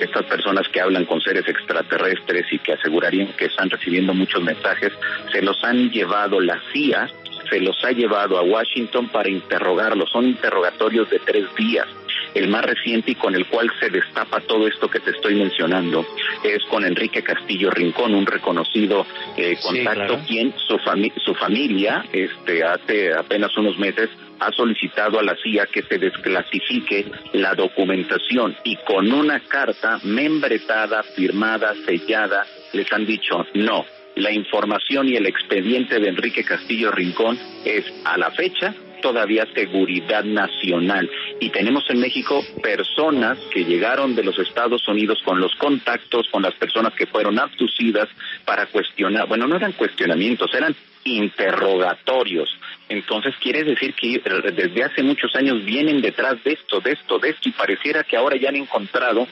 estas 0.00 0.24
personas 0.26 0.68
que 0.68 0.80
hablan 0.80 1.04
con 1.04 1.20
seres 1.20 1.46
extraterrestres 1.48 2.46
y 2.52 2.58
que 2.58 2.72
asegurarían 2.72 3.28
que 3.36 3.46
están 3.46 3.70
recibiendo 3.70 4.14
muchos 4.14 4.42
mensajes, 4.42 4.92
se 5.32 5.42
los 5.42 5.62
han 5.64 5.90
llevado 5.90 6.40
la 6.40 6.60
CIA, 6.72 7.08
se 7.50 7.60
los 7.60 7.82
ha 7.84 7.92
llevado 7.92 8.38
a 8.38 8.42
Washington 8.42 9.08
para 9.08 9.30
interrogarlos. 9.30 10.10
Son 10.10 10.26
interrogatorios 10.26 11.08
de 11.10 11.18
tres 11.20 11.44
días 11.54 11.86
el 12.34 12.48
más 12.48 12.64
reciente 12.64 13.12
y 13.12 13.14
con 13.14 13.34
el 13.34 13.46
cual 13.46 13.70
se 13.80 13.90
destapa 13.90 14.40
todo 14.40 14.66
esto 14.66 14.88
que 14.88 15.00
te 15.00 15.10
estoy 15.10 15.34
mencionando 15.34 16.04
es 16.42 16.62
con 16.66 16.84
Enrique 16.84 17.22
Castillo 17.22 17.70
Rincón, 17.70 18.14
un 18.14 18.26
reconocido 18.26 19.06
eh, 19.36 19.56
contacto, 19.62 20.20
quien 20.26 20.54
su, 20.66 20.78
su 21.24 21.34
familia 21.34 22.04
este, 22.12 22.64
hace 22.64 23.12
apenas 23.14 23.56
unos 23.56 23.78
meses 23.78 24.10
ha 24.40 24.52
solicitado 24.52 25.18
a 25.18 25.22
la 25.22 25.36
CIA 25.36 25.66
que 25.66 25.82
se 25.82 25.98
desclasifique 25.98 27.06
la 27.32 27.54
documentación 27.54 28.56
y 28.64 28.76
con 28.76 29.12
una 29.12 29.40
carta 29.40 29.98
membretada, 30.04 31.02
firmada, 31.02 31.74
sellada, 31.86 32.46
les 32.72 32.92
han 32.92 33.06
dicho 33.06 33.46
no. 33.54 33.84
La 34.16 34.32
información 34.32 35.08
y 35.08 35.16
el 35.16 35.26
expediente 35.26 36.00
de 36.00 36.08
Enrique 36.08 36.42
Castillo 36.44 36.90
Rincón 36.90 37.38
es 37.64 37.84
a 38.04 38.18
la 38.18 38.30
fecha 38.32 38.74
todavía 39.00 39.46
seguridad 39.54 40.24
nacional. 40.24 41.10
Y 41.40 41.50
tenemos 41.50 41.84
en 41.88 42.00
México 42.00 42.42
personas 42.62 43.38
que 43.52 43.64
llegaron 43.64 44.14
de 44.14 44.24
los 44.24 44.38
Estados 44.38 44.86
Unidos 44.88 45.20
con 45.24 45.40
los 45.40 45.54
contactos 45.56 46.28
con 46.30 46.42
las 46.42 46.54
personas 46.54 46.94
que 46.94 47.06
fueron 47.06 47.38
abducidas 47.38 48.08
para 48.44 48.66
cuestionar, 48.66 49.26
bueno, 49.28 49.46
no 49.46 49.56
eran 49.56 49.72
cuestionamientos, 49.72 50.52
eran 50.54 50.74
interrogatorios. 51.04 52.48
Entonces 52.88 53.34
quiere 53.40 53.64
decir 53.64 53.94
que 53.94 54.20
desde 54.52 54.84
hace 54.84 55.02
muchos 55.02 55.34
años 55.36 55.64
vienen 55.64 56.00
detrás 56.00 56.42
de 56.44 56.52
esto, 56.52 56.80
de 56.80 56.92
esto, 56.92 57.18
de 57.18 57.30
esto, 57.30 57.48
y 57.48 57.52
pareciera 57.52 58.04
que 58.04 58.16
ahora 58.16 58.36
ya 58.36 58.48
han 58.48 58.56
encontrado 58.56 59.26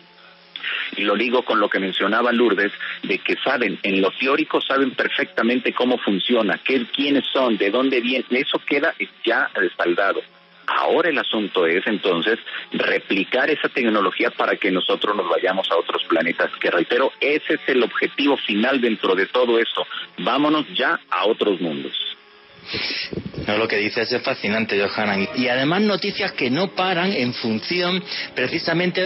y 0.96 1.02
lo 1.02 1.16
digo 1.16 1.42
con 1.42 1.61
lo 1.61 1.68
que 1.68 1.78
mencionaba 1.78 2.32
Lourdes, 2.32 2.72
de 3.02 3.18
que 3.18 3.36
saben, 3.36 3.78
en 3.82 4.00
lo 4.00 4.11
teórico 4.12 4.61
saben 4.61 4.92
perfectamente 4.92 5.72
cómo 5.72 5.98
funciona, 5.98 6.61
qué, 6.64 6.84
quiénes 6.86 7.24
son, 7.32 7.57
de 7.57 7.70
dónde 7.70 8.00
vienen, 8.00 8.26
eso 8.30 8.59
queda 8.59 8.94
ya 9.24 9.48
respaldado. 9.54 10.22
Ahora 10.66 11.11
el 11.11 11.18
asunto 11.18 11.64
es 11.66 11.86
entonces 11.86 12.38
replicar 12.72 13.48
esa 13.50 13.68
tecnología 13.68 14.30
para 14.30 14.57
que 14.57 14.70
nosotros 14.70 15.14
nos 15.14 15.28
vayamos 15.28 15.70
a 15.70 15.76
otros 15.76 16.02
planetas, 16.04 16.50
que 16.61 16.70
reitero, 16.70 17.12
ese 17.20 17.54
es 17.54 17.61
el 17.68 17.82
objetivo 17.84 18.36
final 18.36 18.80
dentro 18.80 19.14
de 19.14 19.26
todo 19.26 19.61
eso. 19.61 19.86
Vámonos 20.18 20.66
ya 20.74 20.98
a 21.09 21.26
otros 21.26 21.61
mundos. 21.61 21.92
No, 23.46 23.59
lo 23.59 23.68
que 23.68 23.76
dices 23.76 24.11
es 24.11 24.22
fascinante, 24.22 24.76
Johanna. 24.80 25.28
Y 25.36 25.46
además 25.46 25.82
noticias 25.82 26.32
que 26.32 26.50
no 26.50 26.74
paran 26.74 27.12
en 27.12 27.32
función 27.32 28.02
precisamente 28.34 29.05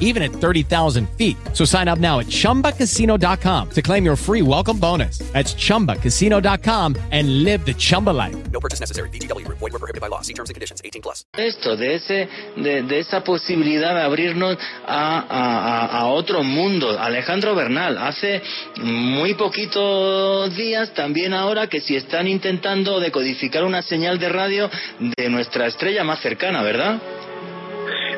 even 0.00 0.22
at 0.24 0.32
30,000 0.32 1.08
feet. 1.10 1.36
So 1.52 1.64
sign 1.64 1.86
up 1.86 1.98
now 2.00 2.18
at 2.18 2.26
ChumbaCasino.com 2.26 3.70
to 3.70 3.82
claim 3.82 4.04
your 4.04 4.16
free 4.16 4.42
welcome 4.42 4.80
bonus. 4.80 5.18
That's 5.32 5.54
ChumbaCasino.com 5.54 6.96
and 7.12 7.44
live 7.44 7.64
the 7.64 7.74
Chumba 7.74 8.10
life. 8.10 8.36
No 8.50 8.58
purchase 8.60 8.80
necessary. 8.80 9.10
BGW. 9.10 9.46
Void 9.48 9.72
were 9.72 9.78
prohibited 9.78 10.00
by 10.00 10.08
law. 10.08 10.22
See 10.22 10.34
terms 10.34 10.50
and 10.50 10.54
conditions. 10.54 10.82
18 10.84 11.02
plus. 11.02 11.24
Esto, 11.36 11.76
de, 11.76 11.94
ese, 11.94 12.28
de, 12.56 12.82
de 12.82 12.98
esa 12.98 13.22
posibilidad 13.22 13.94
de 13.94 14.02
abrirnos 14.02 14.56
a, 14.86 15.18
a, 15.28 15.86
a, 16.00 16.06
otro 16.06 16.42
mundo. 16.42 16.98
Alejandro 16.98 17.54
Bernal, 17.54 17.98
hace 17.98 18.42
muy 18.76 19.34
poquitos 19.34 20.54
días, 20.56 20.92
también 20.94 21.32
ahora, 21.32 21.66
que 21.66 21.80
si 21.80 21.96
están 21.96 22.26
intentando 22.26 23.00
decodificar 23.00 23.64
una 23.64 23.82
señal 23.82 24.18
de 24.18 24.28
radio 24.28 24.70
de 25.16 25.28
nuestra 25.28 25.66
estrella 25.66 26.04
más 26.04 26.20
cercana, 26.20 26.62
¿verdad? 26.62 27.00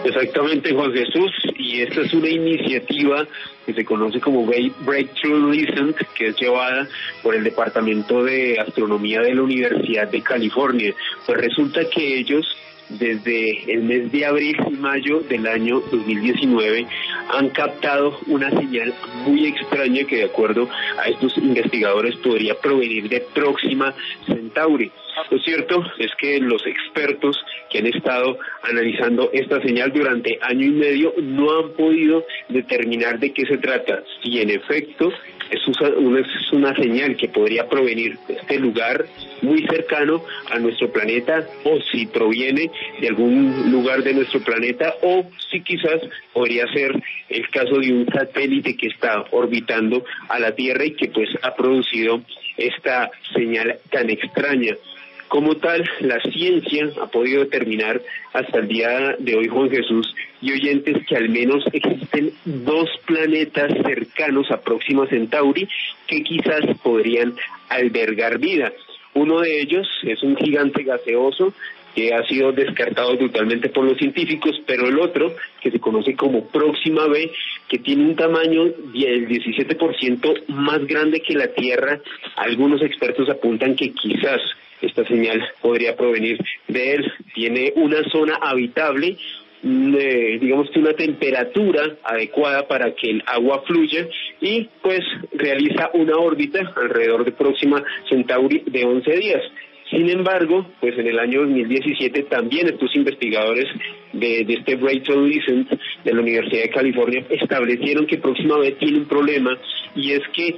Exactamente, 0.04 0.72
Juan 0.72 0.92
Jesús, 0.92 1.30
y 1.58 1.82
esta 1.82 2.00
es 2.00 2.14
una 2.14 2.28
iniciativa 2.28 3.26
que 3.66 3.74
se 3.74 3.84
conoce 3.84 4.18
como 4.18 4.46
Breakthrough 4.46 5.52
Listen, 5.52 5.94
que 6.14 6.28
es 6.28 6.36
llevada 6.40 6.88
por 7.22 7.34
el 7.34 7.44
Departamento 7.44 8.24
de 8.24 8.58
Astronomía 8.58 9.20
de 9.20 9.34
la 9.34 9.42
Universidad 9.42 10.08
de 10.08 10.22
California. 10.22 10.94
Pues 11.26 11.38
resulta 11.38 11.88
que 11.90 12.18
ellos 12.18 12.46
desde 12.98 13.72
el 13.72 13.82
mes 13.82 14.10
de 14.10 14.26
abril 14.26 14.56
y 14.68 14.74
mayo 14.74 15.20
del 15.20 15.46
año 15.46 15.80
2019 15.80 16.86
han 17.28 17.50
captado 17.50 18.18
una 18.26 18.50
señal 18.50 18.92
muy 19.26 19.46
extraña 19.46 20.04
que 20.04 20.16
de 20.16 20.24
acuerdo 20.24 20.68
a 20.98 21.08
estos 21.08 21.36
investigadores 21.38 22.16
podría 22.16 22.54
provenir 22.54 23.08
de 23.08 23.20
Próxima 23.34 23.94
Centauri. 24.26 24.90
Lo 25.30 25.38
cierto 25.38 25.84
es 25.98 26.10
que 26.16 26.38
los 26.40 26.66
expertos 26.66 27.38
que 27.68 27.78
han 27.78 27.86
estado 27.86 28.38
analizando 28.62 29.30
esta 29.32 29.60
señal 29.62 29.92
durante 29.92 30.38
año 30.40 30.66
y 30.66 30.70
medio 30.70 31.14
no 31.20 31.58
han 31.58 31.70
podido 31.72 32.24
determinar 32.48 33.18
de 33.18 33.32
qué 33.32 33.46
se 33.46 33.58
trata, 33.58 34.02
si 34.22 34.40
en 34.40 34.50
efecto 34.50 35.12
es 35.50 36.52
una 36.52 36.74
señal 36.74 37.16
que 37.16 37.28
podría 37.28 37.68
provenir 37.68 38.18
de 38.28 38.34
este 38.34 38.58
lugar 38.58 39.04
muy 39.42 39.66
cercano 39.66 40.22
a 40.50 40.58
nuestro 40.58 40.92
planeta 40.92 41.46
o 41.64 41.80
si 41.90 42.06
proviene 42.06 42.70
de 43.00 43.08
algún 43.08 43.70
lugar 43.70 44.02
de 44.02 44.14
nuestro 44.14 44.40
planeta 44.40 44.94
o 45.02 45.24
si 45.50 45.60
quizás 45.62 46.00
podría 46.32 46.66
ser 46.72 46.92
el 47.28 47.48
caso 47.50 47.78
de 47.78 47.92
un 47.92 48.06
satélite 48.06 48.76
que 48.76 48.88
está 48.88 49.24
orbitando 49.30 50.04
a 50.28 50.38
la 50.38 50.54
Tierra 50.54 50.84
y 50.84 50.92
que 50.92 51.08
pues 51.08 51.28
ha 51.42 51.54
producido 51.54 52.20
esta 52.56 53.10
señal 53.34 53.78
tan 53.90 54.10
extraña. 54.10 54.74
Como 55.28 55.56
tal, 55.56 55.88
la 56.00 56.20
ciencia 56.20 56.90
ha 57.00 57.06
podido 57.06 57.44
determinar 57.44 58.00
hasta 58.32 58.58
el 58.58 58.68
día 58.68 59.14
de 59.18 59.36
hoy, 59.36 59.46
Juan 59.46 59.70
Jesús 59.70 60.12
y 60.40 60.52
oyentes, 60.52 61.06
que 61.06 61.16
al 61.16 61.28
menos 61.28 61.64
existen 61.72 62.32
dos 62.44 62.88
planetas 63.06 63.72
cercanos 63.84 64.50
a 64.50 64.60
Próxima 64.60 65.06
Centauri 65.06 65.68
que 66.06 66.22
quizás 66.22 66.62
podrían 66.82 67.34
albergar 67.68 68.38
vida. 68.38 68.72
Uno 69.14 69.40
de 69.40 69.60
ellos 69.60 69.88
es 70.04 70.22
un 70.22 70.36
gigante 70.36 70.84
gaseoso 70.84 71.52
que 71.94 72.14
ha 72.14 72.24
sido 72.26 72.52
descartado 72.52 73.18
totalmente 73.18 73.68
por 73.68 73.84
los 73.84 73.98
científicos, 73.98 74.60
pero 74.66 74.86
el 74.86 74.98
otro, 74.98 75.34
que 75.60 75.70
se 75.70 75.80
conoce 75.80 76.14
como 76.14 76.46
Próxima 76.46 77.06
B, 77.08 77.32
que 77.68 77.78
tiene 77.78 78.04
un 78.04 78.16
tamaño 78.16 78.64
del 78.64 79.28
17% 79.28 80.46
más 80.48 80.86
grande 80.86 81.20
que 81.20 81.34
la 81.34 81.48
Tierra, 81.48 82.00
algunos 82.36 82.82
expertos 82.82 83.28
apuntan 83.28 83.74
que 83.74 83.92
quizás 83.92 84.40
esta 84.80 85.04
señal 85.06 85.42
podría 85.60 85.96
provenir 85.96 86.38
de 86.68 86.94
él. 86.94 87.12
Tiene 87.34 87.72
una 87.76 88.02
zona 88.10 88.36
habitable, 88.40 89.16
digamos 89.62 90.70
que 90.70 90.78
una 90.78 90.94
temperatura 90.94 91.96
adecuada 92.04 92.66
para 92.66 92.94
que 92.94 93.10
el 93.10 93.22
agua 93.26 93.62
fluya 93.66 94.08
y 94.40 94.68
pues 94.82 95.00
realiza 95.32 95.90
una 95.94 96.16
órbita 96.16 96.72
alrededor 96.76 97.24
de 97.24 97.32
Próxima 97.32 97.82
Centauri 98.08 98.62
de 98.66 98.84
11 98.84 99.16
días. 99.16 99.42
Sin 99.90 100.08
embargo, 100.08 100.66
pues 100.80 100.96
en 100.98 101.08
el 101.08 101.18
año 101.18 101.40
2017 101.40 102.22
también 102.24 102.68
estos 102.68 102.94
investigadores 102.94 103.66
de, 104.12 104.44
de 104.44 104.54
este 104.54 104.76
Breakthrough 104.76 105.26
Listen 105.26 105.66
de 106.04 106.14
la 106.14 106.20
Universidad 106.20 106.62
de 106.62 106.70
California 106.70 107.24
establecieron 107.28 108.06
que 108.06 108.18
Próxima 108.18 108.56
vez 108.58 108.78
tiene 108.78 108.98
un 108.98 109.06
problema 109.06 109.58
y 109.96 110.12
es 110.12 110.22
que 110.32 110.54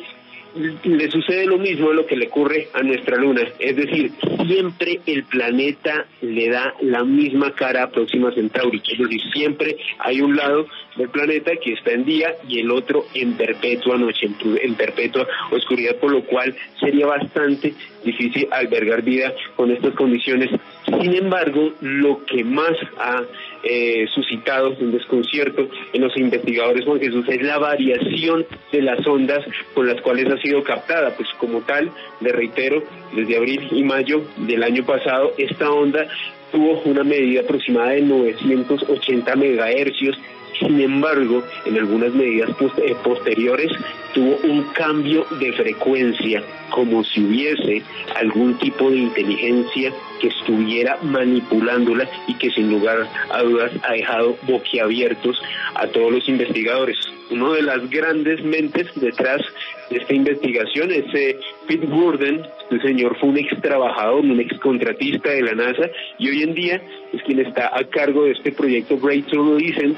le 0.55 1.11
sucede 1.11 1.47
lo 1.47 1.59
mismo 1.59 1.91
a 1.91 1.95
lo 1.95 2.07
que 2.07 2.17
le 2.17 2.27
ocurre 2.27 2.69
a 2.75 2.83
nuestra 2.83 3.17
luna, 3.17 3.43
es 3.59 3.77
decir, 3.77 4.13
siempre 4.47 5.01
el 5.07 5.25
planeta 5.25 6.07
le 6.21 6.49
da 6.49 6.75
la 6.83 7.05
misma 7.05 7.53
cara 7.55 7.85
a 7.85 7.91
Próxima 7.91 8.33
Centauri, 8.33 8.83
es 8.87 8.99
decir, 8.99 9.21
siempre 9.33 9.77
hay 9.99 10.21
un 10.21 10.37
lado 10.37 10.67
del 10.97 11.09
planeta 11.09 11.53
que 11.63 11.73
está 11.73 11.93
en 11.93 12.05
día 12.05 12.35
y 12.47 12.61
el 12.61 12.71
otro 12.71 13.07
en 13.15 13.35
perpetua 13.35 13.97
noche, 13.97 14.29
en, 14.63 14.75
perpetua 14.75 15.27
oscuridad, 15.51 15.97
por 15.97 16.11
lo 16.11 16.25
cual 16.25 16.55
sería 16.79 17.07
bastante 17.07 17.75
difícil 18.05 18.49
albergar 18.51 19.03
vida 19.03 19.33
con 19.57 19.71
estas 19.71 19.95
condiciones. 19.95 20.51
Sin 21.01 21.15
embargo, 21.15 21.73
lo 21.81 22.25
que 22.25 22.45
más 22.45 22.73
ha 22.99 23.23
eh, 23.63 24.07
suscitado 24.15 24.75
un 24.81 24.93
desconcierto 24.93 25.69
en 25.93 26.03
los 26.03 26.17
investigadores, 26.17 26.85
Juan 26.85 27.01
Jesús, 27.01 27.25
es 27.29 27.43
la 27.43 27.59
variación 27.59 28.45
de 28.71 28.83
las 28.83 29.07
ondas 29.07 29.45
con 29.75 29.87
las 29.87 30.01
cuales 30.03 30.31
ha 30.31 30.37
sido 30.39 30.63
captada. 30.63 31.15
Pues 31.17 31.29
como 31.39 31.61
tal, 31.61 31.91
le 32.21 32.33
reitero, 32.33 32.83
desde 33.15 33.37
abril 33.37 33.69
y 33.71 33.83
mayo 33.85 34.23
del 34.39 34.63
año 34.63 34.85
pasado, 34.85 35.33
esta 35.39 35.71
onda 35.71 36.07
tuvo 36.51 36.83
una 36.85 37.03
medida 37.03 37.41
aproximada 37.41 37.91
de 37.91 38.03
980 38.03 39.37
megahercios 39.37 40.19
sin 40.59 40.81
embargo, 40.81 41.43
en 41.65 41.79
algunas 41.79 42.13
medidas 42.13 42.51
eh, 42.79 42.95
posteriores 43.03 43.71
tuvo 44.13 44.37
un 44.45 44.65
cambio 44.73 45.27
de 45.39 45.53
frecuencia, 45.53 46.43
como 46.71 47.03
si 47.05 47.25
hubiese 47.25 47.83
algún 48.17 48.59
tipo 48.59 48.91
de 48.91 48.99
inteligencia 48.99 49.93
que 50.21 50.29
estuviera 50.29 50.99
manipulándola 51.03 52.09
y 52.27 52.35
que 52.35 52.51
sin 52.51 52.71
lugar 52.71 53.09
a 53.31 53.43
dudas 53.43 53.73
ha 53.83 53.93
dejado 53.93 54.37
boquiabiertos 54.43 55.41
a 55.75 55.87
todos 55.89 56.13
los 56.13 56.29
investigadores. 56.29 56.99
Uno 57.31 57.55
de 57.55 57.63
las 57.63 57.89
grandes 57.89 58.43
mentes 58.45 58.89
detrás 58.95 59.41
de 59.93 59.99
esta 59.99 60.15
investigación 60.15 60.91
es 60.91 61.05
eh, 61.15 61.37
Pete 61.69 61.87
Gordon. 61.87 62.47
Este 62.71 62.89
señor 62.89 63.19
fue 63.19 63.29
un 63.29 63.39
ex 63.39 63.61
trabajador, 63.61 64.25
un 64.25 64.41
ex 64.41 64.59
contratista 64.59 65.31
de 65.31 65.43
la 65.43 65.55
NASA 65.55 65.91
y 66.19 66.29
hoy 66.31 66.43
en 66.43 66.55
día 66.55 66.81
es 67.13 67.23
quien 67.23 67.41
está 67.41 67.71
a 67.77 67.85
cargo 67.85 68.25
de 68.25 68.33
este 68.33 68.53
proyecto 68.53 68.97
Breakthrough 68.97 69.59
Recent 69.59 69.97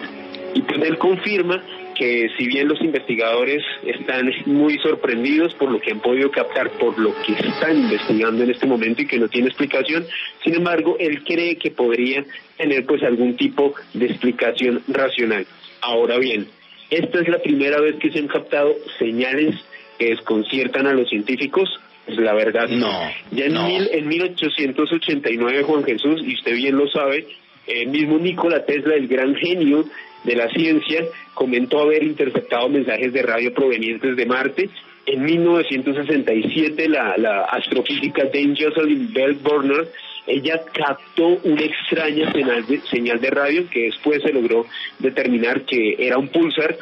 y 0.54 0.62
pues 0.62 0.82
él 0.82 0.98
confirma 0.98 1.62
que 1.96 2.28
si 2.36 2.46
bien 2.48 2.66
los 2.66 2.80
investigadores 2.80 3.62
están 3.86 4.28
muy 4.46 4.76
sorprendidos 4.78 5.54
por 5.54 5.70
lo 5.70 5.80
que 5.80 5.92
han 5.92 6.00
podido 6.00 6.28
captar, 6.30 6.70
por 6.72 6.98
lo 6.98 7.14
que 7.24 7.32
están 7.32 7.76
investigando 7.76 8.42
en 8.42 8.50
este 8.50 8.66
momento 8.66 9.02
y 9.02 9.06
que 9.06 9.18
no 9.18 9.28
tiene 9.28 9.48
explicación, 9.48 10.04
sin 10.42 10.54
embargo, 10.56 10.96
él 10.98 11.22
cree 11.22 11.56
que 11.56 11.70
podría 11.70 12.24
tener 12.56 12.84
pues 12.84 13.02
algún 13.04 13.36
tipo 13.36 13.74
de 13.92 14.06
explicación 14.06 14.82
racional. 14.88 15.46
Ahora 15.82 16.18
bien, 16.18 16.48
esta 16.90 17.20
es 17.20 17.28
la 17.28 17.38
primera 17.38 17.80
vez 17.80 17.96
que 17.96 18.10
se 18.10 18.18
han 18.18 18.28
captado 18.28 18.74
señales 18.98 19.54
que 19.98 20.10
desconciertan 20.10 20.86
a 20.86 20.92
los 20.92 21.08
científicos. 21.08 21.68
Pues 22.06 22.18
la 22.18 22.34
verdad 22.34 22.68
no. 22.68 22.90
Ya 23.30 23.46
en, 23.46 23.52
Mil, 23.66 23.88
en 23.90 24.08
1889, 24.08 25.62
Juan 25.62 25.84
Jesús, 25.84 26.20
y 26.22 26.34
usted 26.34 26.54
bien 26.54 26.76
lo 26.76 26.86
sabe, 26.88 27.26
el 27.66 27.88
mismo 27.88 28.18
Nikola 28.18 28.64
Tesla, 28.64 28.94
el 28.94 29.08
gran 29.08 29.34
genio 29.36 29.86
de 30.24 30.36
la 30.36 30.48
ciencia, 30.50 31.04
comentó 31.32 31.80
haber 31.80 32.02
interceptado 32.02 32.68
mensajes 32.68 33.12
de 33.12 33.22
radio 33.22 33.54
provenientes 33.54 34.16
de 34.16 34.26
Marte. 34.26 34.68
En 35.06 35.22
1967, 35.22 36.88
la, 36.88 37.16
la 37.16 37.42
astrofísica 37.44 38.24
Dane 38.24 38.54
Jocelyn 38.58 39.12
Bell 39.12 39.34
Burner, 39.34 39.88
ella 40.26 40.62
captó 40.72 41.26
una 41.42 41.62
extraña 41.62 42.32
señal 42.32 42.66
de, 42.66 42.80
señal 42.90 43.20
de 43.20 43.30
radio 43.30 43.68
que 43.68 43.84
después 43.84 44.22
se 44.22 44.32
logró 44.32 44.66
determinar 44.98 45.62
que 45.62 45.96
era 45.98 46.16
un 46.16 46.28
pulsar. 46.28 46.76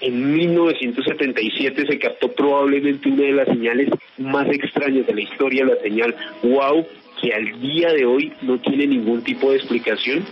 En 0.00 0.34
1977 0.34 1.86
se 1.86 1.98
captó 1.98 2.32
probablemente 2.32 3.08
una 3.08 3.22
de 3.22 3.32
las 3.32 3.48
señales 3.48 3.88
más 4.18 4.46
extrañas 4.48 5.06
de 5.06 5.14
la 5.14 5.20
historia, 5.20 5.64
la 5.64 5.76
señal 5.76 6.14
WOW, 6.42 6.86
que 7.20 7.32
al 7.32 7.60
día 7.60 7.92
de 7.92 8.04
hoy 8.04 8.32
no 8.42 8.58
tiene 8.58 8.86
ningún 8.86 9.22
tipo 9.22 9.50
de 9.50 9.56
explicación. 9.56 10.24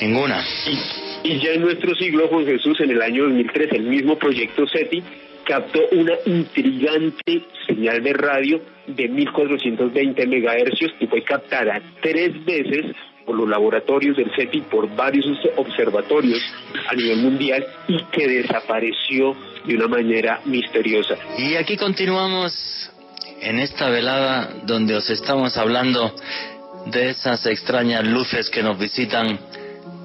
Ninguna. 0.00 0.44
Y 1.24 1.38
ya 1.38 1.52
en 1.52 1.62
nuestro 1.62 1.94
siglo, 1.94 2.28
Juan 2.28 2.46
Jesús, 2.46 2.78
en 2.80 2.90
el 2.90 3.02
año 3.02 3.24
2003, 3.24 3.72
el 3.72 3.84
mismo 3.84 4.16
proyecto 4.16 4.66
SETI 4.66 5.02
captó 5.44 5.80
una 5.92 6.12
intrigante 6.26 7.42
señal 7.66 8.02
de 8.02 8.12
radio 8.12 8.60
de 8.86 9.08
1420 9.08 10.26
megahercios 10.26 10.92
que 10.98 11.06
fue 11.06 11.22
captada 11.22 11.80
tres 12.00 12.44
veces 12.44 12.86
por 13.26 13.36
los 13.36 13.48
laboratorios 13.48 14.16
del 14.16 14.34
SETI, 14.34 14.62
por 14.62 14.94
varios 14.94 15.26
observatorios 15.56 16.40
a 16.88 16.94
nivel 16.94 17.18
mundial 17.18 17.66
y 17.88 18.02
que 18.04 18.28
desapareció 18.28 19.36
de 19.64 19.74
una 19.74 19.88
manera 19.88 20.40
misteriosa. 20.44 21.16
Y 21.36 21.56
aquí 21.56 21.76
continuamos 21.76 22.90
en 23.40 23.58
esta 23.58 23.90
velada 23.90 24.54
donde 24.64 24.94
os 24.94 25.10
estamos 25.10 25.56
hablando 25.56 26.14
de 26.86 27.10
esas 27.10 27.44
extrañas 27.46 28.06
luces 28.06 28.48
que 28.48 28.62
nos 28.62 28.78
visitan 28.78 29.38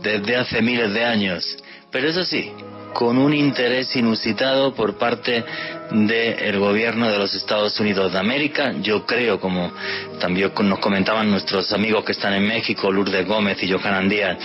desde 0.01 0.35
hace 0.35 0.61
miles 0.61 0.93
de 0.93 1.05
años. 1.05 1.57
Pero 1.91 2.07
eso 2.07 2.23
sí, 2.23 2.51
con 2.93 3.17
un 3.17 3.33
interés 3.33 3.95
inusitado 3.95 4.73
por 4.73 4.97
parte 4.97 5.43
del 5.91 6.59
gobierno 6.59 7.11
de 7.11 7.17
los 7.17 7.33
Estados 7.33 7.79
Unidos 7.79 8.13
de 8.13 8.19
América. 8.19 8.73
Yo 8.81 9.05
creo, 9.05 9.39
como 9.39 9.71
también 10.19 10.51
nos 10.63 10.79
comentaban 10.79 11.29
nuestros 11.29 11.71
amigos 11.73 12.03
que 12.03 12.13
están 12.13 12.33
en 12.33 12.47
México, 12.47 12.91
Lourdes 12.91 13.27
Gómez 13.27 13.61
y 13.63 13.71
Johan 13.71 14.09
Díaz, 14.09 14.37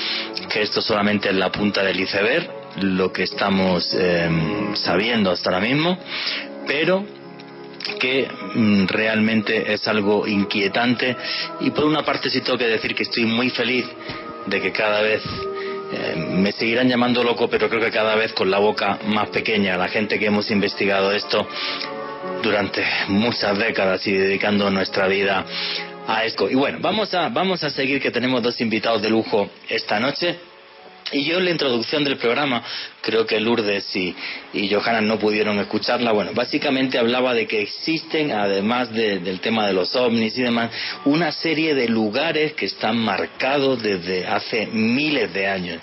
que 0.48 0.62
esto 0.62 0.80
solamente 0.82 1.28
es 1.28 1.34
la 1.34 1.50
punta 1.50 1.82
del 1.82 2.00
iceberg, 2.00 2.50
lo 2.80 3.12
que 3.12 3.22
estamos 3.22 3.94
em, 3.94 4.74
sabiendo 4.74 5.30
hasta 5.30 5.50
ahora 5.50 5.66
mismo, 5.66 5.98
pero 6.66 7.04
que 8.00 8.28
mm, 8.54 8.86
realmente 8.86 9.72
es 9.72 9.86
algo 9.86 10.26
inquietante 10.26 11.16
y 11.60 11.70
por 11.70 11.84
una 11.84 12.04
parte 12.04 12.30
sí 12.30 12.40
tengo 12.40 12.58
que 12.58 12.66
decir 12.66 12.94
que 12.94 13.04
estoy 13.04 13.24
muy 13.24 13.50
feliz 13.50 13.86
de 14.46 14.60
que 14.60 14.72
cada 14.72 15.02
vez 15.02 15.22
eh, 15.92 16.16
me 16.16 16.52
seguirán 16.52 16.88
llamando 16.88 17.22
loco, 17.22 17.48
pero 17.48 17.68
creo 17.68 17.80
que 17.80 17.90
cada 17.90 18.14
vez 18.16 18.32
con 18.32 18.50
la 18.50 18.58
boca 18.58 18.98
más 19.06 19.28
pequeña, 19.30 19.76
la 19.76 19.88
gente 19.88 20.18
que 20.18 20.26
hemos 20.26 20.50
investigado 20.50 21.12
esto 21.12 21.46
durante 22.42 22.84
muchas 23.08 23.58
décadas 23.58 24.06
y 24.06 24.12
dedicando 24.12 24.70
nuestra 24.70 25.06
vida 25.06 25.44
a 26.06 26.24
esto. 26.24 26.48
Y 26.50 26.54
bueno, 26.54 26.78
vamos 26.80 27.12
a, 27.14 27.28
vamos 27.28 27.62
a 27.64 27.70
seguir 27.70 28.00
que 28.00 28.10
tenemos 28.10 28.42
dos 28.42 28.60
invitados 28.60 29.02
de 29.02 29.10
lujo 29.10 29.48
esta 29.68 30.00
noche. 30.00 30.38
Y 31.12 31.24
yo 31.24 31.38
en 31.38 31.44
la 31.44 31.52
introducción 31.52 32.02
del 32.02 32.16
programa, 32.16 32.64
creo 33.00 33.24
que 33.24 33.38
Lourdes 33.38 33.94
y, 33.94 34.14
y 34.52 34.68
Johanna 34.68 35.00
no 35.00 35.20
pudieron 35.20 35.56
escucharla, 35.60 36.10
bueno, 36.10 36.32
básicamente 36.34 36.98
hablaba 36.98 37.32
de 37.32 37.46
que 37.46 37.62
existen, 37.62 38.32
además 38.32 38.92
del 38.92 39.38
tema 39.40 39.68
de 39.68 39.72
los 39.72 39.94
ovnis 39.94 40.36
y 40.36 40.42
demás, 40.42 40.72
una 41.04 41.30
serie 41.30 41.76
de 41.76 41.88
lugares 41.88 42.54
que 42.54 42.66
están 42.66 42.98
marcados 42.98 43.80
desde 43.80 44.26
hace 44.26 44.66
miles 44.66 45.32
de 45.32 45.46
años. 45.46 45.80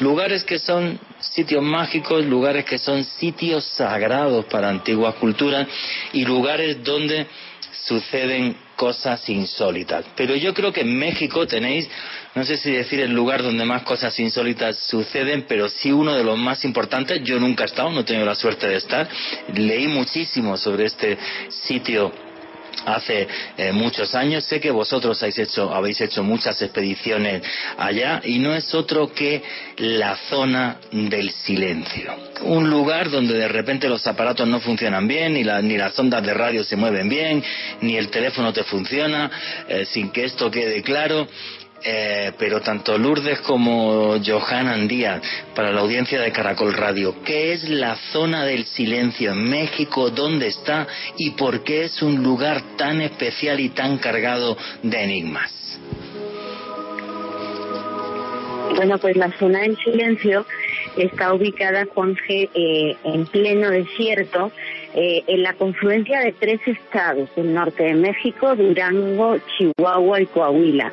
Lugares 0.00 0.44
que 0.44 0.58
son 0.58 1.00
sitios 1.18 1.62
mágicos, 1.62 2.26
lugares 2.26 2.66
que 2.66 2.78
son 2.78 3.04
sitios 3.04 3.64
sagrados 3.64 4.44
para 4.46 4.68
antiguas 4.68 5.14
culturas 5.14 5.66
y 6.12 6.26
lugares 6.26 6.84
donde 6.84 7.26
suceden 7.72 8.56
cosas 8.76 9.28
insólitas. 9.28 10.04
Pero 10.14 10.36
yo 10.36 10.54
creo 10.54 10.72
que 10.72 10.82
en 10.82 10.96
México 10.96 11.46
tenéis 11.46 11.88
no 12.38 12.44
sé 12.44 12.56
si 12.56 12.70
decir 12.70 13.00
el 13.00 13.12
lugar 13.12 13.42
donde 13.42 13.64
más 13.64 13.82
cosas 13.82 14.16
insólitas 14.20 14.76
suceden, 14.76 15.46
pero 15.48 15.68
sí 15.68 15.90
uno 15.90 16.14
de 16.14 16.22
los 16.22 16.38
más 16.38 16.64
importantes. 16.64 17.20
Yo 17.24 17.40
nunca 17.40 17.64
he 17.64 17.66
estado, 17.66 17.90
no 17.90 18.00
he 18.00 18.04
tenido 18.04 18.24
la 18.24 18.36
suerte 18.36 18.68
de 18.68 18.76
estar. 18.76 19.08
Leí 19.54 19.88
muchísimo 19.88 20.56
sobre 20.56 20.84
este 20.84 21.18
sitio 21.48 22.12
hace 22.86 23.26
eh, 23.56 23.72
muchos 23.72 24.14
años. 24.14 24.44
Sé 24.44 24.60
que 24.60 24.70
vosotros 24.70 25.20
habéis 25.20 25.38
hecho, 25.40 25.74
habéis 25.74 26.00
hecho 26.00 26.22
muchas 26.22 26.62
expediciones 26.62 27.42
allá 27.76 28.20
y 28.24 28.38
no 28.38 28.54
es 28.54 28.72
otro 28.72 29.12
que 29.12 29.42
la 29.78 30.14
zona 30.28 30.76
del 30.92 31.30
silencio. 31.30 32.14
Un 32.42 32.70
lugar 32.70 33.10
donde 33.10 33.34
de 33.34 33.48
repente 33.48 33.88
los 33.88 34.06
aparatos 34.06 34.46
no 34.46 34.60
funcionan 34.60 35.08
bien, 35.08 35.34
ni, 35.34 35.42
ni 35.42 35.76
las 35.76 35.98
ondas 35.98 36.22
de 36.22 36.34
radio 36.34 36.62
se 36.62 36.76
mueven 36.76 37.08
bien, 37.08 37.42
ni 37.80 37.96
el 37.96 38.10
teléfono 38.10 38.52
te 38.52 38.62
funciona, 38.62 39.28
eh, 39.68 39.84
sin 39.86 40.10
que 40.10 40.24
esto 40.24 40.52
quede 40.52 40.82
claro. 40.82 41.26
Eh, 41.84 42.32
pero 42.36 42.60
tanto 42.60 42.98
Lourdes 42.98 43.40
como 43.42 44.16
Johanna 44.24 44.76
Díaz, 44.78 45.22
para 45.54 45.70
la 45.70 45.80
audiencia 45.80 46.20
de 46.20 46.32
Caracol 46.32 46.72
Radio, 46.72 47.22
¿qué 47.24 47.52
es 47.52 47.68
la 47.68 47.94
zona 48.12 48.44
del 48.44 48.64
silencio 48.64 49.30
en 49.32 49.48
México? 49.48 50.10
¿Dónde 50.10 50.48
está? 50.48 50.88
¿Y 51.16 51.30
por 51.30 51.62
qué 51.62 51.84
es 51.84 52.02
un 52.02 52.22
lugar 52.22 52.62
tan 52.76 53.00
especial 53.00 53.60
y 53.60 53.68
tan 53.68 53.98
cargado 53.98 54.56
de 54.82 55.04
enigmas? 55.04 55.78
Bueno, 58.74 58.98
pues 58.98 59.16
la 59.16 59.30
zona 59.38 59.60
del 59.60 59.76
silencio 59.76 60.46
está 60.96 61.32
ubicada, 61.32 61.86
Juanje, 61.86 62.48
eh, 62.54 62.96
en 63.04 63.26
pleno 63.26 63.70
desierto, 63.70 64.50
eh, 64.94 65.22
en 65.26 65.42
la 65.42 65.54
confluencia 65.54 66.20
de 66.20 66.32
tres 66.32 66.60
estados 66.66 67.28
del 67.36 67.54
norte 67.54 67.84
de 67.84 67.94
México, 67.94 68.54
Durango, 68.56 69.38
Chihuahua 69.56 70.20
y 70.20 70.26
Coahuila. 70.26 70.92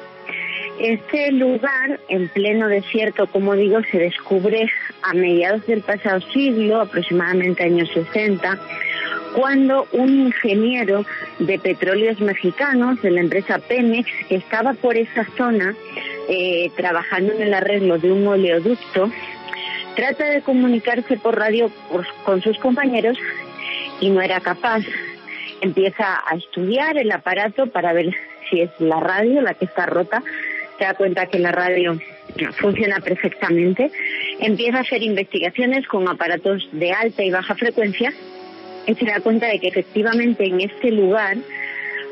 Este 0.80 1.32
lugar, 1.32 2.02
en 2.10 2.28
pleno 2.28 2.68
desierto, 2.68 3.28
como 3.28 3.56
digo, 3.56 3.80
se 3.92 3.98
descubre 3.98 4.70
a 5.04 5.14
mediados 5.14 5.66
del 5.68 5.82
pasado 5.82 6.20
siglo, 6.34 6.82
aproximadamente 6.82 7.64
años 7.64 7.90
60, 7.94 8.60
cuando 9.36 9.88
un 9.94 10.10
ingeniero 10.28 11.06
de 11.40 11.60
petróleos 11.60 12.20
mexicanos 12.20 13.02
de 13.02 13.12
la 13.12 13.22
empresa 13.22 13.60
Pemex, 13.60 14.10
que 14.28 14.36
estaba 14.36 14.74
por 14.74 14.98
esa 14.98 15.26
zona 15.38 15.74
eh, 16.28 16.70
trabajando 16.76 17.34
en 17.34 17.44
el 17.44 17.54
arreglo 17.54 17.98
de 17.98 18.12
un 18.12 18.28
oleoducto, 18.28 19.10
trata 19.96 20.26
de 20.26 20.42
comunicarse 20.42 21.16
por 21.16 21.38
radio 21.40 21.72
con 22.26 22.42
sus 22.42 22.58
compañeros 22.60 23.18
y 24.02 24.10
no 24.10 24.22
era 24.22 24.42
capaz. 24.42 24.84
Empieza 25.62 26.22
a 26.30 26.36
estudiar 26.36 26.98
el 26.98 27.12
aparato 27.12 27.68
para 27.68 27.94
ver 27.94 28.14
si 28.50 28.60
es 28.60 28.70
la 28.80 29.00
radio 29.00 29.42
la 29.42 29.54
que 29.54 29.66
está 29.66 29.86
rota 29.86 30.22
se 30.78 30.84
da 30.84 30.94
cuenta 30.94 31.28
que 31.28 31.40
la 31.40 31.52
radio 31.52 32.00
funciona 32.58 33.00
perfectamente, 33.00 33.92
empieza 34.40 34.80
a 34.80 34.82
hacer 34.82 35.02
investigaciones 35.02 35.88
con 35.88 36.08
aparatos 36.08 36.68
de 36.72 36.92
alta 36.92 37.24
y 37.24 37.32
baja 37.32 37.56
frecuencia 37.56 38.14
y 38.88 38.96
se 38.96 39.06
da 39.06 39.20
cuenta 39.20 39.48
de 39.48 39.60
que 39.60 39.68
efectivamente 39.68 40.46
en 40.46 40.62
este 40.62 40.92
lugar 40.92 41.38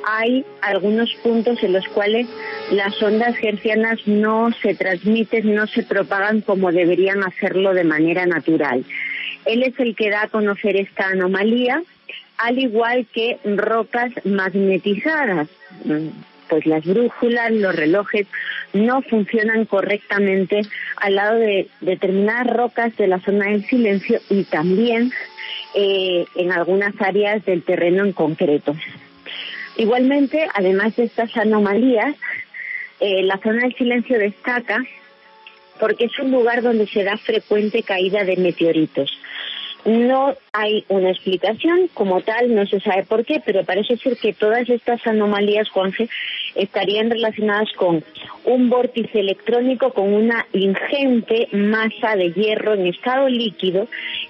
hay 0.05 0.45
algunos 0.61 1.13
puntos 1.23 1.61
en 1.63 1.73
los 1.73 1.87
cuales 1.89 2.27
las 2.71 3.01
ondas 3.01 3.35
hercianas 3.41 3.99
no 4.05 4.51
se 4.61 4.75
transmiten, 4.75 5.55
no 5.55 5.67
se 5.67 5.83
propagan 5.83 6.41
como 6.41 6.71
deberían 6.71 7.23
hacerlo 7.23 7.73
de 7.73 7.83
manera 7.83 8.25
natural. 8.25 8.83
Él 9.45 9.63
es 9.63 9.77
el 9.79 9.95
que 9.95 10.09
da 10.09 10.23
a 10.23 10.27
conocer 10.27 10.75
esta 10.75 11.07
anomalía, 11.07 11.83
al 12.37 12.59
igual 12.59 13.05
que 13.13 13.37
rocas 13.43 14.11
magnetizadas. 14.25 15.47
Pues 16.49 16.65
las 16.65 16.85
brújulas, 16.85 17.51
los 17.51 17.75
relojes 17.75 18.27
no 18.73 19.01
funcionan 19.01 19.65
correctamente 19.65 20.61
al 20.97 21.15
lado 21.15 21.39
de 21.39 21.67
determinadas 21.81 22.47
rocas 22.47 22.95
de 22.97 23.07
la 23.07 23.19
zona 23.19 23.45
del 23.47 23.65
silencio 23.65 24.19
y 24.29 24.43
también 24.43 25.11
eh, 25.75 26.25
en 26.35 26.51
algunas 26.51 26.93
áreas 27.01 27.43
del 27.45 27.63
terreno 27.63 28.03
en 28.05 28.13
concreto. 28.13 28.75
Igualmente, 29.77 30.47
además 30.53 30.95
de 30.95 31.05
estas 31.05 31.35
anomalías, 31.35 32.15
eh, 32.99 33.23
la 33.23 33.37
zona 33.37 33.63
del 33.63 33.75
silencio 33.75 34.19
destaca 34.19 34.83
porque 35.79 36.05
es 36.05 36.19
un 36.19 36.31
lugar 36.31 36.61
donde 36.61 36.87
se 36.87 37.03
da 37.03 37.17
frecuente 37.17 37.83
caída 37.83 38.23
de 38.23 38.37
meteoritos. 38.37 39.11
No 39.85 40.33
hay 40.53 40.85
una 40.87 41.11
explicación 41.11 41.89
como 41.93 42.21
tal, 42.21 42.55
no 42.55 42.65
se 42.65 42.79
sabe 42.79 43.03
por 43.03 43.25
qué, 43.25 43.41
pero 43.45 43.65
parece 43.65 43.97
ser 43.97 44.15
que 44.17 44.33
todas 44.33 44.69
estas 44.69 45.05
anomalías, 45.05 45.69
Juanje, 45.69 46.07
estarían 46.55 47.09
relacionadas 47.09 47.71
con 47.73 48.03
un 48.45 48.69
vórtice 48.69 49.19
electrónico 49.19 49.93
con 49.93 50.13
una 50.13 50.45
ingente 50.53 51.49
masa 51.51 52.15
de 52.15 52.31
hierro 52.31 52.75
en 52.75 52.87
estado 52.87 53.27
líquido 53.27 53.87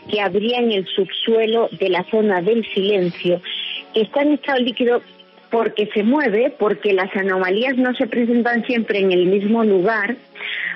que 0.09 0.21
habría 0.21 0.59
en 0.59 0.71
el 0.71 0.87
subsuelo 0.87 1.69
de 1.71 1.89
la 1.89 2.03
zona 2.05 2.41
del 2.41 2.65
silencio, 2.73 3.41
que 3.93 4.01
está 4.01 4.21
en 4.21 4.33
estado 4.33 4.59
líquido 4.59 5.01
porque 5.53 5.87
se 5.93 6.01
mueve, 6.01 6.51
porque 6.57 6.93
las 6.93 7.15
anomalías 7.15 7.77
no 7.77 7.93
se 7.93 8.07
presentan 8.07 8.65
siempre 8.65 8.97
en 8.97 9.11
el 9.11 9.27
mismo 9.27 9.63
lugar, 9.63 10.15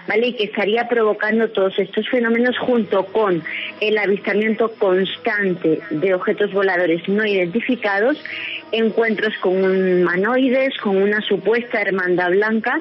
¿vale? 0.08 0.28
Y 0.28 0.34
que 0.34 0.44
estaría 0.44 0.88
provocando 0.88 1.50
todos 1.50 1.80
estos 1.80 2.08
fenómenos 2.08 2.56
junto 2.60 3.04
con 3.06 3.42
el 3.82 3.98
avistamiento 3.98 4.72
constante 4.78 5.80
de 5.90 6.14
objetos 6.14 6.54
voladores 6.54 7.02
no 7.10 7.26
identificados, 7.26 8.24
encuentros 8.72 9.34
con 9.40 9.56
humanoides, 9.56 10.78
con 10.78 11.02
una 11.02 11.22
supuesta 11.22 11.82
hermandad 11.82 12.30
blanca 12.30 12.80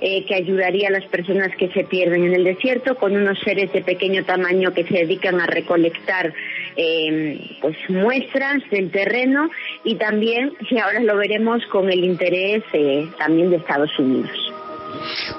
eh, 0.00 0.26
que 0.26 0.34
ayudaría 0.34 0.88
a 0.88 0.90
las 0.90 1.04
personas 1.04 1.54
que 1.56 1.68
se 1.68 1.84
pierden 1.84 2.24
en 2.24 2.34
el 2.34 2.42
desierto, 2.42 2.96
con 2.96 3.14
unos 3.14 3.38
seres 3.44 3.72
de 3.72 3.82
pequeño 3.82 4.24
tamaño 4.24 4.74
que 4.74 4.82
se 4.82 4.94
dedican 4.94 5.40
a 5.40 5.46
recolectar 5.46 6.34
eh, 6.76 7.56
pues 7.60 7.76
muestras 7.88 8.62
del 8.70 8.90
terreno 8.90 9.50
y 9.84 9.96
también, 9.96 10.52
y 10.70 10.78
ahora 10.78 11.00
lo 11.00 11.16
veremos, 11.16 11.64
con 11.66 11.90
el 11.90 12.04
interés 12.04 12.62
eh, 12.72 13.08
también 13.18 13.50
de 13.50 13.56
Estados 13.56 13.90
Unidos. 13.98 14.46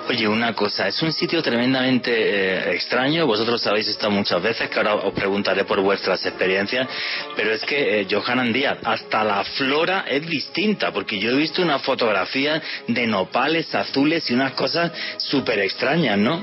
Oye, 0.10 0.28
una 0.28 0.54
cosa, 0.54 0.88
es 0.88 1.02
un 1.02 1.12
sitio 1.12 1.42
tremendamente 1.42 2.12
eh, 2.12 2.74
extraño, 2.74 3.26
vosotros 3.26 3.66
habéis 3.68 3.88
estado 3.88 4.12
muchas 4.12 4.42
veces, 4.42 4.70
que 4.70 4.78
ahora 4.78 4.96
os 4.96 5.14
preguntaré 5.14 5.66
por 5.66 5.82
vuestras 5.82 6.26
experiencias, 6.26 6.88
pero 7.36 7.52
es 7.52 7.64
que, 7.66 8.02
eh, 8.02 8.08
Johanan 8.10 8.54
Díaz, 8.54 8.78
hasta 8.84 9.24
la 9.24 9.44
flora 9.44 10.06
es 10.08 10.26
distinta, 10.28 10.92
porque 10.92 11.20
yo 11.20 11.32
he 11.32 11.36
visto 11.36 11.62
una 11.62 11.80
fotografía 11.80 12.62
de 12.88 13.08
nopales 13.08 13.74
azules 13.76 14.30
y 14.30 14.34
unas 14.34 14.54
cosas 14.54 14.92
súper 15.18 15.60
extrañas, 15.60 16.18
¿no? 16.18 16.42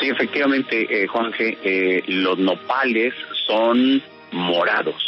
Sí, 0.00 0.08
efectivamente, 0.08 0.86
eh, 0.90 1.06
Juanje, 1.06 1.58
eh, 1.62 2.02
los 2.06 2.38
nopales 2.38 3.14
son 3.46 4.02
morados. 4.32 5.02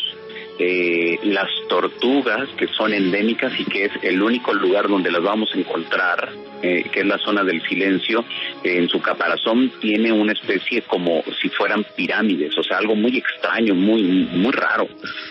Eh, 0.59 1.19
las 1.25 1.49
tortugas 1.69 2.49
que 2.57 2.67
son 2.69 2.95
endémicas 2.95 3.53
y 3.61 3.65
que 3.67 3.85
es 3.87 3.93
el 4.03 4.23
único 4.23 4.55
lugar 4.55 4.89
donde 4.89 5.11
las 5.11 5.23
vamos 5.23 5.51
a 5.55 5.59
encontrar, 5.59 6.31
eh, 6.67 6.85
que 6.91 7.01
es 7.01 7.07
la 7.07 7.19
zona 7.19 7.45
del 7.45 7.63
silencio, 7.63 8.25
en 8.65 8.89
su 8.89 9.01
caparazón 9.01 9.71
tiene 9.81 10.11
una 10.13 10.33
especie 10.33 10.83
como 10.83 11.23
si 11.41 11.49
fueran 11.49 11.85
pirámides, 11.97 12.57
o 12.59 12.63
sea, 12.63 12.79
algo 12.79 12.97
muy 12.97 13.17
extraño, 13.19 13.75
muy 13.75 14.03
muy 14.03 14.53
raro. 14.53 14.89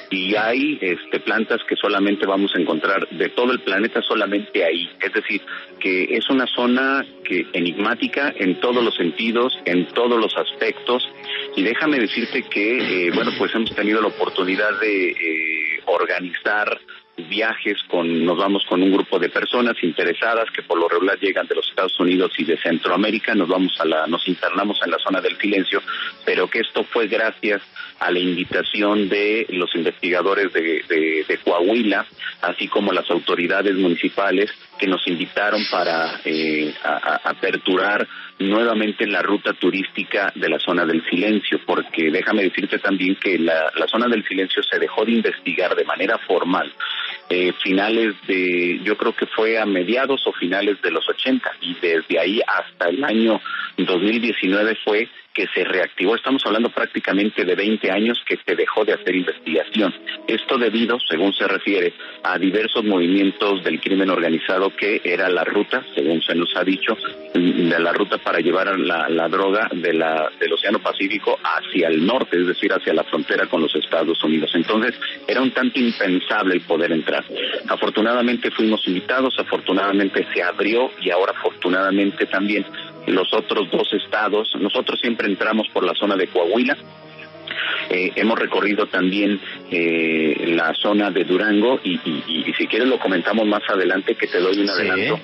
Y 0.09 0.35
hay 0.35 0.77
este, 0.81 1.19
plantas 1.19 1.61
que 1.67 1.75
solamente 1.75 2.25
vamos 2.25 2.53
a 2.55 2.59
encontrar 2.59 3.07
de 3.09 3.29
todo 3.29 3.51
el 3.51 3.59
planeta 3.59 4.01
solamente 4.01 4.63
ahí. 4.63 4.89
Es 5.01 5.13
decir, 5.13 5.41
que 5.79 6.15
es 6.15 6.29
una 6.29 6.45
zona 6.47 7.05
que 7.23 7.45
enigmática 7.53 8.33
en 8.37 8.59
todos 8.59 8.83
los 8.83 8.95
sentidos, 8.95 9.57
en 9.65 9.87
todos 9.87 10.19
los 10.19 10.35
aspectos. 10.37 11.07
Y 11.55 11.63
déjame 11.63 11.99
decirte 11.99 12.43
que, 12.43 13.07
eh, 13.07 13.11
bueno, 13.13 13.31
pues 13.37 13.53
hemos 13.55 13.73
tenido 13.75 14.01
la 14.01 14.07
oportunidad 14.07 14.79
de 14.79 15.11
eh, 15.11 15.81
organizar 15.85 16.79
viajes 17.17 17.81
con 17.87 18.25
nos 18.25 18.37
vamos 18.37 18.65
con 18.65 18.81
un 18.81 18.91
grupo 18.91 19.17
de 19.19 19.29
personas 19.29 19.75
interesadas 19.81 20.49
que 20.51 20.63
por 20.63 20.77
lo 20.77 20.89
regular 20.89 21.17
llegan 21.19 21.47
de 21.47 21.55
los 21.55 21.67
Estados 21.69 21.97
Unidos 21.99 22.31
y 22.37 22.43
de 22.43 22.57
Centroamérica 22.57 23.33
nos 23.33 23.47
vamos 23.47 23.79
a 23.79 23.85
la 23.85 24.05
nos 24.07 24.27
internamos 24.27 24.79
en 24.83 24.91
la 24.91 24.99
zona 24.99 25.21
del 25.21 25.37
silencio 25.37 25.81
pero 26.25 26.49
que 26.49 26.59
esto 26.59 26.83
fue 26.83 27.07
gracias 27.07 27.61
a 27.99 28.11
la 28.11 28.19
invitación 28.19 29.07
de 29.07 29.45
los 29.49 29.73
investigadores 29.75 30.51
de, 30.51 30.83
de, 30.89 31.25
de 31.27 31.37
Coahuila 31.37 32.05
así 32.41 32.67
como 32.67 32.91
las 32.91 33.09
autoridades 33.09 33.75
municipales 33.75 34.51
que 34.77 34.87
nos 34.87 35.05
invitaron 35.07 35.61
para 35.71 36.19
eh, 36.25 36.73
a, 36.83 37.21
aperturar 37.23 38.07
nuevamente 38.39 39.07
la 39.07 39.21
ruta 39.21 39.53
turística 39.53 40.31
de 40.35 40.49
la 40.49 40.59
zona 40.59 40.85
del 40.85 41.03
silencio, 41.09 41.59
porque 41.65 42.11
déjame 42.11 42.43
decirte 42.43 42.79
también 42.79 43.15
que 43.15 43.39
la, 43.39 43.71
la 43.75 43.87
zona 43.87 44.07
del 44.07 44.25
silencio 44.25 44.61
se 44.63 44.77
dejó 44.77 45.05
de 45.05 45.13
investigar 45.13 45.75
de 45.75 45.85
manera 45.85 46.17
formal 46.19 46.71
eh, 47.29 47.53
finales 47.63 48.13
de, 48.27 48.79
yo 48.83 48.95
creo 48.97 49.15
que 49.15 49.25
fue 49.25 49.57
a 49.57 49.65
mediados 49.65 50.25
o 50.27 50.33
finales 50.33 50.79
de 50.81 50.91
los 50.91 51.07
80 51.09 51.49
y 51.61 51.73
desde 51.75 52.19
ahí 52.19 52.39
hasta 52.45 52.89
el 52.89 53.03
año 53.03 53.41
2019 53.77 54.77
fue 54.83 55.09
que 55.35 55.47
se 55.53 55.65
reactivó. 55.65 56.15
Estamos 56.15 56.41
hablando 56.45 56.69
prácticamente 56.69 57.43
de 57.43 57.55
20 57.55 57.91
años 57.91 58.17
que 58.25 58.37
se 58.37 58.55
dejó 58.55 58.85
de 58.85 58.93
hacer 58.93 59.13
investigación. 59.13 59.93
Esto 60.27 60.57
debido, 60.57 60.97
según 61.07 61.33
se 61.33 61.45
refiere, 61.47 61.93
a 62.23 62.39
diversos 62.39 62.83
movimientos 62.85 63.63
del 63.63 63.81
crimen 63.81 64.09
organizado 64.09 64.75
que 64.75 65.01
era 65.03 65.29
la 65.29 65.43
ruta, 65.43 65.85
según 65.93 66.21
se 66.21 66.33
nos 66.33 66.55
ha 66.55 66.63
dicho, 66.63 66.97
de 67.33 67.79
la 67.79 67.91
ruta 67.91 68.17
para 68.17 68.39
llevar 68.39 68.79
la, 68.79 69.09
la 69.09 69.27
droga 69.27 69.69
de 69.73 69.93
la, 69.93 70.31
del 70.39 70.53
Océano 70.53 70.79
Pacífico 70.79 71.37
hacia 71.43 71.89
el 71.89 72.05
norte, 72.05 72.39
es 72.39 72.47
decir, 72.47 72.71
hacia 72.71 72.93
la 72.93 73.03
frontera 73.03 73.47
con 73.47 73.61
los 73.61 73.75
Estados 73.75 74.23
Unidos. 74.23 74.51
Entonces, 74.55 74.95
era 75.27 75.41
un 75.41 75.51
tanto 75.51 75.79
impensable 75.79 76.55
el 76.55 76.61
poder 76.61 76.93
entrar. 76.93 77.25
Afortunadamente 77.67 78.51
fuimos 78.51 78.87
invitados, 78.87 79.35
afortunadamente 79.37 80.25
se 80.33 80.41
abrió 80.41 80.89
y 81.01 81.09
ahora 81.09 81.33
afortunadamente 81.37 82.25
también 82.27 82.65
los 83.07 83.33
otros 83.33 83.69
dos 83.71 83.91
estados. 83.93 84.55
Nosotros 84.59 84.99
siempre 84.99 85.27
entramos 85.27 85.67
por 85.69 85.83
la 85.83 85.93
zona 85.93 86.15
de 86.15 86.27
Coahuila. 86.27 86.77
Eh, 87.89 88.11
hemos 88.15 88.39
recorrido 88.39 88.87
también 88.87 89.39
eh, 89.71 90.53
la 90.55 90.73
zona 90.73 91.11
de 91.11 91.23
Durango 91.23 91.79
y, 91.83 91.99
y, 92.03 92.23
y, 92.47 92.53
si 92.53 92.67
quieres 92.67 92.87
lo 92.87 92.97
comentamos 92.99 93.45
más 93.45 93.61
adelante 93.69 94.15
que 94.15 94.27
te 94.27 94.39
doy 94.39 94.59
un 94.59 94.69
adelanto. 94.69 95.19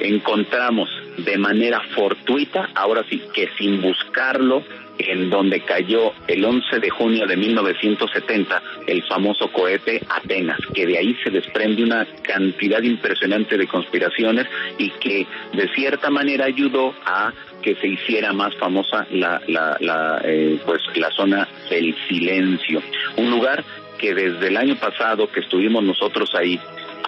Encontramos 0.00 0.88
de 1.18 1.36
manera 1.36 1.80
fortuita, 1.94 2.70
ahora 2.74 3.04
sí 3.10 3.22
que 3.34 3.48
sin 3.58 3.82
buscarlo, 3.82 4.64
en 4.98 5.30
donde 5.30 5.60
cayó 5.60 6.12
el 6.26 6.44
11 6.44 6.80
de 6.80 6.90
junio 6.90 7.26
de 7.26 7.36
1970 7.36 8.62
el 8.86 9.02
famoso 9.04 9.50
cohete 9.52 10.00
Atenas, 10.08 10.58
que 10.74 10.86
de 10.86 10.98
ahí 10.98 11.16
se 11.22 11.30
desprende 11.30 11.82
una 11.82 12.06
cantidad 12.22 12.82
impresionante 12.82 13.56
de 13.56 13.66
conspiraciones 13.66 14.46
y 14.78 14.90
que 14.90 15.26
de 15.52 15.68
cierta 15.74 16.10
manera 16.10 16.46
ayudó 16.46 16.94
a 17.04 17.32
que 17.62 17.74
se 17.76 17.88
hiciera 17.88 18.32
más 18.32 18.54
famosa 18.56 19.06
la, 19.10 19.40
la, 19.46 19.76
la 19.80 20.20
eh, 20.24 20.58
pues 20.64 20.80
la 20.94 21.10
zona 21.10 21.48
del 21.70 21.94
silencio, 22.08 22.82
un 23.16 23.30
lugar 23.30 23.64
que 23.98 24.14
desde 24.14 24.48
el 24.48 24.56
año 24.56 24.76
pasado 24.76 25.30
que 25.30 25.40
estuvimos 25.40 25.82
nosotros 25.82 26.30
ahí 26.34 26.58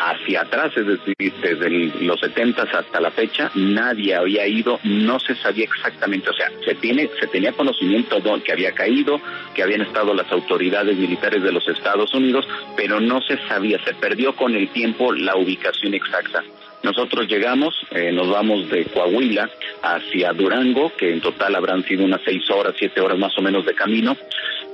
hacia 0.00 0.42
atrás, 0.42 0.72
es 0.76 0.86
decir, 0.86 1.32
desde 1.42 1.68
los 2.00 2.18
70 2.20 2.62
hasta 2.62 3.00
la 3.00 3.10
fecha, 3.10 3.50
nadie 3.54 4.14
había 4.14 4.46
ido, 4.46 4.80
no 4.84 5.20
se 5.20 5.34
sabía 5.34 5.64
exactamente, 5.64 6.30
o 6.30 6.32
sea, 6.32 6.50
se 6.64 6.74
tiene, 6.74 7.10
se 7.20 7.26
tenía 7.26 7.52
conocimiento 7.52 8.18
de 8.18 8.42
que 8.42 8.52
había 8.52 8.72
caído, 8.72 9.20
que 9.54 9.62
habían 9.62 9.82
estado 9.82 10.14
las 10.14 10.30
autoridades 10.32 10.96
militares 10.96 11.42
de 11.42 11.52
los 11.52 11.68
Estados 11.68 12.14
Unidos, 12.14 12.48
pero 12.76 13.00
no 13.00 13.20
se 13.20 13.36
sabía, 13.48 13.78
se 13.84 13.94
perdió 13.94 14.34
con 14.34 14.54
el 14.54 14.68
tiempo 14.70 15.12
la 15.12 15.36
ubicación 15.36 15.94
exacta. 15.94 16.42
Nosotros 16.82 17.28
llegamos, 17.28 17.74
eh, 17.90 18.10
nos 18.10 18.30
vamos 18.30 18.70
de 18.70 18.86
Coahuila 18.86 19.50
hacia 19.82 20.32
Durango, 20.32 20.92
que 20.96 21.12
en 21.12 21.20
total 21.20 21.54
habrán 21.54 21.84
sido 21.84 22.04
unas 22.04 22.22
seis 22.24 22.48
horas, 22.50 22.74
siete 22.78 23.02
horas 23.02 23.18
más 23.18 23.36
o 23.36 23.42
menos 23.42 23.66
de 23.66 23.74
camino, 23.74 24.16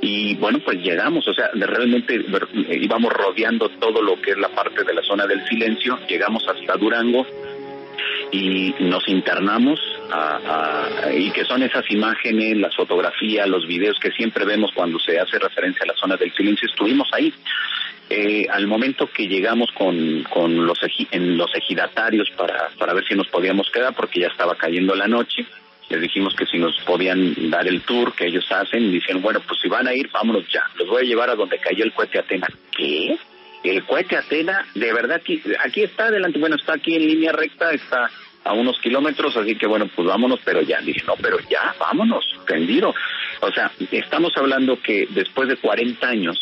y 0.00 0.34
bueno, 0.36 0.58
pues 0.64 0.78
llegamos, 0.78 1.26
o 1.26 1.34
sea, 1.34 1.50
realmente 1.54 2.24
íbamos 2.70 3.12
rodeando 3.12 3.68
todo 3.70 4.02
lo 4.02 4.20
que 4.20 4.32
es 4.32 4.38
la 4.38 4.48
parte 4.48 4.84
de 4.84 4.94
la 4.94 5.02
zona 5.02 5.26
del 5.26 5.46
silencio, 5.46 5.98
llegamos 6.06 6.46
hasta 6.48 6.76
Durango 6.76 7.26
y 8.30 8.74
nos 8.80 9.08
internamos 9.08 9.80
y 11.14 11.30
que 11.30 11.44
son 11.44 11.62
esas 11.62 11.90
imágenes, 11.90 12.56
las 12.58 12.74
fotografías, 12.76 13.48
los 13.48 13.66
videos 13.66 13.98
que 13.98 14.10
siempre 14.12 14.44
vemos 14.44 14.70
cuando 14.74 14.98
se 14.98 15.18
hace 15.18 15.38
referencia 15.38 15.84
a 15.84 15.88
la 15.88 15.94
zona 15.94 16.16
del 16.16 16.32
silencio, 16.34 16.68
estuvimos 16.68 17.08
ahí. 17.12 17.32
Eh, 18.08 18.46
al 18.48 18.68
momento 18.68 19.08
que 19.08 19.26
llegamos 19.26 19.72
con, 19.72 20.22
con 20.30 20.64
los, 20.64 20.78
en 21.10 21.36
los 21.36 21.52
ejidatarios 21.56 22.30
para, 22.36 22.68
para 22.78 22.94
ver 22.94 23.04
si 23.04 23.16
nos 23.16 23.26
podíamos 23.26 23.68
quedar, 23.70 23.94
porque 23.94 24.20
ya 24.20 24.28
estaba 24.28 24.54
cayendo 24.54 24.94
la 24.94 25.08
noche, 25.08 25.44
les 25.88 26.00
dijimos 26.00 26.34
que 26.34 26.46
si 26.46 26.58
nos 26.58 26.76
podían 26.80 27.50
dar 27.50 27.66
el 27.66 27.82
tour 27.82 28.14
que 28.14 28.26
ellos 28.26 28.50
hacen, 28.50 28.84
y 28.84 28.92
dicen, 28.92 29.22
bueno, 29.22 29.40
pues 29.46 29.60
si 29.60 29.68
van 29.68 29.86
a 29.86 29.94
ir, 29.94 30.10
vámonos 30.10 30.48
ya, 30.48 30.62
los 30.76 30.88
voy 30.88 31.04
a 31.04 31.06
llevar 31.06 31.30
a 31.30 31.34
donde 31.34 31.58
cayó 31.58 31.84
el 31.84 31.92
cohete 31.92 32.18
Atena. 32.18 32.48
¿Qué? 32.76 33.16
El 33.62 33.84
cohete 33.84 34.16
Atena, 34.16 34.66
de 34.74 34.92
verdad, 34.92 35.16
aquí, 35.16 35.42
aquí 35.64 35.82
está 35.82 36.06
adelante, 36.06 36.38
bueno, 36.38 36.56
está 36.56 36.74
aquí 36.74 36.94
en 36.94 37.06
línea 37.06 37.32
recta, 37.32 37.70
está 37.72 38.10
a 38.44 38.52
unos 38.52 38.78
kilómetros, 38.80 39.36
así 39.36 39.56
que 39.56 39.66
bueno, 39.66 39.88
pues 39.94 40.06
vámonos, 40.06 40.40
pero 40.44 40.62
ya, 40.62 40.80
dije, 40.80 41.02
no, 41.06 41.14
pero 41.20 41.38
ya, 41.50 41.74
vámonos, 41.80 42.24
tendido. 42.46 42.94
O 43.40 43.50
sea, 43.50 43.70
estamos 43.90 44.32
hablando 44.36 44.80
que 44.80 45.08
después 45.10 45.48
de 45.48 45.56
40 45.56 46.06
años 46.06 46.38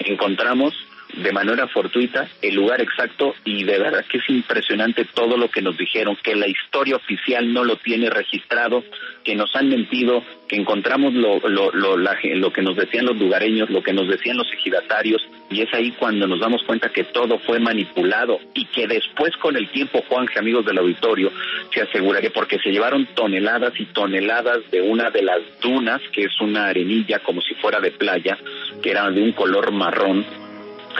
encontramos 0.00 0.74
de 1.16 1.32
manera 1.32 1.68
fortuita 1.68 2.28
el 2.42 2.54
lugar 2.54 2.80
exacto 2.80 3.34
y 3.44 3.64
de 3.64 3.78
verdad 3.78 4.04
que 4.06 4.18
es 4.18 4.28
impresionante 4.28 5.04
todo 5.04 5.36
lo 5.36 5.48
que 5.48 5.62
nos 5.62 5.76
dijeron, 5.76 6.16
que 6.22 6.34
la 6.34 6.48
historia 6.48 6.96
oficial 6.96 7.52
no 7.52 7.64
lo 7.64 7.76
tiene 7.76 8.10
registrado, 8.10 8.84
que 9.22 9.34
nos 9.34 9.54
han 9.54 9.68
mentido, 9.68 10.22
que 10.48 10.56
encontramos 10.56 11.14
lo, 11.14 11.40
lo, 11.48 11.70
lo, 11.72 11.96
lo 11.96 12.52
que 12.52 12.62
nos 12.62 12.76
decían 12.76 13.06
los 13.06 13.16
lugareños, 13.16 13.70
lo 13.70 13.82
que 13.82 13.92
nos 13.92 14.08
decían 14.08 14.36
los 14.36 14.52
ejidatarios 14.52 15.22
y 15.50 15.60
es 15.62 15.72
ahí 15.72 15.92
cuando 15.92 16.26
nos 16.26 16.40
damos 16.40 16.62
cuenta 16.64 16.88
que 16.88 17.04
todo 17.04 17.38
fue 17.38 17.60
manipulado 17.60 18.40
y 18.54 18.64
que 18.66 18.86
después 18.86 19.36
con 19.36 19.56
el 19.56 19.68
tiempo, 19.70 20.02
Juan, 20.08 20.26
amigos 20.36 20.64
del 20.64 20.78
auditorio, 20.78 21.30
se 21.72 21.82
aseguraría, 21.82 22.30
porque 22.30 22.58
se 22.58 22.70
llevaron 22.70 23.06
toneladas 23.14 23.72
y 23.78 23.86
toneladas 23.86 24.68
de 24.70 24.80
una 24.80 25.10
de 25.10 25.22
las 25.22 25.40
dunas, 25.60 26.00
que 26.12 26.22
es 26.24 26.40
una 26.40 26.66
arenilla 26.66 27.20
como 27.20 27.40
si 27.40 27.54
fuera 27.54 27.80
de 27.80 27.92
playa, 27.92 28.38
que 28.82 28.90
era 28.90 29.10
de 29.10 29.22
un 29.22 29.32
color 29.32 29.70
marrón, 29.72 30.24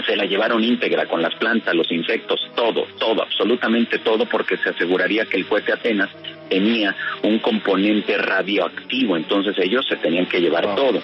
se 0.03 0.17
la 0.17 0.25
llevaron 0.25 0.63
íntegra 0.63 1.07
con 1.07 1.23
las 1.23 1.35
plantas, 1.37 1.75
los 1.75 1.91
insectos, 1.91 2.41
todo, 2.55 2.87
todo, 2.99 3.23
absolutamente 3.23 3.99
todo, 3.99 4.27
porque 4.27 4.57
se 4.59 4.71
aseguraría 4.71 5.27
que 5.27 5.37
el 5.37 5.47
cohete 5.47 5.73
Atenas 5.73 6.11
tenía 6.49 6.95
un 7.23 7.39
componente 7.39 8.17
radioactivo, 8.19 9.17
entonces 9.17 9.57
ellos 9.59 9.87
se 9.89 9.97
tenían 9.97 10.27
que 10.27 10.41
llevar 10.41 10.75
todo. 10.75 11.01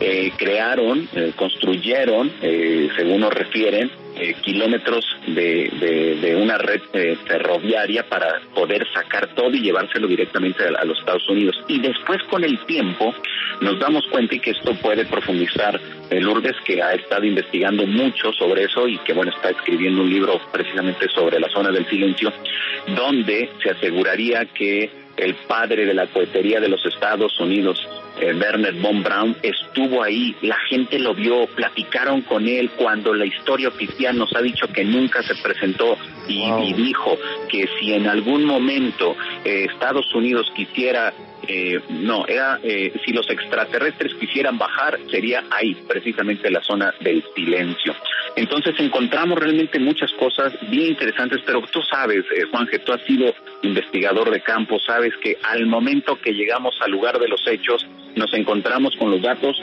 Eh, 0.00 0.32
crearon, 0.36 1.08
eh, 1.14 1.32
construyeron, 1.36 2.30
eh, 2.42 2.88
según 2.96 3.20
nos 3.20 3.32
refieren, 3.32 3.90
eh, 4.20 4.34
kilómetros 4.42 5.02
de, 5.26 6.18
de, 6.20 6.36
una 6.36 6.58
red 6.58 6.82
eh, 6.92 7.16
ferroviaria 7.26 8.06
para 8.06 8.40
poder 8.54 8.86
sacar 8.92 9.34
todo 9.34 9.50
y 9.50 9.62
llevárselo 9.62 10.06
directamente 10.06 10.62
a, 10.64 10.84
los 10.84 10.98
Estados 10.98 11.26
Unidos. 11.30 11.56
Y 11.68 11.80
después 11.80 12.22
con 12.24 12.44
el 12.44 12.58
tiempo 12.66 13.14
nos 13.62 13.78
damos 13.78 14.06
cuenta 14.08 14.34
y 14.34 14.40
que 14.40 14.50
esto 14.50 14.74
puede 14.74 15.06
profundizar 15.06 15.80
eh, 16.10 16.20
Lourdes, 16.20 16.56
que 16.66 16.82
ha 16.82 16.92
estado 16.92 17.24
investigando 17.24 17.86
mucho 17.86 18.30
sobre 18.34 18.64
eso 18.64 18.86
y 18.86 18.98
que 18.98 19.14
bueno, 19.14 19.32
está 19.32 19.50
escribiendo 19.50 20.02
un 20.02 20.10
libro 20.10 20.38
precisamente 20.52 21.08
sobre 21.08 21.40
la 21.40 21.48
zona 21.48 21.70
del 21.70 21.86
silencio, 21.86 22.30
donde 22.94 23.48
se 23.62 23.70
aseguraría 23.70 24.44
que 24.46 24.90
el 25.20 25.34
padre 25.34 25.84
de 25.86 25.94
la 25.94 26.06
cohetería 26.06 26.60
de 26.60 26.68
los 26.68 26.84
Estados 26.86 27.38
Unidos, 27.38 27.78
eh, 28.20 28.34
Werner 28.34 28.74
von 28.74 29.02
Braun, 29.02 29.36
estuvo 29.42 30.02
ahí, 30.02 30.34
la 30.42 30.56
gente 30.68 30.98
lo 30.98 31.14
vio, 31.14 31.46
platicaron 31.46 32.22
con 32.22 32.48
él 32.48 32.70
cuando 32.70 33.14
la 33.14 33.26
historia 33.26 33.68
oficial 33.68 34.16
nos 34.16 34.34
ha 34.34 34.40
dicho 34.40 34.66
que 34.68 34.84
nunca 34.84 35.22
se 35.22 35.34
presentó 35.36 35.96
y, 36.26 36.72
dijo 36.74 37.18
que 37.48 37.68
si 37.78 37.92
en 37.92 38.06
algún 38.06 38.44
momento 38.44 39.16
eh, 39.44 39.66
Estados 39.70 40.14
Unidos 40.14 40.50
quisiera 40.54 41.12
eh, 41.46 41.80
no, 41.88 42.26
era 42.26 42.58
eh, 42.62 42.92
si 43.04 43.12
los 43.12 43.28
extraterrestres 43.30 44.14
quisieran 44.14 44.58
bajar, 44.58 44.98
sería 45.10 45.44
ahí, 45.50 45.74
precisamente 45.88 46.50
la 46.50 46.62
zona 46.62 46.94
del 47.00 47.24
silencio. 47.34 47.94
Entonces 48.36 48.74
encontramos 48.78 49.38
realmente 49.38 49.78
muchas 49.78 50.12
cosas 50.12 50.52
bien 50.68 50.88
interesantes, 50.88 51.40
pero 51.44 51.62
tú 51.62 51.80
sabes, 51.82 52.24
eh, 52.36 52.44
que 52.70 52.78
tú 52.80 52.92
has 52.92 53.02
sido 53.02 53.34
investigador 53.62 54.30
de 54.30 54.40
campo, 54.42 54.78
sabes 54.78 55.12
que 55.22 55.36
al 55.42 55.66
momento 55.66 56.20
que 56.20 56.32
llegamos 56.32 56.74
al 56.80 56.90
lugar 56.90 57.18
de 57.18 57.28
los 57.28 57.44
hechos, 57.46 57.86
nos 58.14 58.32
encontramos 58.34 58.94
con 58.96 59.10
los 59.10 59.22
datos 59.22 59.60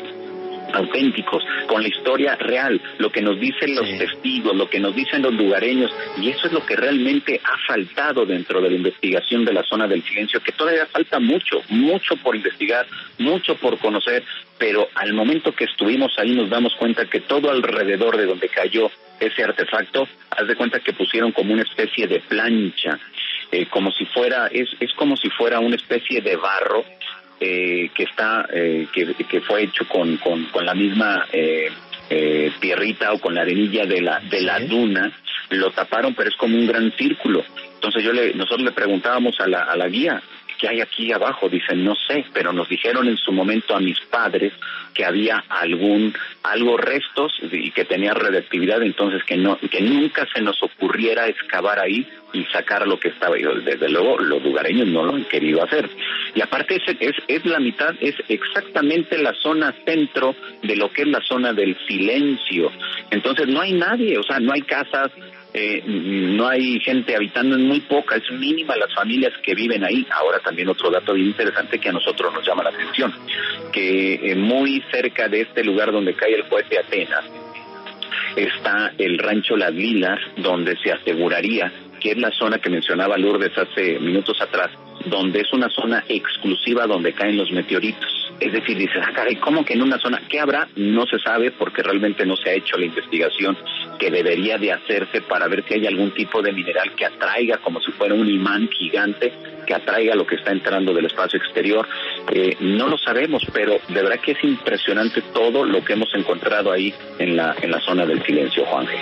auténticos, 0.74 1.44
con 1.68 1.82
la 1.82 1.88
historia 1.88 2.36
real, 2.36 2.82
lo 2.98 3.12
que 3.12 3.22
nos 3.22 3.40
dicen 3.40 3.76
los 3.76 3.88
testigos, 3.98 4.56
lo 4.56 4.70
que 4.70 4.80
nos 4.80 4.96
dicen 4.96 5.22
los 5.22 5.34
lugareños, 5.34 5.92
y 6.18 6.30
eso 6.30 6.48
es 6.48 6.54
lo 6.54 6.66
que 6.66 6.76
realmente 6.76 7.40
ha 7.44 7.58
faltado 7.68 8.26
dentro 8.26 8.62
de 8.62 8.70
la 8.70 8.76
investigación 8.76 9.46
de 9.46 9.54
la 9.54 9.64
zona 9.64 9.88
del 9.88 10.04
silencio, 10.04 10.42
que 10.42 10.52
todavía 10.52 10.86
falta 10.88 11.20
mucho, 11.20 11.62
mucho 11.70 12.16
por 12.18 12.36
investigar, 12.36 12.86
mucho 13.18 13.56
por 13.56 13.78
conocer, 13.80 14.24
pero 14.58 14.88
al 14.96 15.14
momento 15.14 15.54
que 15.54 15.66
estuvimos 15.66 16.14
ahí 16.18 16.36
nos 16.36 16.50
damos 16.50 16.76
cuenta 16.76 17.06
que 17.06 17.22
todo 17.22 17.50
alrededor 17.50 18.18
de 18.18 18.26
donde 18.26 18.50
cayó 18.50 18.90
ese 19.20 19.44
artefacto, 19.44 20.08
haz 20.30 20.48
de 20.48 20.56
cuenta 20.56 20.80
que 20.80 20.94
pusieron 20.94 21.32
como 21.32 21.54
una 21.54 21.64
especie 21.64 22.08
de 22.08 22.20
plancha, 22.20 23.00
eh, 23.52 23.66
como 23.68 23.92
si 23.92 24.06
fuera, 24.06 24.48
es, 24.48 24.70
es 24.80 24.94
como 24.94 25.16
si 25.16 25.30
fuera 25.30 25.60
una 25.60 25.76
especie 25.76 26.22
de 26.22 26.36
barro 26.36 26.84
eh, 27.40 27.90
que 27.94 28.04
está 28.04 28.48
eh, 28.52 28.88
que, 28.94 29.14
que, 29.14 29.42
fue 29.42 29.64
hecho 29.64 29.88
con, 29.88 30.18
con, 30.18 30.46
con 30.46 30.66
la 30.66 30.74
misma 30.74 31.26
eh, 31.32 31.70
eh, 32.10 32.52
tierrita 32.60 33.14
o 33.14 33.20
con 33.20 33.36
la 33.36 33.42
arenilla 33.42 33.86
de 33.86 34.02
la 34.02 34.20
de 34.20 34.42
la 34.42 34.60
duna 34.60 35.12
lo 35.50 35.72
taparon 35.72 36.14
pero 36.16 36.30
es 36.30 36.36
como 36.36 36.58
un 36.58 36.68
gran 36.68 36.92
círculo. 36.94 37.44
Entonces 37.76 38.04
yo 38.04 38.12
le 38.12 38.34
nosotros 38.34 38.64
le 38.64 38.72
preguntábamos 38.72 39.40
a 39.40 39.48
la 39.48 39.64
a 39.64 39.76
la 39.76 39.88
guía 39.88 40.22
¿qué 40.58 40.68
hay 40.68 40.82
aquí 40.82 41.12
abajo? 41.12 41.50
Dicen, 41.50 41.84
no 41.84 41.96
sé, 41.96 42.26
pero 42.34 42.52
nos 42.52 42.68
dijeron 42.70 43.08
en 43.08 43.18
su 43.18 43.32
momento 43.32 43.76
a 43.76 43.80
mis 43.80 44.00
padres 44.02 44.54
que 44.94 45.06
había 45.06 45.44
algún, 45.50 46.14
algo 46.44 46.78
restos 46.78 47.34
y 47.52 47.72
que 47.72 47.86
tenía 47.86 48.14
redactividad, 48.14 48.82
entonces 48.82 49.24
que 49.24 49.38
no, 49.38 49.60
que 49.60 49.82
nunca 49.82 50.26
se 50.34 50.42
nos 50.42 50.62
ocurriera 50.64 51.28
excavar 51.28 51.80
ahí 51.80 52.08
y 52.34 52.44
sacar 52.46 52.88
lo 52.88 53.00
que 53.00 53.10
estaba 53.10 53.36
ahí. 53.36 53.44
Desde 53.64 53.90
luego, 53.90 54.18
los 54.18 54.44
lugareños 54.44 54.88
no 54.88 55.04
lo 55.04 55.16
han 55.16 55.26
querido 55.26 55.64
hacer. 55.64 55.90
Y 56.34 56.42
aparte 56.42 56.76
es, 56.76 56.96
es, 57.00 57.16
es 57.28 57.46
la 57.46 57.60
mitad, 57.60 57.96
es 58.02 58.16
exactamente 58.28 59.18
la 59.18 59.34
zona 59.34 59.74
centro 59.86 60.36
de 60.64 60.76
lo 60.76 60.92
que 60.92 61.04
es 61.04 61.08
la 61.08 61.22
zona 61.22 61.54
del 61.54 61.78
silencio. 61.88 62.72
Entonces 63.12 63.48
no 63.48 63.62
hay 63.62 63.74
nadie, 63.74 64.18
o 64.18 64.24
sea, 64.24 64.40
no 64.40 64.52
hay 64.54 64.62
casas, 64.62 65.12
eh, 65.58 65.84
no 65.86 66.48
hay 66.48 66.80
gente 66.80 67.16
habitando, 67.16 67.56
es 67.56 67.62
muy 67.62 67.82
poca, 67.82 68.16
es 68.16 68.32
mínima 68.32 68.76
las 68.76 68.94
familias 68.94 69.34
que 69.42 69.56
viven 69.56 69.84
ahí. 69.84 70.06
Ahora 70.12 70.40
también 70.40 70.70
otro 70.70 70.92
dato 70.92 71.14
bien 71.14 71.28
interesante 71.28 71.80
que 71.80 71.90
a 71.90 71.94
nosotros 71.94 72.34
nos 72.34 72.46
llama 72.46 72.64
la 72.64 72.70
atención, 72.70 73.12
que 73.72 74.32
eh, 74.32 74.36
muy 74.36 74.84
cerca 74.92 75.28
de 75.28 75.42
este 75.42 75.64
lugar 75.64 75.92
donde 75.92 76.14
cae 76.14 76.36
el 76.36 76.48
cohete 76.48 76.80
Atenas 76.80 77.26
está 78.36 78.94
el 79.00 79.18
rancho 79.18 79.58
Las 79.58 79.74
Lilas, 79.74 80.20
donde 80.38 80.76
se 80.78 80.92
aseguraría 80.92 81.72
que 82.00 82.12
es 82.12 82.18
la 82.18 82.32
zona 82.32 82.60
que 82.60 82.70
mencionaba 82.70 83.18
Lourdes 83.18 83.58
hace 83.58 84.00
minutos 84.00 84.40
atrás, 84.42 84.72
donde 85.06 85.42
es 85.42 85.52
una 85.54 85.70
zona 85.70 86.04
exclusiva 86.08 86.88
donde 86.88 87.14
caen 87.14 87.38
los 87.38 87.52
meteoritos. 87.52 88.32
Es 88.40 88.52
decir, 88.52 88.78
dice, 88.78 89.00
ah, 89.02 89.12
caray, 89.16 89.38
¿cómo 89.38 89.66
que 89.66 89.74
en 89.74 89.82
una 89.82 89.98
zona? 89.98 90.22
¿Qué 90.30 90.40
habrá? 90.40 90.68
No 90.76 91.06
se 91.08 91.18
sabe 91.20 91.52
porque 91.52 91.82
realmente 91.82 92.26
no 92.26 92.36
se 92.36 92.50
ha 92.50 92.54
hecho 92.54 92.78
la 92.78 92.86
investigación 92.86 93.58
que 93.98 94.12
debería 94.12 94.58
de 94.58 94.72
hacerse 94.72 95.22
para 95.22 95.48
ver 95.48 95.64
si 95.68 95.74
hay 95.74 95.88
algún 95.88 96.12
tipo 96.12 96.42
de 96.42 96.52
mineral 96.52 96.94
que 96.96 97.06
atraiga 97.06 97.58
como 97.58 97.82
si 97.82 97.92
fuera 97.94 98.14
un 98.14 98.30
imán 98.30 98.70
gigante 98.70 99.34
que 99.68 99.74
atraiga 99.76 100.16
lo 100.16 100.26
que 100.26 100.36
está 100.36 100.52
entrando 100.52 100.94
del 100.94 101.06
espacio 101.06 101.38
exterior. 101.38 101.88
Eh, 102.32 102.56
no 102.62 102.88
lo 102.88 102.98
sabemos, 102.98 103.44
pero 103.54 103.78
de 103.88 104.02
verdad 104.02 104.20
que 104.20 104.32
es 104.32 104.44
impresionante 104.44 105.22
todo 105.34 105.66
lo 105.66 105.84
que 105.84 105.94
hemos 105.94 106.10
encontrado 106.16 106.72
ahí 106.72 106.94
en 107.20 107.36
la, 107.36 107.54
en 107.62 107.70
la 107.70 107.82
zona 107.82 108.06
del 108.06 108.24
silencio, 108.26 108.66
Juanje. 108.66 108.98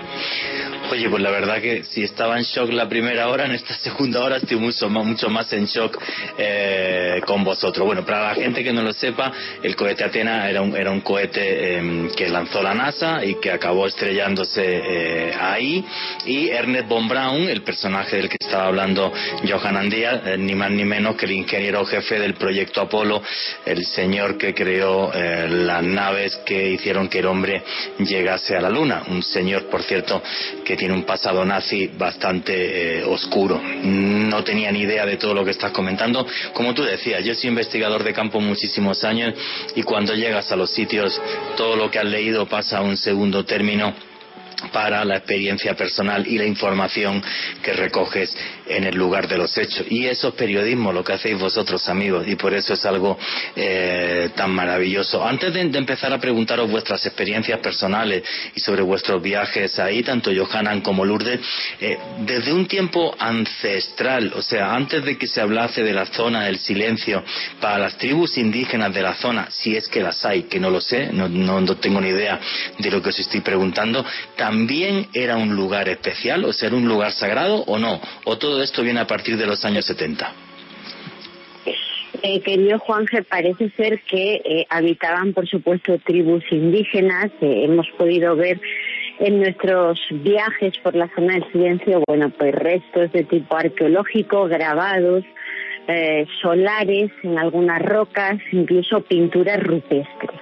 Oye, 0.91 1.09
pues 1.09 1.21
la 1.21 1.31
verdad 1.31 1.61
que 1.61 1.83
si 1.83 2.03
estaba 2.03 2.37
en 2.37 2.43
shock 2.43 2.71
la 2.71 2.84
primera 2.87 3.27
hora, 3.29 3.45
en 3.45 3.51
esta 3.51 3.73
segunda 3.75 4.23
hora 4.23 4.37
estoy 4.37 4.57
mucho 4.57 4.89
más, 4.89 5.05
mucho 5.05 5.29
más 5.29 5.51
en 5.53 5.65
shock 5.65 5.97
eh, 6.37 7.21
con 7.25 7.43
vosotros. 7.43 7.85
Bueno, 7.85 8.05
para 8.05 8.29
la 8.29 8.35
gente 8.35 8.63
que 8.63 8.73
no 8.73 8.81
lo 8.81 8.93
sepa, 8.93 9.31
el 9.61 9.75
cohete 9.75 10.03
Atena 10.03 10.49
era 10.49 10.61
un, 10.61 10.75
era 10.75 10.91
un 10.91 11.01
cohete 11.01 11.77
em, 11.77 12.09
que 12.11 12.29
lanzó 12.29 12.61
la 12.61 12.73
NASA 12.73 13.23
y 13.23 13.35
que 13.35 13.51
acabó 13.51 13.87
estrellándose 13.87 14.63
eh, 14.65 15.33
ahí. 15.39 15.85
Y 16.25 16.49
Ernest 16.49 16.87
von 16.87 17.07
Braun, 17.07 17.49
el 17.49 17.61
personaje 17.63 18.17
del 18.17 18.29
que 18.29 18.37
estaba 18.39 18.67
hablando 18.67 19.11
Johan 19.47 19.77
Andía, 19.77 20.21
eh, 20.25 20.37
ni 20.37 20.55
más 20.55 20.71
ni 20.71 20.85
menos 20.85 21.15
que 21.15 21.25
el 21.25 21.31
ingeniero 21.33 21.85
jefe 21.85 22.19
del 22.19 22.35
proyecto 22.35 22.81
Apolo, 22.81 23.21
el 23.65 23.85
señor 23.85 24.37
que 24.37 24.53
creó 24.53 25.11
las 25.15 25.83
naves 25.83 26.35
que 26.45 26.71
hicieron 26.71 27.07
que 27.07 27.19
el 27.19 27.25
hombre 27.25 27.63
llegase 27.99 28.55
a 28.55 28.61
la 28.61 28.69
Luna. 28.69 29.03
Un 29.07 29.23
señor, 29.23 29.65
por 29.69 29.83
cierto, 29.83 30.21
que 30.63 30.75
tiene 30.75 30.93
un 30.93 31.03
pasado 31.03 31.45
nazi 31.45 31.87
bastante 31.87 32.74
eh, 32.77 33.03
oscuro. 33.05 33.61
No 33.83 34.43
tenía 34.43 34.69
ni 34.69 34.81
idea 34.81 35.05
de 35.05 35.15
todo 35.15 35.33
lo 35.33 35.45
que 35.45 35.51
estás 35.51 35.71
comentando. 35.71 36.27
Como 36.53 36.73
tú 36.73 36.83
decías, 36.83 37.23
yo 37.23 37.33
soy 37.33 37.47
investigador 37.47 38.03
de 38.03 38.11
campo 38.11 38.41
muchísimos 38.41 39.03
años 39.05 39.33
y 39.75 39.83
cuando 39.83 40.13
llegas 40.13 40.51
a 40.51 40.57
los 40.57 40.71
sitios 40.71 41.21
todo 41.55 41.77
lo 41.77 41.89
que 41.89 41.99
has 41.99 42.05
leído 42.05 42.45
pasa 42.47 42.79
a 42.79 42.81
un 42.81 42.97
segundo 42.97 43.45
término 43.45 43.93
para 44.71 45.03
la 45.05 45.17
experiencia 45.17 45.75
personal 45.75 46.25
y 46.27 46.37
la 46.37 46.45
información 46.45 47.21
que 47.61 47.73
recoges 47.73 48.35
en 48.67 48.83
el 48.85 48.95
lugar 48.95 49.27
de 49.27 49.37
los 49.37 49.57
hechos. 49.57 49.85
Y 49.89 50.05
eso 50.05 50.29
es 50.29 50.33
periodismo, 50.35 50.91
lo 50.91 51.03
que 51.03 51.13
hacéis 51.13 51.39
vosotros, 51.39 51.87
amigos, 51.89 52.27
y 52.27 52.35
por 52.35 52.53
eso 52.53 52.73
es 52.73 52.85
algo 52.85 53.17
eh, 53.55 54.29
tan 54.35 54.51
maravilloso. 54.51 55.25
Antes 55.25 55.53
de, 55.53 55.61
empezar 55.61 56.11
a 56.13 56.19
preguntaros 56.19 56.69
vuestras 56.69 57.05
experiencias 57.05 57.59
personales 57.59 58.23
y 58.55 58.59
sobre 58.59 58.81
vuestros 58.81 59.21
viajes 59.21 59.77
ahí, 59.79 60.03
tanto 60.03 60.31
Johanan 60.35 60.81
como 60.81 61.05
Lourdes, 61.05 61.39
eh, 61.79 61.97
desde 62.25 62.53
un 62.53 62.65
tiempo 62.67 63.15
ancestral, 63.19 64.33
o 64.35 64.41
sea, 64.41 64.73
antes 64.73 65.03
de 65.03 65.17
que 65.17 65.27
se 65.27 65.41
hablase 65.41 65.83
de 65.83 65.93
la 65.93 66.05
zona 66.05 66.45
del 66.45 66.59
silencio, 66.59 67.23
para 67.59 67.77
las 67.77 67.97
tribus 67.97 68.37
indígenas 68.37 68.93
de 68.93 69.01
la 69.01 69.15
zona, 69.15 69.47
si 69.49 69.75
es 69.75 69.87
que 69.87 70.01
las 70.01 70.25
hay, 70.25 70.43
que 70.43 70.59
no 70.59 70.69
lo 70.69 70.81
sé, 70.81 71.09
no, 71.11 71.75
tengo 71.75 72.01
ni 72.01 72.09
idea 72.09 72.39
de 72.77 72.91
lo 72.91 73.01
que 73.01 73.09
os 73.09 73.19
estoy 73.19 73.41
preguntando, 73.41 74.05
también 74.35 74.54
era 75.13 75.37
un 75.37 75.55
lugar 75.55 75.89
especial, 75.89 76.45
o 76.45 76.53
sea, 76.53 76.69
un 76.69 76.87
lugar 76.87 77.11
sagrado 77.11 77.63
o 77.67 77.77
no, 77.77 77.99
o 78.25 78.37
todo 78.37 78.61
esto 78.61 78.81
viene 78.83 78.99
a 78.99 79.07
partir 79.07 79.37
de 79.37 79.45
los 79.45 79.63
años 79.65 79.85
70. 79.85 80.33
Eh, 82.23 82.41
querido 82.41 82.79
Juanje, 82.79 83.21
parece 83.23 83.69
ser 83.71 84.01
que 84.01 84.41
eh, 84.43 84.65
habitaban, 84.69 85.33
por 85.33 85.47
supuesto, 85.47 85.99
tribus 85.99 86.43
indígenas. 86.49 87.31
Eh, 87.41 87.65
hemos 87.65 87.87
podido 87.97 88.35
ver 88.35 88.59
en 89.19 89.39
nuestros 89.39 89.99
viajes 90.09 90.77
por 90.79 90.95
la 90.95 91.07
zona 91.13 91.33
del 91.33 91.51
silencio, 91.51 92.01
bueno, 92.07 92.31
pues 92.31 92.55
restos 92.55 93.11
de 93.11 93.25
tipo 93.25 93.55
arqueológico, 93.55 94.47
grabados, 94.47 95.23
eh, 95.87 96.25
solares 96.41 97.11
en 97.21 97.37
algunas 97.37 97.81
rocas, 97.81 98.37
incluso 98.51 99.01
pinturas 99.01 99.61
rupestres. 99.61 100.39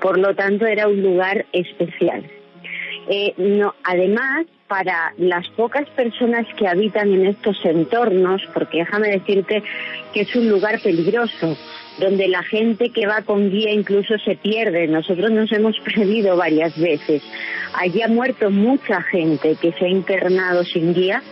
Por 0.00 0.18
lo 0.18 0.34
tanto, 0.34 0.66
era 0.66 0.88
un 0.88 1.02
lugar 1.02 1.44
especial. 1.52 2.24
Eh, 3.08 3.34
no, 3.36 3.74
además, 3.84 4.46
para 4.68 5.12
las 5.18 5.48
pocas 5.50 5.88
personas 5.90 6.46
que 6.56 6.68
habitan 6.68 7.12
en 7.12 7.26
estos 7.26 7.56
entornos, 7.64 8.40
porque 8.54 8.78
déjame 8.78 9.08
decirte 9.08 9.62
que 10.12 10.20
es 10.20 10.36
un 10.36 10.48
lugar 10.48 10.80
peligroso, 10.80 11.56
donde 11.98 12.28
la 12.28 12.42
gente 12.42 12.90
que 12.90 13.06
va 13.06 13.22
con 13.22 13.50
guía 13.50 13.72
incluso 13.72 14.16
se 14.18 14.36
pierde. 14.36 14.86
Nosotros 14.86 15.30
nos 15.30 15.50
hemos 15.52 15.78
perdido 15.84 16.36
varias 16.36 16.78
veces. 16.78 17.22
Allí 17.74 18.02
ha 18.02 18.08
muerto 18.08 18.50
mucha 18.50 19.02
gente 19.02 19.56
que 19.60 19.72
se 19.72 19.86
ha 19.86 19.88
internado 19.88 20.64
sin 20.64 20.94
guía 20.94 21.22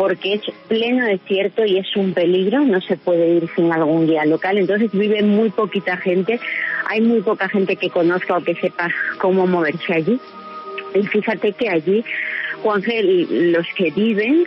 porque 0.00 0.32
es 0.32 0.40
pleno 0.66 1.04
desierto 1.04 1.62
y 1.66 1.76
es 1.76 1.94
un 1.94 2.14
peligro, 2.14 2.60
no 2.60 2.80
se 2.80 2.96
puede 2.96 3.34
ir 3.34 3.50
sin 3.54 3.70
algún 3.70 4.06
guía 4.06 4.24
local, 4.24 4.56
entonces 4.56 4.90
vive 4.92 5.22
muy 5.22 5.50
poquita 5.50 5.98
gente, 5.98 6.40
hay 6.88 7.02
muy 7.02 7.20
poca 7.20 7.50
gente 7.50 7.76
que 7.76 7.90
conozca 7.90 8.38
o 8.38 8.42
que 8.42 8.54
sepa 8.54 8.88
cómo 9.18 9.46
moverse 9.46 9.92
allí. 9.92 10.18
Y 10.94 11.06
fíjate 11.06 11.52
que 11.52 11.68
allí, 11.68 12.04
Juangel, 12.62 13.52
los 13.52 13.66
que 13.76 13.90
viven, 13.90 14.44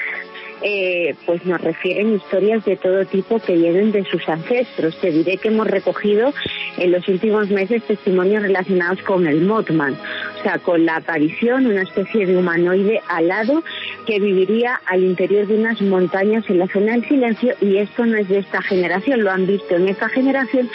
eh, 0.64 1.16
pues 1.26 1.46
nos 1.46 1.60
refieren 1.62 2.16
historias 2.16 2.64
de 2.64 2.78
todo 2.78 3.06
tipo 3.06 3.40
que 3.40 3.54
vienen 3.54 3.92
de 3.92 4.06
sus 4.06 4.28
ancestros. 4.30 4.98
Te 5.02 5.12
diré 5.12 5.38
que 5.38 5.50
hemos 5.50 5.68
recogido 5.68 6.34
en 6.78 6.92
los 6.92 7.08
últimos 7.08 7.50
meses 7.50 7.84
testimonios 7.84 8.42
relacionados 8.42 9.02
con 9.04 9.28
el 9.28 9.42
Mothman, 9.42 9.94
o 10.40 10.44
sea, 10.44 10.60
con 10.60 10.86
la 10.86 10.98
aparición, 10.98 11.68
una 11.68 11.82
especie 11.82 12.26
de 12.26 12.38
humanoide 12.38 13.02
alado 13.10 13.64
que 14.06 14.20
viviría 14.20 14.80
al 14.86 15.04
interior 15.04 15.48
de 15.48 15.56
unas 15.56 15.82
montañas 15.82 16.50
en 16.50 16.60
la 16.60 16.68
zona 16.68 16.94
del 16.94 17.08
silencio 17.08 17.56
y 17.62 17.78
esto 17.78 18.06
no 18.06 18.18
es 18.18 18.30
de 18.30 18.40
esta 18.40 18.62
generación, 18.62 19.24
lo 19.24 19.32
han 19.32 19.46
visto 19.46 19.76
en 19.76 19.90
esta 19.90 20.10
generación 20.10 20.70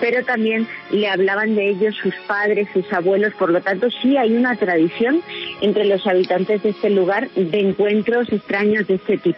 pero 0.00 0.24
también 0.24 0.66
le 0.90 1.08
hablaban 1.08 1.54
de 1.54 1.68
ellos 1.68 1.94
sus 2.02 2.14
padres, 2.26 2.68
sus 2.72 2.90
abuelos, 2.92 3.34
por 3.34 3.50
lo 3.50 3.60
tanto 3.60 3.88
sí 4.02 4.16
hay 4.16 4.32
una 4.32 4.56
tradición 4.56 5.20
entre 5.60 5.84
los 5.84 6.06
habitantes 6.06 6.62
de 6.62 6.70
este 6.70 6.90
lugar 6.90 7.30
de 7.30 7.60
encuentros 7.60 8.32
extraños 8.32 8.86
de 8.88 8.94
este 8.94 9.18
tipo. 9.18 9.29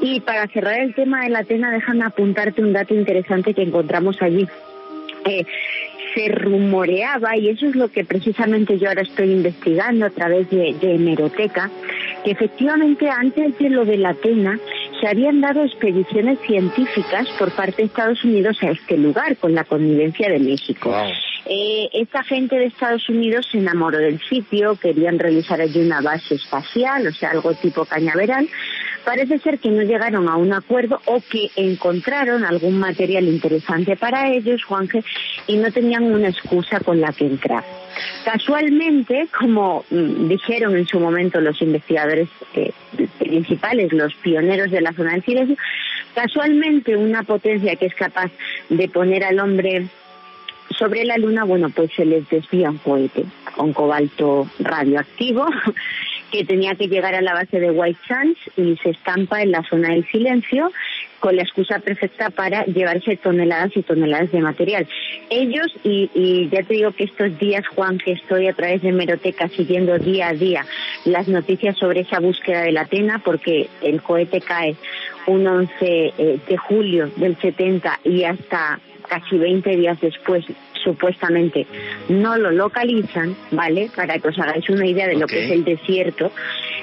Y 0.00 0.20
para 0.20 0.46
cerrar 0.48 0.80
el 0.80 0.94
tema 0.94 1.22
de 1.22 1.30
la 1.30 1.40
Atena, 1.40 1.70
déjame 1.70 2.04
apuntarte 2.04 2.62
un 2.62 2.72
dato 2.72 2.94
interesante 2.94 3.54
que 3.54 3.62
encontramos 3.62 4.20
allí. 4.20 4.46
Eh, 5.24 5.44
se 6.14 6.28
rumoreaba, 6.28 7.36
y 7.36 7.48
eso 7.48 7.66
es 7.66 7.76
lo 7.76 7.88
que 7.88 8.04
precisamente 8.04 8.78
yo 8.78 8.88
ahora 8.88 9.02
estoy 9.02 9.30
investigando 9.30 10.06
a 10.06 10.10
través 10.10 10.50
de, 10.50 10.74
de 10.80 10.94
hemeroteca, 10.94 11.70
que 12.24 12.32
efectivamente 12.32 13.08
antes 13.08 13.56
de 13.58 13.70
lo 13.70 13.84
de 13.84 13.96
la 13.96 14.10
Atena 14.10 14.58
se 15.00 15.08
habían 15.08 15.40
dado 15.40 15.64
expediciones 15.64 16.38
científicas 16.40 17.28
por 17.38 17.50
parte 17.52 17.78
de 17.78 17.84
Estados 17.84 18.22
Unidos 18.24 18.58
a 18.62 18.70
este 18.70 18.98
lugar 18.98 19.36
con 19.36 19.54
la 19.54 19.64
connivencia 19.64 20.28
de 20.28 20.38
México. 20.38 20.94
Eh, 21.46 21.88
esta 21.94 22.22
gente 22.22 22.56
de 22.56 22.66
Estados 22.66 23.08
Unidos 23.08 23.48
se 23.50 23.58
enamoró 23.58 23.98
del 23.98 24.20
sitio, 24.20 24.76
querían 24.76 25.18
realizar 25.18 25.60
allí 25.60 25.80
una 25.80 26.00
base 26.00 26.34
espacial, 26.34 27.06
o 27.06 27.12
sea, 27.12 27.30
algo 27.30 27.54
tipo 27.54 27.84
cañaveral. 27.86 28.46
Parece 29.04 29.38
ser 29.38 29.58
que 29.58 29.70
no 29.70 29.82
llegaron 29.82 30.28
a 30.28 30.36
un 30.36 30.52
acuerdo 30.52 31.00
o 31.06 31.20
que 31.20 31.50
encontraron 31.56 32.44
algún 32.44 32.78
material 32.78 33.24
interesante 33.24 33.96
para 33.96 34.28
ellos, 34.28 34.62
Juanje, 34.64 35.02
y 35.46 35.56
no 35.56 35.72
tenían 35.72 36.04
una 36.04 36.28
excusa 36.28 36.80
con 36.80 37.00
la 37.00 37.12
que 37.12 37.26
entrar. 37.26 37.64
Casualmente, 38.24 39.28
como 39.36 39.84
mm, 39.90 40.28
dijeron 40.28 40.76
en 40.76 40.86
su 40.86 41.00
momento 41.00 41.40
los 41.40 41.60
investigadores 41.62 42.28
eh, 42.54 42.72
principales, 43.18 43.92
los 43.92 44.14
pioneros 44.16 44.70
de 44.70 44.80
la 44.80 44.92
zona 44.92 45.12
del 45.12 45.24
silencio, 45.24 45.56
casualmente 46.14 46.96
una 46.96 47.22
potencia 47.22 47.76
que 47.76 47.86
es 47.86 47.94
capaz 47.94 48.30
de 48.68 48.88
poner 48.88 49.24
al 49.24 49.40
hombre 49.40 49.88
sobre 50.78 51.04
la 51.04 51.18
Luna, 51.18 51.44
bueno, 51.44 51.68
pues 51.70 51.90
se 51.94 52.04
les 52.04 52.28
desvía 52.28 52.70
un 52.70 52.78
cohete 52.78 53.24
con 53.56 53.72
cobalto 53.72 54.48
radioactivo 54.60 55.46
que 56.30 56.44
tenía 56.44 56.74
que 56.74 56.88
llegar 56.88 57.14
a 57.14 57.20
la 57.20 57.34
base 57.34 57.60
de 57.60 57.70
White 57.70 58.00
Sands 58.06 58.38
y 58.56 58.76
se 58.82 58.90
estampa 58.90 59.42
en 59.42 59.50
la 59.50 59.62
zona 59.64 59.90
del 59.90 60.06
silencio 60.10 60.70
con 61.20 61.36
la 61.36 61.42
excusa 61.42 61.78
perfecta 61.78 62.30
para 62.30 62.64
llevarse 62.64 63.16
toneladas 63.16 63.76
y 63.76 63.82
toneladas 63.82 64.32
de 64.32 64.40
material. 64.40 64.88
Ellos, 65.28 65.66
y, 65.84 66.48
ya 66.50 66.62
te 66.62 66.74
digo 66.74 66.92
que 66.92 67.04
estos 67.04 67.38
días, 67.38 67.66
Juan, 67.68 67.98
que 67.98 68.12
estoy 68.12 68.48
a 68.48 68.54
través 68.54 68.82
de 68.82 68.92
Meroteca 68.92 69.48
siguiendo 69.48 69.98
día 69.98 70.28
a 70.28 70.32
día 70.32 70.64
las 71.04 71.28
noticias 71.28 71.76
sobre 71.76 72.00
esa 72.00 72.20
búsqueda 72.20 72.62
de 72.62 72.72
la 72.72 72.82
Atena, 72.82 73.20
porque 73.22 73.68
el 73.82 74.00
cohete 74.02 74.40
cae 74.40 74.76
un 75.26 75.46
11 75.46 75.72
eh, 75.80 76.38
de 76.48 76.56
julio 76.56 77.10
del 77.16 77.36
70 77.36 78.00
y 78.04 78.24
hasta 78.24 78.80
casi 79.08 79.36
20 79.36 79.76
días 79.76 80.00
después 80.00 80.44
supuestamente 80.90 81.66
no 82.08 82.36
lo 82.36 82.50
localizan, 82.50 83.36
¿vale? 83.52 83.90
Para 83.94 84.18
que 84.18 84.28
os 84.28 84.38
hagáis 84.38 84.68
una 84.68 84.86
idea 84.86 85.06
de 85.06 85.16
lo 85.16 85.26
que 85.26 85.44
es 85.44 85.50
el 85.52 85.64
desierto 85.64 86.32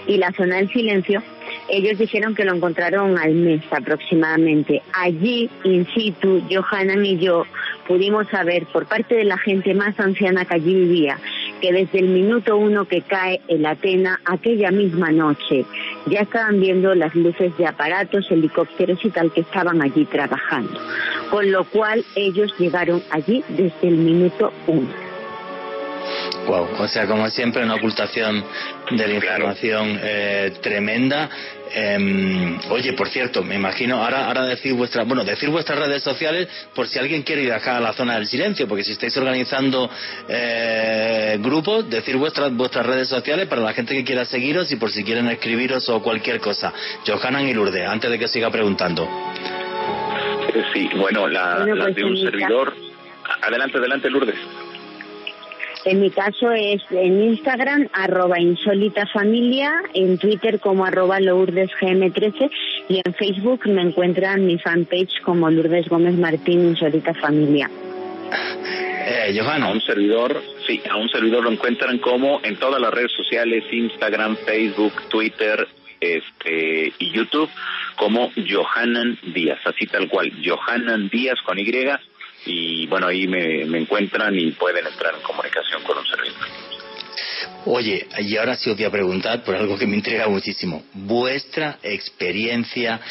y 0.08 0.18
la 0.18 0.32
zona 0.32 0.58
del 0.58 0.70
silencio, 0.70 1.22
ellos 1.70 1.98
dijeron 1.98 2.34
que 2.34 2.46
lo 2.46 2.56
encontraron 2.56 3.18
al 3.18 3.34
mes 3.34 3.62
aproximadamente. 3.70 4.82
Allí, 4.94 5.50
in 5.64 5.86
situ, 5.94 6.42
Johanan 6.50 7.06
y 7.06 7.18
yo 7.18 7.46
pudimos 7.88 8.28
saber 8.30 8.66
por 8.68 8.86
parte 8.86 9.16
de 9.16 9.26
la 9.26 9.38
gente 9.38 9.74
más 9.74 10.00
anciana 10.00 10.46
que 10.46 10.56
allí 10.56 10.74
vivía 10.74 11.18
que 11.62 11.72
desde 11.72 12.00
el 12.00 12.10
minuto 12.10 12.58
uno 12.58 12.86
que 12.86 13.02
cae 13.02 13.42
el 13.48 13.66
Atena, 13.66 14.20
aquella 14.26 14.72
misma 14.72 15.12
noche, 15.12 15.66
ya 16.08 16.22
estaban 16.22 16.60
viendo 16.60 16.94
las 16.96 17.14
luces 17.16 17.56
de 17.58 17.66
aparatos, 17.66 18.30
helicópteros 18.30 19.04
y 19.04 19.10
tal 19.10 19.32
que 19.32 19.42
estaban 19.42 19.82
allí 19.82 20.06
trabajando. 20.06 20.80
Con 21.30 21.52
lo 21.52 21.66
cual 21.66 22.06
ellos 22.16 22.54
llegaron 22.58 23.02
allí 23.12 23.44
desde 23.50 23.88
el 23.88 23.98
minuto 23.98 24.52
uno. 24.68 25.08
Wow, 26.48 26.68
o 26.80 26.88
sea, 26.88 27.06
como 27.08 27.28
siempre, 27.30 27.64
una 27.64 27.76
ocultación 27.76 28.44
de 28.92 29.08
la 29.08 29.14
información 29.14 30.00
eh, 30.02 30.54
tremenda. 30.62 31.30
Em, 31.74 32.60
oye, 32.70 32.94
por 32.94 33.10
cierto, 33.10 33.44
me 33.44 33.56
imagino, 33.56 34.04
ahora, 34.04 34.28
ahora 34.28 34.46
decir 34.46 34.74
vuestras, 34.74 35.08
bueno, 35.08 35.24
decir 35.24 35.50
vuestras 35.50 35.80
redes 35.80 36.04
sociales 36.04 36.48
por 36.74 36.88
si 36.88 37.00
alguien 37.00 37.24
quiere 37.24 37.44
ir 37.44 37.54
acá 37.54 37.78
a 37.78 37.80
la 37.80 37.94
zona 37.94 38.16
del 38.16 38.28
silencio, 38.28 38.68
porque 38.68 38.84
si 38.84 38.94
estáis 38.94 39.16
organizando 39.18 39.90
eh, 40.28 41.38
grupos, 41.40 41.90
decir 41.90 42.18
vuestras, 42.18 42.54
vuestras 42.54 42.86
redes 42.86 43.08
sociales 43.08 43.48
para 43.48 43.62
la 43.62 43.74
gente 43.74 43.96
que 43.96 44.04
quiera 44.04 44.26
seguiros 44.26 44.72
y 44.72 44.76
por 44.76 44.92
si 44.92 45.04
quieren 45.04 45.28
escribiros 45.30 45.88
o 45.90 46.02
cualquier 46.02 46.40
cosa. 46.40 46.74
Johanan 47.06 47.48
y 47.48 47.54
Lourdes, 47.54 47.88
antes 47.88 48.10
de 48.10 48.20
que 48.20 48.28
siga 48.28 48.50
preguntando. 48.50 49.08
Sí, 50.74 50.90
bueno, 50.98 51.28
la, 51.28 51.66
la 51.66 51.88
de 51.88 52.04
un 52.04 52.18
servidor. 52.18 52.74
Adelante, 53.42 53.78
adelante, 53.78 54.10
Lourdes. 54.10 54.38
En 55.90 56.02
mi 56.02 56.10
caso 56.10 56.52
es 56.52 56.82
en 56.92 57.24
Instagram, 57.24 57.88
arroba 57.94 58.42
insólita 58.42 59.08
familia, 59.08 59.72
en 59.94 60.18
Twitter 60.18 60.60
como 60.60 60.84
arroba 60.84 61.18
lourdesgm13 61.22 62.52
y 62.90 63.02
en 63.06 63.14
Facebook 63.14 63.66
me 63.68 63.84
encuentran 63.84 64.46
mi 64.46 64.58
fanpage 64.60 65.22
como 65.22 65.50
Lourdes 65.50 65.88
Gómez 65.88 66.16
Martín, 66.16 66.68
insólita 66.68 67.14
familia. 67.14 67.70
Eh. 69.08 69.40
A 69.40 69.72
un 69.72 69.80
servidor, 69.80 70.42
sí, 70.68 70.82
a 70.90 70.98
un 70.98 71.08
servidor 71.08 71.46
lo 71.46 71.52
encuentran 71.52 72.00
como 72.00 72.42
en 72.44 72.58
todas 72.58 72.82
las 72.82 72.94
redes 72.94 73.14
sociales, 73.14 73.64
Instagram, 73.72 74.36
Facebook, 74.46 74.92
Twitter, 75.08 75.66
este 76.02 76.92
y 77.00 77.12
YouTube 77.12 77.50
como 77.96 78.30
Johanan 78.36 79.18
Díaz, 79.34 79.60
así 79.64 79.86
tal 79.86 80.10
cual, 80.10 80.34
Johanan 80.46 81.08
Díaz 81.08 81.42
con 81.46 81.58
Y 81.58 81.66
y 82.48 82.88
bueno, 82.88 83.08
ahí 83.08 83.28
me, 83.28 83.64
encuentran 83.78 84.34
y 84.38 84.52
pueden 84.52 84.88
entrar 84.88 85.16
en 85.16 85.22
comunicación 85.22 85.84
con 85.84 85.98
un 85.98 86.06
servidor. 86.06 86.48
Oye, 87.66 88.08
y 88.20 88.38
ahora 88.38 88.56
sí 88.56 88.70
os 88.70 88.78
voy 88.78 88.86
a 88.86 88.92
preguntar 88.92 89.44
por 89.44 89.56
algo 89.56 89.78
que 89.78 89.86
me 89.86 89.98
intriga 89.98 90.28
muchísimo. 90.30 90.84
Vuestra 90.94 91.80
experiencia 91.84 93.02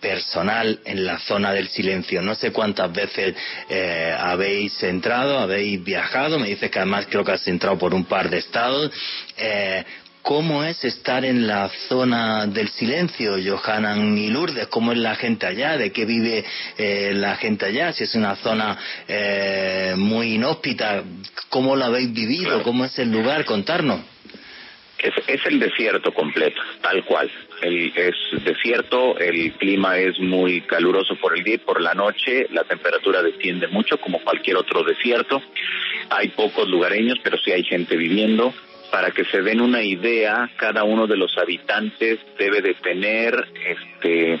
personal 0.00 0.80
en 0.84 1.06
la 1.06 1.18
zona 1.18 1.52
del 1.52 1.68
silencio. 1.68 2.20
No 2.20 2.34
sé 2.34 2.52
cuántas 2.52 2.92
veces 2.92 3.34
eh, 3.70 4.14
habéis 4.16 4.82
entrado, 4.82 5.38
habéis 5.38 5.82
viajado. 5.82 6.38
Me 6.38 6.48
dices 6.48 6.70
que 6.70 6.78
además 6.78 7.06
creo 7.08 7.24
que 7.24 7.32
has 7.32 7.48
entrado 7.48 7.78
por 7.78 7.94
un 7.94 8.04
par 8.04 8.28
de 8.28 8.36
estados. 8.36 8.92
Eh, 9.38 9.82
¿Cómo 10.24 10.64
es 10.64 10.82
estar 10.84 11.22
en 11.22 11.46
la 11.46 11.68
zona 11.86 12.46
del 12.46 12.68
silencio, 12.68 13.34
Johanan 13.44 14.16
y 14.16 14.28
Lourdes? 14.30 14.68
¿Cómo 14.68 14.92
es 14.92 14.96
la 14.96 15.16
gente 15.16 15.44
allá? 15.44 15.76
¿De 15.76 15.92
qué 15.92 16.06
vive 16.06 16.42
eh, 16.78 17.12
la 17.12 17.36
gente 17.36 17.66
allá? 17.66 17.92
Si 17.92 18.04
es 18.04 18.14
una 18.14 18.34
zona 18.36 18.74
eh, 19.06 19.92
muy 19.98 20.36
inhóspita, 20.36 21.04
¿cómo 21.50 21.76
lo 21.76 21.84
habéis 21.84 22.10
vivido? 22.14 22.62
¿Cómo 22.62 22.86
es 22.86 22.98
el 22.98 23.12
lugar? 23.12 23.44
Contarnos. 23.44 24.00
Es, 24.98 25.12
es 25.26 25.44
el 25.44 25.60
desierto 25.60 26.14
completo, 26.14 26.58
tal 26.80 27.04
cual. 27.04 27.30
El, 27.60 27.92
es 27.94 28.14
desierto, 28.44 29.18
el 29.18 29.52
clima 29.58 29.98
es 29.98 30.18
muy 30.20 30.62
caluroso 30.62 31.16
por 31.16 31.36
el 31.36 31.44
día 31.44 31.56
y 31.56 31.58
por 31.58 31.82
la 31.82 31.92
noche, 31.92 32.46
la 32.50 32.64
temperatura 32.64 33.22
desciende 33.22 33.68
mucho 33.68 34.00
como 34.00 34.24
cualquier 34.24 34.56
otro 34.56 34.84
desierto. 34.84 35.42
Hay 36.08 36.28
pocos 36.28 36.66
lugareños, 36.66 37.18
pero 37.22 37.36
sí 37.44 37.52
hay 37.52 37.62
gente 37.62 37.94
viviendo 37.94 38.54
para 38.94 39.10
que 39.10 39.24
se 39.24 39.42
den 39.42 39.60
una 39.60 39.82
idea, 39.82 40.48
cada 40.54 40.84
uno 40.84 41.08
de 41.08 41.16
los 41.16 41.36
habitantes 41.36 42.20
debe 42.38 42.62
de 42.62 42.74
tener, 42.74 43.34
este, 43.66 44.38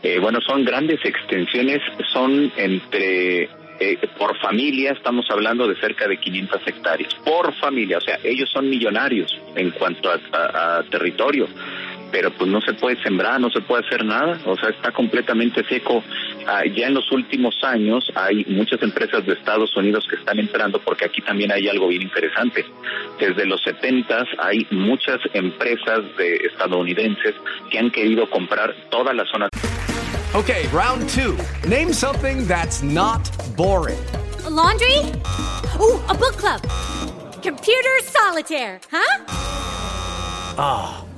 eh, 0.00 0.18
bueno, 0.20 0.40
son 0.42 0.64
grandes 0.64 1.04
extensiones, 1.04 1.82
son 2.12 2.52
entre, 2.56 3.48
eh, 3.80 3.98
por 4.16 4.38
familia, 4.38 4.92
estamos 4.92 5.26
hablando 5.28 5.66
de 5.66 5.74
cerca 5.80 6.06
de 6.06 6.18
500 6.18 6.68
hectáreas, 6.68 7.16
por 7.24 7.52
familia, 7.54 7.98
o 7.98 8.00
sea, 8.00 8.20
ellos 8.22 8.48
son 8.48 8.70
millonarios 8.70 9.36
en 9.56 9.72
cuanto 9.72 10.08
a, 10.08 10.78
a 10.78 10.84
territorio 10.84 11.48
pero 12.14 12.30
pues 12.30 12.48
no 12.48 12.60
se 12.60 12.74
puede 12.74 13.02
sembrar, 13.02 13.40
no 13.40 13.50
se 13.50 13.60
puede 13.60 13.84
hacer 13.84 14.04
nada, 14.04 14.38
o 14.46 14.56
sea, 14.56 14.68
está 14.68 14.92
completamente 14.92 15.64
seco. 15.68 16.00
Ah, 16.46 16.62
ya 16.64 16.86
en 16.86 16.94
los 16.94 17.10
últimos 17.10 17.56
años 17.64 18.08
hay 18.14 18.44
muchas 18.44 18.80
empresas 18.82 19.26
de 19.26 19.32
Estados 19.32 19.76
Unidos 19.76 20.06
que 20.08 20.14
están 20.14 20.38
entrando 20.38 20.78
porque 20.78 21.06
aquí 21.06 21.20
también 21.22 21.50
hay 21.50 21.66
algo 21.66 21.88
bien 21.88 22.02
interesante. 22.02 22.64
Desde 23.18 23.44
los 23.46 23.60
70 23.64 24.26
hay 24.38 24.64
muchas 24.70 25.18
empresas 25.32 26.02
de 26.16 26.36
estadounidenses 26.36 27.34
que 27.68 27.80
han 27.80 27.90
querido 27.90 28.30
comprar 28.30 28.72
toda 28.90 29.12
la 29.12 29.24
zona. 29.24 29.48
Okay, 30.34 30.68
round 30.72 31.08
two. 31.08 31.36
Name 31.68 31.92
something 31.92 32.46
that's 32.46 32.80
not 32.80 33.28
boring. 33.56 33.98
A 34.46 34.50
laundry? 34.50 34.98
Ooh, 35.80 35.98
a 36.08 36.14
book 36.14 36.36
club. 36.36 36.60
Computer 37.42 37.98
solitaire, 38.04 38.80
huh? 38.92 39.24
Ah. 40.56 41.03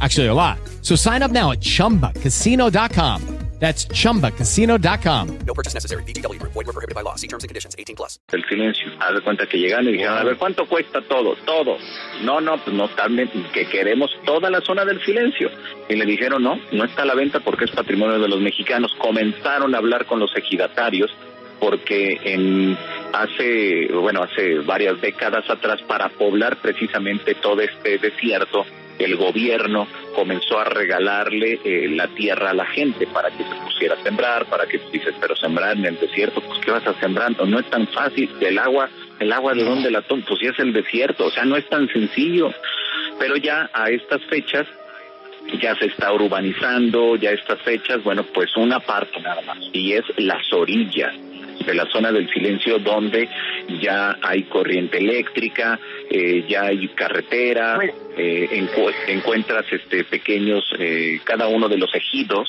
Actually, 0.00 0.26
a 0.26 0.34
lot. 0.34 0.58
So 0.82 0.96
sign 0.96 1.22
up 1.22 1.30
now 1.30 1.52
at 1.52 1.60
chumbacasino.com. 1.60 3.36
That's 3.58 3.86
chumbacasino.com. 3.86 5.38
No 5.46 5.54
purchase 5.54 5.72
necessary. 5.72 6.02
VGW 6.04 6.38
Group. 6.38 6.52
Void 6.52 6.66
were 6.66 6.72
prohibited 6.74 6.94
by 6.94 7.00
law. 7.00 7.14
See 7.14 7.26
terms 7.26 7.42
and 7.42 7.48
conditions. 7.48 7.74
18 7.78 7.96
plus. 7.96 8.20
El 8.30 8.44
silencio. 8.44 8.92
Haz 9.00 9.14
de 9.14 9.22
cuenta 9.22 9.46
que 9.46 9.56
llegaron 9.58 9.88
y 9.88 9.92
dijeron, 9.92 10.18
a 10.18 10.24
ver, 10.24 10.36
¿cuánto 10.36 10.66
cuesta 10.68 11.00
todo? 11.00 11.34
Todo. 11.46 11.78
No, 12.22 12.40
no, 12.42 12.62
pues 12.62 12.76
no 12.76 12.88
también 12.88 13.30
que 13.54 13.66
queremos 13.66 14.10
toda 14.26 14.50
la 14.50 14.60
zona 14.60 14.84
del 14.84 15.02
silencio. 15.02 15.50
Y 15.88 15.96
le 15.96 16.04
dijeron, 16.04 16.42
no, 16.42 16.60
no 16.72 16.84
está 16.84 17.02
a 17.02 17.06
la 17.06 17.14
venta 17.14 17.40
porque 17.40 17.64
es 17.64 17.70
patrimonio 17.70 18.18
de 18.18 18.28
los 18.28 18.40
mexicanos. 18.40 18.94
Comenzaron 18.98 19.74
a 19.74 19.78
hablar 19.78 20.04
con 20.04 20.20
los 20.20 20.36
ejidatarios 20.36 21.10
porque 21.58 22.20
en 22.24 22.76
hace, 23.14 23.88
bueno, 23.94 24.22
hace 24.22 24.58
varias 24.58 25.00
décadas 25.00 25.48
atrás 25.48 25.80
para 25.88 26.10
poblar 26.10 26.60
precisamente 26.60 27.34
todo 27.36 27.62
este 27.62 27.96
desierto, 27.96 28.66
el 28.98 29.16
gobierno 29.16 29.86
comenzó 30.14 30.58
a 30.58 30.64
regalarle 30.64 31.60
eh, 31.64 31.88
la 31.90 32.08
tierra 32.08 32.50
a 32.50 32.54
la 32.54 32.66
gente 32.66 33.06
para 33.06 33.30
que 33.30 33.44
se 33.44 33.54
pusiera 33.64 33.94
a 33.94 34.02
sembrar, 34.02 34.46
para 34.46 34.66
que 34.66 34.80
dices, 34.92 35.14
pero 35.20 35.36
sembrar 35.36 35.76
en 35.76 35.84
el 35.84 35.98
desierto, 35.98 36.40
pues 36.40 36.58
¿qué 36.60 36.70
vas 36.70 36.86
a 36.86 36.94
sembrar? 36.94 37.32
No 37.46 37.58
es 37.58 37.68
tan 37.70 37.86
fácil, 37.88 38.30
el 38.40 38.58
agua, 38.58 38.88
el 39.18 39.32
agua 39.32 39.54
de 39.54 39.64
dónde 39.64 39.90
la 39.90 40.02
tomas, 40.02 40.26
pues 40.26 40.40
ya 40.40 40.50
es 40.50 40.58
el 40.58 40.72
desierto, 40.72 41.26
o 41.26 41.30
sea, 41.30 41.44
no 41.44 41.56
es 41.56 41.68
tan 41.68 41.88
sencillo, 41.88 42.52
pero 43.18 43.36
ya 43.36 43.70
a 43.72 43.90
estas 43.90 44.22
fechas 44.24 44.66
ya 45.60 45.76
se 45.76 45.86
está 45.86 46.12
urbanizando, 46.12 47.16
ya 47.16 47.30
a 47.30 47.34
estas 47.34 47.60
fechas, 47.62 48.02
bueno, 48.02 48.24
pues 48.24 48.56
una 48.56 48.80
parte 48.80 49.20
nada 49.20 49.42
más, 49.42 49.58
y 49.72 49.92
es 49.92 50.04
las 50.16 50.52
orillas 50.52 51.14
de 51.64 51.74
la 51.74 51.86
zona 51.86 52.12
del 52.12 52.28
silencio 52.30 52.78
donde 52.78 53.28
ya 53.80 54.16
hay 54.22 54.44
corriente 54.44 54.98
eléctrica, 54.98 55.78
eh, 56.10 56.44
ya 56.48 56.64
hay 56.66 56.88
carretera, 56.88 57.78
eh, 58.16 58.48
encu- 58.52 58.94
encuentras 59.08 59.64
este 59.70 60.04
pequeños, 60.04 60.64
eh, 60.78 61.20
cada 61.24 61.48
uno 61.48 61.68
de 61.68 61.78
los 61.78 61.94
ejidos, 61.94 62.48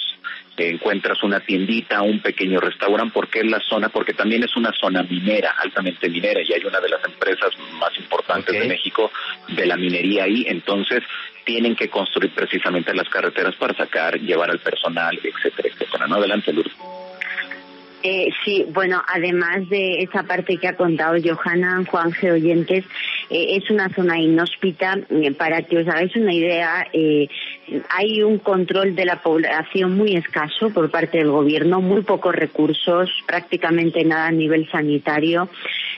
encuentras 0.59 1.21
una 1.21 1.39
tiendita, 1.39 2.01
un 2.01 2.19
pequeño 2.19 2.59
restaurante, 2.59 3.11
porque 3.13 3.39
es 3.41 3.45
la 3.45 3.59
zona, 3.59 3.89
porque 3.89 4.13
también 4.13 4.43
es 4.43 4.55
una 4.55 4.71
zona 4.73 5.03
minera, 5.03 5.51
altamente 5.59 6.09
minera, 6.09 6.41
y 6.41 6.51
hay 6.51 6.63
una 6.65 6.79
de 6.79 6.89
las 6.89 7.03
empresas 7.05 7.51
más 7.79 7.95
importantes 7.97 8.53
de 8.53 8.67
México 8.67 9.11
de 9.49 9.65
la 9.67 9.77
minería 9.77 10.23
ahí, 10.23 10.45
entonces 10.47 11.03
tienen 11.45 11.75
que 11.75 11.89
construir 11.89 12.31
precisamente 12.31 12.93
las 12.95 13.07
carreteras 13.07 13.55
para 13.55 13.75
sacar, 13.75 14.19
llevar 14.19 14.49
al 14.49 14.59
personal, 14.59 15.17
etcétera, 15.23 15.69
etcétera. 15.69 16.07
No 16.07 16.15
adelante, 16.15 16.51
Lourdes. 16.51 16.73
Eh, 18.03 18.29
sí, 18.45 18.65
bueno, 18.73 19.01
además 19.07 19.67
de 19.69 20.03
esa 20.03 20.23
parte 20.23 20.57
que 20.57 20.67
ha 20.67 20.75
contado 20.75 21.15
Johanna, 21.23 21.83
Juanje 21.89 22.31
Oyentes, 22.31 22.85
eh, 23.29 23.57
es 23.57 23.69
una 23.69 23.89
zona 23.89 24.19
inhóspita. 24.19 24.99
Eh, 25.09 25.31
para 25.31 25.63
que 25.63 25.79
os 25.79 25.87
hagáis 25.87 26.15
una 26.15 26.33
idea, 26.33 26.87
eh, 26.93 27.27
hay 27.89 28.21
un 28.21 28.37
control 28.39 28.95
de 28.95 29.05
la 29.05 29.21
población 29.21 29.97
muy 29.97 30.15
escaso 30.15 30.69
por 30.69 30.89
parte 30.91 31.17
del 31.17 31.31
gobierno, 31.31 31.81
muy 31.81 32.01
pocos 32.01 32.35
recursos, 32.35 33.09
prácticamente 33.25 34.03
nada 34.03 34.27
a 34.27 34.31
nivel 34.31 34.69
sanitario. 34.69 35.49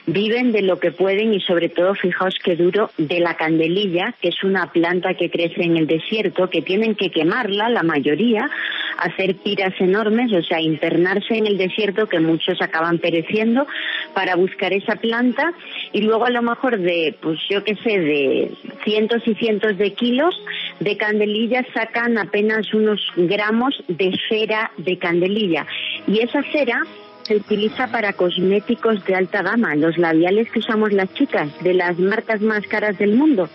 Viven 0.06 0.52
de 0.52 0.62
lo 0.62 0.78
que 0.78 0.90
pueden 0.90 1.34
y 1.34 1.40
sobre 1.40 1.68
todo, 1.68 1.94
fijaos 1.94 2.34
qué 2.42 2.56
duro, 2.56 2.90
de 2.98 3.20
la 3.20 3.34
candelilla, 3.34 4.14
que 4.20 4.28
es 4.28 4.42
una 4.42 4.72
planta 4.72 5.14
que 5.14 5.30
crece 5.30 5.62
en 5.62 5.76
el 5.76 5.86
desierto, 5.86 6.50
que 6.50 6.62
tienen 6.62 6.94
que 6.94 7.10
quemarla, 7.10 7.68
la 7.68 7.82
mayoría, 7.82 8.50
hacer 8.98 9.34
tiras 9.34 9.74
enormes, 9.78 10.32
o 10.32 10.42
sea, 10.42 10.60
internarse 10.60 11.36
en 11.36 11.46
el 11.46 11.58
desierto, 11.58 12.08
que 12.08 12.20
muchos 12.20 12.60
acaban 12.60 12.98
pereciendo, 12.98 13.66
para 14.14 14.36
buscar 14.36 14.72
esa 14.72 14.96
planta. 14.96 15.52
Y 15.92 16.02
luego 16.02 16.26
a 16.26 16.30
lo 16.30 16.42
mejor 16.42 16.78
de, 16.78 17.14
pues 17.20 17.38
yo 17.48 17.62
qué 17.64 17.74
sé, 17.76 17.98
de 17.98 18.50
cientos 18.84 19.22
y 19.26 19.34
cientos 19.34 19.76
de 19.78 19.92
kilos 19.92 20.34
de 20.80 20.96
candelilla 20.96 21.64
sacan 21.74 22.18
apenas 22.18 22.72
unos 22.74 23.00
gramos 23.16 23.82
de 23.88 24.12
cera 24.28 24.70
de 24.76 24.98
candelilla. 24.98 25.66
Y 26.06 26.20
esa 26.20 26.42
cera 26.52 26.82
se 27.30 27.36
utiliza 27.36 27.86
para 27.86 28.12
cosméticos 28.12 29.04
de 29.04 29.14
alta 29.14 29.40
gama, 29.42 29.76
los 29.76 29.96
labiales 29.98 30.50
que 30.50 30.58
usamos 30.58 30.92
las 30.92 31.14
chicas 31.14 31.48
de 31.62 31.74
las 31.74 31.96
marcas 31.96 32.40
más 32.40 32.66
caras 32.66 32.98
del 32.98 33.12
mundo. 33.14 33.48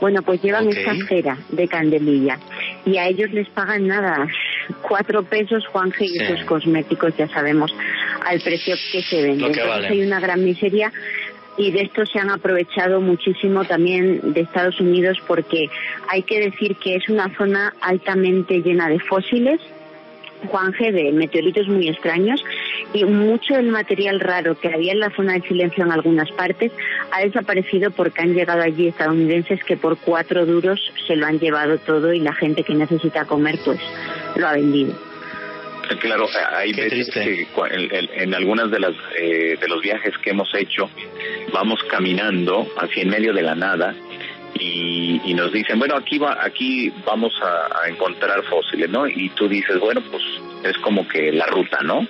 Bueno, 0.00 0.22
pues 0.22 0.40
llevan 0.42 0.68
Ok. 0.68 0.74
esta 0.76 0.94
cera 1.08 1.36
de 1.48 1.66
candelilla 1.66 2.38
y 2.84 2.98
a 2.98 3.08
ellos 3.08 3.32
les 3.32 3.48
pagan 3.48 3.88
nada, 3.88 4.28
cuatro 4.80 5.24
pesos, 5.24 5.66
Juanje, 5.66 6.04
y 6.04 6.10
Sí. 6.10 6.18
esos 6.22 6.44
cosméticos 6.44 7.16
ya 7.16 7.26
sabemos 7.26 7.74
al 8.24 8.40
precio 8.40 8.76
que 8.92 9.02
se 9.02 9.20
venden. 9.22 9.46
Entonces 9.50 9.90
hay 9.90 10.02
una 10.02 10.20
gran 10.20 10.44
miseria 10.44 10.92
y 11.58 11.72
de 11.72 11.82
esto 11.82 12.06
se 12.06 12.20
han 12.20 12.30
aprovechado 12.30 13.00
muchísimo 13.00 13.64
también 13.64 14.34
de 14.34 14.42
Estados 14.42 14.78
Unidos 14.78 15.18
porque 15.26 15.68
hay 16.08 16.22
que 16.22 16.38
decir 16.38 16.76
que 16.76 16.94
es 16.94 17.08
una 17.08 17.34
zona 17.36 17.74
altamente 17.80 18.60
llena 18.62 18.88
de 18.88 19.00
fósiles, 19.00 19.58
Juanje, 20.48 20.92
de 20.92 21.12
meteoritos 21.12 21.68
muy 21.68 21.88
extraños 21.88 22.42
y 22.92 23.04
mucho 23.04 23.54
del 23.54 23.68
material 23.68 24.20
raro 24.20 24.58
que 24.58 24.68
había 24.68 24.92
en 24.92 25.00
la 25.00 25.10
zona 25.10 25.34
de 25.34 25.42
silencio 25.42 25.84
en 25.84 25.92
algunas 25.92 26.30
partes 26.32 26.72
ha 27.10 27.20
desaparecido 27.20 27.90
porque 27.90 28.22
han 28.22 28.34
llegado 28.34 28.62
allí 28.62 28.88
estadounidenses 28.88 29.62
que 29.64 29.76
por 29.76 29.98
cuatro 29.98 30.46
duros 30.46 30.80
se 31.06 31.16
lo 31.16 31.26
han 31.26 31.38
llevado 31.38 31.78
todo 31.78 32.12
y 32.12 32.20
la 32.20 32.32
gente 32.34 32.62
que 32.62 32.74
necesita 32.74 33.24
comer 33.24 33.58
pues 33.64 33.80
lo 34.36 34.46
ha 34.46 34.52
vendido. 34.52 34.94
Claro, 36.00 36.26
hay 36.52 36.72
veces 36.72 37.10
que 37.10 37.46
en, 37.70 38.08
en, 38.22 38.34
algunas 38.34 38.70
de 38.72 38.80
las 38.80 38.94
eh, 39.18 39.56
de 39.60 39.68
los 39.68 39.80
viajes 39.80 40.14
que 40.18 40.30
hemos 40.30 40.52
hecho 40.54 40.90
vamos 41.52 41.78
caminando 41.88 42.66
hacia 42.76 43.04
en 43.04 43.10
medio 43.10 43.32
de 43.32 43.42
la 43.42 43.54
nada 43.54 43.94
y, 44.58 45.20
y 45.24 45.34
nos 45.34 45.52
dicen 45.52 45.78
bueno 45.78 45.96
aquí 45.96 46.18
va 46.18 46.38
aquí 46.40 46.92
vamos 47.04 47.32
a, 47.42 47.82
a, 47.82 47.88
encontrar 47.88 48.42
fósiles, 48.44 48.90
¿no? 48.90 49.06
Y 49.06 49.30
tú 49.30 49.48
dices 49.48 49.78
bueno 49.78 50.02
pues 50.10 50.22
es 50.64 50.76
como 50.78 51.06
que 51.06 51.32
la 51.32 51.46
ruta, 51.46 51.78
¿no? 51.82 52.06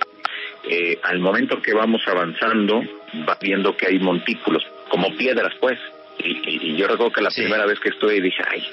Eh, 0.69 0.99
al 1.03 1.19
momento 1.19 1.61
que 1.61 1.73
vamos 1.73 2.01
avanzando 2.07 2.81
va 3.27 3.37
viendo 3.41 3.75
que 3.75 3.87
hay 3.87 3.99
montículos 3.99 4.63
como 4.89 5.15
piedras 5.15 5.53
pues 5.59 5.79
y, 6.19 6.71
y, 6.71 6.75
yo 6.75 6.87
recuerdo 6.87 7.13
que 7.13 7.21
la 7.21 7.29
primera 7.29 7.65
vez 7.65 7.79
que 7.79 7.89
estuve 7.89 8.19
dije 8.19 8.43
ay 8.49 8.63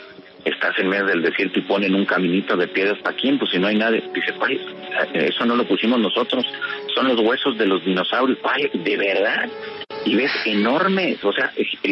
estás 0.44 0.78
en 0.78 0.88
medio 0.88 1.06
del 1.06 1.22
desierto 1.22 1.58
y 1.58 1.62
ponen 1.62 1.94
un 1.94 2.04
caminito 2.04 2.56
de 2.56 2.68
piedras 2.68 2.98
para 3.02 3.16
quién, 3.16 3.38
pues 3.38 3.50
si 3.50 3.58
no 3.58 3.66
hay 3.66 3.76
nadie. 3.76 4.02
Dice, 4.14 4.32
¿cuál? 4.38 4.58
Eso 5.14 5.44
no 5.44 5.56
lo 5.56 5.66
pusimos 5.66 5.98
nosotros, 5.98 6.44
son 6.94 7.08
los 7.08 7.20
huesos 7.20 7.56
de 7.58 7.66
los 7.66 7.84
dinosaurios. 7.84 8.38
¿Cuál? 8.40 8.70
¿De 8.72 8.96
verdad? 8.96 9.48
Y 10.04 10.16
ves 10.16 10.32
enormes, 10.44 11.24
o 11.24 11.32
sea, 11.32 11.50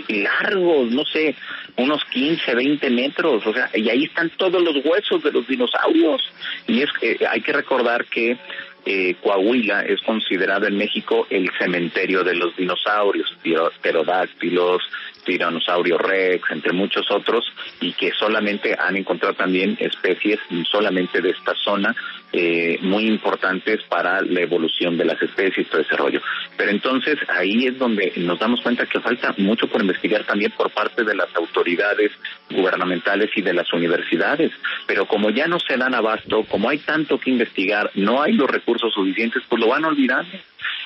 largos, 0.09 0.91
no 0.91 1.05
sé, 1.05 1.35
unos 1.77 2.05
15, 2.07 2.55
20 2.55 2.91
metros, 2.91 3.47
o 3.47 3.53
sea, 3.55 3.71
y 3.75 3.89
ahí 3.89 4.05
están 4.05 4.31
todos 4.37 4.63
los 4.63 4.85
huesos 4.85 5.23
de 5.23 5.33
los 5.33 5.47
dinosaurios. 5.47 6.23
Y 6.67 6.83
es 6.83 6.93
que 6.93 7.19
hay 7.27 7.41
que 7.41 7.53
recordar 7.53 8.05
que 8.05 8.37
eh, 8.85 9.15
Coahuila 9.23 9.83
es 9.83 10.01
considerado 10.03 10.67
en 10.67 10.77
México 10.77 11.27
el 11.31 11.49
cementerio 11.59 12.25
de 12.25 12.35
los 12.35 12.57
dinosaurios, 12.57 13.33
pterodáctilos, 13.81 14.83
tiranosaurio 15.25 15.99
rex, 15.99 16.51
entre 16.51 16.73
muchos 16.73 17.11
otros, 17.11 17.45
y 17.81 17.93
que 17.93 18.13
solamente 18.13 18.77
han 18.79 18.97
encontrado 18.97 19.35
también 19.35 19.77
especies 19.81 20.39
solamente 20.71 21.21
de 21.21 21.31
esta 21.31 21.55
zona 21.55 21.95
eh, 22.33 22.79
muy 22.81 23.07
importantes 23.07 23.83
para 23.85 24.23
la 24.23 24.41
evolución 24.41 24.97
de 24.97 25.05
las 25.05 25.21
especies 25.21 25.67
y 25.67 25.71
todo 25.71 25.83
ese 25.83 25.97
rollo. 25.97 26.23
Pero 26.57 26.71
entonces 26.71 27.19
ahí 27.29 27.67
es 27.67 27.79
donde 27.79 28.13
nos 28.17 28.39
damos 28.39 28.61
cuenta 28.63 28.87
que 28.87 29.01
falta 29.01 29.35
mucho 29.39 29.67
por 29.67 29.83
investigar 29.83 30.25
también 30.25 30.51
por 30.53 30.71
parte 30.71 31.05
de 31.05 31.15
las 31.15 31.29
autoridades 31.37 32.11
gubernamentales 32.51 33.31
y 33.37 33.43
de 33.43 33.53
las 33.53 33.71
universidades. 33.73 34.51
Pero 34.87 35.07
como 35.07 35.31
ya 35.31 35.47
no 35.47 35.61
se 35.61 35.77
dan 35.77 35.95
abasto, 35.95 36.45
como 36.45 36.69
hay 36.69 36.79
tanto 36.79 37.19
que 37.19 37.31
investigar, 37.31 37.91
no 37.95 38.23
hay 38.23 38.33
los 38.33 38.51
recursos 38.51 38.93
suficientes, 38.95 39.43
pues 39.49 39.61
lo 39.61 39.69
van 39.69 39.85
a 39.85 39.89
olvidar. 39.89 40.25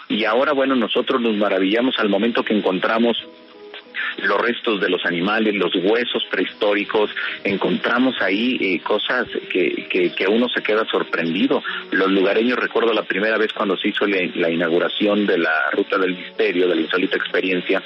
Y 0.09 0.25
ahora, 0.25 0.53
bueno, 0.53 0.75
nosotros 0.75 1.21
nos 1.21 1.37
maravillamos 1.37 1.99
al 1.99 2.09
momento 2.09 2.45
que 2.45 2.55
encontramos 2.55 3.17
los 4.19 4.41
restos 4.41 4.81
de 4.81 4.89
los 4.89 5.05
animales, 5.05 5.55
los 5.55 5.75
huesos 5.75 6.25
prehistóricos, 6.31 7.11
encontramos 7.45 8.15
ahí 8.21 8.57
eh, 8.61 8.81
cosas 8.81 9.27
que, 9.51 9.87
que, 9.89 10.15
que, 10.15 10.27
uno 10.27 10.49
se 10.49 10.63
queda 10.63 10.85
sorprendido. 10.87 11.63
Los 11.91 12.11
lugareños, 12.11 12.59
recuerdo 12.59 12.93
la 12.93 13.03
primera 13.03 13.39
vez 13.39 13.53
cuando 13.53 13.77
se 13.77 13.89
hizo 13.89 14.07
la, 14.07 14.51
inauguración 14.51 15.27
de 15.27 15.39
la 15.39 15.71
Ruta 15.73 15.99
del 15.99 16.17
Misterio, 16.17 16.69
de 16.69 16.77
la 16.77 16.81
insólita 16.83 17.17
experiencia, 17.17 17.83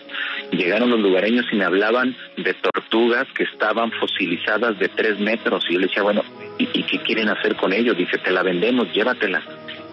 llegaron 0.51 0.91
los 0.91 1.01
lugareños 1.01 1.47
y 1.53 1.57
me 1.57 1.65
hablaban 1.65 2.17
de 2.37 2.55
tortugas 2.55 3.27
que 3.35 3.45
estaban 3.45 3.91
fosilizadas 3.93 4.79
de 4.79 4.89
tres 4.89 5.19
metros 5.19 5.65
y 5.69 5.75
yo 5.75 5.81
le 5.81 5.87
decía, 5.87 6.03
bueno, 6.03 6.23
¿y, 6.59 6.69
y 6.73 6.83
qué 6.85 6.99
quieren 6.99 7.29
hacer 7.29 7.57
con 7.57 7.73
ellos? 7.73 7.97
Dice, 7.97 8.19
te 8.19 8.31
la 8.31 8.43
vendemos, 8.43 8.93
llévatela 8.93 9.43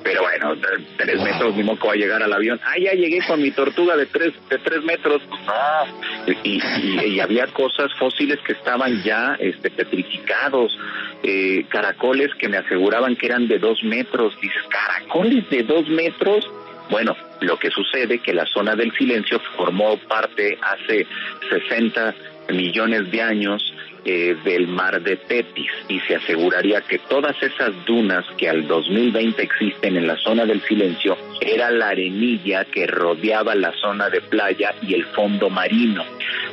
pero 0.03 0.21
bueno, 0.21 0.55
tres 0.97 1.21
metros 1.21 1.55
ni 1.55 1.63
moco 1.63 1.87
va 1.87 1.93
a 1.93 1.97
llegar 1.97 2.21
al 2.21 2.33
avión. 2.33 2.59
Ah, 2.63 2.77
ya 2.79 2.93
llegué 2.93 3.19
con 3.27 3.41
mi 3.41 3.51
tortuga 3.51 3.95
de 3.95 4.05
tres, 4.05 4.33
de 4.49 4.57
tres 4.59 4.83
metros. 4.83 5.21
No, 5.45 6.33
y, 6.43 6.61
y, 7.05 7.19
había 7.19 7.47
cosas 7.47 7.91
fósiles 7.97 8.39
que 8.45 8.53
estaban 8.53 9.03
ya 9.03 9.35
este, 9.39 9.69
petrificados, 9.69 10.77
eh, 11.23 11.65
caracoles 11.69 12.33
que 12.35 12.47
me 12.47 12.57
aseguraban 12.57 13.15
que 13.15 13.27
eran 13.27 13.47
de 13.47 13.59
dos 13.59 13.83
metros. 13.83 14.39
Dices, 14.41 14.63
caracoles 14.69 15.49
de 15.49 15.63
dos 15.63 15.87
metros. 15.89 16.47
Bueno, 16.89 17.15
lo 17.41 17.57
que 17.57 17.69
sucede 17.69 18.19
que 18.19 18.33
la 18.33 18.45
zona 18.45 18.75
del 18.75 18.91
silencio 18.93 19.39
formó 19.57 19.97
parte 19.97 20.57
hace 20.61 21.05
60 21.49 22.15
millones 22.49 23.11
de 23.11 23.21
años 23.21 23.73
eh, 24.09 24.37
del 24.45 24.67
mar 24.69 25.01
de 25.01 25.17
Tetis 25.17 25.69
y 25.89 25.99
se 25.99 26.15
aseguraría 26.15 26.79
que 26.79 26.97
todas 26.97 27.35
esas 27.43 27.73
dunas 27.85 28.23
que 28.37 28.47
al 28.47 28.65
2020 28.65 29.43
existen 29.43 29.97
en 29.97 30.07
la 30.07 30.15
zona 30.15 30.45
del 30.45 30.61
silencio 30.61 31.17
era 31.41 31.69
la 31.71 31.89
arenilla 31.89 32.63
que 32.63 32.87
rodeaba 32.87 33.53
la 33.53 33.73
zona 33.73 34.09
de 34.09 34.21
playa 34.21 34.73
y 34.81 34.93
el 34.93 35.03
fondo 35.07 35.49
marino. 35.49 36.05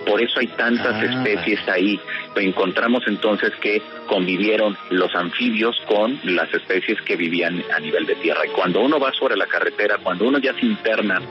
Por 0.05 0.21
eso 0.21 0.41
hay 0.41 0.49
tantas 0.49 0.95
ah. 0.95 1.05
especies 1.05 1.61
ahí. 1.69 2.01
Encontramos 2.35 3.05
entonces 3.07 3.53
que 3.61 3.81
convivieron 4.09 4.77
los 4.91 5.15
anfibios 5.15 5.81
con 5.87 6.19
las 6.25 6.53
especies 6.53 7.01
que 7.03 7.15
vivían 7.15 7.63
a 7.73 7.79
nivel 7.79 8.05
de 8.05 8.17
tierra. 8.17 8.45
Y 8.47 8.51
cuando 8.51 8.81
uno 8.81 8.99
va 8.99 9.13
sobre 9.13 9.37
la 9.37 9.47
carretera, 9.47 9.99
cuando 10.03 10.27
uno 10.27 10.39
ya 10.39 10.55
se 10.55 10.67
interna 10.67 11.23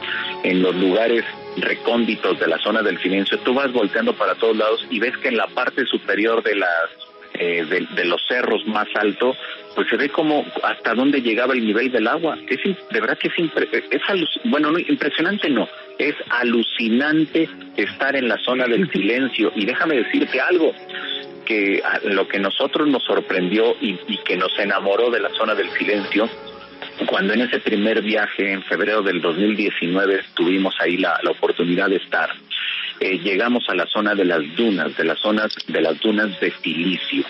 en 0.44 0.62
los 0.62 0.74
lugares 0.74 1.26
recónditos 1.58 2.40
de 2.40 2.48
la 2.48 2.58
zona 2.60 2.82
del 2.82 3.00
silencio, 3.00 3.40
tú 3.40 3.54
vas 3.54 3.72
volteando 3.72 4.14
para 4.14 4.36
todos 4.36 4.58
lados 4.58 4.86
y 4.90 5.00
ves 5.00 5.18
que 5.18 5.30
en 5.30 5.38
la 5.38 5.48
parte 5.48 5.86
superior 5.86 6.44
de 6.44 6.56
las 6.56 6.90
eh, 7.36 7.66
de, 7.66 8.06
los 8.06 8.22
cerros 8.28 8.64
más 8.68 8.88
altos, 8.94 9.36
pues 9.74 9.90
se 9.90 9.98
ve 9.98 10.10
como 10.10 10.46
hasta 10.62 10.94
dónde 10.94 11.20
llegaba 11.20 11.56
el 11.56 11.66
nivel 11.66 11.92
del 11.92 12.08
agua. 12.08 12.38
Es 12.48 12.60
de 12.64 13.02
verdad 13.02 13.18
que 13.18 13.30
es, 13.30 13.34
es 13.90 14.02
bueno, 14.44 14.70
no, 14.70 14.78
impresionante 14.78 15.50
no, 15.50 15.68
es 15.98 16.14
alucinante 16.30 17.50
estar 17.76 18.16
en 18.16 18.28
la 18.28 18.38
zona 18.38 18.66
del 18.66 18.88
silencio. 18.92 19.52
Y 19.56 19.66
déjame 19.66 19.96
decirte 19.96 20.40
algo, 20.40 20.74
que 21.44 21.82
lo 22.04 22.28
que 22.28 22.40
nosotros 22.40 22.88
nos 22.88 23.04
sorprendió 23.04 23.76
y, 23.82 24.00
y 24.08 24.18
que 24.20 24.38
nos 24.38 24.58
enamoró 24.60 25.10
de 25.10 25.20
la 25.20 25.30
zona 25.32 25.56
del 25.56 25.70
silencio 25.72 26.30
cuando 27.08 27.34
en 27.34 27.42
ese 27.42 27.60
primer 27.60 28.02
viaje 28.02 28.52
en 28.52 28.64
febrero 28.64 29.02
del 29.02 29.22
2019 29.22 30.24
tuvimos 30.34 30.76
ahí 30.80 30.98
la, 30.98 31.20
la 31.24 31.32
oportunidad 31.32 31.90
de 31.90 31.98
estar, 31.98 32.30
eh, 33.00 33.20
llegamos 33.20 33.68
a 33.70 33.76
la 33.76 33.86
zona 33.88 34.16
de 34.16 34.26
las 34.26 34.42
dunas, 34.56 34.96
de 34.96 35.04
las 35.04 35.20
zonas 35.20 35.54
de 35.68 35.82
las 35.82 36.00
dunas 36.00 36.40
de 36.40 36.52
Silicio. 36.52 37.26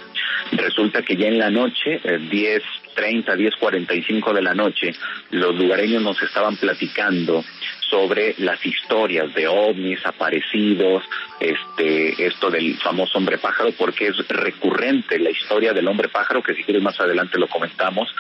Resulta 0.52 1.02
que 1.02 1.16
ya 1.16 1.28
en 1.28 1.40
la 1.40 1.50
noche, 1.50 2.00
eh, 2.04 2.20
10, 2.30 2.64
30, 2.94 3.36
10, 3.36 3.56
45 3.56 4.34
de 4.34 4.42
la 4.42 4.54
noche, 4.54 4.94
los 5.32 5.56
lugareños 5.56 6.02
nos 6.02 6.22
estaban 6.22 6.58
platicando 6.58 7.44
sobre 7.90 8.36
las 8.40 8.66
historias 8.66 9.34
de 9.34 9.48
ovnis 9.48 10.06
aparecidos, 10.06 11.04
este, 11.40 12.26
esto 12.26 12.50
del 12.50 12.76
famoso 12.78 13.18
hombre 13.18 13.38
pájaro, 13.38 13.72
porque 13.78 14.08
es 14.08 14.28
recurrente 14.28 15.20
la 15.20 15.30
historia 15.30 15.74
del 15.74 15.88
hombre 15.88 16.10
pájaro, 16.10 16.42
que 16.42 16.56
si 16.56 16.64
quieres 16.64 16.82
más 16.82 17.00
adelante 17.00 17.38
lo 17.38 17.48
comentamos. 17.48 18.14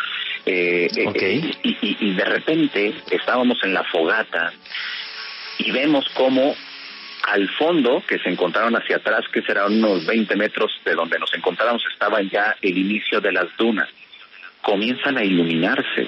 Eh, 0.45 0.87
eh 0.95 1.53
y, 1.63 1.69
y, 1.69 1.97
y 1.99 2.13
de 2.13 2.25
repente 2.25 2.93
estábamos 3.09 3.63
en 3.63 3.73
la 3.73 3.83
fogata 3.85 4.53
y 5.57 5.71
vemos 5.71 6.05
cómo 6.13 6.55
al 7.23 7.49
fondo, 7.49 8.03
que 8.05 8.19
se 8.19 8.29
encontraron 8.29 8.75
hacia 8.75 8.97
atrás, 8.97 9.25
que 9.31 9.41
serán 9.41 9.73
unos 9.73 10.05
20 10.05 10.35
metros 10.35 10.71
de 10.83 10.93
donde 10.93 11.17
nos 11.19 11.33
encontramos, 11.33 11.81
estaba 11.91 12.21
ya 12.21 12.55
el 12.61 12.77
inicio 12.77 13.21
de 13.21 13.31
las 13.31 13.47
dunas. 13.57 13.89
Comienzan 14.63 15.17
a 15.17 15.23
iluminarse. 15.23 16.07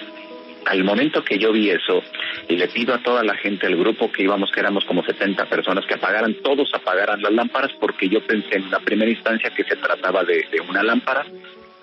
Al 0.66 0.84
momento 0.84 1.24
que 1.24 1.38
yo 1.38 1.52
vi 1.52 1.70
eso, 1.70 2.02
y 2.50 2.56
le 2.56 2.68
pido 2.70 2.96
a 2.96 3.04
toda 3.04 3.24
la 3.24 3.36
gente, 3.36 3.68
el 3.68 3.78
grupo 3.78 4.12
que 4.12 4.24
íbamos, 4.24 4.52
que 4.52 4.62
éramos 4.62 4.84
como 4.86 5.04
70 5.04 5.46
personas, 5.46 5.86
que 5.86 5.94
apagaran, 5.94 6.34
todos 6.44 6.74
apagaran 6.74 7.22
las 7.22 7.32
lámparas, 7.32 7.72
porque 7.80 8.10
yo 8.10 8.26
pensé 8.26 8.56
en 8.56 8.72
la 8.72 8.80
primera 8.80 9.12
instancia 9.12 9.52
que 9.52 9.64
se 9.64 9.76
trataba 9.76 10.24
de, 10.24 10.44
una 10.68 10.82
lámpara, 10.82 11.24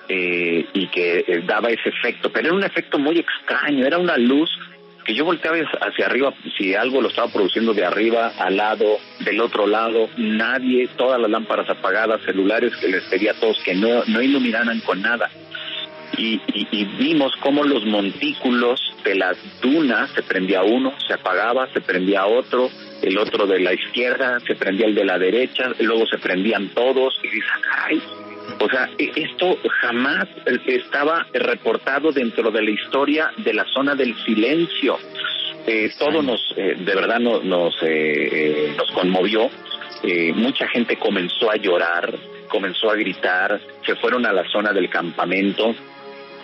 eh, 0.09 0.67
y 0.73 0.89
que 0.89 1.25
eh, 1.29 1.43
daba 1.47 1.71
ese 1.71 1.91
efecto, 1.91 2.33
pero 2.33 2.49
era 2.49 2.57
un 2.57 2.65
efecto 2.65 2.99
muy 2.99 3.19
extraño, 3.19 3.87
era 3.87 3.99
una 3.99 4.17
luz 4.17 4.51
que 5.05 5.15
yo 5.15 5.25
volteaba 5.25 5.57
hacia 5.59 6.07
arriba, 6.07 6.33
si 6.57 6.75
algo 6.75 7.01
lo 7.01 7.09
estaba 7.09 7.33
produciendo 7.33 7.75
de 7.75 7.85
arriba, 7.85 8.33
al 8.39 8.57
lado, 8.57 8.99
del 9.21 9.41
otro 9.41 9.67
lado, 9.67 10.09
nadie, 10.17 10.89
todas 10.97 11.21
las 11.21 11.31
lámparas 11.31 11.69
apagadas, 11.69 12.23
celulares 12.23 12.77
que 12.77 12.89
les 12.89 13.03
pedía 13.05 13.33
a 13.33 13.41
todos 13.41 13.59
que 13.65 13.75
no, 13.75 14.05
no 14.07 14.23
iluminaran 14.23 14.81
con 14.81 15.03
nada. 15.03 15.31
Y, 16.17 16.41
y, 16.53 16.85
vimos 16.99 17.33
cómo 17.41 17.65
los 17.65 17.85
montículos 17.87 18.81
de 19.03 19.15
las 19.15 19.37
dunas 19.61 20.11
se 20.11 20.23
prendía 20.23 20.63
uno, 20.63 20.93
se 21.07 21.15
apagaba, 21.15 21.69
se 21.73 21.81
prendía 21.81 22.27
otro, 22.27 22.69
el 23.03 23.19
otro 23.19 23.47
de 23.47 23.61
la 23.61 23.73
izquierda, 23.73 24.39
se 24.41 24.55
prendía 24.55 24.87
el 24.87 24.95
de 24.95 25.05
la 25.05 25.19
derecha, 25.19 25.73
y 25.79 25.85
luego 25.85 26.07
se 26.07 26.19
prendían 26.19 26.69
todos, 26.69 27.19
y 27.23 27.29
dices, 27.29 27.51
caray, 27.63 28.03
o 28.61 28.69
sea, 28.69 28.91
e, 28.99 29.11
esto 29.15 29.59
jamás 29.81 30.29
estaba 30.67 31.27
reportado 31.33 32.13
dentro 32.13 32.51
de 32.51 32.63
la 32.63 32.71
historia 32.71 33.31
de 33.39 33.55
la 33.55 33.65
zona 33.65 33.95
del 33.95 34.15
silencio. 34.25 34.99
Eh, 35.67 35.91
todo 35.99 36.23
nos, 36.23 36.41
eh, 36.57 36.77
de 36.79 36.95
verdad, 36.95 37.21
nos, 37.21 37.45
nos, 37.45 37.75
eh, 37.83 38.75
nos 38.77 38.91
conmovió. 38.93 39.49
mucha 40.35 40.67
gente 40.67 40.97
comenzó 40.97 41.49
a 41.49 41.57
llorar, 41.57 42.13
comenzó 42.49 42.91
a 42.91 42.97
gritar, 42.97 43.61
se 43.87 43.95
fueron 43.97 44.27
a 44.27 44.33
la 44.33 44.43
zona 44.51 44.73
del 44.73 44.91
campamento, 44.91 45.77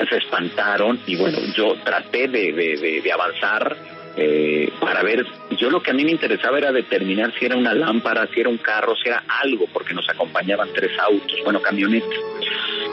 se 0.06 0.16
espantaron 0.16 1.00
y 1.06 1.16
bueno, 1.16 1.38
yo 1.56 1.74
traté 1.84 2.28
de, 2.28 2.52
de, 2.52 3.00
de 3.02 3.12
avanzar 3.12 3.76
eh, 4.20 4.72
para 4.80 5.04
ver, 5.04 5.24
yo 5.56 5.70
lo 5.70 5.80
que 5.80 5.92
a 5.92 5.94
mí 5.94 6.04
me 6.04 6.10
interesaba 6.10 6.58
era 6.58 6.72
determinar 6.72 7.32
si 7.38 7.44
era 7.46 7.56
una 7.56 7.72
lámpara, 7.72 8.26
si 8.34 8.40
era 8.40 8.48
un 8.48 8.58
carro, 8.58 8.96
si 8.96 9.08
era 9.08 9.22
algo, 9.28 9.66
porque 9.72 9.94
nos 9.94 10.08
acompañaban 10.08 10.70
tres 10.74 10.90
autos, 10.98 11.38
bueno, 11.44 11.62
camionetas. 11.62 12.18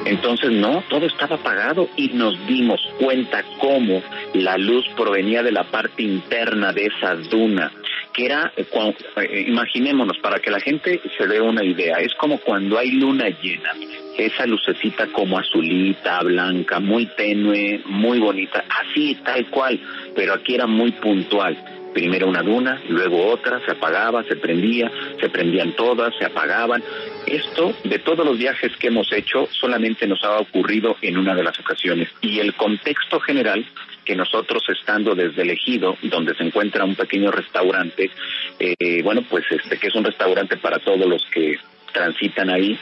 Entonces, 0.05 0.51
no, 0.51 0.83
todo 0.87 1.07
estaba 1.07 1.37
apagado 1.37 1.89
y 1.97 2.09
nos 2.09 2.45
dimos 2.45 2.79
cuenta 2.99 3.43
cómo 3.59 4.03
la 4.35 4.55
luz 4.59 4.85
provenía 4.95 5.41
de 5.41 5.51
la 5.51 5.63
parte 5.63 6.03
interna 6.03 6.71
de 6.73 6.85
esa 6.85 7.15
duna, 7.15 7.71
que 8.15 8.25
era, 8.25 8.53
eh, 8.55 8.65
cuan- 8.65 8.95
eh, 9.17 9.45
imaginémonos, 9.47 10.17
para 10.19 10.39
que 10.39 10.49
la 10.49 10.59
gente 10.59 11.01
se 11.17 11.27
dé 11.27 11.41
una 11.41 11.63
idea, 11.63 11.97
es 11.97 12.13
como 12.15 12.39
cuando 12.39 12.77
hay 12.79 12.91
luna 12.91 13.27
llena, 13.41 13.71
esa 14.17 14.45
lucecita 14.45 15.07
como 15.07 15.37
azulita, 15.37 16.21
blanca, 16.23 16.79
muy 16.79 17.07
tenue, 17.17 17.81
muy 17.85 18.19
bonita, 18.19 18.63
así 18.69 19.15
tal 19.23 19.45
cual, 19.47 19.79
pero 20.15 20.33
aquí 20.33 20.55
era 20.55 20.65
muy 20.67 20.91
puntual. 20.93 21.57
Primero 21.93 22.27
una 22.27 22.41
duna, 22.41 22.81
luego 22.89 23.25
otra, 23.27 23.61
se 23.65 23.71
apagaba, 23.71 24.21
se 24.23 24.35
prendía, 24.35 24.91
se 25.19 25.29
prendían 25.29 25.73
todas, 25.77 26.13
se 26.19 26.25
apagaban. 26.25 26.83
Esto, 27.25 27.73
de 27.85 27.99
todos 27.99 28.25
los 28.25 28.37
viajes 28.37 28.75
que 28.75 28.87
hemos 28.87 29.09
hecho, 29.13 29.47
solamente 29.51 30.05
nos 30.05 30.21
ha 30.25 30.37
ocurrido 30.39 30.97
en 31.01 31.17
una 31.17 31.33
de 31.33 31.43
las 31.43 31.57
ocasiones. 31.57 32.09
Y 32.19 32.39
el 32.39 32.53
contexto 32.55 33.21
general, 33.21 33.65
que 34.05 34.15
nosotros 34.15 34.63
estando 34.69 35.15
desde 35.15 35.41
el 35.41 35.49
Ejido, 35.49 35.97
donde 36.03 36.35
se 36.35 36.43
encuentra 36.43 36.85
un 36.85 36.95
pequeño 36.95 37.31
restaurante, 37.31 38.11
eh, 38.59 39.01
bueno, 39.03 39.23
pues 39.29 39.45
este 39.49 39.77
que 39.77 39.87
es 39.87 39.95
un 39.95 40.03
restaurante 40.03 40.57
para 40.57 40.79
todos 40.79 41.05
los 41.05 41.25
que 41.33 41.57
transitan 41.91 42.49
ahí, 42.49 42.77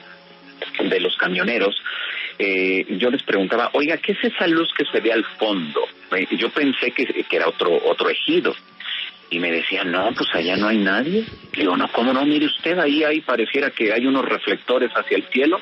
de 0.83 0.99
los 0.99 1.15
camioneros, 1.17 1.75
eh, 2.39 2.85
yo 2.97 3.09
les 3.09 3.23
preguntaba, 3.23 3.69
oiga, 3.73 3.97
¿qué 3.97 4.13
es 4.13 4.23
esa 4.23 4.47
luz 4.47 4.71
que 4.75 4.85
se 4.85 4.99
ve 4.99 5.11
al 5.11 5.23
fondo? 5.37 5.81
Eh, 6.15 6.27
yo 6.37 6.49
pensé 6.49 6.91
que, 6.91 7.05
que 7.05 7.35
era 7.35 7.47
otro, 7.47 7.79
otro 7.85 8.09
ejido. 8.09 8.55
Y 9.29 9.39
me 9.39 9.51
decían, 9.51 9.91
no, 9.91 10.11
pues 10.15 10.29
allá 10.33 10.55
no 10.57 10.67
hay 10.67 10.77
nadie. 10.77 11.25
Digo, 11.53 11.75
no, 11.75 11.87
¿cómo 11.91 12.13
no? 12.13 12.23
Mire 12.25 12.45
usted, 12.45 12.77
ahí, 12.77 13.03
ahí 13.03 13.21
pareciera 13.21 13.71
que 13.71 13.91
hay 13.91 14.05
unos 14.05 14.25
reflectores 14.25 14.91
hacia 14.91 15.17
el 15.17 15.23
cielo. 15.29 15.59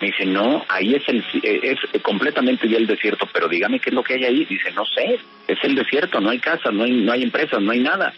Me 0.00 0.08
dice, 0.08 0.26
no, 0.26 0.64
ahí 0.68 0.94
es 0.94 1.08
el 1.08 1.24
es 1.42 1.78
completamente 2.02 2.68
ya 2.68 2.76
el 2.76 2.86
desierto, 2.86 3.28
pero 3.32 3.48
dígame 3.48 3.78
qué 3.78 3.90
es 3.90 3.94
lo 3.94 4.02
que 4.02 4.14
hay 4.14 4.24
ahí. 4.24 4.44
Dice, 4.44 4.72
no 4.72 4.84
sé, 4.84 5.18
es 5.46 5.58
el 5.62 5.74
desierto, 5.74 6.20
no 6.20 6.30
hay 6.30 6.38
casas, 6.38 6.72
no 6.72 6.84
hay, 6.84 6.92
no 6.92 7.12
hay 7.12 7.22
empresas, 7.22 7.60
no 7.60 7.70
hay 7.70 7.80
nada. 7.80 8.12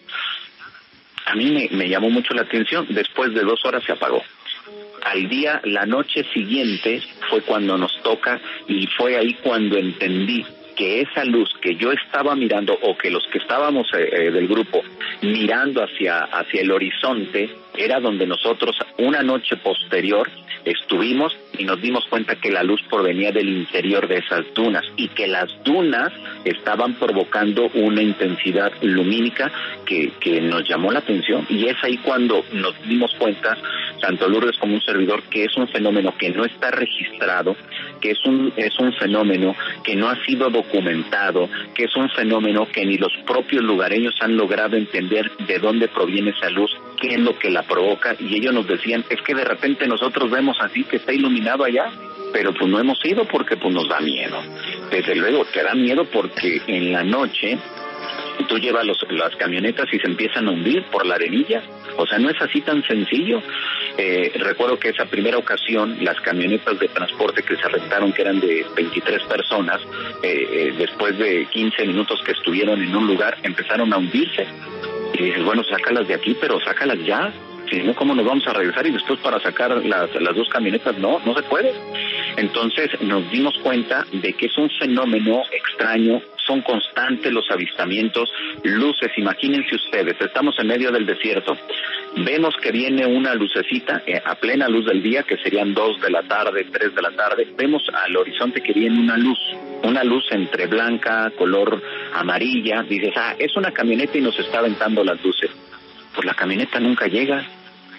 A 1.26 1.34
mí 1.34 1.50
me, 1.50 1.68
me 1.76 1.88
llamó 1.88 2.08
mucho 2.08 2.34
la 2.34 2.42
atención, 2.42 2.86
después 2.90 3.34
de 3.34 3.42
dos 3.42 3.64
horas 3.64 3.82
se 3.84 3.92
apagó. 3.92 4.22
Al 5.04 5.28
día, 5.28 5.60
la 5.64 5.86
noche 5.86 6.24
siguiente 6.32 7.02
fue 7.28 7.42
cuando 7.42 7.76
nos 7.76 8.02
toca 8.02 8.40
y 8.66 8.86
fue 8.88 9.16
ahí 9.16 9.34
cuando 9.34 9.76
entendí 9.76 10.44
que 10.76 11.00
esa 11.00 11.24
luz 11.24 11.52
que 11.60 11.74
yo 11.76 11.90
estaba 11.90 12.36
mirando 12.36 12.78
o 12.82 12.96
que 12.96 13.10
los 13.10 13.26
que 13.28 13.38
estábamos 13.38 13.88
eh, 13.94 14.08
eh, 14.12 14.30
del 14.30 14.46
grupo 14.46 14.82
mirando 15.22 15.82
hacia 15.82 16.24
hacia 16.24 16.60
el 16.60 16.70
horizonte 16.70 17.50
era 17.76 18.00
donde 18.00 18.26
nosotros 18.26 18.76
una 18.98 19.22
noche 19.22 19.56
posterior 19.56 20.28
estuvimos 20.64 21.36
y 21.58 21.64
nos 21.64 21.80
dimos 21.80 22.04
cuenta 22.06 22.36
que 22.36 22.50
la 22.50 22.62
luz 22.62 22.82
provenía 22.90 23.30
del 23.30 23.48
interior 23.48 24.08
de 24.08 24.18
esas 24.18 24.52
dunas 24.54 24.84
y 24.96 25.08
que 25.08 25.26
las 25.28 25.48
dunas 25.64 26.12
estaban 26.44 26.94
provocando 26.94 27.68
una 27.74 28.02
intensidad 28.02 28.72
lumínica 28.82 29.50
que, 29.84 30.12
que 30.20 30.40
nos 30.40 30.68
llamó 30.68 30.90
la 30.90 30.98
atención. 30.98 31.46
Y 31.48 31.66
es 31.66 31.76
ahí 31.82 31.98
cuando 31.98 32.44
nos 32.52 32.80
dimos 32.82 33.14
cuenta 33.14 33.56
tanto 34.00 34.28
Lourdes 34.28 34.56
como 34.58 34.74
un 34.74 34.82
servidor 34.82 35.22
que 35.24 35.44
es 35.44 35.56
un 35.56 35.68
fenómeno 35.68 36.14
que 36.16 36.30
no 36.30 36.44
está 36.44 36.70
registrado 36.70 37.56
que 38.00 38.10
es 38.10 38.24
un 38.24 38.52
es 38.56 38.78
un 38.78 38.92
fenómeno 38.92 39.56
que 39.82 39.96
no 39.96 40.08
ha 40.08 40.22
sido 40.24 40.50
documentado 40.50 41.48
que 41.74 41.84
es 41.84 41.96
un 41.96 42.10
fenómeno 42.10 42.68
que 42.70 42.84
ni 42.84 42.98
los 42.98 43.12
propios 43.26 43.64
lugareños 43.64 44.14
han 44.20 44.36
logrado 44.36 44.76
entender 44.76 45.30
de 45.46 45.58
dónde 45.58 45.88
proviene 45.88 46.30
esa 46.30 46.50
luz 46.50 46.70
qué 46.96 47.14
es 47.14 47.20
lo 47.20 47.38
que 47.38 47.50
la 47.50 47.62
provoca 47.62 48.16
y 48.18 48.36
ellos 48.36 48.54
nos 48.54 48.66
decían 48.66 49.04
es 49.08 49.20
que 49.22 49.34
de 49.34 49.44
repente 49.44 49.86
nosotros 49.86 50.30
vemos 50.30 50.56
así 50.60 50.84
que 50.84 50.96
está 50.96 51.12
iluminado 51.12 51.64
allá 51.64 51.90
pero 52.32 52.52
pues 52.52 52.68
no 52.68 52.78
hemos 52.78 53.04
ido 53.04 53.24
porque 53.24 53.56
pues 53.56 53.72
nos 53.74 53.88
da 53.88 54.00
miedo 54.00 54.42
desde 54.90 55.14
luego 55.14 55.44
te 55.46 55.62
da 55.62 55.74
miedo 55.74 56.04
porque 56.04 56.60
en 56.66 56.92
la 56.92 57.04
noche 57.04 57.58
tú 58.48 58.58
llevas 58.58 58.84
los, 58.84 58.98
las 59.10 59.34
camionetas 59.36 59.86
y 59.92 59.98
se 59.98 60.06
empiezan 60.06 60.48
a 60.48 60.52
hundir 60.52 60.84
por 60.84 61.06
la 61.06 61.14
arenilla. 61.14 61.62
O 61.96 62.06
sea, 62.06 62.18
no 62.18 62.30
es 62.30 62.40
así 62.40 62.60
tan 62.60 62.82
sencillo. 62.84 63.42
Eh, 63.96 64.32
recuerdo 64.36 64.78
que 64.78 64.90
esa 64.90 65.06
primera 65.06 65.38
ocasión, 65.38 65.96
las 66.04 66.20
camionetas 66.20 66.78
de 66.78 66.88
transporte 66.88 67.42
que 67.42 67.56
se 67.56 67.68
rentaron, 67.68 68.12
que 68.12 68.22
eran 68.22 68.40
de 68.40 68.66
23 68.76 69.22
personas, 69.24 69.80
eh, 70.22 70.46
eh, 70.50 70.74
después 70.76 71.16
de 71.18 71.46
15 71.46 71.86
minutos 71.86 72.20
que 72.24 72.32
estuvieron 72.32 72.82
en 72.82 72.94
un 72.94 73.06
lugar, 73.06 73.38
empezaron 73.42 73.92
a 73.92 73.98
hundirse. 73.98 74.46
Y 75.14 75.22
dices, 75.24 75.44
bueno, 75.44 75.62
sácalas 75.64 76.08
de 76.08 76.14
aquí, 76.14 76.36
pero 76.40 76.60
sácalas 76.60 76.98
ya. 77.04 77.32
Si 77.70 77.82
no, 77.82 77.94
¿cómo 77.94 78.14
nos 78.14 78.24
vamos 78.24 78.46
a 78.46 78.52
regresar? 78.52 78.86
Y 78.86 78.92
después 78.92 79.18
para 79.20 79.40
sacar 79.40 79.70
las, 79.84 80.14
las 80.14 80.36
dos 80.36 80.48
camionetas, 80.48 80.96
no, 80.98 81.20
no 81.24 81.34
se 81.34 81.42
puede. 81.42 81.72
Entonces 82.36 83.00
nos 83.00 83.28
dimos 83.30 83.58
cuenta 83.58 84.06
de 84.12 84.32
que 84.34 84.46
es 84.46 84.56
un 84.56 84.70
fenómeno 84.70 85.42
extraño, 85.50 86.20
son 86.46 86.62
constantes 86.62 87.32
los 87.32 87.50
avistamientos, 87.50 88.30
luces, 88.62 89.10
imagínense 89.16 89.74
ustedes, 89.74 90.16
estamos 90.20 90.58
en 90.58 90.68
medio 90.68 90.90
del 90.90 91.06
desierto, 91.06 91.56
vemos 92.16 92.54
que 92.62 92.70
viene 92.70 93.06
una 93.06 93.34
lucecita 93.34 94.02
eh, 94.06 94.20
a 94.24 94.34
plena 94.36 94.68
luz 94.68 94.86
del 94.86 95.02
día, 95.02 95.22
que 95.22 95.36
serían 95.38 95.74
dos 95.74 96.00
de 96.00 96.10
la 96.10 96.22
tarde, 96.22 96.66
tres 96.72 96.94
de 96.94 97.02
la 97.02 97.10
tarde, 97.10 97.48
vemos 97.56 97.82
al 97.92 98.16
horizonte 98.16 98.60
que 98.60 98.72
viene 98.72 98.98
una 98.98 99.16
luz, 99.16 99.38
una 99.82 100.04
luz 100.04 100.24
entre 100.30 100.66
blanca, 100.66 101.30
color 101.36 101.82
amarilla, 102.14 102.82
dices, 102.82 103.12
ah, 103.16 103.34
es 103.38 103.56
una 103.56 103.72
camioneta 103.72 104.16
y 104.16 104.20
nos 104.20 104.38
está 104.38 104.58
aventando 104.58 105.04
las 105.04 105.22
luces. 105.22 105.50
Pues 106.14 106.24
la 106.24 106.34
camioneta 106.34 106.80
nunca 106.80 107.06
llega, 107.06 107.44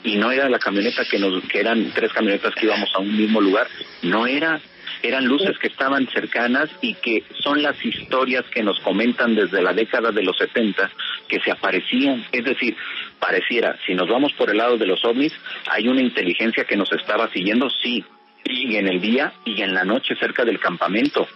y 0.03 0.15
no 0.15 0.31
era 0.31 0.49
la 0.49 0.59
camioneta 0.59 1.03
que 1.05 1.19
nos 1.19 1.43
que 1.45 1.59
eran 1.59 1.91
tres 1.93 2.13
camionetas 2.13 2.53
que 2.55 2.65
íbamos 2.65 2.89
a 2.95 2.99
un 2.99 3.15
mismo 3.17 3.41
lugar 3.41 3.67
no 4.03 4.25
era 4.25 4.59
eran 5.07 5.25
luces 5.25 5.57
que 5.57 5.67
estaban 5.67 6.07
cercanas 6.07 6.69
y 6.81 6.93
que 6.95 7.23
son 7.39 7.61
las 7.61 7.83
historias 7.83 8.45
que 8.45 8.61
nos 8.61 8.79
comentan 8.81 9.35
desde 9.35 9.61
la 9.61 9.73
década 9.73 10.11
de 10.11 10.21
los 10.21 10.37
70 10.37 10.89
que 11.27 11.39
se 11.39 11.51
aparecían. 11.51 12.25
Es 12.31 12.43
decir 12.43 12.75
pareciera 13.19 13.77
si 13.85 13.93
nos 13.93 14.09
vamos 14.09 14.33
por 14.33 14.49
el 14.49 14.57
lado 14.57 14.77
de 14.77 14.85
los 14.85 15.03
ovnis 15.05 15.33
hay 15.71 15.87
una 15.87 16.01
inteligencia 16.01 16.65
que 16.65 16.75
nos 16.75 16.91
estaba 16.91 17.29
siguiendo 17.29 17.69
sí 17.69 18.03
y 18.43 18.75
en 18.75 18.87
el 18.87 19.01
día 19.01 19.33
y 19.45 19.61
en 19.61 19.73
la 19.73 19.83
noche 19.83 20.15
cerca 20.15 20.43
del 20.43 20.59
campamento. 20.59 21.27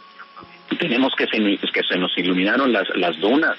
Tenemos 0.80 1.14
que 1.16 1.28
se, 1.28 1.38
que 1.38 1.84
se 1.84 1.98
nos 1.98 2.18
iluminaron 2.18 2.72
las, 2.72 2.88
las 2.96 3.18
dunas 3.20 3.58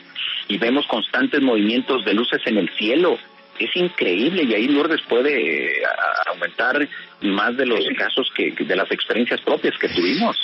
y 0.48 0.58
vemos 0.58 0.86
constantes 0.86 1.40
movimientos 1.40 2.04
de 2.04 2.14
luces 2.14 2.40
en 2.46 2.58
el 2.58 2.68
cielo 2.70 3.18
es 3.58 3.70
increíble 3.76 4.42
y 4.44 4.54
ahí 4.54 4.68
Lourdes 4.68 5.00
puede 5.08 5.66
eh, 5.66 5.82
a- 5.84 6.30
aumentar 6.30 6.88
más 7.22 7.56
de 7.56 7.66
los 7.66 7.84
casos 7.96 8.30
que 8.34 8.52
de 8.58 8.76
las 8.76 8.90
experiencias 8.90 9.40
propias 9.42 9.74
que 9.78 9.88
tuvimos. 9.88 10.36